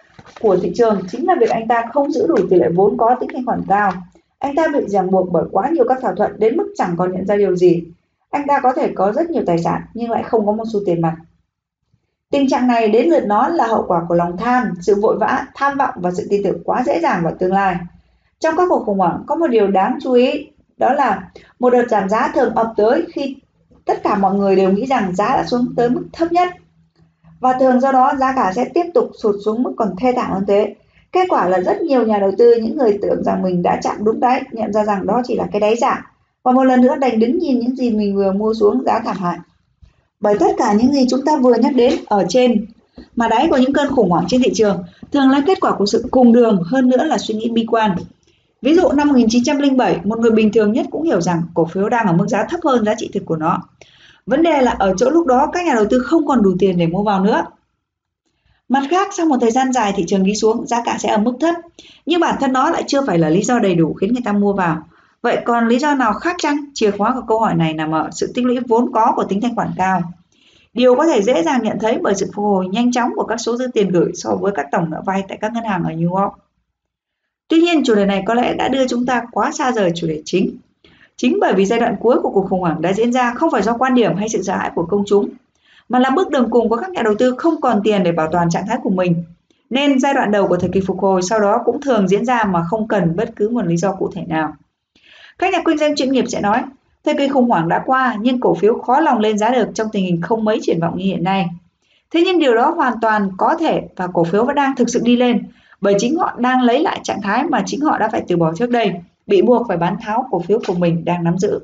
của 0.40 0.56
thị 0.56 0.72
trường 0.74 1.02
chính 1.10 1.26
là 1.26 1.34
việc 1.40 1.50
anh 1.50 1.68
ta 1.68 1.84
không 1.92 2.12
giữ 2.12 2.26
đủ 2.26 2.36
tỷ 2.50 2.56
lệ 2.56 2.68
vốn 2.74 2.96
có 2.96 3.16
tính 3.20 3.30
thanh 3.32 3.46
khoản 3.46 3.62
cao. 3.68 3.92
Anh 4.38 4.54
ta 4.54 4.66
bị 4.72 4.80
ràng 4.86 5.10
buộc 5.10 5.32
bởi 5.32 5.44
quá 5.52 5.70
nhiều 5.70 5.84
các 5.88 5.98
thỏa 6.00 6.14
thuận 6.14 6.38
đến 6.38 6.56
mức 6.56 6.72
chẳng 6.76 6.94
còn 6.98 7.12
nhận 7.12 7.26
ra 7.26 7.36
điều 7.36 7.56
gì. 7.56 7.84
Anh 8.30 8.46
ta 8.48 8.60
có 8.62 8.72
thể 8.72 8.92
có 8.94 9.12
rất 9.12 9.30
nhiều 9.30 9.42
tài 9.46 9.58
sản 9.58 9.82
nhưng 9.94 10.10
lại 10.10 10.22
không 10.22 10.46
có 10.46 10.52
một 10.52 10.64
xu 10.72 10.80
tiền 10.86 11.00
mặt. 11.00 11.16
Tình 12.30 12.48
trạng 12.48 12.66
này 12.66 12.88
đến 12.88 13.08
lượt 13.08 13.24
nó 13.26 13.48
là 13.48 13.66
hậu 13.66 13.84
quả 13.88 14.04
của 14.08 14.14
lòng 14.14 14.36
tham, 14.36 14.74
sự 14.80 15.00
vội 15.00 15.16
vã, 15.18 15.46
tham 15.54 15.78
vọng 15.78 15.94
và 15.96 16.10
sự 16.10 16.26
tin 16.30 16.42
tưởng 16.44 16.62
quá 16.64 16.82
dễ 16.86 17.00
dàng 17.00 17.24
vào 17.24 17.34
tương 17.38 17.52
lai. 17.52 17.76
Trong 18.38 18.56
các 18.56 18.66
cuộc 18.68 18.84
khủng 18.84 18.98
hoảng 18.98 19.22
có 19.26 19.36
một 19.36 19.46
điều 19.46 19.66
đáng 19.66 19.98
chú 20.02 20.12
ý 20.12 20.50
đó 20.76 20.92
là 20.92 21.30
một 21.58 21.70
đợt 21.70 21.84
giảm 21.88 22.08
giá 22.08 22.32
thường 22.34 22.54
ập 22.54 22.72
tới 22.76 23.06
khi 23.12 23.36
tất 23.84 24.02
cả 24.02 24.18
mọi 24.18 24.34
người 24.34 24.56
đều 24.56 24.72
nghĩ 24.72 24.86
rằng 24.86 25.14
giá 25.14 25.36
đã 25.36 25.44
xuống 25.46 25.66
tới 25.76 25.90
mức 25.90 26.02
thấp 26.12 26.32
nhất 26.32 26.48
và 27.42 27.52
thường 27.60 27.80
do 27.80 27.92
đó 27.92 28.12
giá 28.18 28.32
cả 28.36 28.52
sẽ 28.56 28.64
tiếp 28.74 28.84
tục 28.94 29.10
sụt 29.22 29.34
xuống 29.44 29.62
mức 29.62 29.72
còn 29.76 29.94
thê 29.98 30.12
thảm 30.16 30.32
hơn 30.32 30.44
thế. 30.46 30.74
Kết 31.12 31.26
quả 31.28 31.48
là 31.48 31.60
rất 31.60 31.80
nhiều 31.82 32.06
nhà 32.06 32.18
đầu 32.18 32.32
tư, 32.38 32.54
những 32.62 32.76
người 32.76 32.98
tưởng 33.02 33.24
rằng 33.24 33.42
mình 33.42 33.62
đã 33.62 33.80
chạm 33.82 33.96
đúng 34.04 34.20
đáy, 34.20 34.42
nhận 34.52 34.72
ra 34.72 34.84
rằng 34.84 35.06
đó 35.06 35.22
chỉ 35.24 35.34
là 35.34 35.46
cái 35.52 35.60
đáy 35.60 35.76
giả 35.76 36.12
và 36.42 36.52
một 36.52 36.64
lần 36.64 36.80
nữa 36.80 36.96
đành 36.96 37.18
đứng 37.18 37.38
nhìn 37.38 37.58
những 37.58 37.76
gì 37.76 37.90
mình 37.90 38.16
vừa 38.16 38.32
mua 38.32 38.54
xuống 38.54 38.82
giá 38.86 39.00
thảm 39.04 39.16
hại. 39.16 39.38
Bởi 40.20 40.38
tất 40.38 40.50
cả 40.56 40.72
những 40.72 40.92
gì 40.92 41.06
chúng 41.10 41.24
ta 41.24 41.36
vừa 41.36 41.54
nhắc 41.54 41.74
đến 41.74 41.94
ở 42.06 42.24
trên 42.28 42.66
mà 43.16 43.28
đáy 43.28 43.46
của 43.50 43.56
những 43.56 43.72
cơn 43.72 43.88
khủng 43.88 44.10
hoảng 44.10 44.24
trên 44.28 44.42
thị 44.42 44.50
trường 44.54 44.84
thường 45.12 45.30
là 45.30 45.42
kết 45.46 45.60
quả 45.60 45.72
của 45.72 45.86
sự 45.86 46.04
cùng 46.10 46.32
đường 46.32 46.62
hơn 46.66 46.88
nữa 46.88 47.04
là 47.04 47.18
suy 47.18 47.34
nghĩ 47.34 47.50
bi 47.50 47.66
quan. 47.70 47.96
Ví 48.62 48.74
dụ 48.74 48.88
năm 48.92 49.08
1907, 49.08 50.00
một 50.04 50.18
người 50.18 50.30
bình 50.30 50.52
thường 50.52 50.72
nhất 50.72 50.86
cũng 50.90 51.02
hiểu 51.02 51.20
rằng 51.20 51.42
cổ 51.54 51.64
phiếu 51.64 51.88
đang 51.88 52.06
ở 52.06 52.12
mức 52.12 52.26
giá 52.28 52.46
thấp 52.50 52.60
hơn 52.64 52.84
giá 52.84 52.94
trị 52.98 53.10
thực 53.14 53.24
của 53.26 53.36
nó. 53.36 53.58
Vấn 54.26 54.42
đề 54.42 54.62
là 54.62 54.70
ở 54.78 54.94
chỗ 54.96 55.10
lúc 55.10 55.26
đó 55.26 55.50
các 55.52 55.64
nhà 55.66 55.74
đầu 55.74 55.84
tư 55.90 55.98
không 55.98 56.26
còn 56.26 56.42
đủ 56.42 56.54
tiền 56.58 56.78
để 56.78 56.86
mua 56.86 57.02
vào 57.02 57.24
nữa. 57.24 57.44
Mặt 58.68 58.82
khác, 58.90 59.08
sau 59.12 59.26
một 59.26 59.36
thời 59.40 59.50
gian 59.50 59.72
dài 59.72 59.92
thị 59.96 60.04
trường 60.06 60.24
đi 60.24 60.34
xuống, 60.34 60.66
giá 60.66 60.82
cả 60.84 60.96
sẽ 60.98 61.08
ở 61.08 61.18
mức 61.18 61.34
thấp, 61.40 61.54
nhưng 62.06 62.20
bản 62.20 62.36
thân 62.40 62.52
nó 62.52 62.70
lại 62.70 62.84
chưa 62.86 63.06
phải 63.06 63.18
là 63.18 63.28
lý 63.28 63.42
do 63.42 63.58
đầy 63.58 63.74
đủ 63.74 63.94
khiến 63.94 64.12
người 64.12 64.22
ta 64.24 64.32
mua 64.32 64.52
vào. 64.52 64.82
Vậy 65.22 65.38
còn 65.44 65.68
lý 65.68 65.78
do 65.78 65.94
nào 65.94 66.12
khác 66.12 66.36
chăng? 66.38 66.56
Chìa 66.74 66.90
khóa 66.90 67.12
của 67.14 67.22
câu 67.28 67.40
hỏi 67.40 67.54
này 67.54 67.72
nằm 67.72 67.90
ở 67.90 68.08
sự 68.12 68.32
tích 68.34 68.44
lũy 68.44 68.58
vốn 68.68 68.92
có 68.92 69.12
của 69.16 69.24
tính 69.24 69.40
thanh 69.40 69.54
khoản 69.54 69.70
cao. 69.76 70.02
Điều 70.72 70.94
có 70.94 71.06
thể 71.06 71.22
dễ 71.22 71.42
dàng 71.42 71.62
nhận 71.62 71.78
thấy 71.80 71.98
bởi 72.02 72.14
sự 72.14 72.26
phục 72.34 72.44
hồi 72.44 72.68
nhanh 72.68 72.92
chóng 72.92 73.10
của 73.16 73.24
các 73.24 73.36
số 73.36 73.56
dư 73.56 73.66
tiền 73.74 73.88
gửi 73.88 74.12
so 74.14 74.30
với 74.40 74.52
các 74.54 74.66
tổng 74.72 74.90
nợ 74.90 75.02
vay 75.06 75.22
tại 75.28 75.38
các 75.40 75.52
ngân 75.52 75.64
hàng 75.64 75.82
ở 75.84 75.90
New 75.90 76.14
York. 76.14 76.32
Tuy 77.48 77.60
nhiên, 77.60 77.84
chủ 77.84 77.94
đề 77.94 78.06
này 78.06 78.22
có 78.26 78.34
lẽ 78.34 78.54
đã 78.54 78.68
đưa 78.68 78.88
chúng 78.88 79.06
ta 79.06 79.22
quá 79.32 79.52
xa 79.52 79.72
rời 79.72 79.92
chủ 79.94 80.06
đề 80.06 80.22
chính. 80.24 80.56
Chính 81.16 81.38
bởi 81.40 81.54
vì 81.54 81.64
giai 81.64 81.80
đoạn 81.80 81.96
cuối 82.00 82.20
của 82.22 82.30
cuộc 82.30 82.46
khủng 82.50 82.60
hoảng 82.60 82.82
đã 82.82 82.92
diễn 82.92 83.12
ra 83.12 83.34
không 83.34 83.50
phải 83.50 83.62
do 83.62 83.72
quan 83.72 83.94
điểm 83.94 84.16
hay 84.16 84.28
sự 84.28 84.42
sợ 84.42 84.56
hãi 84.56 84.70
của 84.74 84.86
công 84.86 85.04
chúng, 85.06 85.28
mà 85.88 85.98
là 85.98 86.10
bước 86.10 86.30
đường 86.30 86.50
cùng 86.50 86.68
của 86.68 86.76
các 86.76 86.90
nhà 86.90 87.02
đầu 87.02 87.14
tư 87.18 87.34
không 87.38 87.60
còn 87.60 87.80
tiền 87.84 88.02
để 88.02 88.12
bảo 88.12 88.28
toàn 88.32 88.50
trạng 88.50 88.66
thái 88.68 88.78
của 88.82 88.90
mình. 88.90 89.24
Nên 89.70 90.00
giai 90.00 90.14
đoạn 90.14 90.30
đầu 90.30 90.48
của 90.48 90.56
thời 90.56 90.70
kỳ 90.70 90.80
phục 90.80 91.00
hồi 91.00 91.22
sau 91.22 91.40
đó 91.40 91.62
cũng 91.64 91.80
thường 91.80 92.08
diễn 92.08 92.24
ra 92.24 92.44
mà 92.44 92.62
không 92.70 92.88
cần 92.88 93.16
bất 93.16 93.30
cứ 93.36 93.48
một 93.48 93.66
lý 93.66 93.76
do 93.76 93.92
cụ 93.92 94.10
thể 94.14 94.22
nào. 94.26 94.54
Các 95.38 95.52
nhà 95.52 95.58
kinh 95.64 95.78
doanh 95.78 95.96
chuyên 95.96 96.12
nghiệp 96.12 96.24
sẽ 96.28 96.40
nói, 96.40 96.62
thời 97.04 97.14
kỳ 97.18 97.28
khủng 97.28 97.48
hoảng 97.48 97.68
đã 97.68 97.82
qua 97.86 98.16
nhưng 98.20 98.40
cổ 98.40 98.54
phiếu 98.54 98.78
khó 98.78 99.00
lòng 99.00 99.18
lên 99.18 99.38
giá 99.38 99.50
được 99.50 99.68
trong 99.74 99.88
tình 99.92 100.04
hình 100.04 100.20
không 100.22 100.44
mấy 100.44 100.58
triển 100.62 100.80
vọng 100.80 100.96
như 100.96 101.04
hiện 101.04 101.24
nay. 101.24 101.46
Thế 102.10 102.22
nhưng 102.24 102.38
điều 102.38 102.54
đó 102.54 102.70
hoàn 102.70 102.94
toàn 103.00 103.30
có 103.36 103.56
thể 103.60 103.82
và 103.96 104.06
cổ 104.06 104.24
phiếu 104.24 104.44
vẫn 104.44 104.54
đang 104.54 104.76
thực 104.76 104.88
sự 104.88 105.00
đi 105.04 105.16
lên 105.16 105.42
bởi 105.80 105.94
chính 105.98 106.16
họ 106.16 106.34
đang 106.38 106.62
lấy 106.62 106.82
lại 106.82 107.00
trạng 107.02 107.22
thái 107.22 107.44
mà 107.44 107.62
chính 107.66 107.80
họ 107.80 107.98
đã 107.98 108.08
phải 108.08 108.22
từ 108.28 108.36
bỏ 108.36 108.52
trước 108.54 108.70
đây 108.70 108.92
bị 109.26 109.42
buộc 109.42 109.68
phải 109.68 109.76
bán 109.76 109.96
tháo 110.00 110.26
cổ 110.30 110.40
phiếu 110.40 110.60
của 110.66 110.74
mình 110.74 111.04
đang 111.04 111.24
nắm 111.24 111.38
giữ. 111.38 111.60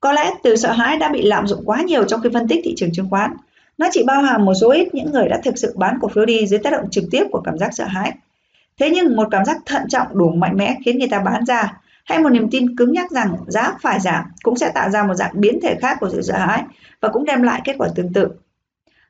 Có 0.00 0.12
lẽ 0.12 0.30
từ 0.42 0.56
sợ 0.56 0.72
hãi 0.72 0.96
đã 0.96 1.08
bị 1.08 1.22
lạm 1.22 1.46
dụng 1.46 1.62
quá 1.64 1.82
nhiều 1.82 2.04
trong 2.04 2.20
khi 2.20 2.28
phân 2.32 2.48
tích 2.48 2.60
thị 2.64 2.74
trường 2.76 2.92
chứng 2.92 3.10
khoán. 3.10 3.36
Nó 3.78 3.88
chỉ 3.92 4.04
bao 4.06 4.22
hàm 4.22 4.44
một 4.44 4.54
số 4.54 4.70
ít 4.70 4.94
những 4.94 5.12
người 5.12 5.28
đã 5.28 5.40
thực 5.44 5.58
sự 5.58 5.74
bán 5.76 5.98
cổ 6.00 6.08
phiếu 6.08 6.24
đi 6.24 6.46
dưới 6.46 6.60
tác 6.60 6.70
động 6.70 6.90
trực 6.90 7.04
tiếp 7.10 7.24
của 7.32 7.40
cảm 7.40 7.58
giác 7.58 7.74
sợ 7.74 7.84
hãi. 7.84 8.12
Thế 8.78 8.90
nhưng 8.90 9.16
một 9.16 9.28
cảm 9.30 9.44
giác 9.44 9.56
thận 9.66 9.82
trọng 9.88 10.18
đủ 10.18 10.30
mạnh 10.30 10.56
mẽ 10.56 10.76
khiến 10.84 10.98
người 10.98 11.08
ta 11.08 11.20
bán 11.20 11.44
ra, 11.44 11.80
hay 12.04 12.18
một 12.18 12.28
niềm 12.28 12.50
tin 12.50 12.76
cứng 12.76 12.92
nhắc 12.92 13.10
rằng 13.10 13.36
giá 13.46 13.72
phải 13.82 14.00
giảm 14.00 14.24
cũng 14.42 14.56
sẽ 14.56 14.70
tạo 14.74 14.90
ra 14.90 15.02
một 15.02 15.14
dạng 15.14 15.40
biến 15.40 15.58
thể 15.62 15.76
khác 15.80 15.96
của 16.00 16.10
sự 16.10 16.22
sợ 16.22 16.38
hãi 16.38 16.62
và 17.00 17.08
cũng 17.08 17.24
đem 17.24 17.42
lại 17.42 17.60
kết 17.64 17.74
quả 17.78 17.88
tương 17.94 18.12
tự. 18.12 18.28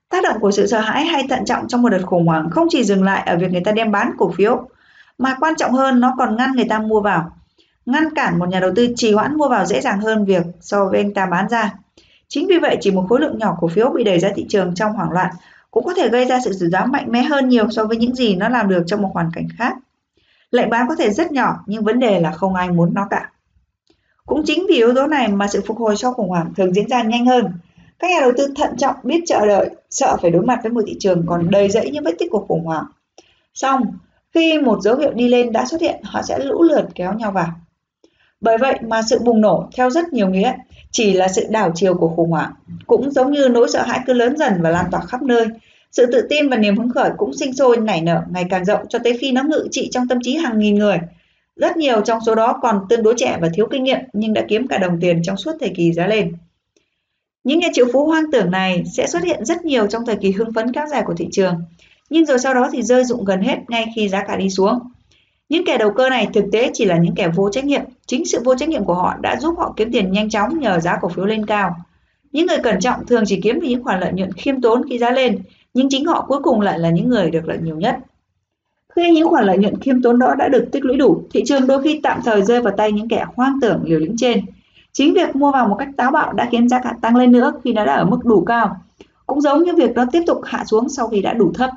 Tác 0.09 0.22
động 0.22 0.40
của 0.40 0.51
sự 0.51 0.66
sợ 0.66 0.80
hãi 0.80 1.05
hay 1.05 1.22
thận 1.28 1.44
trọng 1.44 1.68
trong 1.68 1.82
một 1.82 1.88
đợt 1.88 2.03
khủng 2.03 2.26
hoảng 2.26 2.51
không 2.51 2.66
chỉ 2.70 2.84
dừng 2.84 3.05
lại 3.05 3.22
ở 3.26 3.36
việc 3.36 3.51
người 3.51 3.62
ta 3.64 3.72
đem 3.72 3.90
bán 3.90 4.11
cổ 4.18 4.30
phiếu 4.30 4.68
mà 5.21 5.37
quan 5.41 5.55
trọng 5.57 5.73
hơn, 5.73 6.01
nó 6.01 6.14
còn 6.18 6.37
ngăn 6.37 6.53
người 6.53 6.66
ta 6.68 6.79
mua 6.79 7.01
vào. 7.01 7.33
Ngăn 7.87 8.14
cản 8.14 8.39
một 8.39 8.49
nhà 8.49 8.61
đầu 8.61 8.71
tư 8.77 8.89
trì 8.97 9.12
hoãn 9.12 9.37
mua 9.37 9.49
vào 9.49 9.64
dễ 9.64 9.81
dàng 9.81 10.01
hơn 10.01 10.25
việc 10.25 10.43
so 10.61 10.85
với 10.85 11.01
anh 11.01 11.14
ta 11.14 11.27
bán 11.27 11.49
ra. 11.49 11.75
Chính 12.29 12.47
vì 12.47 12.59
vậy, 12.59 12.77
chỉ 12.81 12.91
một 12.91 13.07
khối 13.09 13.21
lượng 13.21 13.39
nhỏ 13.39 13.57
cổ 13.61 13.68
phiếu 13.68 13.91
bị 13.91 14.05
đẩy 14.05 14.18
ra 14.18 14.31
thị 14.37 14.47
trường 14.49 14.75
trong 14.75 14.93
hoảng 14.93 15.11
loạn 15.11 15.31
cũng 15.71 15.85
có 15.85 15.95
thể 15.95 16.09
gây 16.09 16.25
ra 16.25 16.41
sự 16.45 16.53
sụt 16.53 16.68
giá 16.71 16.85
mạnh 16.85 17.12
mẽ 17.12 17.23
hơn 17.23 17.49
nhiều 17.49 17.71
so 17.71 17.85
với 17.85 17.97
những 17.97 18.14
gì 18.14 18.35
nó 18.35 18.49
làm 18.49 18.68
được 18.68 18.83
trong 18.87 19.03
một 19.03 19.11
hoàn 19.14 19.31
cảnh 19.35 19.49
khác. 19.59 19.77
Lệnh 20.51 20.71
bán 20.71 20.89
có 20.89 20.95
thể 20.95 21.11
rất 21.11 21.33
nhỏ, 21.33 21.57
nhưng 21.66 21.85
vấn 21.85 21.99
đề 21.99 22.21
là 22.21 22.31
không 22.31 22.55
ai 22.55 22.71
muốn 22.71 22.95
nó 22.95 23.07
cả. 23.11 23.31
Cũng 24.27 24.43
chính 24.47 24.66
vì 24.68 24.75
yếu 24.75 24.95
tố 24.95 25.07
này 25.07 25.29
mà 25.29 25.47
sự 25.49 25.62
phục 25.66 25.79
hồi 25.79 25.97
sau 25.97 26.12
khủng 26.12 26.29
hoảng 26.29 26.55
thường 26.57 26.75
diễn 26.75 26.89
ra 26.89 27.03
nhanh 27.03 27.27
hơn. 27.27 27.53
Các 27.99 28.11
nhà 28.11 28.21
đầu 28.21 28.33
tư 28.37 28.55
thận 28.57 28.77
trọng, 28.77 28.97
biết 29.03 29.21
chờ 29.27 29.47
đợi, 29.47 29.71
sợ 29.91 30.16
phải 30.23 30.31
đối 30.31 30.43
mặt 30.43 30.61
với 30.62 30.73
một 30.73 30.81
thị 30.87 30.97
trường 31.01 31.27
còn 31.27 31.51
đầy 31.51 31.68
rẫy 31.68 31.91
những 31.91 32.05
vết 32.05 32.14
tích 32.18 32.31
của 32.31 32.45
khủng 32.49 32.64
hoảng. 32.64 32.85
Xong 33.55 33.83
khi 34.35 34.59
một 34.59 34.81
dấu 34.83 34.97
hiệu 34.97 35.12
đi 35.12 35.28
lên 35.28 35.53
đã 35.53 35.66
xuất 35.66 35.81
hiện, 35.81 36.01
họ 36.05 36.22
sẽ 36.22 36.39
lũ 36.39 36.62
lượt 36.62 36.89
kéo 36.95 37.14
nhau 37.14 37.33
vào. 37.33 37.49
Bởi 38.41 38.59
vậy 38.59 38.78
mà 38.83 39.03
sự 39.03 39.18
bùng 39.18 39.41
nổ 39.41 39.68
theo 39.76 39.91
rất 39.91 40.12
nhiều 40.12 40.28
nghĩa 40.28 40.53
chỉ 40.91 41.12
là 41.12 41.28
sự 41.28 41.47
đảo 41.51 41.72
chiều 41.74 41.95
của 41.95 42.09
khủng 42.09 42.31
hoảng, 42.31 42.53
cũng 42.87 43.11
giống 43.11 43.33
như 43.33 43.49
nỗi 43.49 43.68
sợ 43.68 43.83
hãi 43.83 44.01
cứ 44.07 44.12
lớn 44.12 44.37
dần 44.37 44.53
và 44.61 44.70
lan 44.70 44.87
tỏa 44.91 45.01
khắp 45.01 45.22
nơi. 45.22 45.47
Sự 45.93 46.07
tự 46.07 46.26
tin 46.31 46.49
và 46.49 46.57
niềm 46.57 46.76
hứng 46.76 46.91
khởi 46.91 47.11
cũng 47.16 47.35
sinh 47.35 47.53
sôi 47.53 47.76
nảy 47.76 48.01
nở 48.01 48.22
ngày 48.31 48.45
càng 48.51 48.64
rộng 48.64 48.81
cho 48.89 48.99
tới 48.99 49.18
khi 49.18 49.33
nó 49.33 49.43
ngự 49.43 49.68
trị 49.70 49.89
trong 49.93 50.09
tâm 50.09 50.18
trí 50.22 50.37
hàng 50.37 50.59
nghìn 50.59 50.74
người. 50.74 50.99
Rất 51.57 51.76
nhiều 51.76 52.01
trong 52.01 52.18
số 52.26 52.35
đó 52.35 52.59
còn 52.62 52.87
tương 52.89 53.03
đối 53.03 53.14
trẻ 53.16 53.39
và 53.41 53.49
thiếu 53.55 53.66
kinh 53.70 53.85
nghiệm 53.85 53.99
nhưng 54.12 54.33
đã 54.33 54.45
kiếm 54.49 54.68
cả 54.68 54.78
đồng 54.78 55.01
tiền 55.01 55.22
trong 55.22 55.37
suốt 55.37 55.53
thời 55.61 55.72
kỳ 55.76 55.93
giá 55.93 56.07
lên. 56.07 56.33
Những 57.45 57.59
nhà 57.59 57.68
triệu 57.72 57.87
phú 57.93 58.07
hoang 58.07 58.31
tưởng 58.33 58.51
này 58.51 58.85
sẽ 58.93 59.07
xuất 59.07 59.22
hiện 59.22 59.45
rất 59.45 59.64
nhiều 59.64 59.87
trong 59.87 60.07
thời 60.07 60.16
kỳ 60.16 60.31
hưng 60.31 60.53
phấn 60.53 60.72
kéo 60.72 60.87
dài 60.87 61.03
của 61.07 61.14
thị 61.14 61.28
trường 61.33 61.55
nhưng 62.11 62.26
rồi 62.26 62.38
sau 62.38 62.54
đó 62.54 62.68
thì 62.72 62.82
rơi 62.82 63.04
dụng 63.04 63.24
gần 63.24 63.40
hết 63.40 63.58
ngay 63.68 63.86
khi 63.96 64.08
giá 64.08 64.24
cả 64.24 64.36
đi 64.36 64.50
xuống. 64.50 64.78
Những 65.48 65.64
kẻ 65.64 65.78
đầu 65.78 65.90
cơ 65.90 66.11
này 66.11 66.28
thực 66.34 66.44
tế 66.52 66.70
chỉ 66.72 66.84
là 66.84 66.96
những 66.96 67.14
kẻ 67.14 67.28
vô 67.28 67.50
trách 67.50 67.64
nhiệm, 67.64 67.82
chính 68.06 68.26
sự 68.26 68.40
vô 68.44 68.54
trách 68.54 68.68
nhiệm 68.68 68.84
của 68.84 68.94
họ 68.94 69.14
đã 69.20 69.36
giúp 69.36 69.54
họ 69.58 69.72
kiếm 69.76 69.92
tiền 69.92 70.12
nhanh 70.12 70.30
chóng 70.30 70.61
nhờ 70.61 70.80
giá 70.80 70.98
cổ 71.00 71.08
phiếu 71.08 71.24
lên 71.24 71.46
cao. 71.46 71.76
Những 72.32 72.46
người 72.46 72.58
cẩn 72.62 72.80
trọng 72.80 73.06
thường 73.06 73.24
chỉ 73.26 73.40
kiếm 73.40 73.61
được 73.61 73.66
những 73.68 73.84
khoản 73.84 74.00
lợi 74.00 74.12
nhuận 74.12 74.32
khiêm 74.32 74.61
tốn 74.61 74.82
khi 74.88 74.98
giá 74.98 75.11
lên, 75.11 75.38
nhưng 75.74 75.88
chính 75.90 76.04
họ 76.06 76.24
cuối 76.28 76.38
cùng 76.42 76.61
lại 76.61 76.78
là 76.78 76.90
những 76.90 77.08
người 77.08 77.30
được 77.30 77.48
lợi 77.48 77.58
nhiều 77.62 77.76
nhất. 77.76 77.96
Khi 78.96 79.11
những 79.11 79.28
khoản 79.28 79.44
lợi 79.44 79.58
nhuận 79.58 79.80
khiêm 79.80 80.02
tốn 80.02 80.18
đó 80.18 80.34
đã 80.38 80.48
được 80.48 80.68
tích 80.72 80.84
lũy 80.84 80.96
đủ, 80.96 81.22
thị 81.34 81.42
trường 81.46 81.66
đôi 81.66 81.82
khi 81.82 82.00
tạm 82.02 82.20
thời 82.24 82.42
rơi 82.42 82.62
vào 82.62 82.74
tay 82.76 82.92
những 82.92 83.08
kẻ 83.08 83.24
hoang 83.34 83.58
tưởng 83.61 83.80
liều 83.84 83.98
lĩnh 83.98 84.16
trên. 84.18 84.40
Chính 84.92 85.14
việc 85.14 85.36
mua 85.36 85.52
vào 85.52 85.68
một 85.68 85.76
cách 85.78 85.88
táo 85.96 86.11
bạo 86.11 86.32
đã 86.32 86.48
khiến 86.50 86.68
giá 86.68 86.80
cả 86.82 86.94
tăng 87.02 87.16
lên 87.16 87.32
nữa 87.32 87.52
khi 87.64 87.72
nó 87.72 87.84
đã 87.84 87.94
ở 87.94 88.04
mức 88.04 88.18
đủ 88.24 88.44
cao. 88.44 88.76
Cũng 89.26 89.40
giống 89.40 89.64
như 89.64 89.74
việc 89.74 89.94
nó 89.94 90.04
tiếp 90.12 90.22
tục 90.26 90.40
hạ 90.44 90.64
xuống 90.66 90.88
sau 90.88 91.08
khi 91.08 91.22
đã 91.22 91.32
đủ 91.32 91.52
thấp. 91.54 91.70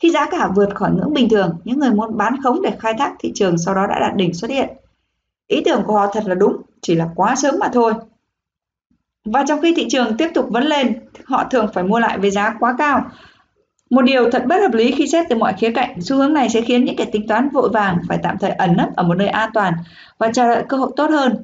Khi 0.00 0.10
giá 0.10 0.26
cả 0.30 0.48
vượt 0.56 0.74
khỏi 0.74 0.90
ngưỡng 0.90 1.14
bình 1.14 1.28
thường, 1.28 1.58
những 1.64 1.78
người 1.78 1.90
muốn 1.90 2.16
bán 2.16 2.42
khống 2.42 2.62
để 2.62 2.72
khai 2.78 2.94
thác 2.98 3.14
thị 3.18 3.32
trường 3.34 3.58
sau 3.58 3.74
đó 3.74 3.86
đã 3.86 3.98
đạt 4.00 4.16
đỉnh 4.16 4.34
xuất 4.34 4.50
hiện. 4.50 4.68
Ý 5.46 5.62
tưởng 5.64 5.82
của 5.86 5.92
họ 5.92 6.06
thật 6.12 6.24
là 6.26 6.34
đúng, 6.34 6.56
chỉ 6.80 6.94
là 6.94 7.08
quá 7.14 7.36
sớm 7.36 7.54
mà 7.60 7.68
thôi. 7.72 7.92
Và 9.24 9.44
trong 9.48 9.60
khi 9.62 9.74
thị 9.76 9.86
trường 9.90 10.16
tiếp 10.16 10.28
tục 10.34 10.46
vấn 10.50 10.64
lên, 10.64 11.00
họ 11.24 11.44
thường 11.50 11.66
phải 11.74 11.84
mua 11.84 11.98
lại 11.98 12.18
với 12.18 12.30
giá 12.30 12.54
quá 12.60 12.74
cao. 12.78 13.04
Một 13.90 14.02
điều 14.02 14.30
thật 14.30 14.44
bất 14.46 14.60
hợp 14.60 14.74
lý 14.74 14.92
khi 14.92 15.06
xét 15.06 15.26
từ 15.28 15.36
mọi 15.36 15.52
khía 15.58 15.70
cạnh, 15.70 16.02
xu 16.02 16.16
hướng 16.16 16.32
này 16.32 16.48
sẽ 16.48 16.60
khiến 16.60 16.84
những 16.84 16.96
kẻ 16.96 17.04
tính 17.04 17.28
toán 17.28 17.48
vội 17.48 17.68
vàng 17.68 17.98
phải 18.08 18.18
tạm 18.22 18.38
thời 18.38 18.50
ẩn 18.50 18.76
nấp 18.76 18.96
ở 18.96 19.02
một 19.02 19.14
nơi 19.14 19.28
an 19.28 19.50
toàn 19.54 19.74
và 20.18 20.32
chờ 20.32 20.48
đợi 20.48 20.62
cơ 20.68 20.76
hội 20.76 20.90
tốt 20.96 21.10
hơn. 21.10 21.42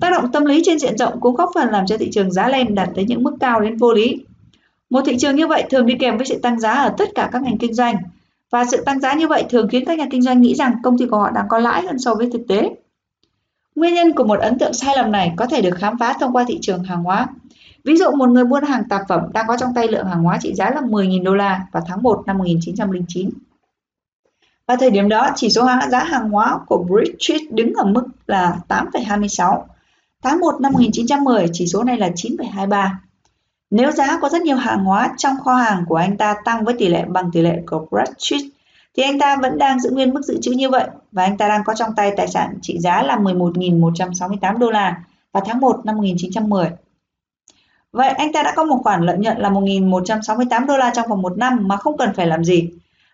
Tác 0.00 0.10
động 0.10 0.32
tâm 0.32 0.44
lý 0.44 0.62
trên 0.64 0.78
diện 0.78 0.98
rộng 0.98 1.20
cũng 1.20 1.34
góp 1.34 1.50
phần 1.54 1.68
làm 1.68 1.86
cho 1.86 1.98
thị 1.98 2.10
trường 2.12 2.32
giá 2.32 2.48
lên 2.48 2.74
đạt 2.74 2.88
tới 2.94 3.04
những 3.08 3.22
mức 3.22 3.36
cao 3.40 3.60
đến 3.60 3.76
vô 3.76 3.92
lý. 3.92 4.24
Một 4.90 5.00
thị 5.06 5.18
trường 5.18 5.36
như 5.36 5.46
vậy 5.46 5.64
thường 5.70 5.86
đi 5.86 5.94
kèm 6.00 6.16
với 6.16 6.26
sự 6.26 6.38
tăng 6.38 6.60
giá 6.60 6.72
ở 6.72 6.94
tất 6.98 7.08
cả 7.14 7.28
các 7.32 7.42
ngành 7.42 7.58
kinh 7.58 7.74
doanh. 7.74 7.96
Và 8.50 8.64
sự 8.64 8.82
tăng 8.84 9.00
giá 9.00 9.14
như 9.14 9.28
vậy 9.28 9.44
thường 9.50 9.68
khiến 9.68 9.84
các 9.84 9.98
nhà 9.98 10.06
kinh 10.10 10.22
doanh 10.22 10.40
nghĩ 10.40 10.54
rằng 10.54 10.76
công 10.82 10.98
ty 10.98 11.06
của 11.06 11.18
họ 11.18 11.30
đang 11.30 11.46
có 11.48 11.58
lãi 11.58 11.82
hơn 11.82 11.98
so 11.98 12.14
với 12.14 12.30
thực 12.32 12.42
tế. 12.48 12.70
Nguyên 13.74 13.94
nhân 13.94 14.12
của 14.12 14.24
một 14.24 14.40
ấn 14.40 14.58
tượng 14.58 14.72
sai 14.72 14.96
lầm 14.96 15.12
này 15.12 15.32
có 15.36 15.46
thể 15.46 15.62
được 15.62 15.74
khám 15.78 15.98
phá 15.98 16.16
thông 16.20 16.32
qua 16.32 16.44
thị 16.48 16.58
trường 16.62 16.84
hàng 16.84 17.02
hóa. 17.02 17.26
Ví 17.84 17.96
dụ 17.96 18.10
một 18.10 18.28
người 18.28 18.44
buôn 18.44 18.64
hàng 18.64 18.82
tạp 18.88 19.00
phẩm 19.08 19.20
đang 19.32 19.46
có 19.48 19.56
trong 19.56 19.74
tay 19.74 19.88
lượng 19.88 20.06
hàng 20.06 20.22
hóa 20.22 20.38
trị 20.40 20.54
giá 20.54 20.70
là 20.70 20.80
10.000 20.80 21.22
đô 21.22 21.34
la 21.34 21.66
vào 21.72 21.82
tháng 21.86 22.02
1 22.02 22.22
năm 22.26 22.38
1909. 22.38 23.30
Và 24.66 24.76
thời 24.76 24.90
điểm 24.90 25.08
đó, 25.08 25.30
chỉ 25.36 25.50
số 25.50 25.66
giá 25.90 26.04
hàng 26.04 26.30
hóa 26.30 26.58
của 26.66 26.84
British 26.88 27.52
đứng 27.52 27.72
ở 27.72 27.84
mức 27.84 28.04
là 28.26 28.56
8,26. 28.68 29.62
Tháng 30.22 30.40
1 30.40 30.60
năm 30.60 30.72
1910, 30.72 31.46
chỉ 31.52 31.66
số 31.66 31.84
này 31.84 31.96
là 31.96 32.08
9,23. 32.08 32.88
Nếu 33.70 33.90
giá 33.90 34.18
có 34.20 34.28
rất 34.28 34.42
nhiều 34.42 34.56
hàng 34.56 34.84
hóa 34.84 35.14
trong 35.16 35.36
kho 35.44 35.54
hàng 35.54 35.84
của 35.88 35.96
anh 35.96 36.16
ta 36.16 36.34
tăng 36.44 36.64
với 36.64 36.74
tỷ 36.78 36.88
lệ 36.88 37.04
bằng 37.08 37.30
tỷ 37.32 37.42
lệ 37.42 37.62
của 37.66 37.86
Bradstreet, 37.90 38.42
thì 38.96 39.02
anh 39.02 39.18
ta 39.18 39.36
vẫn 39.36 39.58
đang 39.58 39.80
giữ 39.80 39.90
nguyên 39.90 40.14
mức 40.14 40.20
dự 40.22 40.38
trữ 40.40 40.52
như 40.52 40.70
vậy 40.70 40.88
và 41.12 41.24
anh 41.24 41.36
ta 41.36 41.48
đang 41.48 41.64
có 41.64 41.74
trong 41.74 41.94
tay 41.96 42.12
tài 42.16 42.28
sản 42.28 42.58
trị 42.62 42.78
giá 42.78 43.02
là 43.02 43.16
11.168 43.16 44.58
đô 44.58 44.70
la 44.70 45.02
vào 45.32 45.42
tháng 45.46 45.60
1 45.60 45.80
năm 45.84 45.96
1910. 45.96 46.70
Vậy 47.92 48.08
anh 48.08 48.32
ta 48.32 48.42
đã 48.42 48.52
có 48.56 48.64
một 48.64 48.80
khoản 48.82 49.02
lợi 49.02 49.18
nhuận 49.18 49.38
là 49.38 49.50
1.168 49.50 50.66
đô 50.66 50.76
la 50.76 50.90
trong 50.94 51.08
vòng 51.08 51.22
một 51.22 51.38
năm 51.38 51.68
mà 51.68 51.76
không 51.76 51.96
cần 51.96 52.14
phải 52.14 52.26
làm 52.26 52.44
gì. 52.44 52.68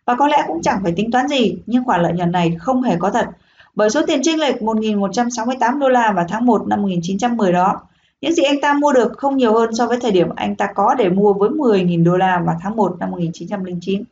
Và 0.05 0.15
có 0.15 0.29
lẽ 0.29 0.45
cũng 0.47 0.63
chẳng 0.63 0.81
phải 0.83 0.93
tính 0.97 1.11
toán 1.11 1.29
gì, 1.29 1.57
nhưng 1.67 1.85
khoản 1.85 2.03
lợi 2.03 2.13
nhuận 2.13 2.33
này 2.33 2.57
không 2.59 2.83
hề 2.83 2.97
có 2.97 3.11
thật. 3.11 3.27
Bởi 3.75 3.91
số 3.91 4.07
tiền 4.07 4.21
chênh 4.23 4.41
lệch 4.41 4.57
1.168 4.57 5.79
đô 5.79 5.89
la 5.89 6.13
vào 6.13 6.25
tháng 6.29 6.47
1 6.47 6.67
năm 6.67 6.83
1910 6.83 7.53
đó, 7.53 7.81
những 8.21 8.33
gì 8.33 8.43
anh 8.43 8.61
ta 8.61 8.73
mua 8.73 8.93
được 8.93 9.13
không 9.19 9.37
nhiều 9.37 9.53
hơn 9.53 9.75
so 9.75 9.87
với 9.87 9.99
thời 10.01 10.13
điểm 10.13 10.29
anh 10.37 10.57
ta 10.57 10.69
có 10.75 10.95
để 10.95 11.09
mua 11.09 11.33
với 11.33 11.51
10.000 11.51 12.05
đô 12.05 12.17
la 12.17 12.43
vào 12.47 12.57
tháng 12.63 12.77
1 12.77 12.97
năm 12.99 13.11
1909. 13.11 14.03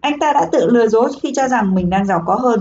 Anh 0.00 0.18
ta 0.18 0.32
đã 0.32 0.48
tự 0.52 0.70
lừa 0.70 0.88
dối 0.88 1.12
khi 1.22 1.32
cho 1.36 1.48
rằng 1.48 1.74
mình 1.74 1.90
đang 1.90 2.06
giàu 2.06 2.22
có 2.26 2.34
hơn, 2.34 2.60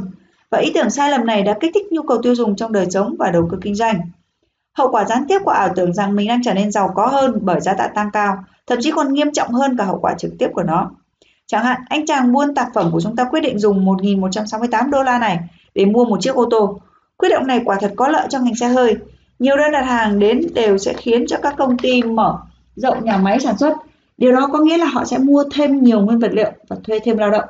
và 0.49 0.57
ý 0.57 0.71
tưởng 0.73 0.89
sai 0.89 1.11
lầm 1.11 1.25
này 1.25 1.43
đã 1.43 1.57
kích 1.59 1.71
thích 1.73 1.91
nhu 1.91 2.01
cầu 2.01 2.21
tiêu 2.21 2.35
dùng 2.35 2.55
trong 2.55 2.71
đời 2.71 2.87
sống 2.91 3.15
và 3.19 3.31
đầu 3.31 3.47
cơ 3.51 3.57
kinh 3.61 3.75
doanh. 3.75 3.99
Hậu 4.73 4.91
quả 4.91 5.05
gián 5.05 5.25
tiếp 5.27 5.39
của 5.45 5.51
ảo 5.51 5.69
tưởng 5.75 5.93
rằng 5.93 6.15
mình 6.15 6.27
đang 6.27 6.43
trở 6.43 6.53
nên 6.53 6.71
giàu 6.71 6.91
có 6.95 7.07
hơn 7.07 7.39
bởi 7.41 7.61
giá 7.61 7.73
tạ 7.73 7.87
tăng 7.87 8.11
cao, 8.11 8.43
thậm 8.67 8.77
chí 8.81 8.91
còn 8.91 9.13
nghiêm 9.13 9.31
trọng 9.31 9.51
hơn 9.51 9.77
cả 9.77 9.83
hậu 9.83 9.99
quả 9.99 10.13
trực 10.17 10.31
tiếp 10.39 10.47
của 10.53 10.63
nó. 10.63 10.91
Chẳng 11.47 11.63
hạn, 11.63 11.81
anh 11.89 12.05
chàng 12.05 12.33
buôn 12.33 12.55
tạp 12.55 12.67
phẩm 12.73 12.89
của 12.91 13.01
chúng 13.01 13.15
ta 13.15 13.23
quyết 13.23 13.39
định 13.39 13.59
dùng 13.59 13.85
1.168 13.85 14.89
đô 14.89 15.03
la 15.03 15.19
này 15.19 15.39
để 15.75 15.85
mua 15.85 16.05
một 16.05 16.17
chiếc 16.21 16.35
ô 16.35 16.47
tô. 16.51 16.79
Quyết 17.17 17.29
định 17.29 17.47
này 17.47 17.61
quả 17.65 17.77
thật 17.79 17.93
có 17.95 18.07
lợi 18.07 18.27
cho 18.29 18.39
ngành 18.39 18.55
xe 18.55 18.67
hơi. 18.67 18.97
Nhiều 19.39 19.57
đơn 19.57 19.71
đặt 19.71 19.85
hàng 19.85 20.19
đến 20.19 20.41
đều 20.53 20.77
sẽ 20.77 20.93
khiến 20.93 21.25
cho 21.27 21.37
các 21.43 21.55
công 21.57 21.77
ty 21.77 22.03
mở 22.03 22.37
rộng 22.75 23.05
nhà 23.05 23.17
máy 23.17 23.39
sản 23.39 23.57
xuất. 23.57 23.73
Điều 24.17 24.31
đó 24.31 24.49
có 24.51 24.59
nghĩa 24.59 24.77
là 24.77 24.85
họ 24.85 25.05
sẽ 25.05 25.17
mua 25.17 25.43
thêm 25.53 25.83
nhiều 25.83 26.01
nguyên 26.01 26.19
vật 26.19 26.31
liệu 26.33 26.51
và 26.67 26.75
thuê 26.83 26.99
thêm 26.99 27.17
lao 27.17 27.31
động. 27.31 27.45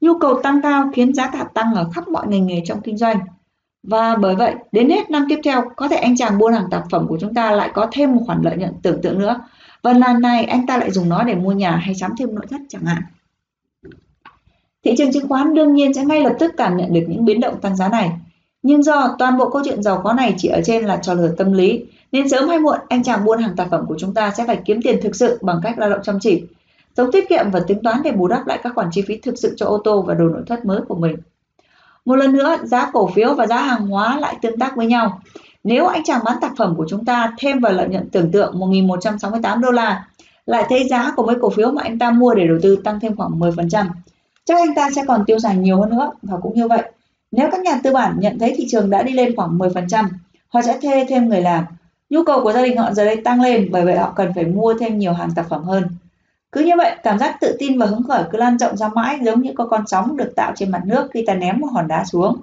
Nhu 0.00 0.18
cầu 0.18 0.42
tăng 0.42 0.62
cao 0.62 0.90
khiến 0.94 1.14
giá 1.14 1.30
cả 1.30 1.44
tăng 1.54 1.74
ở 1.74 1.90
khắp 1.94 2.08
mọi 2.08 2.26
ngành 2.26 2.46
nghề 2.46 2.62
trong 2.64 2.80
kinh 2.80 2.96
doanh. 2.96 3.18
Và 3.82 4.16
bởi 4.16 4.36
vậy, 4.36 4.54
đến 4.72 4.90
hết 4.90 5.10
năm 5.10 5.26
tiếp 5.28 5.40
theo, 5.44 5.62
có 5.76 5.88
thể 5.88 5.96
anh 5.96 6.16
chàng 6.16 6.38
buôn 6.38 6.52
hàng 6.52 6.66
tạp 6.70 6.82
phẩm 6.90 7.06
của 7.08 7.18
chúng 7.20 7.34
ta 7.34 7.50
lại 7.50 7.70
có 7.74 7.88
thêm 7.92 8.16
một 8.16 8.22
khoản 8.26 8.42
lợi 8.42 8.56
nhuận 8.56 8.74
tưởng 8.82 9.02
tượng 9.02 9.18
nữa. 9.18 9.40
Và 9.82 9.92
lần 9.92 10.20
này 10.20 10.44
anh 10.44 10.66
ta 10.66 10.78
lại 10.78 10.90
dùng 10.90 11.08
nó 11.08 11.22
để 11.22 11.34
mua 11.34 11.52
nhà 11.52 11.76
hay 11.76 11.94
sắm 11.94 12.14
thêm 12.18 12.34
nội 12.34 12.46
thất 12.50 12.60
chẳng 12.68 12.84
hạn. 12.84 13.02
Thị 14.84 14.94
trường 14.98 15.12
chứng 15.12 15.28
khoán 15.28 15.54
đương 15.54 15.74
nhiên 15.74 15.94
sẽ 15.94 16.04
ngay 16.04 16.20
lập 16.20 16.32
tức 16.38 16.54
cảm 16.56 16.76
nhận 16.76 16.92
được 16.92 17.04
những 17.08 17.24
biến 17.24 17.40
động 17.40 17.60
tăng 17.60 17.76
giá 17.76 17.88
này. 17.88 18.10
Nhưng 18.62 18.82
do 18.82 19.14
toàn 19.18 19.38
bộ 19.38 19.50
câu 19.50 19.62
chuyện 19.64 19.82
giàu 19.82 20.00
có 20.04 20.12
này 20.12 20.34
chỉ 20.38 20.48
ở 20.48 20.60
trên 20.64 20.84
là 20.84 20.96
trò 20.96 21.14
lừa 21.14 21.28
tâm 21.28 21.52
lý, 21.52 21.84
nên 22.12 22.28
sớm 22.28 22.48
hay 22.48 22.58
muộn 22.58 22.78
anh 22.88 23.02
chàng 23.02 23.24
buôn 23.24 23.38
hàng 23.38 23.56
tạp 23.56 23.70
phẩm 23.70 23.84
của 23.88 23.96
chúng 23.98 24.14
ta 24.14 24.32
sẽ 24.36 24.44
phải 24.46 24.58
kiếm 24.64 24.82
tiền 24.82 24.98
thực 25.02 25.16
sự 25.16 25.38
bằng 25.42 25.60
cách 25.62 25.78
lao 25.78 25.90
động 25.90 26.00
chăm 26.02 26.18
chỉ, 26.20 26.42
sống 26.96 27.12
tiết 27.12 27.28
kiệm 27.28 27.50
và 27.50 27.60
tính 27.60 27.82
toán 27.82 28.02
để 28.02 28.12
bù 28.12 28.28
đắp 28.28 28.46
lại 28.46 28.58
các 28.62 28.72
khoản 28.74 28.88
chi 28.92 29.02
phí 29.02 29.16
thực 29.16 29.38
sự 29.38 29.54
cho 29.56 29.66
ô 29.66 29.78
tô 29.84 30.02
và 30.02 30.14
đồ 30.14 30.24
nội 30.24 30.42
thất 30.46 30.64
mới 30.64 30.80
của 30.88 30.94
mình. 30.94 31.16
Một 32.04 32.16
lần 32.16 32.32
nữa, 32.32 32.56
giá 32.62 32.90
cổ 32.92 33.10
phiếu 33.14 33.34
và 33.34 33.46
giá 33.46 33.62
hàng 33.62 33.86
hóa 33.86 34.18
lại 34.20 34.36
tương 34.42 34.58
tác 34.58 34.76
với 34.76 34.86
nhau. 34.86 35.20
Nếu 35.64 35.86
anh 35.86 36.04
chàng 36.04 36.20
bán 36.24 36.36
tạp 36.40 36.52
phẩm 36.56 36.74
của 36.76 36.86
chúng 36.88 37.04
ta 37.04 37.32
thêm 37.38 37.60
vào 37.60 37.72
lợi 37.72 37.88
nhuận 37.88 38.10
tưởng 38.10 38.30
tượng 38.30 38.54
1.168 38.54 39.60
đô 39.60 39.70
la, 39.70 40.06
lại 40.46 40.64
thấy 40.68 40.88
giá 40.88 41.12
của 41.16 41.26
mấy 41.26 41.36
cổ 41.40 41.50
phiếu 41.50 41.70
mà 41.70 41.82
anh 41.82 41.98
ta 41.98 42.10
mua 42.10 42.34
để 42.34 42.46
đầu 42.46 42.58
tư 42.62 42.76
tăng 42.76 43.00
thêm 43.00 43.16
khoảng 43.16 43.38
10%, 43.40 43.86
chắc 44.44 44.58
anh 44.58 44.74
ta 44.74 44.88
sẽ 44.96 45.04
còn 45.08 45.24
tiêu 45.26 45.38
xài 45.38 45.56
nhiều 45.56 45.80
hơn 45.80 45.90
nữa 45.90 46.10
và 46.22 46.36
cũng 46.42 46.54
như 46.54 46.68
vậy. 46.68 46.82
Nếu 47.32 47.48
các 47.52 47.60
nhà 47.60 47.80
tư 47.82 47.92
bản 47.92 48.16
nhận 48.20 48.38
thấy 48.38 48.54
thị 48.56 48.66
trường 48.70 48.90
đã 48.90 49.02
đi 49.02 49.12
lên 49.12 49.36
khoảng 49.36 49.58
10%, 49.58 50.08
họ 50.48 50.62
sẽ 50.62 50.78
thuê 50.82 51.04
thêm 51.08 51.28
người 51.28 51.40
làm. 51.40 51.64
Nhu 52.10 52.24
cầu 52.24 52.42
của 52.42 52.52
gia 52.52 52.62
đình 52.62 52.76
họ 52.76 52.92
giờ 52.92 53.04
đây 53.04 53.16
tăng 53.16 53.40
lên 53.40 53.68
bởi 53.70 53.84
vậy 53.84 53.96
họ 53.96 54.12
cần 54.16 54.32
phải 54.34 54.44
mua 54.44 54.74
thêm 54.80 54.98
nhiều 54.98 55.12
hàng 55.12 55.30
tạp 55.34 55.48
phẩm 55.48 55.64
hơn. 55.64 55.84
Cứ 56.52 56.60
như 56.60 56.72
vậy, 56.76 56.96
cảm 57.02 57.18
giác 57.18 57.36
tự 57.40 57.56
tin 57.58 57.78
và 57.78 57.86
hứng 57.86 58.02
khởi 58.02 58.22
cứ 58.32 58.38
lan 58.38 58.58
rộng 58.58 58.76
ra 58.76 58.88
mãi 58.88 59.18
giống 59.22 59.42
như 59.42 59.52
có 59.54 59.66
con 59.66 59.86
sóng 59.86 60.16
được 60.16 60.32
tạo 60.36 60.52
trên 60.56 60.70
mặt 60.70 60.82
nước 60.86 61.08
khi 61.14 61.24
ta 61.26 61.34
ném 61.34 61.60
một 61.60 61.68
hòn 61.72 61.88
đá 61.88 62.04
xuống. 62.04 62.36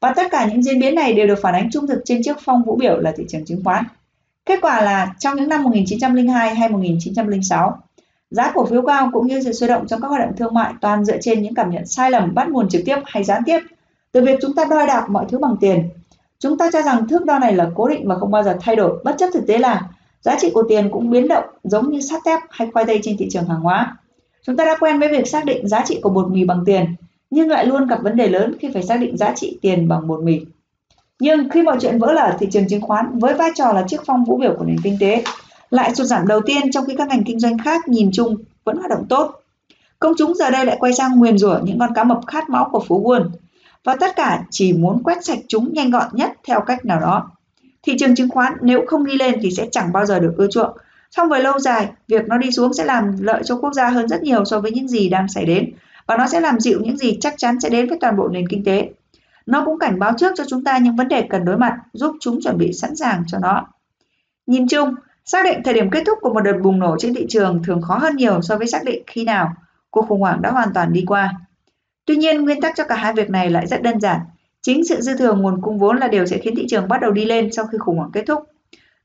Và 0.00 0.12
tất 0.16 0.30
cả 0.30 0.46
những 0.46 0.62
diễn 0.62 0.78
biến 0.80 0.94
này 0.94 1.12
đều 1.12 1.26
được 1.26 1.38
phản 1.42 1.54
ánh 1.54 1.70
trung 1.70 1.86
thực 1.86 2.02
trên 2.04 2.22
chiếc 2.22 2.36
phong 2.44 2.62
vũ 2.62 2.76
biểu 2.76 2.98
là 2.98 3.12
thị 3.16 3.24
trường 3.28 3.44
chứng 3.44 3.64
khoán. 3.64 3.84
Kết 4.46 4.58
quả 4.62 4.82
là 4.82 5.14
trong 5.18 5.36
những 5.36 5.48
năm 5.48 5.62
1902 5.62 6.54
hay 6.54 6.68
1906, 6.68 7.78
giá 8.30 8.52
cổ 8.54 8.66
phiếu 8.66 8.82
cao 8.82 9.10
cũng 9.12 9.26
như 9.26 9.42
sự 9.42 9.52
sôi 9.52 9.68
động 9.68 9.86
trong 9.86 10.00
các 10.00 10.08
hoạt 10.08 10.20
động 10.20 10.36
thương 10.36 10.54
mại 10.54 10.72
toàn 10.80 11.04
dựa 11.04 11.16
trên 11.20 11.42
những 11.42 11.54
cảm 11.54 11.70
nhận 11.70 11.86
sai 11.86 12.10
lầm 12.10 12.34
bắt 12.34 12.48
nguồn 12.48 12.68
trực 12.68 12.82
tiếp 12.86 12.96
hay 13.04 13.24
gián 13.24 13.42
tiếp 13.46 13.58
từ 14.14 14.20
việc 14.20 14.38
chúng 14.42 14.54
ta 14.54 14.64
đo 14.70 14.86
đạc 14.86 15.06
mọi 15.10 15.24
thứ 15.28 15.38
bằng 15.38 15.56
tiền. 15.60 15.88
Chúng 16.38 16.58
ta 16.58 16.70
cho 16.72 16.82
rằng 16.82 17.08
thước 17.08 17.24
đo 17.24 17.38
này 17.38 17.54
là 17.54 17.70
cố 17.74 17.88
định 17.88 18.08
và 18.08 18.18
không 18.18 18.30
bao 18.30 18.42
giờ 18.42 18.56
thay 18.60 18.76
đổi, 18.76 19.00
bất 19.04 19.14
chấp 19.18 19.28
thực 19.32 19.46
tế 19.46 19.58
là 19.58 19.88
Giá 20.24 20.36
trị 20.38 20.50
của 20.54 20.62
tiền 20.68 20.90
cũng 20.90 21.10
biến 21.10 21.28
động 21.28 21.44
giống 21.64 21.90
như 21.90 22.00
sắt 22.00 22.20
thép 22.24 22.40
hay 22.50 22.68
khoai 22.72 22.84
tây 22.84 23.00
trên 23.02 23.16
thị 23.16 23.28
trường 23.30 23.48
hàng 23.48 23.60
hóa. 23.60 23.96
Chúng 24.46 24.56
ta 24.56 24.64
đã 24.64 24.76
quen 24.80 25.00
với 25.00 25.08
việc 25.08 25.28
xác 25.28 25.44
định 25.44 25.68
giá 25.68 25.84
trị 25.86 25.98
của 26.02 26.10
bột 26.10 26.30
mì 26.30 26.44
bằng 26.44 26.62
tiền, 26.66 26.94
nhưng 27.30 27.48
lại 27.48 27.66
luôn 27.66 27.86
gặp 27.86 28.02
vấn 28.02 28.16
đề 28.16 28.28
lớn 28.28 28.54
khi 28.60 28.70
phải 28.74 28.82
xác 28.82 28.96
định 28.96 29.16
giá 29.16 29.32
trị 29.36 29.58
tiền 29.62 29.88
bằng 29.88 30.06
bột 30.06 30.22
mì. 30.22 30.40
Nhưng 31.20 31.48
khi 31.50 31.62
mọi 31.62 31.76
chuyện 31.80 31.98
vỡ 31.98 32.12
lở, 32.12 32.36
thị 32.38 32.46
trường 32.52 32.68
chứng 32.68 32.80
khoán 32.80 33.18
với 33.18 33.34
vai 33.34 33.50
trò 33.54 33.72
là 33.72 33.84
chiếc 33.88 34.00
phong 34.06 34.24
vũ 34.24 34.36
biểu 34.36 34.54
của 34.58 34.64
nền 34.64 34.76
kinh 34.84 34.96
tế 35.00 35.24
lại 35.70 35.94
sụt 35.94 36.06
giảm 36.06 36.26
đầu 36.26 36.40
tiên 36.46 36.70
trong 36.70 36.84
khi 36.86 36.94
các 36.96 37.08
ngành 37.08 37.24
kinh 37.24 37.40
doanh 37.40 37.58
khác 37.58 37.88
nhìn 37.88 38.10
chung 38.12 38.36
vẫn 38.64 38.76
hoạt 38.76 38.90
động 38.90 39.06
tốt. 39.08 39.40
Công 39.98 40.14
chúng 40.18 40.34
giờ 40.34 40.50
đây 40.50 40.66
lại 40.66 40.76
quay 40.80 40.92
sang 40.92 41.18
nguyền 41.18 41.38
rủa 41.38 41.58
những 41.62 41.78
con 41.78 41.94
cá 41.94 42.04
mập 42.04 42.20
khát 42.26 42.50
máu 42.50 42.68
của 42.72 42.80
phố 42.88 42.98
buôn 42.98 43.30
và 43.84 43.96
tất 44.00 44.16
cả 44.16 44.42
chỉ 44.50 44.72
muốn 44.72 45.02
quét 45.02 45.24
sạch 45.24 45.38
chúng 45.48 45.72
nhanh 45.72 45.90
gọn 45.90 46.08
nhất 46.12 46.30
theo 46.48 46.60
cách 46.60 46.84
nào 46.84 47.00
đó. 47.00 47.30
Thị 47.82 47.96
trường 47.98 48.14
chứng 48.14 48.28
khoán 48.28 48.52
nếu 48.62 48.84
không 48.86 49.04
đi 49.04 49.16
lên 49.16 49.38
thì 49.42 49.50
sẽ 49.50 49.68
chẳng 49.70 49.92
bao 49.92 50.06
giờ 50.06 50.18
được 50.18 50.34
ưa 50.36 50.46
chuộng. 50.50 50.76
Trong 51.10 51.28
về 51.28 51.38
lâu 51.38 51.58
dài, 51.58 51.88
việc 52.08 52.28
nó 52.28 52.38
đi 52.38 52.50
xuống 52.50 52.74
sẽ 52.74 52.84
làm 52.84 53.16
lợi 53.20 53.42
cho 53.44 53.56
quốc 53.56 53.72
gia 53.72 53.88
hơn 53.88 54.08
rất 54.08 54.22
nhiều 54.22 54.44
so 54.44 54.60
với 54.60 54.70
những 54.70 54.88
gì 54.88 55.08
đang 55.08 55.28
xảy 55.28 55.44
đến 55.44 55.70
và 56.06 56.16
nó 56.16 56.26
sẽ 56.26 56.40
làm 56.40 56.60
dịu 56.60 56.80
những 56.82 56.96
gì 56.96 57.18
chắc 57.20 57.34
chắn 57.36 57.60
sẽ 57.60 57.68
đến 57.68 57.88
với 57.88 57.98
toàn 58.00 58.16
bộ 58.16 58.28
nền 58.28 58.48
kinh 58.48 58.64
tế. 58.64 58.90
Nó 59.46 59.64
cũng 59.64 59.78
cảnh 59.78 59.98
báo 59.98 60.12
trước 60.18 60.32
cho 60.36 60.44
chúng 60.48 60.64
ta 60.64 60.78
những 60.78 60.96
vấn 60.96 61.08
đề 61.08 61.26
cần 61.30 61.44
đối 61.44 61.58
mặt, 61.58 61.78
giúp 61.92 62.16
chúng 62.20 62.40
chuẩn 62.42 62.58
bị 62.58 62.72
sẵn 62.72 62.96
sàng 62.96 63.22
cho 63.26 63.38
nó. 63.38 63.66
Nhìn 64.46 64.68
chung, 64.68 64.94
xác 65.24 65.44
định 65.44 65.60
thời 65.64 65.74
điểm 65.74 65.90
kết 65.90 66.02
thúc 66.06 66.18
của 66.22 66.34
một 66.34 66.40
đợt 66.40 66.58
bùng 66.62 66.78
nổ 66.78 66.96
trên 66.98 67.14
thị 67.14 67.26
trường 67.28 67.62
thường 67.62 67.82
khó 67.82 67.98
hơn 67.98 68.16
nhiều 68.16 68.42
so 68.42 68.56
với 68.56 68.66
xác 68.66 68.84
định 68.84 69.02
khi 69.06 69.24
nào 69.24 69.52
cuộc 69.90 70.06
khủng 70.08 70.20
hoảng 70.20 70.42
đã 70.42 70.50
hoàn 70.50 70.68
toàn 70.74 70.92
đi 70.92 71.04
qua. 71.06 71.34
Tuy 72.06 72.16
nhiên, 72.16 72.44
nguyên 72.44 72.60
tắc 72.60 72.76
cho 72.76 72.84
cả 72.84 72.94
hai 72.94 73.12
việc 73.12 73.30
này 73.30 73.50
lại 73.50 73.66
rất 73.66 73.82
đơn 73.82 74.00
giản. 74.00 74.20
Chính 74.62 74.84
sự 74.84 75.00
dư 75.00 75.16
thừa 75.16 75.34
nguồn 75.34 75.62
cung 75.62 75.78
vốn 75.78 75.96
là 75.96 76.08
điều 76.08 76.26
sẽ 76.26 76.38
khiến 76.38 76.54
thị 76.56 76.66
trường 76.68 76.88
bắt 76.88 77.00
đầu 77.00 77.10
đi 77.10 77.24
lên 77.24 77.52
sau 77.52 77.66
khi 77.66 77.78
khủng 77.78 77.96
hoảng 77.96 78.10
kết 78.12 78.24
thúc. 78.26 78.44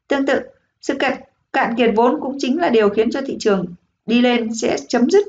Tương 0.07 0.25
tự, 0.25 0.39
sự 0.81 0.97
cạn 1.53 1.75
kiệt 1.75 1.91
vốn 1.95 2.21
cũng 2.21 2.35
chính 2.39 2.61
là 2.61 2.69
điều 2.69 2.89
khiến 2.89 3.11
cho 3.11 3.21
thị 3.25 3.37
trường 3.39 3.65
đi 4.05 4.21
lên 4.21 4.53
sẽ 4.53 4.77
chấm 4.87 5.09
dứt. 5.09 5.25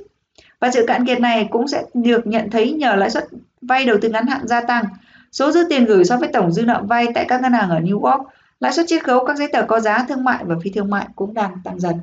Và 0.60 0.70
sự 0.70 0.84
cạn 0.86 1.06
kiệt 1.06 1.20
này 1.20 1.48
cũng 1.50 1.68
sẽ 1.68 1.84
được 1.94 2.26
nhận 2.26 2.50
thấy 2.50 2.72
nhờ 2.72 2.94
lãi 2.94 3.10
suất 3.10 3.28
vay 3.62 3.84
đầu 3.84 3.96
tư 4.00 4.08
ngắn 4.08 4.26
hạn 4.26 4.46
gia 4.46 4.60
tăng, 4.60 4.84
số 5.32 5.52
dư 5.52 5.64
tiền 5.68 5.84
gửi 5.84 6.04
so 6.04 6.16
với 6.16 6.28
tổng 6.32 6.52
dư 6.52 6.62
nợ 6.62 6.82
vay 6.88 7.06
tại 7.14 7.24
các 7.28 7.42
ngân 7.42 7.52
hàng 7.52 7.70
ở 7.70 7.78
New 7.78 8.00
York, 8.00 8.26
lãi 8.60 8.72
suất 8.72 8.86
chiết 8.88 9.04
khấu 9.04 9.24
các 9.24 9.36
giấy 9.36 9.48
tờ 9.52 9.62
có 9.62 9.80
giá 9.80 10.04
thương 10.08 10.24
mại 10.24 10.44
và 10.44 10.54
phi 10.62 10.70
thương 10.70 10.90
mại 10.90 11.06
cũng 11.16 11.34
đang 11.34 11.56
tăng 11.64 11.80
dần. 11.80 11.94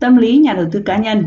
Tâm 0.00 0.16
lý 0.16 0.36
nhà 0.36 0.52
đầu 0.52 0.66
tư 0.72 0.82
cá 0.84 0.96
nhân 0.96 1.24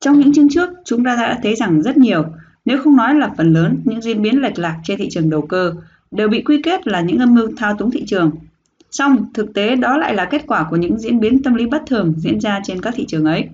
trong 0.00 0.18
những 0.18 0.32
chương 0.32 0.48
trước, 0.48 0.70
chúng 0.84 1.04
ta 1.04 1.16
đã 1.16 1.38
thấy 1.42 1.54
rằng 1.54 1.82
rất 1.82 1.96
nhiều 1.96 2.24
nếu 2.64 2.78
không 2.82 2.96
nói 2.96 3.14
là 3.14 3.30
phần 3.36 3.52
lớn 3.52 3.80
những 3.84 4.00
diễn 4.00 4.22
biến 4.22 4.42
lệch 4.42 4.58
lạc 4.58 4.80
trên 4.84 4.98
thị 4.98 5.08
trường 5.10 5.30
đầu 5.30 5.42
cơ 5.42 5.74
đều 6.10 6.28
bị 6.28 6.42
quy 6.42 6.62
kết 6.62 6.86
là 6.86 7.00
những 7.00 7.18
âm 7.18 7.34
mưu 7.34 7.48
thao 7.56 7.76
túng 7.76 7.90
thị 7.90 8.04
trường. 8.06 8.30
Song 8.90 9.24
thực 9.34 9.54
tế 9.54 9.76
đó 9.76 9.96
lại 9.96 10.14
là 10.14 10.24
kết 10.24 10.46
quả 10.46 10.66
của 10.70 10.76
những 10.76 10.98
diễn 10.98 11.20
biến 11.20 11.42
tâm 11.42 11.54
lý 11.54 11.66
bất 11.66 11.82
thường 11.86 12.14
diễn 12.16 12.40
ra 12.40 12.60
trên 12.64 12.80
các 12.80 12.94
thị 12.96 13.04
trường 13.08 13.24
ấy. 13.24 13.48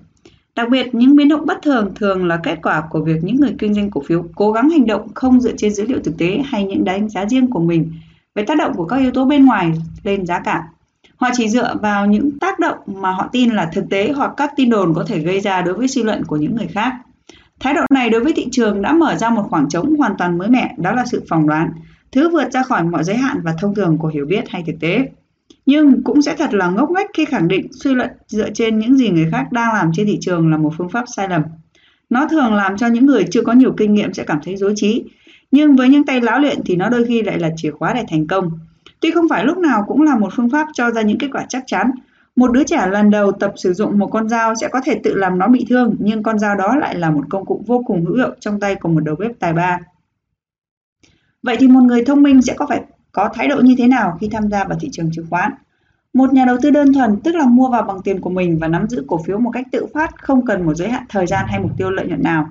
Đặc 0.55 0.69
biệt, 0.69 0.95
những 0.95 1.15
biến 1.15 1.29
động 1.29 1.45
bất 1.45 1.57
thường 1.61 1.91
thường 1.95 2.25
là 2.25 2.39
kết 2.43 2.59
quả 2.63 2.83
của 2.89 3.01
việc 3.01 3.23
những 3.23 3.35
người 3.35 3.55
kinh 3.57 3.73
doanh 3.73 3.91
cổ 3.91 4.01
phiếu 4.01 4.25
cố 4.35 4.51
gắng 4.51 4.69
hành 4.69 4.85
động 4.85 5.13
không 5.13 5.41
dựa 5.41 5.55
trên 5.57 5.73
dữ 5.73 5.85
liệu 5.87 5.99
thực 6.03 6.17
tế 6.17 6.41
hay 6.45 6.63
những 6.63 6.83
đánh 6.83 7.09
giá 7.09 7.25
riêng 7.25 7.49
của 7.49 7.59
mình 7.59 7.91
về 8.35 8.43
tác 8.43 8.57
động 8.57 8.73
của 8.75 8.85
các 8.85 8.97
yếu 8.97 9.11
tố 9.11 9.25
bên 9.25 9.45
ngoài 9.45 9.71
lên 10.03 10.25
giá 10.25 10.39
cả. 10.39 10.63
Họ 11.17 11.29
chỉ 11.33 11.49
dựa 11.49 11.75
vào 11.81 12.05
những 12.05 12.39
tác 12.39 12.59
động 12.59 12.77
mà 12.85 13.11
họ 13.11 13.29
tin 13.31 13.49
là 13.49 13.69
thực 13.73 13.89
tế 13.89 14.11
hoặc 14.11 14.31
các 14.37 14.51
tin 14.55 14.69
đồn 14.69 14.93
có 14.93 15.05
thể 15.07 15.19
gây 15.19 15.39
ra 15.39 15.61
đối 15.61 15.73
với 15.73 15.87
suy 15.87 16.03
luận 16.03 16.23
của 16.23 16.35
những 16.35 16.55
người 16.55 16.67
khác. 16.67 16.93
Thái 17.59 17.73
độ 17.73 17.81
này 17.89 18.09
đối 18.09 18.23
với 18.23 18.33
thị 18.33 18.47
trường 18.51 18.81
đã 18.81 18.93
mở 18.93 19.15
ra 19.15 19.29
một 19.29 19.43
khoảng 19.49 19.69
trống 19.69 19.95
hoàn 19.95 20.17
toàn 20.17 20.37
mới 20.37 20.49
mẻ, 20.49 20.75
đó 20.77 20.91
là 20.91 21.05
sự 21.05 21.23
phỏng 21.29 21.47
đoán, 21.47 21.71
thứ 22.11 22.29
vượt 22.29 22.51
ra 22.51 22.63
khỏi 22.63 22.83
mọi 22.83 23.03
giới 23.03 23.17
hạn 23.17 23.37
và 23.43 23.53
thông 23.61 23.75
thường 23.75 23.97
của 23.97 24.07
hiểu 24.07 24.25
biết 24.25 24.49
hay 24.49 24.63
thực 24.67 24.75
tế. 24.79 25.09
Nhưng 25.65 26.03
cũng 26.03 26.21
sẽ 26.21 26.35
thật 26.35 26.53
là 26.53 26.69
ngốc 26.69 26.89
nghếch 26.91 27.07
khi 27.13 27.25
khẳng 27.25 27.47
định 27.47 27.67
suy 27.71 27.95
luận 27.95 28.09
dựa 28.27 28.49
trên 28.53 28.79
những 28.79 28.97
gì 28.97 29.09
người 29.09 29.27
khác 29.31 29.51
đang 29.51 29.73
làm 29.73 29.91
trên 29.93 30.07
thị 30.07 30.17
trường 30.21 30.51
là 30.51 30.57
một 30.57 30.73
phương 30.77 30.89
pháp 30.89 31.05
sai 31.15 31.29
lầm. 31.29 31.41
Nó 32.09 32.27
thường 32.27 32.53
làm 32.53 32.77
cho 32.77 32.87
những 32.87 33.05
người 33.05 33.25
chưa 33.31 33.41
có 33.41 33.53
nhiều 33.53 33.73
kinh 33.77 33.93
nghiệm 33.93 34.13
sẽ 34.13 34.23
cảm 34.23 34.39
thấy 34.43 34.57
dối 34.57 34.73
trí, 34.75 35.03
nhưng 35.51 35.75
với 35.75 35.89
những 35.89 36.05
tay 36.05 36.21
lão 36.21 36.39
luyện 36.39 36.59
thì 36.65 36.75
nó 36.75 36.89
đôi 36.89 37.05
khi 37.05 37.21
lại 37.21 37.39
là 37.39 37.49
chìa 37.55 37.71
khóa 37.71 37.93
để 37.93 38.03
thành 38.09 38.27
công. 38.27 38.59
Tuy 38.99 39.11
không 39.11 39.25
phải 39.29 39.45
lúc 39.45 39.57
nào 39.57 39.85
cũng 39.87 40.01
là 40.01 40.17
một 40.17 40.29
phương 40.35 40.49
pháp 40.49 40.67
cho 40.73 40.91
ra 40.91 41.01
những 41.01 41.17
kết 41.17 41.27
quả 41.33 41.45
chắc 41.49 41.63
chắn, 41.67 41.91
Một 42.37 42.51
đứa 42.51 42.63
trẻ 42.63 42.87
lần 42.91 43.09
đầu 43.09 43.31
tập 43.31 43.53
sử 43.55 43.73
dụng 43.73 43.99
một 43.99 44.07
con 44.07 44.29
dao 44.29 44.55
sẽ 44.55 44.67
có 44.67 44.81
thể 44.81 44.99
tự 45.03 45.13
làm 45.15 45.37
nó 45.37 45.47
bị 45.47 45.65
thương, 45.69 45.95
nhưng 45.99 46.23
con 46.23 46.39
dao 46.39 46.55
đó 46.55 46.75
lại 46.75 46.95
là 46.95 47.11
một 47.11 47.23
công 47.29 47.45
cụ 47.45 47.63
vô 47.67 47.83
cùng 47.85 48.05
hữu 48.05 48.15
hiệu 48.15 48.35
trong 48.39 48.59
tay 48.59 48.75
của 48.75 48.89
một 48.89 48.99
đầu 48.99 49.15
bếp 49.15 49.31
tài 49.39 49.53
ba. 49.53 49.79
Vậy 51.43 51.57
thì 51.59 51.67
một 51.67 51.81
người 51.81 52.05
thông 52.05 52.23
minh 52.23 52.41
sẽ 52.41 52.53
có 52.53 52.65
phải 52.69 52.83
có 53.11 53.29
thái 53.33 53.47
độ 53.47 53.61
như 53.61 53.75
thế 53.77 53.87
nào 53.87 54.17
khi 54.21 54.29
tham 54.31 54.49
gia 54.49 54.63
vào 54.63 54.77
thị 54.81 54.89
trường 54.91 55.11
chứng 55.11 55.25
khoán? 55.29 55.51
Một 56.13 56.33
nhà 56.33 56.45
đầu 56.45 56.57
tư 56.61 56.69
đơn 56.69 56.93
thuần 56.93 57.17
tức 57.23 57.35
là 57.35 57.45
mua 57.45 57.69
vào 57.69 57.83
bằng 57.83 58.01
tiền 58.03 58.21
của 58.21 58.29
mình 58.29 58.57
và 58.61 58.67
nắm 58.67 58.87
giữ 58.89 59.03
cổ 59.07 59.23
phiếu 59.23 59.39
một 59.39 59.51
cách 59.53 59.65
tự 59.71 59.85
phát, 59.93 60.21
không 60.21 60.45
cần 60.45 60.65
một 60.65 60.73
giới 60.73 60.89
hạn 60.89 61.03
thời 61.09 61.27
gian 61.27 61.45
hay 61.47 61.59
mục 61.59 61.71
tiêu 61.77 61.89
lợi 61.89 62.07
nhuận 62.07 62.23
nào. 62.23 62.47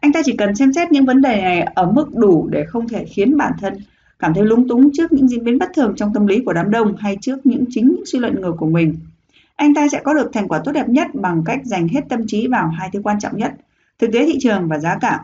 Anh 0.00 0.12
ta 0.12 0.20
chỉ 0.24 0.36
cần 0.36 0.54
xem 0.54 0.72
xét 0.72 0.92
những 0.92 1.06
vấn 1.06 1.20
đề 1.20 1.42
này 1.42 1.60
ở 1.60 1.90
mức 1.92 2.14
đủ 2.14 2.48
để 2.52 2.64
không 2.64 2.88
thể 2.88 3.04
khiến 3.04 3.36
bản 3.36 3.52
thân 3.60 3.74
cảm 4.22 4.34
thấy 4.34 4.44
lúng 4.44 4.68
túng 4.68 4.92
trước 4.92 5.12
những 5.12 5.28
diễn 5.28 5.44
biến 5.44 5.58
bất 5.58 5.70
thường 5.74 5.94
trong 5.96 6.14
tâm 6.14 6.26
lý 6.26 6.42
của 6.44 6.52
đám 6.52 6.70
đông 6.70 6.96
hay 6.96 7.16
trước 7.20 7.46
những 7.46 7.64
chính 7.70 7.88
những 7.88 8.06
suy 8.06 8.18
luận 8.18 8.40
ngược 8.40 8.54
của 8.58 8.66
mình. 8.66 8.96
Anh 9.56 9.74
ta 9.74 9.88
sẽ 9.88 10.00
có 10.04 10.14
được 10.14 10.30
thành 10.32 10.48
quả 10.48 10.60
tốt 10.64 10.72
đẹp 10.72 10.88
nhất 10.88 11.06
bằng 11.14 11.42
cách 11.46 11.60
dành 11.64 11.88
hết 11.88 12.00
tâm 12.08 12.26
trí 12.26 12.46
vào 12.46 12.68
hai 12.68 12.90
thứ 12.92 13.00
quan 13.04 13.20
trọng 13.20 13.36
nhất, 13.36 13.52
thực 13.98 14.12
tế 14.12 14.26
thị 14.26 14.38
trường 14.40 14.68
và 14.68 14.78
giá 14.78 14.98
cả. 15.00 15.20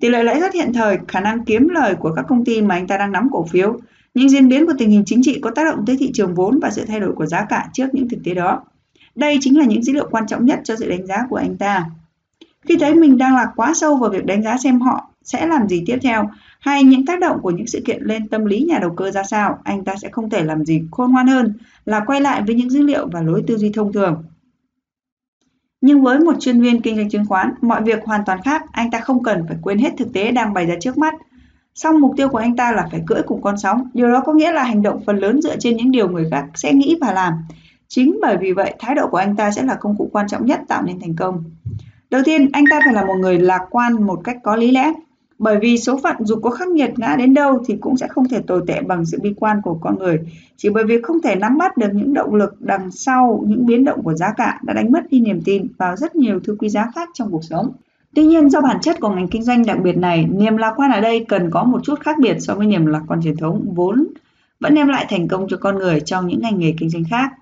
Tỷ 0.00 0.08
lệ 0.08 0.22
lãi 0.22 0.40
suất 0.40 0.54
hiện 0.54 0.72
thời, 0.72 0.98
khả 1.08 1.20
năng 1.20 1.44
kiếm 1.44 1.68
lời 1.68 1.94
của 1.94 2.12
các 2.16 2.24
công 2.28 2.44
ty 2.44 2.62
mà 2.62 2.74
anh 2.74 2.86
ta 2.86 2.96
đang 2.96 3.12
nắm 3.12 3.28
cổ 3.32 3.44
phiếu, 3.44 3.78
những 4.14 4.28
diễn 4.28 4.48
biến 4.48 4.66
của 4.66 4.74
tình 4.78 4.90
hình 4.90 5.02
chính 5.06 5.22
trị 5.22 5.38
có 5.42 5.50
tác 5.50 5.64
động 5.64 5.84
tới 5.86 5.96
thị 5.96 6.10
trường 6.14 6.34
vốn 6.34 6.58
và 6.62 6.70
sự 6.70 6.84
thay 6.88 7.00
đổi 7.00 7.12
của 7.12 7.26
giá 7.26 7.44
cả 7.44 7.68
trước 7.72 7.86
những 7.92 8.08
thực 8.08 8.18
tế 8.24 8.34
đó. 8.34 8.62
Đây 9.14 9.38
chính 9.40 9.58
là 9.58 9.64
những 9.64 9.82
dữ 9.82 9.92
liệu 9.92 10.08
quan 10.10 10.26
trọng 10.26 10.44
nhất 10.44 10.60
cho 10.64 10.76
sự 10.76 10.90
đánh 10.90 11.06
giá 11.06 11.26
của 11.30 11.36
anh 11.36 11.56
ta. 11.56 11.84
Khi 12.68 12.76
thấy 12.80 12.94
mình 12.94 13.18
đang 13.18 13.36
lạc 13.36 13.52
quá 13.56 13.72
sâu 13.74 13.96
vào 13.96 14.10
việc 14.10 14.26
đánh 14.26 14.42
giá 14.42 14.56
xem 14.58 14.80
họ 14.80 15.11
sẽ 15.24 15.46
làm 15.46 15.68
gì 15.68 15.82
tiếp 15.86 15.98
theo 16.02 16.30
hay 16.60 16.84
những 16.84 17.06
tác 17.06 17.20
động 17.20 17.38
của 17.42 17.50
những 17.50 17.66
sự 17.66 17.80
kiện 17.84 18.02
lên 18.02 18.28
tâm 18.28 18.44
lý 18.44 18.60
nhà 18.60 18.78
đầu 18.78 18.90
cơ 18.90 19.10
ra 19.10 19.22
sao, 19.22 19.58
anh 19.64 19.84
ta 19.84 19.94
sẽ 19.96 20.08
không 20.08 20.30
thể 20.30 20.44
làm 20.44 20.64
gì 20.64 20.82
khôn 20.90 21.12
ngoan 21.12 21.26
hơn 21.26 21.54
là 21.84 22.00
quay 22.06 22.20
lại 22.20 22.42
với 22.46 22.54
những 22.54 22.70
dữ 22.70 22.82
liệu 22.82 23.08
và 23.12 23.20
lối 23.22 23.44
tư 23.46 23.56
duy 23.56 23.72
thông 23.72 23.92
thường. 23.92 24.24
Nhưng 25.80 26.02
với 26.02 26.18
một 26.18 26.34
chuyên 26.40 26.60
viên 26.60 26.80
kinh 26.80 26.96
doanh 26.96 27.10
chứng 27.10 27.26
khoán, 27.26 27.54
mọi 27.60 27.82
việc 27.82 28.04
hoàn 28.04 28.24
toàn 28.26 28.42
khác, 28.44 28.62
anh 28.72 28.90
ta 28.90 29.00
không 29.00 29.22
cần 29.22 29.44
phải 29.48 29.56
quên 29.62 29.78
hết 29.78 29.90
thực 29.98 30.12
tế 30.12 30.30
đang 30.30 30.54
bày 30.54 30.66
ra 30.66 30.74
trước 30.80 30.98
mắt. 30.98 31.14
Song 31.74 32.00
mục 32.00 32.14
tiêu 32.16 32.28
của 32.28 32.38
anh 32.38 32.56
ta 32.56 32.72
là 32.72 32.88
phải 32.90 33.02
cưỡi 33.06 33.22
cùng 33.26 33.42
con 33.42 33.58
sóng, 33.58 33.90
điều 33.94 34.12
đó 34.12 34.22
có 34.26 34.32
nghĩa 34.32 34.52
là 34.52 34.64
hành 34.64 34.82
động 34.82 35.00
phần 35.06 35.16
lớn 35.16 35.42
dựa 35.42 35.56
trên 35.56 35.76
những 35.76 35.90
điều 35.90 36.08
người 36.08 36.28
khác 36.30 36.44
sẽ 36.54 36.72
nghĩ 36.72 36.96
và 37.00 37.12
làm. 37.12 37.32
Chính 37.88 38.18
bởi 38.22 38.36
vì 38.36 38.52
vậy, 38.52 38.74
thái 38.78 38.94
độ 38.94 39.08
của 39.08 39.16
anh 39.16 39.36
ta 39.36 39.50
sẽ 39.50 39.62
là 39.62 39.74
công 39.74 39.96
cụ 39.96 40.08
quan 40.12 40.28
trọng 40.28 40.46
nhất 40.46 40.60
tạo 40.68 40.82
nên 40.82 41.00
thành 41.00 41.16
công. 41.16 41.44
Đầu 42.10 42.22
tiên, 42.24 42.50
anh 42.52 42.64
ta 42.70 42.80
phải 42.84 42.94
là 42.94 43.04
một 43.04 43.14
người 43.18 43.38
lạc 43.38 43.66
quan 43.70 44.06
một 44.06 44.20
cách 44.24 44.36
có 44.42 44.56
lý 44.56 44.70
lẽ. 44.70 44.92
Bởi 45.42 45.58
vì 45.58 45.78
số 45.78 46.00
phận 46.02 46.16
dù 46.20 46.36
có 46.36 46.50
khắc 46.50 46.68
nghiệt 46.68 46.90
ngã 46.96 47.16
đến 47.18 47.34
đâu 47.34 47.62
thì 47.66 47.76
cũng 47.80 47.96
sẽ 47.96 48.08
không 48.08 48.28
thể 48.28 48.40
tồi 48.46 48.62
tệ 48.66 48.82
bằng 48.82 49.04
sự 49.04 49.18
bi 49.22 49.34
quan 49.36 49.60
của 49.62 49.78
con 49.80 49.98
người. 49.98 50.18
Chỉ 50.56 50.70
bởi 50.70 50.84
vì 50.84 51.02
không 51.02 51.22
thể 51.22 51.34
nắm 51.34 51.58
bắt 51.58 51.76
được 51.76 51.88
những 51.92 52.14
động 52.14 52.34
lực 52.34 52.54
đằng 52.60 52.90
sau 52.90 53.44
những 53.46 53.66
biến 53.66 53.84
động 53.84 54.02
của 54.02 54.14
giá 54.14 54.32
cả 54.36 54.60
đã 54.62 54.74
đánh 54.74 54.92
mất 54.92 55.00
đi 55.10 55.20
niềm 55.20 55.40
tin 55.44 55.66
vào 55.78 55.96
rất 55.96 56.16
nhiều 56.16 56.40
thứ 56.44 56.56
quý 56.58 56.68
giá 56.68 56.90
khác 56.94 57.08
trong 57.14 57.30
cuộc 57.30 57.44
sống. 57.44 57.72
Tuy 58.14 58.26
nhiên 58.26 58.50
do 58.50 58.60
bản 58.60 58.76
chất 58.82 59.00
của 59.00 59.08
ngành 59.08 59.28
kinh 59.28 59.42
doanh 59.42 59.66
đặc 59.66 59.78
biệt 59.82 59.96
này, 59.96 60.26
niềm 60.30 60.56
lạc 60.56 60.72
quan 60.76 60.90
ở 60.90 61.00
đây 61.00 61.24
cần 61.28 61.50
có 61.50 61.64
một 61.64 61.80
chút 61.84 62.00
khác 62.00 62.16
biệt 62.18 62.36
so 62.40 62.54
với 62.54 62.66
niềm 62.66 62.86
lạc 62.86 63.02
quan 63.08 63.22
truyền 63.22 63.36
thống 63.36 63.72
vốn 63.74 64.06
vẫn 64.60 64.74
đem 64.74 64.88
lại 64.88 65.06
thành 65.08 65.28
công 65.28 65.46
cho 65.48 65.56
con 65.56 65.78
người 65.78 66.00
trong 66.00 66.26
những 66.26 66.40
ngành 66.40 66.58
nghề 66.58 66.74
kinh 66.78 66.90
doanh 66.90 67.04
khác. 67.10 67.32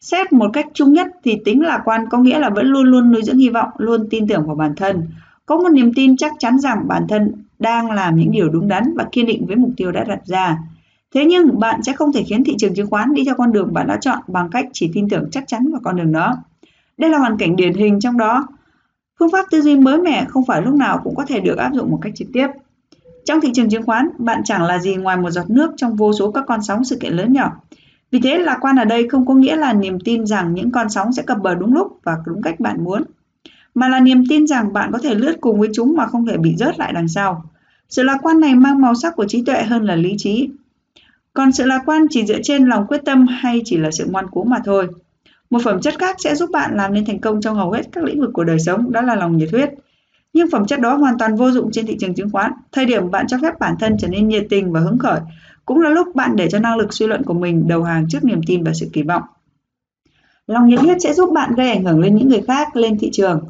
Xét 0.00 0.32
một 0.32 0.50
cách 0.52 0.66
chung 0.74 0.92
nhất 0.92 1.06
thì 1.24 1.38
tính 1.44 1.62
lạc 1.62 1.82
quan 1.84 2.06
có 2.10 2.18
nghĩa 2.18 2.38
là 2.38 2.50
vẫn 2.50 2.66
luôn 2.66 2.84
luôn 2.84 3.12
nuôi 3.12 3.22
dưỡng 3.22 3.38
hy 3.38 3.48
vọng, 3.48 3.68
luôn 3.78 4.06
tin 4.10 4.28
tưởng 4.28 4.46
vào 4.46 4.56
bản 4.56 4.74
thân, 4.76 5.02
có 5.50 5.56
một 5.56 5.68
niềm 5.68 5.94
tin 5.94 6.16
chắc 6.16 6.32
chắn 6.38 6.58
rằng 6.58 6.88
bản 6.88 7.06
thân 7.08 7.32
đang 7.58 7.90
làm 7.90 8.16
những 8.16 8.30
điều 8.30 8.48
đúng 8.48 8.68
đắn 8.68 8.94
và 8.96 9.06
kiên 9.12 9.26
định 9.26 9.46
với 9.46 9.56
mục 9.56 9.70
tiêu 9.76 9.92
đã 9.92 10.04
đặt 10.04 10.26
ra. 10.26 10.58
Thế 11.14 11.24
nhưng 11.24 11.60
bạn 11.60 11.82
sẽ 11.82 11.92
không 11.92 12.12
thể 12.12 12.22
khiến 12.22 12.44
thị 12.44 12.54
trường 12.58 12.74
chứng 12.74 12.90
khoán 12.90 13.14
đi 13.14 13.24
theo 13.24 13.34
con 13.34 13.52
đường 13.52 13.72
bạn 13.72 13.86
đã 13.86 13.98
chọn 14.00 14.18
bằng 14.26 14.48
cách 14.50 14.66
chỉ 14.72 14.90
tin 14.94 15.08
tưởng 15.08 15.28
chắc 15.32 15.44
chắn 15.46 15.72
vào 15.72 15.80
con 15.84 15.96
đường 15.96 16.12
đó. 16.12 16.36
Đây 16.98 17.10
là 17.10 17.18
hoàn 17.18 17.36
cảnh 17.38 17.56
điển 17.56 17.74
hình 17.74 18.00
trong 18.00 18.18
đó. 18.18 18.46
Phương 19.18 19.30
pháp 19.32 19.46
tư 19.50 19.60
duy 19.62 19.76
mới 19.76 19.98
mẻ 19.98 20.24
không 20.28 20.44
phải 20.46 20.62
lúc 20.62 20.74
nào 20.74 21.00
cũng 21.04 21.14
có 21.14 21.24
thể 21.28 21.40
được 21.40 21.58
áp 21.58 21.70
dụng 21.74 21.90
một 21.90 21.98
cách 22.02 22.12
trực 22.16 22.28
tiếp. 22.32 22.46
Trong 23.24 23.40
thị 23.40 23.50
trường 23.54 23.68
chứng 23.68 23.86
khoán, 23.86 24.08
bạn 24.18 24.42
chẳng 24.44 24.62
là 24.62 24.78
gì 24.78 24.96
ngoài 24.96 25.16
một 25.16 25.30
giọt 25.30 25.50
nước 25.50 25.72
trong 25.76 25.96
vô 25.96 26.12
số 26.12 26.30
các 26.30 26.44
con 26.46 26.62
sóng 26.62 26.84
sự 26.84 26.96
kiện 26.96 27.12
lớn 27.12 27.32
nhỏ. 27.32 27.52
Vì 28.10 28.20
thế, 28.20 28.38
lạc 28.38 28.58
quan 28.60 28.76
ở 28.76 28.84
đây 28.84 29.08
không 29.08 29.26
có 29.26 29.34
nghĩa 29.34 29.56
là 29.56 29.72
niềm 29.72 29.98
tin 30.04 30.26
rằng 30.26 30.54
những 30.54 30.70
con 30.70 30.88
sóng 30.88 31.12
sẽ 31.12 31.22
cập 31.22 31.38
bờ 31.42 31.54
đúng 31.54 31.74
lúc 31.74 31.98
và 32.04 32.16
đúng 32.26 32.42
cách 32.42 32.60
bạn 32.60 32.84
muốn, 32.84 33.02
mà 33.74 33.88
là 33.88 34.00
niềm 34.00 34.24
tin 34.28 34.46
rằng 34.46 34.72
bạn 34.72 34.92
có 34.92 34.98
thể 34.98 35.14
lướt 35.14 35.36
cùng 35.40 35.60
với 35.60 35.68
chúng 35.74 35.96
mà 35.96 36.06
không 36.06 36.26
thể 36.26 36.36
bị 36.36 36.54
rớt 36.56 36.78
lại 36.78 36.92
đằng 36.92 37.08
sau. 37.08 37.44
Sự 37.88 38.02
lạc 38.02 38.18
quan 38.22 38.40
này 38.40 38.54
mang 38.54 38.80
màu 38.80 38.94
sắc 38.94 39.16
của 39.16 39.24
trí 39.24 39.44
tuệ 39.44 39.62
hơn 39.62 39.84
là 39.84 39.96
lý 39.96 40.14
trí. 40.18 40.48
Còn 41.32 41.52
sự 41.52 41.64
lạc 41.64 41.82
quan 41.86 42.06
chỉ 42.10 42.26
dựa 42.26 42.42
trên 42.42 42.66
lòng 42.66 42.86
quyết 42.86 43.00
tâm 43.04 43.26
hay 43.26 43.62
chỉ 43.64 43.76
là 43.76 43.90
sự 43.90 44.06
ngoan 44.10 44.26
cố 44.30 44.44
mà 44.44 44.58
thôi. 44.64 44.88
Một 45.50 45.62
phẩm 45.64 45.80
chất 45.80 45.98
khác 45.98 46.16
sẽ 46.18 46.34
giúp 46.34 46.50
bạn 46.50 46.76
làm 46.76 46.94
nên 46.94 47.04
thành 47.04 47.18
công 47.18 47.40
trong 47.40 47.56
hầu 47.56 47.70
hết 47.70 47.82
các 47.92 48.04
lĩnh 48.04 48.20
vực 48.20 48.30
của 48.32 48.44
đời 48.44 48.58
sống, 48.58 48.92
đó 48.92 49.00
là 49.02 49.14
lòng 49.14 49.36
nhiệt 49.36 49.48
huyết. 49.52 49.70
Nhưng 50.32 50.50
phẩm 50.50 50.66
chất 50.66 50.80
đó 50.80 50.96
hoàn 50.96 51.18
toàn 51.18 51.36
vô 51.36 51.50
dụng 51.50 51.70
trên 51.72 51.86
thị 51.86 51.96
trường 52.00 52.14
chứng 52.14 52.30
khoán. 52.30 52.52
Thời 52.72 52.86
điểm 52.86 53.10
bạn 53.10 53.26
cho 53.26 53.38
phép 53.42 53.58
bản 53.60 53.74
thân 53.80 53.96
trở 53.98 54.08
nên 54.08 54.28
nhiệt 54.28 54.46
tình 54.50 54.72
và 54.72 54.80
hứng 54.80 54.98
khởi, 54.98 55.20
cũng 55.64 55.80
là 55.80 55.90
lúc 55.90 56.14
bạn 56.14 56.36
để 56.36 56.48
cho 56.50 56.58
năng 56.58 56.76
lực 56.76 56.92
suy 56.92 57.06
luận 57.06 57.22
của 57.24 57.34
mình 57.34 57.68
đầu 57.68 57.82
hàng 57.82 58.06
trước 58.08 58.24
niềm 58.24 58.40
tin 58.46 58.64
và 58.64 58.72
sự 58.74 58.86
kỳ 58.92 59.02
vọng. 59.02 59.22
Lòng 60.46 60.68
nhiệt 60.68 60.80
huyết 60.80 60.96
sẽ 61.00 61.12
giúp 61.14 61.32
bạn 61.32 61.54
gây 61.54 61.70
ảnh 61.70 61.84
hưởng 61.84 62.00
lên 62.00 62.16
những 62.16 62.28
người 62.28 62.42
khác, 62.46 62.76
lên 62.76 62.98
thị 62.98 63.10
trường. 63.12 63.44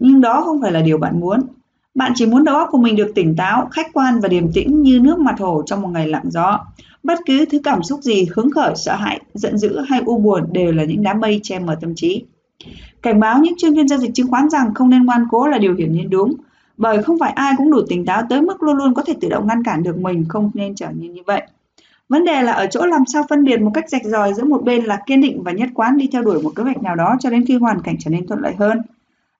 Nhưng 0.00 0.20
đó 0.20 0.42
không 0.44 0.60
phải 0.62 0.72
là 0.72 0.82
điều 0.82 0.98
bạn 0.98 1.20
muốn. 1.20 1.40
Bạn 1.94 2.12
chỉ 2.14 2.26
muốn 2.26 2.44
đầu 2.44 2.56
óc 2.56 2.68
của 2.70 2.78
mình 2.78 2.96
được 2.96 3.12
tỉnh 3.14 3.36
táo, 3.36 3.68
khách 3.70 3.92
quan 3.92 4.20
và 4.20 4.28
điềm 4.28 4.52
tĩnh 4.52 4.82
như 4.82 5.00
nước 5.00 5.18
mặt 5.18 5.34
hồ 5.38 5.62
trong 5.66 5.82
một 5.82 5.88
ngày 5.88 6.08
lặng 6.08 6.30
gió. 6.30 6.60
Bất 7.02 7.18
cứ 7.26 7.44
thứ 7.50 7.58
cảm 7.64 7.82
xúc 7.82 8.00
gì 8.02 8.26
hứng 8.34 8.50
khởi, 8.50 8.72
sợ 8.76 8.96
hãi, 8.96 9.20
giận 9.34 9.58
dữ 9.58 9.80
hay 9.88 10.02
u 10.06 10.18
buồn 10.18 10.44
đều 10.52 10.72
là 10.72 10.84
những 10.84 11.02
đám 11.02 11.20
mây 11.20 11.40
che 11.42 11.58
mờ 11.58 11.76
tâm 11.80 11.94
trí. 11.94 12.24
Cảnh 13.02 13.20
báo 13.20 13.38
những 13.38 13.54
chuyên 13.56 13.74
viên 13.74 13.88
giao 13.88 13.98
dịch 13.98 14.14
chứng 14.14 14.30
khoán 14.30 14.50
rằng 14.50 14.74
không 14.74 14.90
nên 14.90 15.04
ngoan 15.04 15.26
cố 15.30 15.46
là 15.46 15.58
điều 15.58 15.74
hiển 15.74 15.92
nhiên 15.92 16.10
đúng, 16.10 16.34
bởi 16.76 17.02
không 17.02 17.18
phải 17.18 17.32
ai 17.32 17.52
cũng 17.56 17.70
đủ 17.70 17.80
tỉnh 17.88 18.06
táo 18.06 18.22
tới 18.30 18.42
mức 18.42 18.62
luôn 18.62 18.76
luôn 18.76 18.94
có 18.94 19.02
thể 19.02 19.14
tự 19.20 19.28
động 19.28 19.46
ngăn 19.46 19.62
cản 19.64 19.82
được 19.82 19.98
mình 19.98 20.24
không 20.28 20.50
nên 20.54 20.74
trở 20.74 20.88
nên 20.98 21.12
như 21.12 21.22
vậy. 21.26 21.42
Vấn 22.08 22.24
đề 22.24 22.42
là 22.42 22.52
ở 22.52 22.66
chỗ 22.66 22.86
làm 22.86 23.02
sao 23.12 23.22
phân 23.28 23.44
biệt 23.44 23.60
một 23.60 23.70
cách 23.74 23.88
rạch 23.88 24.04
ròi 24.04 24.34
giữa 24.34 24.44
một 24.44 24.64
bên 24.64 24.84
là 24.84 24.98
kiên 25.06 25.20
định 25.20 25.42
và 25.42 25.52
nhất 25.52 25.68
quán 25.74 25.96
đi 25.96 26.08
theo 26.12 26.22
đuổi 26.22 26.42
một 26.42 26.52
kế 26.56 26.62
hoạch 26.62 26.82
nào 26.82 26.96
đó 26.96 27.16
cho 27.20 27.30
đến 27.30 27.44
khi 27.46 27.56
hoàn 27.56 27.80
cảnh 27.80 27.96
trở 27.98 28.10
nên 28.10 28.26
thuận 28.26 28.40
lợi 28.40 28.54
hơn 28.58 28.78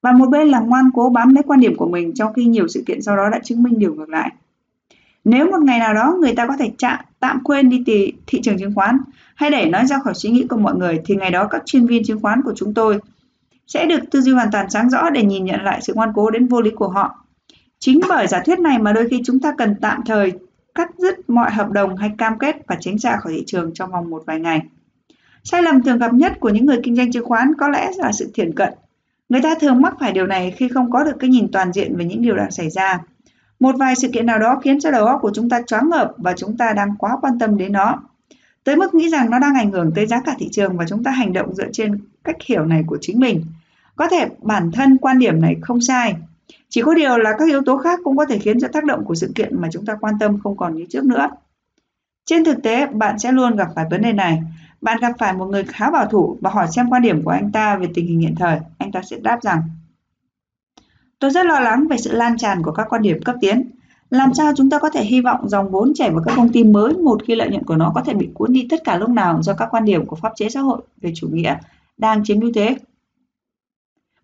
và 0.05 0.13
một 0.13 0.27
bên 0.27 0.49
là 0.49 0.61
ngoan 0.61 0.91
cố 0.95 1.11
bám 1.11 1.35
lấy 1.35 1.43
quan 1.47 1.61
điểm 1.61 1.77
của 1.77 1.89
mình 1.89 2.15
trong 2.15 2.33
khi 2.33 2.45
nhiều 2.45 2.69
sự 2.69 2.83
kiện 2.87 3.03
sau 3.03 3.17
đó 3.17 3.31
đã 3.31 3.39
chứng 3.45 3.63
minh 3.63 3.79
điều 3.79 3.95
ngược 3.95 4.09
lại. 4.09 4.33
Nếu 5.25 5.51
một 5.51 5.63
ngày 5.63 5.79
nào 5.79 5.95
đó 5.95 6.17
người 6.21 6.35
ta 6.35 6.47
có 6.47 6.57
thể 6.59 6.71
chạm, 6.79 6.99
tạm 7.21 7.41
quên 7.45 7.69
đi 7.69 7.83
thị, 7.87 8.13
thị 8.27 8.41
trường 8.43 8.59
chứng 8.59 8.75
khoán 8.75 8.99
hay 9.35 9.51
để 9.51 9.67
nói 9.67 9.87
ra 9.87 9.99
khỏi 9.99 10.15
suy 10.15 10.31
nghĩ 10.31 10.47
của 10.51 10.57
mọi 10.57 10.75
người 10.75 11.01
thì 11.05 11.17
ngày 11.17 11.31
đó 11.31 11.47
các 11.51 11.63
chuyên 11.67 11.87
viên 11.87 12.05
chứng 12.05 12.21
khoán 12.21 12.43
của 12.43 12.53
chúng 12.57 12.75
tôi 12.75 12.99
sẽ 13.67 13.87
được 13.87 14.01
tư 14.11 14.21
duy 14.21 14.33
hoàn 14.33 14.49
toàn 14.53 14.71
sáng 14.71 14.91
rõ 14.91 15.11
để 15.11 15.23
nhìn 15.23 15.45
nhận 15.45 15.63
lại 15.63 15.81
sự 15.83 15.95
ngoan 15.95 16.13
cố 16.15 16.31
đến 16.31 16.47
vô 16.47 16.61
lý 16.61 16.71
của 16.71 16.89
họ. 16.89 17.25
Chính 17.79 18.01
bởi 18.09 18.27
giả 18.27 18.43
thuyết 18.47 18.59
này 18.59 18.79
mà 18.79 18.93
đôi 18.93 19.09
khi 19.09 19.23
chúng 19.25 19.41
ta 19.41 19.55
cần 19.59 19.75
tạm 19.81 20.01
thời 20.07 20.33
cắt 20.75 20.91
dứt 20.99 21.31
mọi 21.31 21.51
hợp 21.51 21.71
đồng 21.71 21.97
hay 21.97 22.11
cam 22.19 22.39
kết 22.39 22.57
và 22.67 22.77
tránh 22.81 22.99
ra 22.99 23.17
khỏi 23.17 23.33
thị 23.33 23.43
trường 23.47 23.75
trong 23.75 23.91
vòng 23.91 24.11
một 24.11 24.23
vài 24.27 24.41
ngày. 24.41 24.63
Sai 25.45 25.63
lầm 25.63 25.83
thường 25.83 25.99
gặp 25.99 26.15
nhất 26.15 26.33
của 26.41 26.49
những 26.49 26.67
người 26.67 26.81
kinh 26.83 26.97
doanh 26.97 27.13
chứng 27.13 27.25
khoán 27.25 27.53
có 27.59 27.69
lẽ 27.69 27.91
là 27.97 28.13
sự 28.13 28.31
thiển 28.35 28.55
cận 28.55 28.73
Người 29.29 29.43
ta 29.43 29.55
thường 29.61 29.83
mắc 29.83 29.95
phải 30.01 30.13
điều 30.13 30.27
này 30.27 30.51
khi 30.51 30.69
không 30.69 30.91
có 30.91 31.05
được 31.05 31.17
cái 31.21 31.31
nhìn 31.31 31.53
toàn 31.53 31.73
diện 31.73 31.97
về 31.97 32.05
những 32.05 32.23
điều 32.23 32.37
đang 32.37 32.51
xảy 32.51 32.71
ra. 32.71 32.99
Một 33.61 33.75
vài 33.79 33.95
sự 33.97 34.09
kiện 34.09 34.27
nào 34.27 34.39
đó 34.39 34.61
khiến 34.65 34.81
cho 34.81 34.91
đầu 34.91 35.07
óc 35.07 35.19
của 35.23 35.31
chúng 35.35 35.49
ta 35.49 35.63
choáng 35.67 35.91
ngợp 35.91 36.13
và 36.17 36.35
chúng 36.37 36.57
ta 36.57 36.73
đang 36.73 36.97
quá 36.99 37.17
quan 37.23 37.39
tâm 37.39 37.57
đến 37.57 37.73
nó. 37.73 38.03
Tới 38.65 38.77
mức 38.77 38.95
nghĩ 38.95 39.09
rằng 39.09 39.31
nó 39.31 39.39
đang 39.39 39.55
ảnh 39.55 39.71
hưởng 39.71 39.93
tới 39.95 40.07
giá 40.07 40.21
cả 40.21 40.35
thị 40.39 40.49
trường 40.53 40.77
và 40.77 40.85
chúng 40.89 41.05
ta 41.05 41.11
hành 41.11 41.33
động 41.33 41.55
dựa 41.55 41.73
trên 41.73 41.99
cách 42.25 42.37
hiểu 42.47 42.65
này 42.65 42.85
của 42.87 42.99
chính 43.01 43.21
mình. 43.21 43.45
Có 43.97 44.09
thể 44.09 44.29
bản 44.43 44.71
thân 44.73 44.99
quan 44.99 45.19
điểm 45.19 45.41
này 45.41 45.57
không 45.61 45.81
sai. 45.81 46.15
Chỉ 46.69 46.83
có 46.83 46.95
điều 46.95 47.19
là 47.19 47.33
các 47.39 47.49
yếu 47.49 47.63
tố 47.67 47.79
khác 47.79 48.01
cũng 48.05 48.17
có 48.17 48.27
thể 48.27 48.39
khiến 48.39 48.61
cho 48.61 48.69
tác 48.69 48.85
động 48.85 49.05
của 49.05 49.15
sự 49.15 49.33
kiện 49.35 49.61
mà 49.61 49.69
chúng 49.73 49.87
ta 49.87 49.95
quan 50.01 50.15
tâm 50.21 50.39
không 50.43 50.57
còn 50.57 50.75
như 50.75 50.85
trước 50.91 51.05
nữa. 51.05 51.29
Trên 52.25 52.45
thực 52.45 52.63
tế, 52.63 52.87
bạn 52.87 53.19
sẽ 53.19 53.33
luôn 53.33 53.57
gặp 53.57 53.69
phải 53.75 53.85
vấn 53.91 54.03
đề 54.03 54.13
này 54.13 54.43
bạn 54.85 54.99
gặp 55.01 55.13
phải 55.19 55.33
một 55.33 55.47
người 55.47 55.65
khá 55.65 55.91
bảo 55.91 56.07
thủ 56.07 56.39
và 56.41 56.51
hỏi 56.51 56.67
xem 56.73 56.91
quan 56.91 57.03
điểm 57.03 57.23
của 57.23 57.31
anh 57.31 57.53
ta 57.53 57.77
về 57.77 57.89
tình 57.95 58.07
hình 58.07 58.21
hiện 58.21 58.35
thời, 58.35 58.59
anh 58.79 58.93
ta 58.93 59.03
sẽ 59.03 59.17
đáp 59.23 59.43
rằng 59.43 59.63
Tôi 61.19 61.31
rất 61.31 61.47
lo 61.47 61.61
lắng 61.61 61.87
về 61.89 61.97
sự 61.97 62.13
lan 62.13 62.37
tràn 62.39 62.63
của 62.63 62.73
các 62.73 62.87
quan 62.91 63.03
điểm 63.03 63.23
cấp 63.23 63.37
tiến. 63.41 63.71
Làm 64.11 64.35
sao 64.35 64.53
chúng 64.57 64.71
ta 64.71 64.79
có 64.79 64.91
thể 64.91 65.05
hy 65.05 65.21
vọng 65.21 65.49
dòng 65.49 65.71
vốn 65.71 65.95
chảy 65.95 66.11
vào 66.11 66.23
các 66.27 66.35
công 66.37 66.53
ty 66.53 66.65
mới 66.65 66.95
một 66.95 67.23
khi 67.25 67.35
lợi 67.35 67.49
nhuận 67.49 67.65
của 67.65 67.77
nó 67.77 67.93
có 67.95 68.01
thể 68.01 68.15
bị 68.15 68.29
cuốn 68.35 68.53
đi 68.53 68.67
tất 68.71 68.85
cả 68.85 68.99
lúc 68.99 69.11
nào 69.11 69.43
do 69.43 69.55
các 69.55 69.69
quan 69.71 69.85
điểm 69.85 70.07
của 70.07 70.17
pháp 70.17 70.33
chế 70.37 70.49
xã 70.49 70.61
hội 70.61 70.83
về 71.01 71.13
chủ 71.15 71.29
nghĩa 71.29 71.57
đang 71.97 72.25
chiếm 72.25 72.41
ưu 72.41 72.53
thế? 72.55 72.77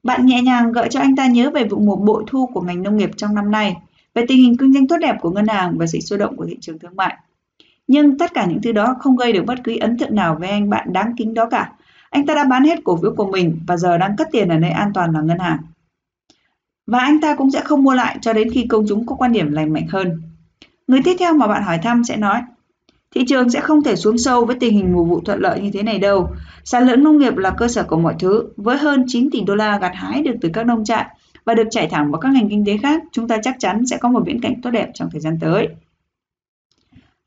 Bạn 0.03 0.27
nhẹ 0.27 0.43
nhàng 0.43 0.73
gợi 0.73 0.89
cho 0.91 1.01
anh 1.01 1.17
ta 1.17 1.27
nhớ 1.27 1.51
về 1.51 1.65
vụ 1.65 1.79
mùa 1.79 1.97
bội 1.97 2.25
thu 2.27 2.47
của 2.47 2.61
ngành 2.61 2.83
nông 2.83 2.97
nghiệp 2.97 3.11
trong 3.17 3.35
năm 3.35 3.51
nay, 3.51 3.77
về 4.15 4.25
tình 4.29 4.39
hình 4.39 4.57
kinh 4.57 4.73
doanh 4.73 4.89
tốt 4.89 4.97
đẹp 5.01 5.17
của 5.21 5.31
ngân 5.31 5.47
hàng 5.47 5.79
và 5.79 5.87
sự 5.87 6.01
sôi 6.01 6.19
động 6.19 6.37
của 6.37 6.47
thị 6.47 6.57
trường 6.61 6.79
thương 6.79 6.97
mại. 6.97 7.17
Nhưng 7.93 8.19
tất 8.19 8.35
cả 8.35 8.47
những 8.47 8.63
thứ 8.63 8.73
đó 8.73 8.97
không 9.01 9.17
gây 9.17 9.33
được 9.33 9.45
bất 9.47 9.59
cứ 9.65 9.77
ấn 9.81 9.99
tượng 9.99 10.15
nào 10.15 10.37
với 10.41 10.49
anh 10.49 10.71
bạn 10.71 10.93
đáng 10.93 11.13
kính 11.17 11.35
đó 11.35 11.47
cả. 11.47 11.73
Anh 12.11 12.27
ta 12.27 12.35
đã 12.35 12.45
bán 12.45 12.65
hết 12.65 12.79
cổ 12.85 12.97
phiếu 12.97 13.15
của 13.17 13.31
mình 13.31 13.61
và 13.67 13.77
giờ 13.77 13.99
đang 13.99 14.17
cất 14.17 14.29
tiền 14.33 14.49
ở 14.49 14.59
nơi 14.59 14.71
an 14.71 14.91
toàn 14.95 15.13
là 15.13 15.21
ngân 15.21 15.39
hàng. 15.39 15.59
Và 16.87 16.99
anh 16.99 17.21
ta 17.21 17.35
cũng 17.35 17.51
sẽ 17.51 17.61
không 17.61 17.83
mua 17.83 17.95
lại 17.95 18.19
cho 18.21 18.33
đến 18.33 18.51
khi 18.51 18.67
công 18.67 18.85
chúng 18.89 19.07
có 19.07 19.17
quan 19.17 19.33
điểm 19.33 19.53
lành 19.53 19.73
mạnh 19.73 19.87
hơn. 19.89 20.23
Người 20.87 21.01
tiếp 21.05 21.17
theo 21.19 21.35
mà 21.35 21.47
bạn 21.47 21.63
hỏi 21.63 21.79
thăm 21.79 22.05
sẽ 22.05 22.17
nói, 22.17 22.41
Thị 23.15 23.25
trường 23.29 23.51
sẽ 23.51 23.61
không 23.61 23.83
thể 23.83 23.97
xuống 23.97 24.19
sâu 24.19 24.45
với 24.45 24.57
tình 24.61 24.75
hình 24.75 24.93
mùa 24.93 25.05
vụ 25.05 25.21
thuận 25.21 25.41
lợi 25.41 25.61
như 25.61 25.71
thế 25.71 25.83
này 25.83 25.99
đâu. 25.99 26.29
Sản 26.65 26.87
lượng 26.87 27.05
nông 27.05 27.19
nghiệp 27.19 27.37
là 27.37 27.51
cơ 27.51 27.69
sở 27.69 27.83
của 27.83 27.99
mọi 27.99 28.15
thứ, 28.19 28.49
với 28.57 28.79
hơn 28.79 29.05
9 29.07 29.31
tỷ 29.31 29.41
đô 29.41 29.55
la 29.55 29.79
gặt 29.79 29.93
hái 29.95 30.23
được 30.23 30.35
từ 30.41 30.51
các 30.53 30.67
nông 30.67 30.85
trại 30.85 31.05
và 31.45 31.55
được 31.55 31.69
chạy 31.71 31.89
thẳng 31.89 32.11
vào 32.11 32.21
các 32.21 32.33
ngành 32.33 32.49
kinh 32.49 32.65
tế 32.67 32.77
khác, 32.77 33.03
chúng 33.13 33.29
ta 33.29 33.39
chắc 33.43 33.57
chắn 33.59 33.87
sẽ 33.87 33.97
có 33.97 34.09
một 34.09 34.23
viễn 34.27 34.41
cảnh 34.41 34.61
tốt 34.63 34.71
đẹp 34.71 34.91
trong 34.95 35.11
thời 35.11 35.21
gian 35.21 35.39
tới. 35.41 35.69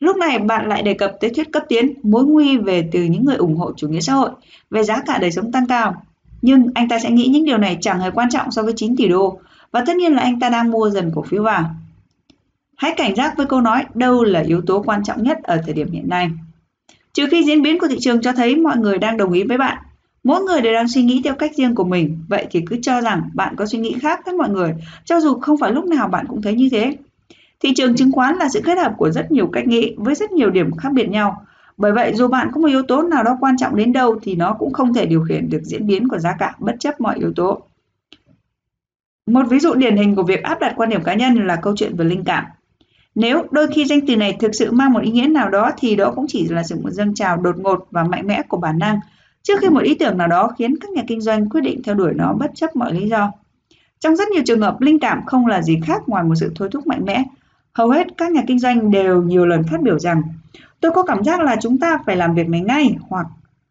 Lúc 0.04 0.18
này 0.18 0.40
bạn 0.40 0.70
lại 0.70 0.82
đề 0.82 0.94
cập 0.94 1.12
tới 1.20 1.30
thuyết 1.30 1.52
cấp 1.52 1.64
tiến, 1.68 1.94
mối 2.04 2.26
nguy 2.26 2.58
về 2.58 2.90
từ 2.92 3.04
những 3.04 3.26
người 3.26 3.36
ủng 3.36 3.56
hộ 3.56 3.72
chủ 3.76 3.88
nghĩa 3.88 4.00
xã 4.00 4.14
hội, 4.14 4.30
về 4.70 4.84
giá 4.84 5.02
cả 5.06 5.18
đời 5.18 5.32
sống 5.32 5.52
tăng 5.52 5.68
cao. 5.68 6.04
Nhưng 6.42 6.68
anh 6.76 6.88
ta 6.88 7.00
sẽ 7.00 7.12
nghĩ 7.12 7.28
những 7.28 7.46
điều 7.46 7.58
này 7.58 7.78
chẳng 7.82 8.00
hề 8.00 8.12
quan 8.12 8.30
trọng 8.30 8.52
so 8.52 8.64
với 8.64 8.74
9 8.76 8.96
tỷ 8.96 9.08
đô, 9.08 9.40
và 9.72 9.84
tất 9.88 9.96
nhiên 9.96 10.14
là 10.14 10.22
anh 10.22 10.40
ta 10.40 10.50
đang 10.50 10.72
mua 10.72 10.90
dần 10.90 11.12
cổ 11.16 11.22
phiếu 11.22 11.44
vào. 11.44 11.76
Hãy 12.76 12.94
cảnh 12.98 13.16
giác 13.16 13.34
với 13.38 13.46
câu 13.46 13.62
nói 13.62 13.86
đâu 13.94 14.24
là 14.24 14.40
yếu 14.40 14.62
tố 14.62 14.84
quan 14.86 15.04
trọng 15.04 15.24
nhất 15.24 15.38
ở 15.44 15.62
thời 15.66 15.74
điểm 15.74 15.92
hiện 15.92 16.10
nay. 16.10 16.30
Trừ 17.14 17.28
khi 17.32 17.44
diễn 17.44 17.62
biến 17.62 17.80
của 17.80 17.88
thị 17.88 17.98
trường 18.00 18.22
cho 18.22 18.32
thấy 18.34 18.56
mọi 18.56 18.78
người 18.78 18.98
đang 18.98 19.18
đồng 19.18 19.34
ý 19.34 19.44
với 19.44 19.58
bạn, 19.58 19.78
mỗi 20.24 20.42
người 20.42 20.62
đều 20.62 20.74
đang 20.74 20.88
suy 20.88 21.04
nghĩ 21.04 21.22
theo 21.24 21.34
cách 21.36 21.56
riêng 21.56 21.76
của 21.76 21.84
mình, 21.84 22.18
vậy 22.28 22.48
thì 22.52 22.62
cứ 22.70 22.78
cho 22.82 23.02
rằng 23.02 23.30
bạn 23.34 23.56
có 23.56 23.66
suy 23.66 23.80
nghĩ 23.80 23.96
khác 24.02 24.20
với 24.26 24.34
mọi 24.34 24.50
người, 24.50 24.74
cho 25.06 25.20
dù 25.20 25.40
không 25.40 25.58
phải 25.58 25.72
lúc 25.72 25.86
nào 25.86 26.08
bạn 26.08 26.26
cũng 26.28 26.42
thấy 26.42 26.54
như 26.54 26.70
thế. 26.72 26.96
Thị 27.64 27.74
trường 27.76 27.96
chứng 27.96 28.12
khoán 28.12 28.36
là 28.36 28.50
sự 28.50 28.62
kết 28.64 28.78
hợp 28.78 28.94
của 28.98 29.12
rất 29.12 29.32
nhiều 29.32 29.48
cách 29.48 29.68
nghĩ 29.68 29.96
với 29.98 30.16
rất 30.16 30.32
nhiều 30.32 30.50
điểm 30.50 30.76
khác 30.78 30.90
biệt 30.94 31.10
nhau. 31.10 31.46
Bởi 31.78 31.92
vậy, 31.92 32.14
dù 32.16 32.28
bạn 32.28 32.50
có 32.54 32.62
một 32.62 32.68
yếu 32.68 32.84
tố 32.84 33.02
nào 33.02 33.24
đó 33.24 33.38
quan 33.40 33.58
trọng 33.58 33.76
đến 33.76 33.94
đâu 33.94 34.20
thì 34.22 34.36
nó 34.36 34.54
cũng 34.60 34.74
không 34.74 34.94
thể 34.94 35.06
điều 35.06 35.24
khiển 35.24 35.50
được 35.50 35.62
diễn 35.64 35.88
biến 35.88 36.08
của 36.08 36.18
giá 36.18 36.36
cả 36.40 36.56
bất 36.60 36.76
chấp 36.80 37.02
mọi 37.02 37.18
yếu 37.20 37.34
tố. 37.36 37.62
Một 39.26 39.44
ví 39.50 39.60
dụ 39.60 39.74
điển 39.74 39.98
hình 39.98 40.16
của 40.16 40.24
việc 40.24 40.44
áp 40.44 40.60
đặt 40.60 40.74
quan 40.78 40.90
điểm 40.90 41.04
cá 41.04 41.14
nhân 41.14 41.48
là 41.48 41.56
câu 41.56 41.76
chuyện 41.78 41.96
về 41.96 42.06
linh 42.06 42.24
cảm. 42.24 42.46
Nếu 43.16 43.44
đôi 43.52 43.68
khi 43.68 43.86
danh 43.86 44.00
từ 44.08 44.16
này 44.16 44.38
thực 44.40 44.56
sự 44.56 44.72
mang 44.72 44.94
một 44.94 45.04
ý 45.04 45.12
nghĩa 45.12 45.28
nào 45.28 45.50
đó 45.50 45.72
thì 45.78 45.96
đó 45.96 46.12
cũng 46.16 46.26
chỉ 46.28 46.48
là 46.48 46.64
sự 46.64 46.76
một 46.84 46.90
dâng 46.90 47.14
trào 47.14 47.38
đột 47.38 47.60
ngột 47.60 47.88
và 47.92 48.04
mạnh 48.04 48.28
mẽ 48.28 48.42
của 48.42 48.58
bản 48.58 48.80
năng 48.80 49.00
trước 49.44 49.54
khi 49.62 49.70
một 49.70 49.84
ý 49.84 49.96
tưởng 49.96 50.18
nào 50.18 50.28
đó 50.28 50.50
khiến 50.58 50.76
các 50.82 50.92
nhà 50.92 51.02
kinh 51.08 51.22
doanh 51.22 51.50
quyết 51.50 51.62
định 51.62 51.84
theo 51.84 51.96
đuổi 51.96 52.14
nó 52.16 52.34
bất 52.34 52.52
chấp 52.56 52.76
mọi 52.76 52.94
lý 52.94 53.10
do. 53.10 53.32
Trong 54.00 54.16
rất 54.16 54.28
nhiều 54.28 54.44
trường 54.46 54.62
hợp, 54.62 54.82
linh 54.82 55.00
cảm 55.00 55.26
không 55.26 55.48
là 55.48 55.62
gì 55.62 55.80
khác 55.86 56.02
ngoài 56.08 56.24
một 56.24 56.36
sự 56.36 56.52
thôi 56.56 56.70
thúc 56.72 56.88
mạnh 56.88 57.06
mẽ. 57.06 57.24
Hầu 57.78 57.90
hết 57.90 58.08
các 58.18 58.32
nhà 58.32 58.42
kinh 58.48 58.60
doanh 58.60 58.92
đều 58.92 59.22
nhiều 59.22 59.46
lần 59.46 59.64
phát 59.64 59.82
biểu 59.82 60.00
rằng, 60.00 60.22
tôi 60.82 60.92
có 60.92 61.04
cảm 61.04 61.24
giác 61.24 61.42
là 61.42 61.56
chúng 61.62 61.78
ta 61.78 61.98
phải 62.06 62.16
làm 62.16 62.36
việc 62.36 62.50
này 62.50 62.62
ngay 62.62 62.96
hoặc 63.10 63.26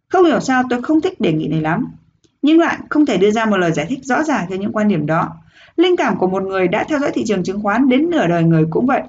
không 0.09 0.25
hiểu 0.25 0.41
sao 0.41 0.63
tôi 0.71 0.83
không 0.83 1.01
thích 1.01 1.21
đề 1.21 1.33
nghị 1.33 1.49
này 1.49 1.61
lắm. 1.61 1.87
Nhưng 2.43 2.59
lại 2.59 2.79
không 2.91 3.07
thể 3.07 3.17
đưa 3.17 3.31
ra 3.31 3.45
một 3.45 3.57
lời 3.57 3.73
giải 3.73 3.87
thích 3.89 3.99
rõ 4.03 4.23
ràng 4.23 4.47
cho 4.51 4.57
những 4.57 4.73
quan 4.73 4.89
điểm 4.89 5.07
đó. 5.07 5.29
Linh 5.77 5.97
cảm 5.97 6.19
của 6.19 6.27
một 6.27 6.43
người 6.43 6.69
đã 6.69 6.85
theo 6.85 6.99
dõi 6.99 7.11
thị 7.15 7.25
trường 7.27 7.43
chứng 7.43 7.63
khoán 7.63 7.89
đến 7.89 8.11
nửa 8.11 8.27
đời 8.27 8.43
người 8.45 8.65
cũng 8.71 8.87
vậy. 8.87 9.03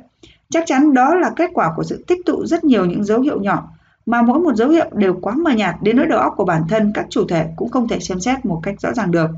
Chắc 0.50 0.64
chắn 0.66 0.94
đó 0.94 1.16
là 1.16 1.32
kết 1.36 1.50
quả 1.54 1.74
của 1.76 1.84
sự 1.84 2.04
tích 2.08 2.26
tụ 2.26 2.46
rất 2.46 2.64
nhiều 2.64 2.86
những 2.86 3.04
dấu 3.04 3.22
hiệu 3.22 3.42
nhỏ, 3.42 3.70
mà 4.06 4.22
mỗi 4.22 4.40
một 4.40 4.56
dấu 4.56 4.70
hiệu 4.70 4.86
đều 4.94 5.14
quá 5.22 5.34
mờ 5.36 5.52
nhạt 5.52 5.76
đến 5.82 5.98
nỗi 5.98 6.06
đầu 6.06 6.20
óc 6.20 6.34
của 6.38 6.46
bản 6.46 6.62
thân 6.70 6.92
các 6.94 7.06
chủ 7.10 7.28
thể 7.28 7.46
cũng 7.56 7.70
không 7.70 7.88
thể 7.88 8.00
xem 8.00 8.20
xét 8.20 8.46
một 8.46 8.60
cách 8.64 8.82
rõ 8.82 8.94
ràng 8.94 9.12
được. 9.12 9.30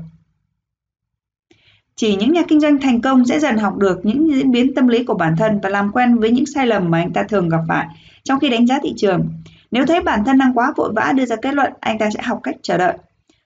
Chỉ 1.96 2.16
những 2.16 2.32
nhà 2.32 2.42
kinh 2.48 2.60
doanh 2.60 2.80
thành 2.80 3.00
công 3.00 3.24
sẽ 3.24 3.40
dần 3.40 3.56
học 3.56 3.76
được 3.76 4.06
những 4.06 4.34
diễn 4.34 4.50
biến 4.50 4.74
tâm 4.74 4.88
lý 4.88 5.04
của 5.04 5.14
bản 5.14 5.36
thân 5.36 5.60
và 5.62 5.68
làm 5.68 5.92
quen 5.92 6.18
với 6.18 6.30
những 6.30 6.46
sai 6.46 6.66
lầm 6.66 6.90
mà 6.90 6.98
anh 6.98 7.12
ta 7.12 7.22
thường 7.22 7.48
gặp 7.48 7.60
phải 7.68 7.86
trong 8.24 8.40
khi 8.40 8.50
đánh 8.50 8.66
giá 8.66 8.78
thị 8.82 8.94
trường. 8.96 9.28
Nếu 9.70 9.86
thấy 9.86 10.02
bản 10.02 10.24
thân 10.24 10.38
đang 10.38 10.54
quá 10.54 10.72
vội 10.76 10.92
vã 10.96 11.12
đưa 11.16 11.26
ra 11.26 11.36
kết 11.36 11.54
luận, 11.54 11.72
anh 11.80 11.98
ta 11.98 12.10
sẽ 12.10 12.22
học 12.22 12.40
cách 12.42 12.56
chờ 12.62 12.78
đợi. 12.78 12.92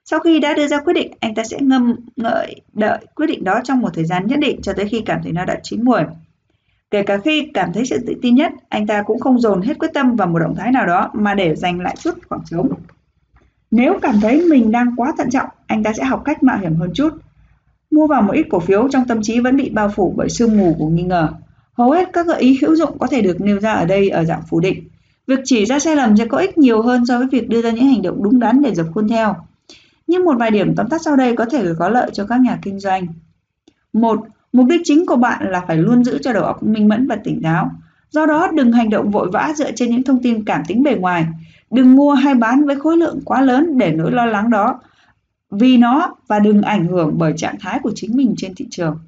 Sau 0.05 0.21
khi 0.21 0.41
đã 0.41 0.55
đưa 0.55 0.67
ra 0.67 0.81
quyết 0.81 0.93
định, 0.93 1.13
anh 1.21 1.35
ta 1.35 1.45
sẽ 1.45 1.59
ngâm 1.61 1.97
ngợi 2.17 2.55
đợi 2.73 2.99
quyết 3.15 3.27
định 3.27 3.45
đó 3.45 3.61
trong 3.65 3.81
một 3.81 3.91
thời 3.95 4.05
gian 4.05 4.27
nhất 4.27 4.39
định 4.39 4.63
cho 4.63 4.73
tới 4.73 4.89
khi 4.89 5.01
cảm 5.01 5.21
thấy 5.23 5.33
nó 5.33 5.45
đã 5.45 5.57
chín 5.63 5.85
muồi. 5.85 6.03
Kể 6.91 7.03
cả 7.03 7.19
khi 7.25 7.49
cảm 7.55 7.73
thấy 7.73 7.87
sự 7.87 7.99
tự 8.07 8.15
tin 8.23 8.35
nhất, 8.35 8.53
anh 8.69 8.87
ta 8.87 9.03
cũng 9.03 9.21
không 9.21 9.41
dồn 9.41 9.63
hết 9.63 9.79
quyết 9.79 9.91
tâm 9.95 10.17
vào 10.17 10.29
một 10.29 10.39
động 10.39 10.55
thái 10.59 10.73
nào 10.73 10.87
đó 10.87 11.11
mà 11.13 11.35
để 11.35 11.55
dành 11.55 11.81
lại 11.81 11.97
chút 11.99 12.15
khoảng 12.29 12.43
trống. 12.51 12.69
Nếu 13.71 13.99
cảm 14.03 14.21
thấy 14.23 14.47
mình 14.51 14.73
đang 14.73 14.97
quá 14.97 15.13
thận 15.19 15.31
trọng, 15.31 15.49
anh 15.67 15.83
ta 15.83 15.93
sẽ 15.93 16.05
học 16.05 16.23
cách 16.25 16.43
mạo 16.43 16.59
hiểm 16.59 16.77
hơn 16.77 16.91
chút. 16.95 17.11
Mua 17.91 18.07
vào 18.07 18.23
một 18.23 18.33
ít 18.33 18.47
cổ 18.51 18.61
phiếu 18.61 18.89
trong 18.89 19.05
tâm 19.05 19.23
trí 19.23 19.41
vẫn 19.41 19.57
bị 19.57 19.71
bao 19.71 19.89
phủ 19.89 20.15
bởi 20.17 20.29
sương 20.29 20.59
mù 20.59 20.77
của 20.79 20.89
nghi 20.89 21.03
ngờ. 21.03 21.29
Hầu 21.73 21.91
hết 21.91 22.09
các 22.13 22.27
gợi 22.27 22.41
ý 22.41 22.59
hữu 22.63 22.77
dụng 22.77 22.99
có 22.99 23.07
thể 23.07 23.23
được 23.23 23.41
nêu 23.41 23.61
ra 23.61 23.73
ở 23.73 23.85
đây 23.85 24.09
ở 24.09 24.25
dạng 24.25 24.43
phủ 24.49 24.61
định. 24.61 24.89
Việc 25.27 25.41
chỉ 25.45 25.65
ra 25.65 25.79
sai 25.79 25.97
lầm 25.97 26.17
sẽ 26.17 26.27
có 26.27 26.39
ích 26.39 26.59
nhiều 26.59 26.83
hơn 26.83 27.07
so 27.07 27.19
với 27.19 27.27
việc 27.27 27.49
đưa 27.49 27.63
ra 27.63 27.71
những 27.71 27.87
hành 27.87 28.03
động 28.03 28.23
đúng 28.23 28.41
đắn 28.41 28.63
để 28.63 28.75
dập 28.75 28.87
khuôn 28.95 29.09
theo. 29.09 29.37
Nhưng 30.07 30.25
một 30.25 30.35
vài 30.39 30.51
điểm 30.51 30.75
tóm 30.77 30.89
tắt 30.89 31.01
sau 31.05 31.17
đây 31.17 31.37
có 31.37 31.45
thể 31.45 31.65
có 31.79 31.89
lợi 31.89 32.11
cho 32.13 32.27
các 32.27 32.41
nhà 32.41 32.59
kinh 32.63 32.81
doanh. 32.81 33.07
Một, 33.93 34.21
Mục 34.53 34.67
đích 34.67 34.81
chính 34.85 35.07
của 35.07 35.17
bạn 35.17 35.51
là 35.51 35.61
phải 35.67 35.77
luôn 35.77 36.05
giữ 36.05 36.19
cho 36.23 36.33
đầu 36.33 36.45
óc 36.45 36.63
minh 36.63 36.89
mẫn 36.89 37.09
và 37.09 37.17
tỉnh 37.25 37.43
táo. 37.43 37.71
Do 38.11 38.27
đó 38.27 38.49
đừng 38.55 38.73
hành 38.73 38.91
động 38.91 39.11
vội 39.11 39.31
vã 39.33 39.53
dựa 39.57 39.73
trên 39.73 39.91
những 39.91 40.03
thông 40.03 40.23
tin 40.23 40.45
cảm 40.45 40.63
tính 40.69 40.83
bề 40.83 40.95
ngoài. 40.95 41.27
Đừng 41.71 41.97
mua 41.97 42.15
hay 42.15 42.35
bán 42.35 42.65
với 42.65 42.77
khối 42.77 42.97
lượng 42.97 43.21
quá 43.25 43.41
lớn 43.41 43.79
để 43.79 43.93
nỗi 43.93 44.13
lo 44.13 44.27
lắng 44.27 44.51
đó 44.51 44.81
vì 45.51 45.77
nó 45.77 46.17
và 46.27 46.39
đừng 46.39 46.63
ảnh 46.63 46.87
hưởng 46.87 47.19
bởi 47.19 47.33
trạng 47.37 47.59
thái 47.61 47.79
của 47.83 47.93
chính 47.95 48.17
mình 48.17 48.35
trên 48.37 48.55
thị 48.55 48.67
trường. 48.71 48.99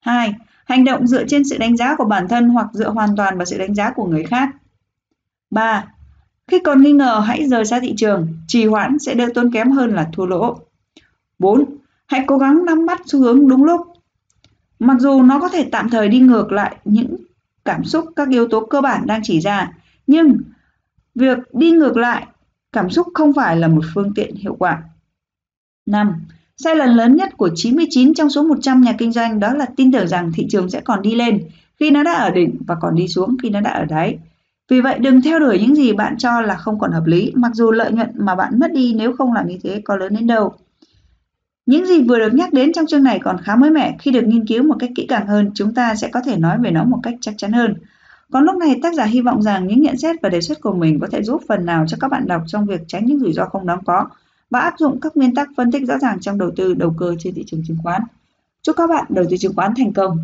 2. 0.00 0.34
Hành 0.64 0.84
động 0.84 1.06
dựa 1.06 1.24
trên 1.26 1.44
sự 1.44 1.58
đánh 1.58 1.76
giá 1.76 1.96
của 1.96 2.04
bản 2.04 2.28
thân 2.28 2.48
hoặc 2.48 2.66
dựa 2.72 2.90
hoàn 2.90 3.16
toàn 3.16 3.36
vào 3.36 3.44
sự 3.44 3.58
đánh 3.58 3.74
giá 3.74 3.90
của 3.90 4.06
người 4.06 4.24
khác. 4.24 4.48
3. 5.50 5.84
Khi 6.46 6.58
còn 6.58 6.82
nghi 6.82 6.92
ngờ 6.92 7.22
hãy 7.26 7.48
rời 7.48 7.64
xa 7.64 7.80
thị 7.80 7.94
trường, 7.96 8.28
trì 8.46 8.66
hoãn 8.66 8.98
sẽ 8.98 9.14
đỡ 9.14 9.28
tốn 9.34 9.52
kém 9.52 9.70
hơn 9.70 9.94
là 9.94 10.08
thua 10.12 10.26
lỗ. 10.26 10.58
4. 11.38 11.64
Hãy 12.06 12.24
cố 12.26 12.38
gắng 12.38 12.64
nắm 12.64 12.86
bắt 12.86 13.00
xu 13.06 13.20
hướng 13.20 13.48
đúng 13.48 13.64
lúc. 13.64 13.80
Mặc 14.78 14.96
dù 15.00 15.22
nó 15.22 15.40
có 15.40 15.48
thể 15.48 15.68
tạm 15.72 15.90
thời 15.90 16.08
đi 16.08 16.20
ngược 16.20 16.52
lại 16.52 16.76
những 16.84 17.16
cảm 17.64 17.84
xúc 17.84 18.04
các 18.16 18.28
yếu 18.28 18.48
tố 18.48 18.66
cơ 18.66 18.80
bản 18.80 19.06
đang 19.06 19.20
chỉ 19.24 19.40
ra, 19.40 19.72
nhưng 20.06 20.38
việc 21.14 21.38
đi 21.52 21.70
ngược 21.70 21.96
lại 21.96 22.26
cảm 22.72 22.90
xúc 22.90 23.06
không 23.14 23.32
phải 23.32 23.56
là 23.56 23.68
một 23.68 23.84
phương 23.94 24.14
tiện 24.14 24.34
hiệu 24.34 24.56
quả. 24.58 24.82
5. 25.88 26.14
Sai 26.56 26.76
lầm 26.76 26.94
lớn 26.94 27.16
nhất 27.16 27.36
của 27.36 27.50
99 27.54 28.14
trong 28.14 28.30
số 28.30 28.42
100 28.42 28.80
nhà 28.80 28.92
kinh 28.98 29.12
doanh 29.12 29.40
đó 29.40 29.54
là 29.54 29.66
tin 29.76 29.92
tưởng 29.92 30.08
rằng 30.08 30.32
thị 30.34 30.46
trường 30.50 30.70
sẽ 30.70 30.80
còn 30.80 31.02
đi 31.02 31.14
lên 31.14 31.42
khi 31.80 31.90
nó 31.90 32.02
đã 32.02 32.12
ở 32.12 32.30
đỉnh 32.30 32.58
và 32.66 32.74
còn 32.80 32.94
đi 32.94 33.08
xuống 33.08 33.36
khi 33.42 33.50
nó 33.50 33.60
đã 33.60 33.70
ở 33.70 33.84
đáy. 33.84 34.18
Vì 34.68 34.80
vậy 34.80 34.98
đừng 34.98 35.22
theo 35.22 35.38
đuổi 35.38 35.58
những 35.60 35.74
gì 35.74 35.92
bạn 35.92 36.18
cho 36.18 36.40
là 36.40 36.54
không 36.54 36.78
còn 36.78 36.92
hợp 36.92 37.06
lý, 37.06 37.32
mặc 37.34 37.52
dù 37.54 37.70
lợi 37.70 37.92
nhuận 37.92 38.10
mà 38.14 38.34
bạn 38.34 38.58
mất 38.58 38.72
đi 38.72 38.94
nếu 38.94 39.12
không 39.16 39.32
làm 39.32 39.48
như 39.48 39.58
thế 39.62 39.80
có 39.84 39.96
lớn 39.96 40.14
đến 40.14 40.26
đâu. 40.26 40.54
Những 41.66 41.86
gì 41.86 42.02
vừa 42.02 42.18
được 42.18 42.34
nhắc 42.34 42.52
đến 42.52 42.72
trong 42.72 42.86
chương 42.86 43.02
này 43.02 43.18
còn 43.22 43.36
khá 43.42 43.56
mới 43.56 43.70
mẻ, 43.70 43.96
khi 43.98 44.10
được 44.10 44.24
nghiên 44.26 44.46
cứu 44.46 44.62
một 44.62 44.76
cách 44.78 44.90
kỹ 44.96 45.06
càng 45.08 45.26
hơn, 45.26 45.50
chúng 45.54 45.74
ta 45.74 45.94
sẽ 45.94 46.08
có 46.08 46.20
thể 46.20 46.36
nói 46.36 46.58
về 46.62 46.70
nó 46.70 46.84
một 46.84 46.98
cách 47.02 47.14
chắc 47.20 47.34
chắn 47.36 47.52
hơn. 47.52 47.74
Còn 48.32 48.44
lúc 48.44 48.56
này 48.56 48.80
tác 48.82 48.94
giả 48.94 49.04
hy 49.04 49.20
vọng 49.20 49.42
rằng 49.42 49.66
những 49.66 49.82
nhận 49.82 49.96
xét 49.96 50.16
và 50.22 50.28
đề 50.28 50.40
xuất 50.40 50.60
của 50.60 50.72
mình 50.72 51.00
có 51.00 51.06
thể 51.06 51.22
giúp 51.22 51.42
phần 51.48 51.66
nào 51.66 51.84
cho 51.88 51.96
các 52.00 52.08
bạn 52.08 52.26
đọc 52.26 52.42
trong 52.46 52.66
việc 52.66 52.80
tránh 52.86 53.04
những 53.04 53.20
rủi 53.20 53.32
ro 53.32 53.44
không 53.44 53.66
đáng 53.66 53.84
có 53.84 54.08
và 54.50 54.60
áp 54.60 54.74
dụng 54.78 55.00
các 55.00 55.16
nguyên 55.16 55.34
tắc 55.34 55.48
phân 55.56 55.72
tích 55.72 55.82
rõ 55.88 55.98
ràng 55.98 56.20
trong 56.20 56.38
đầu 56.38 56.50
tư, 56.56 56.74
đầu 56.74 56.94
cơ 56.98 57.14
trên 57.18 57.34
thị 57.34 57.44
trường 57.46 57.62
chứng 57.66 57.78
khoán. 57.82 58.02
Chúc 58.62 58.76
các 58.76 58.86
bạn 58.86 59.04
đầu 59.08 59.24
tư 59.30 59.36
chứng 59.36 59.54
khoán 59.54 59.72
thành 59.76 59.92
công! 59.92 60.18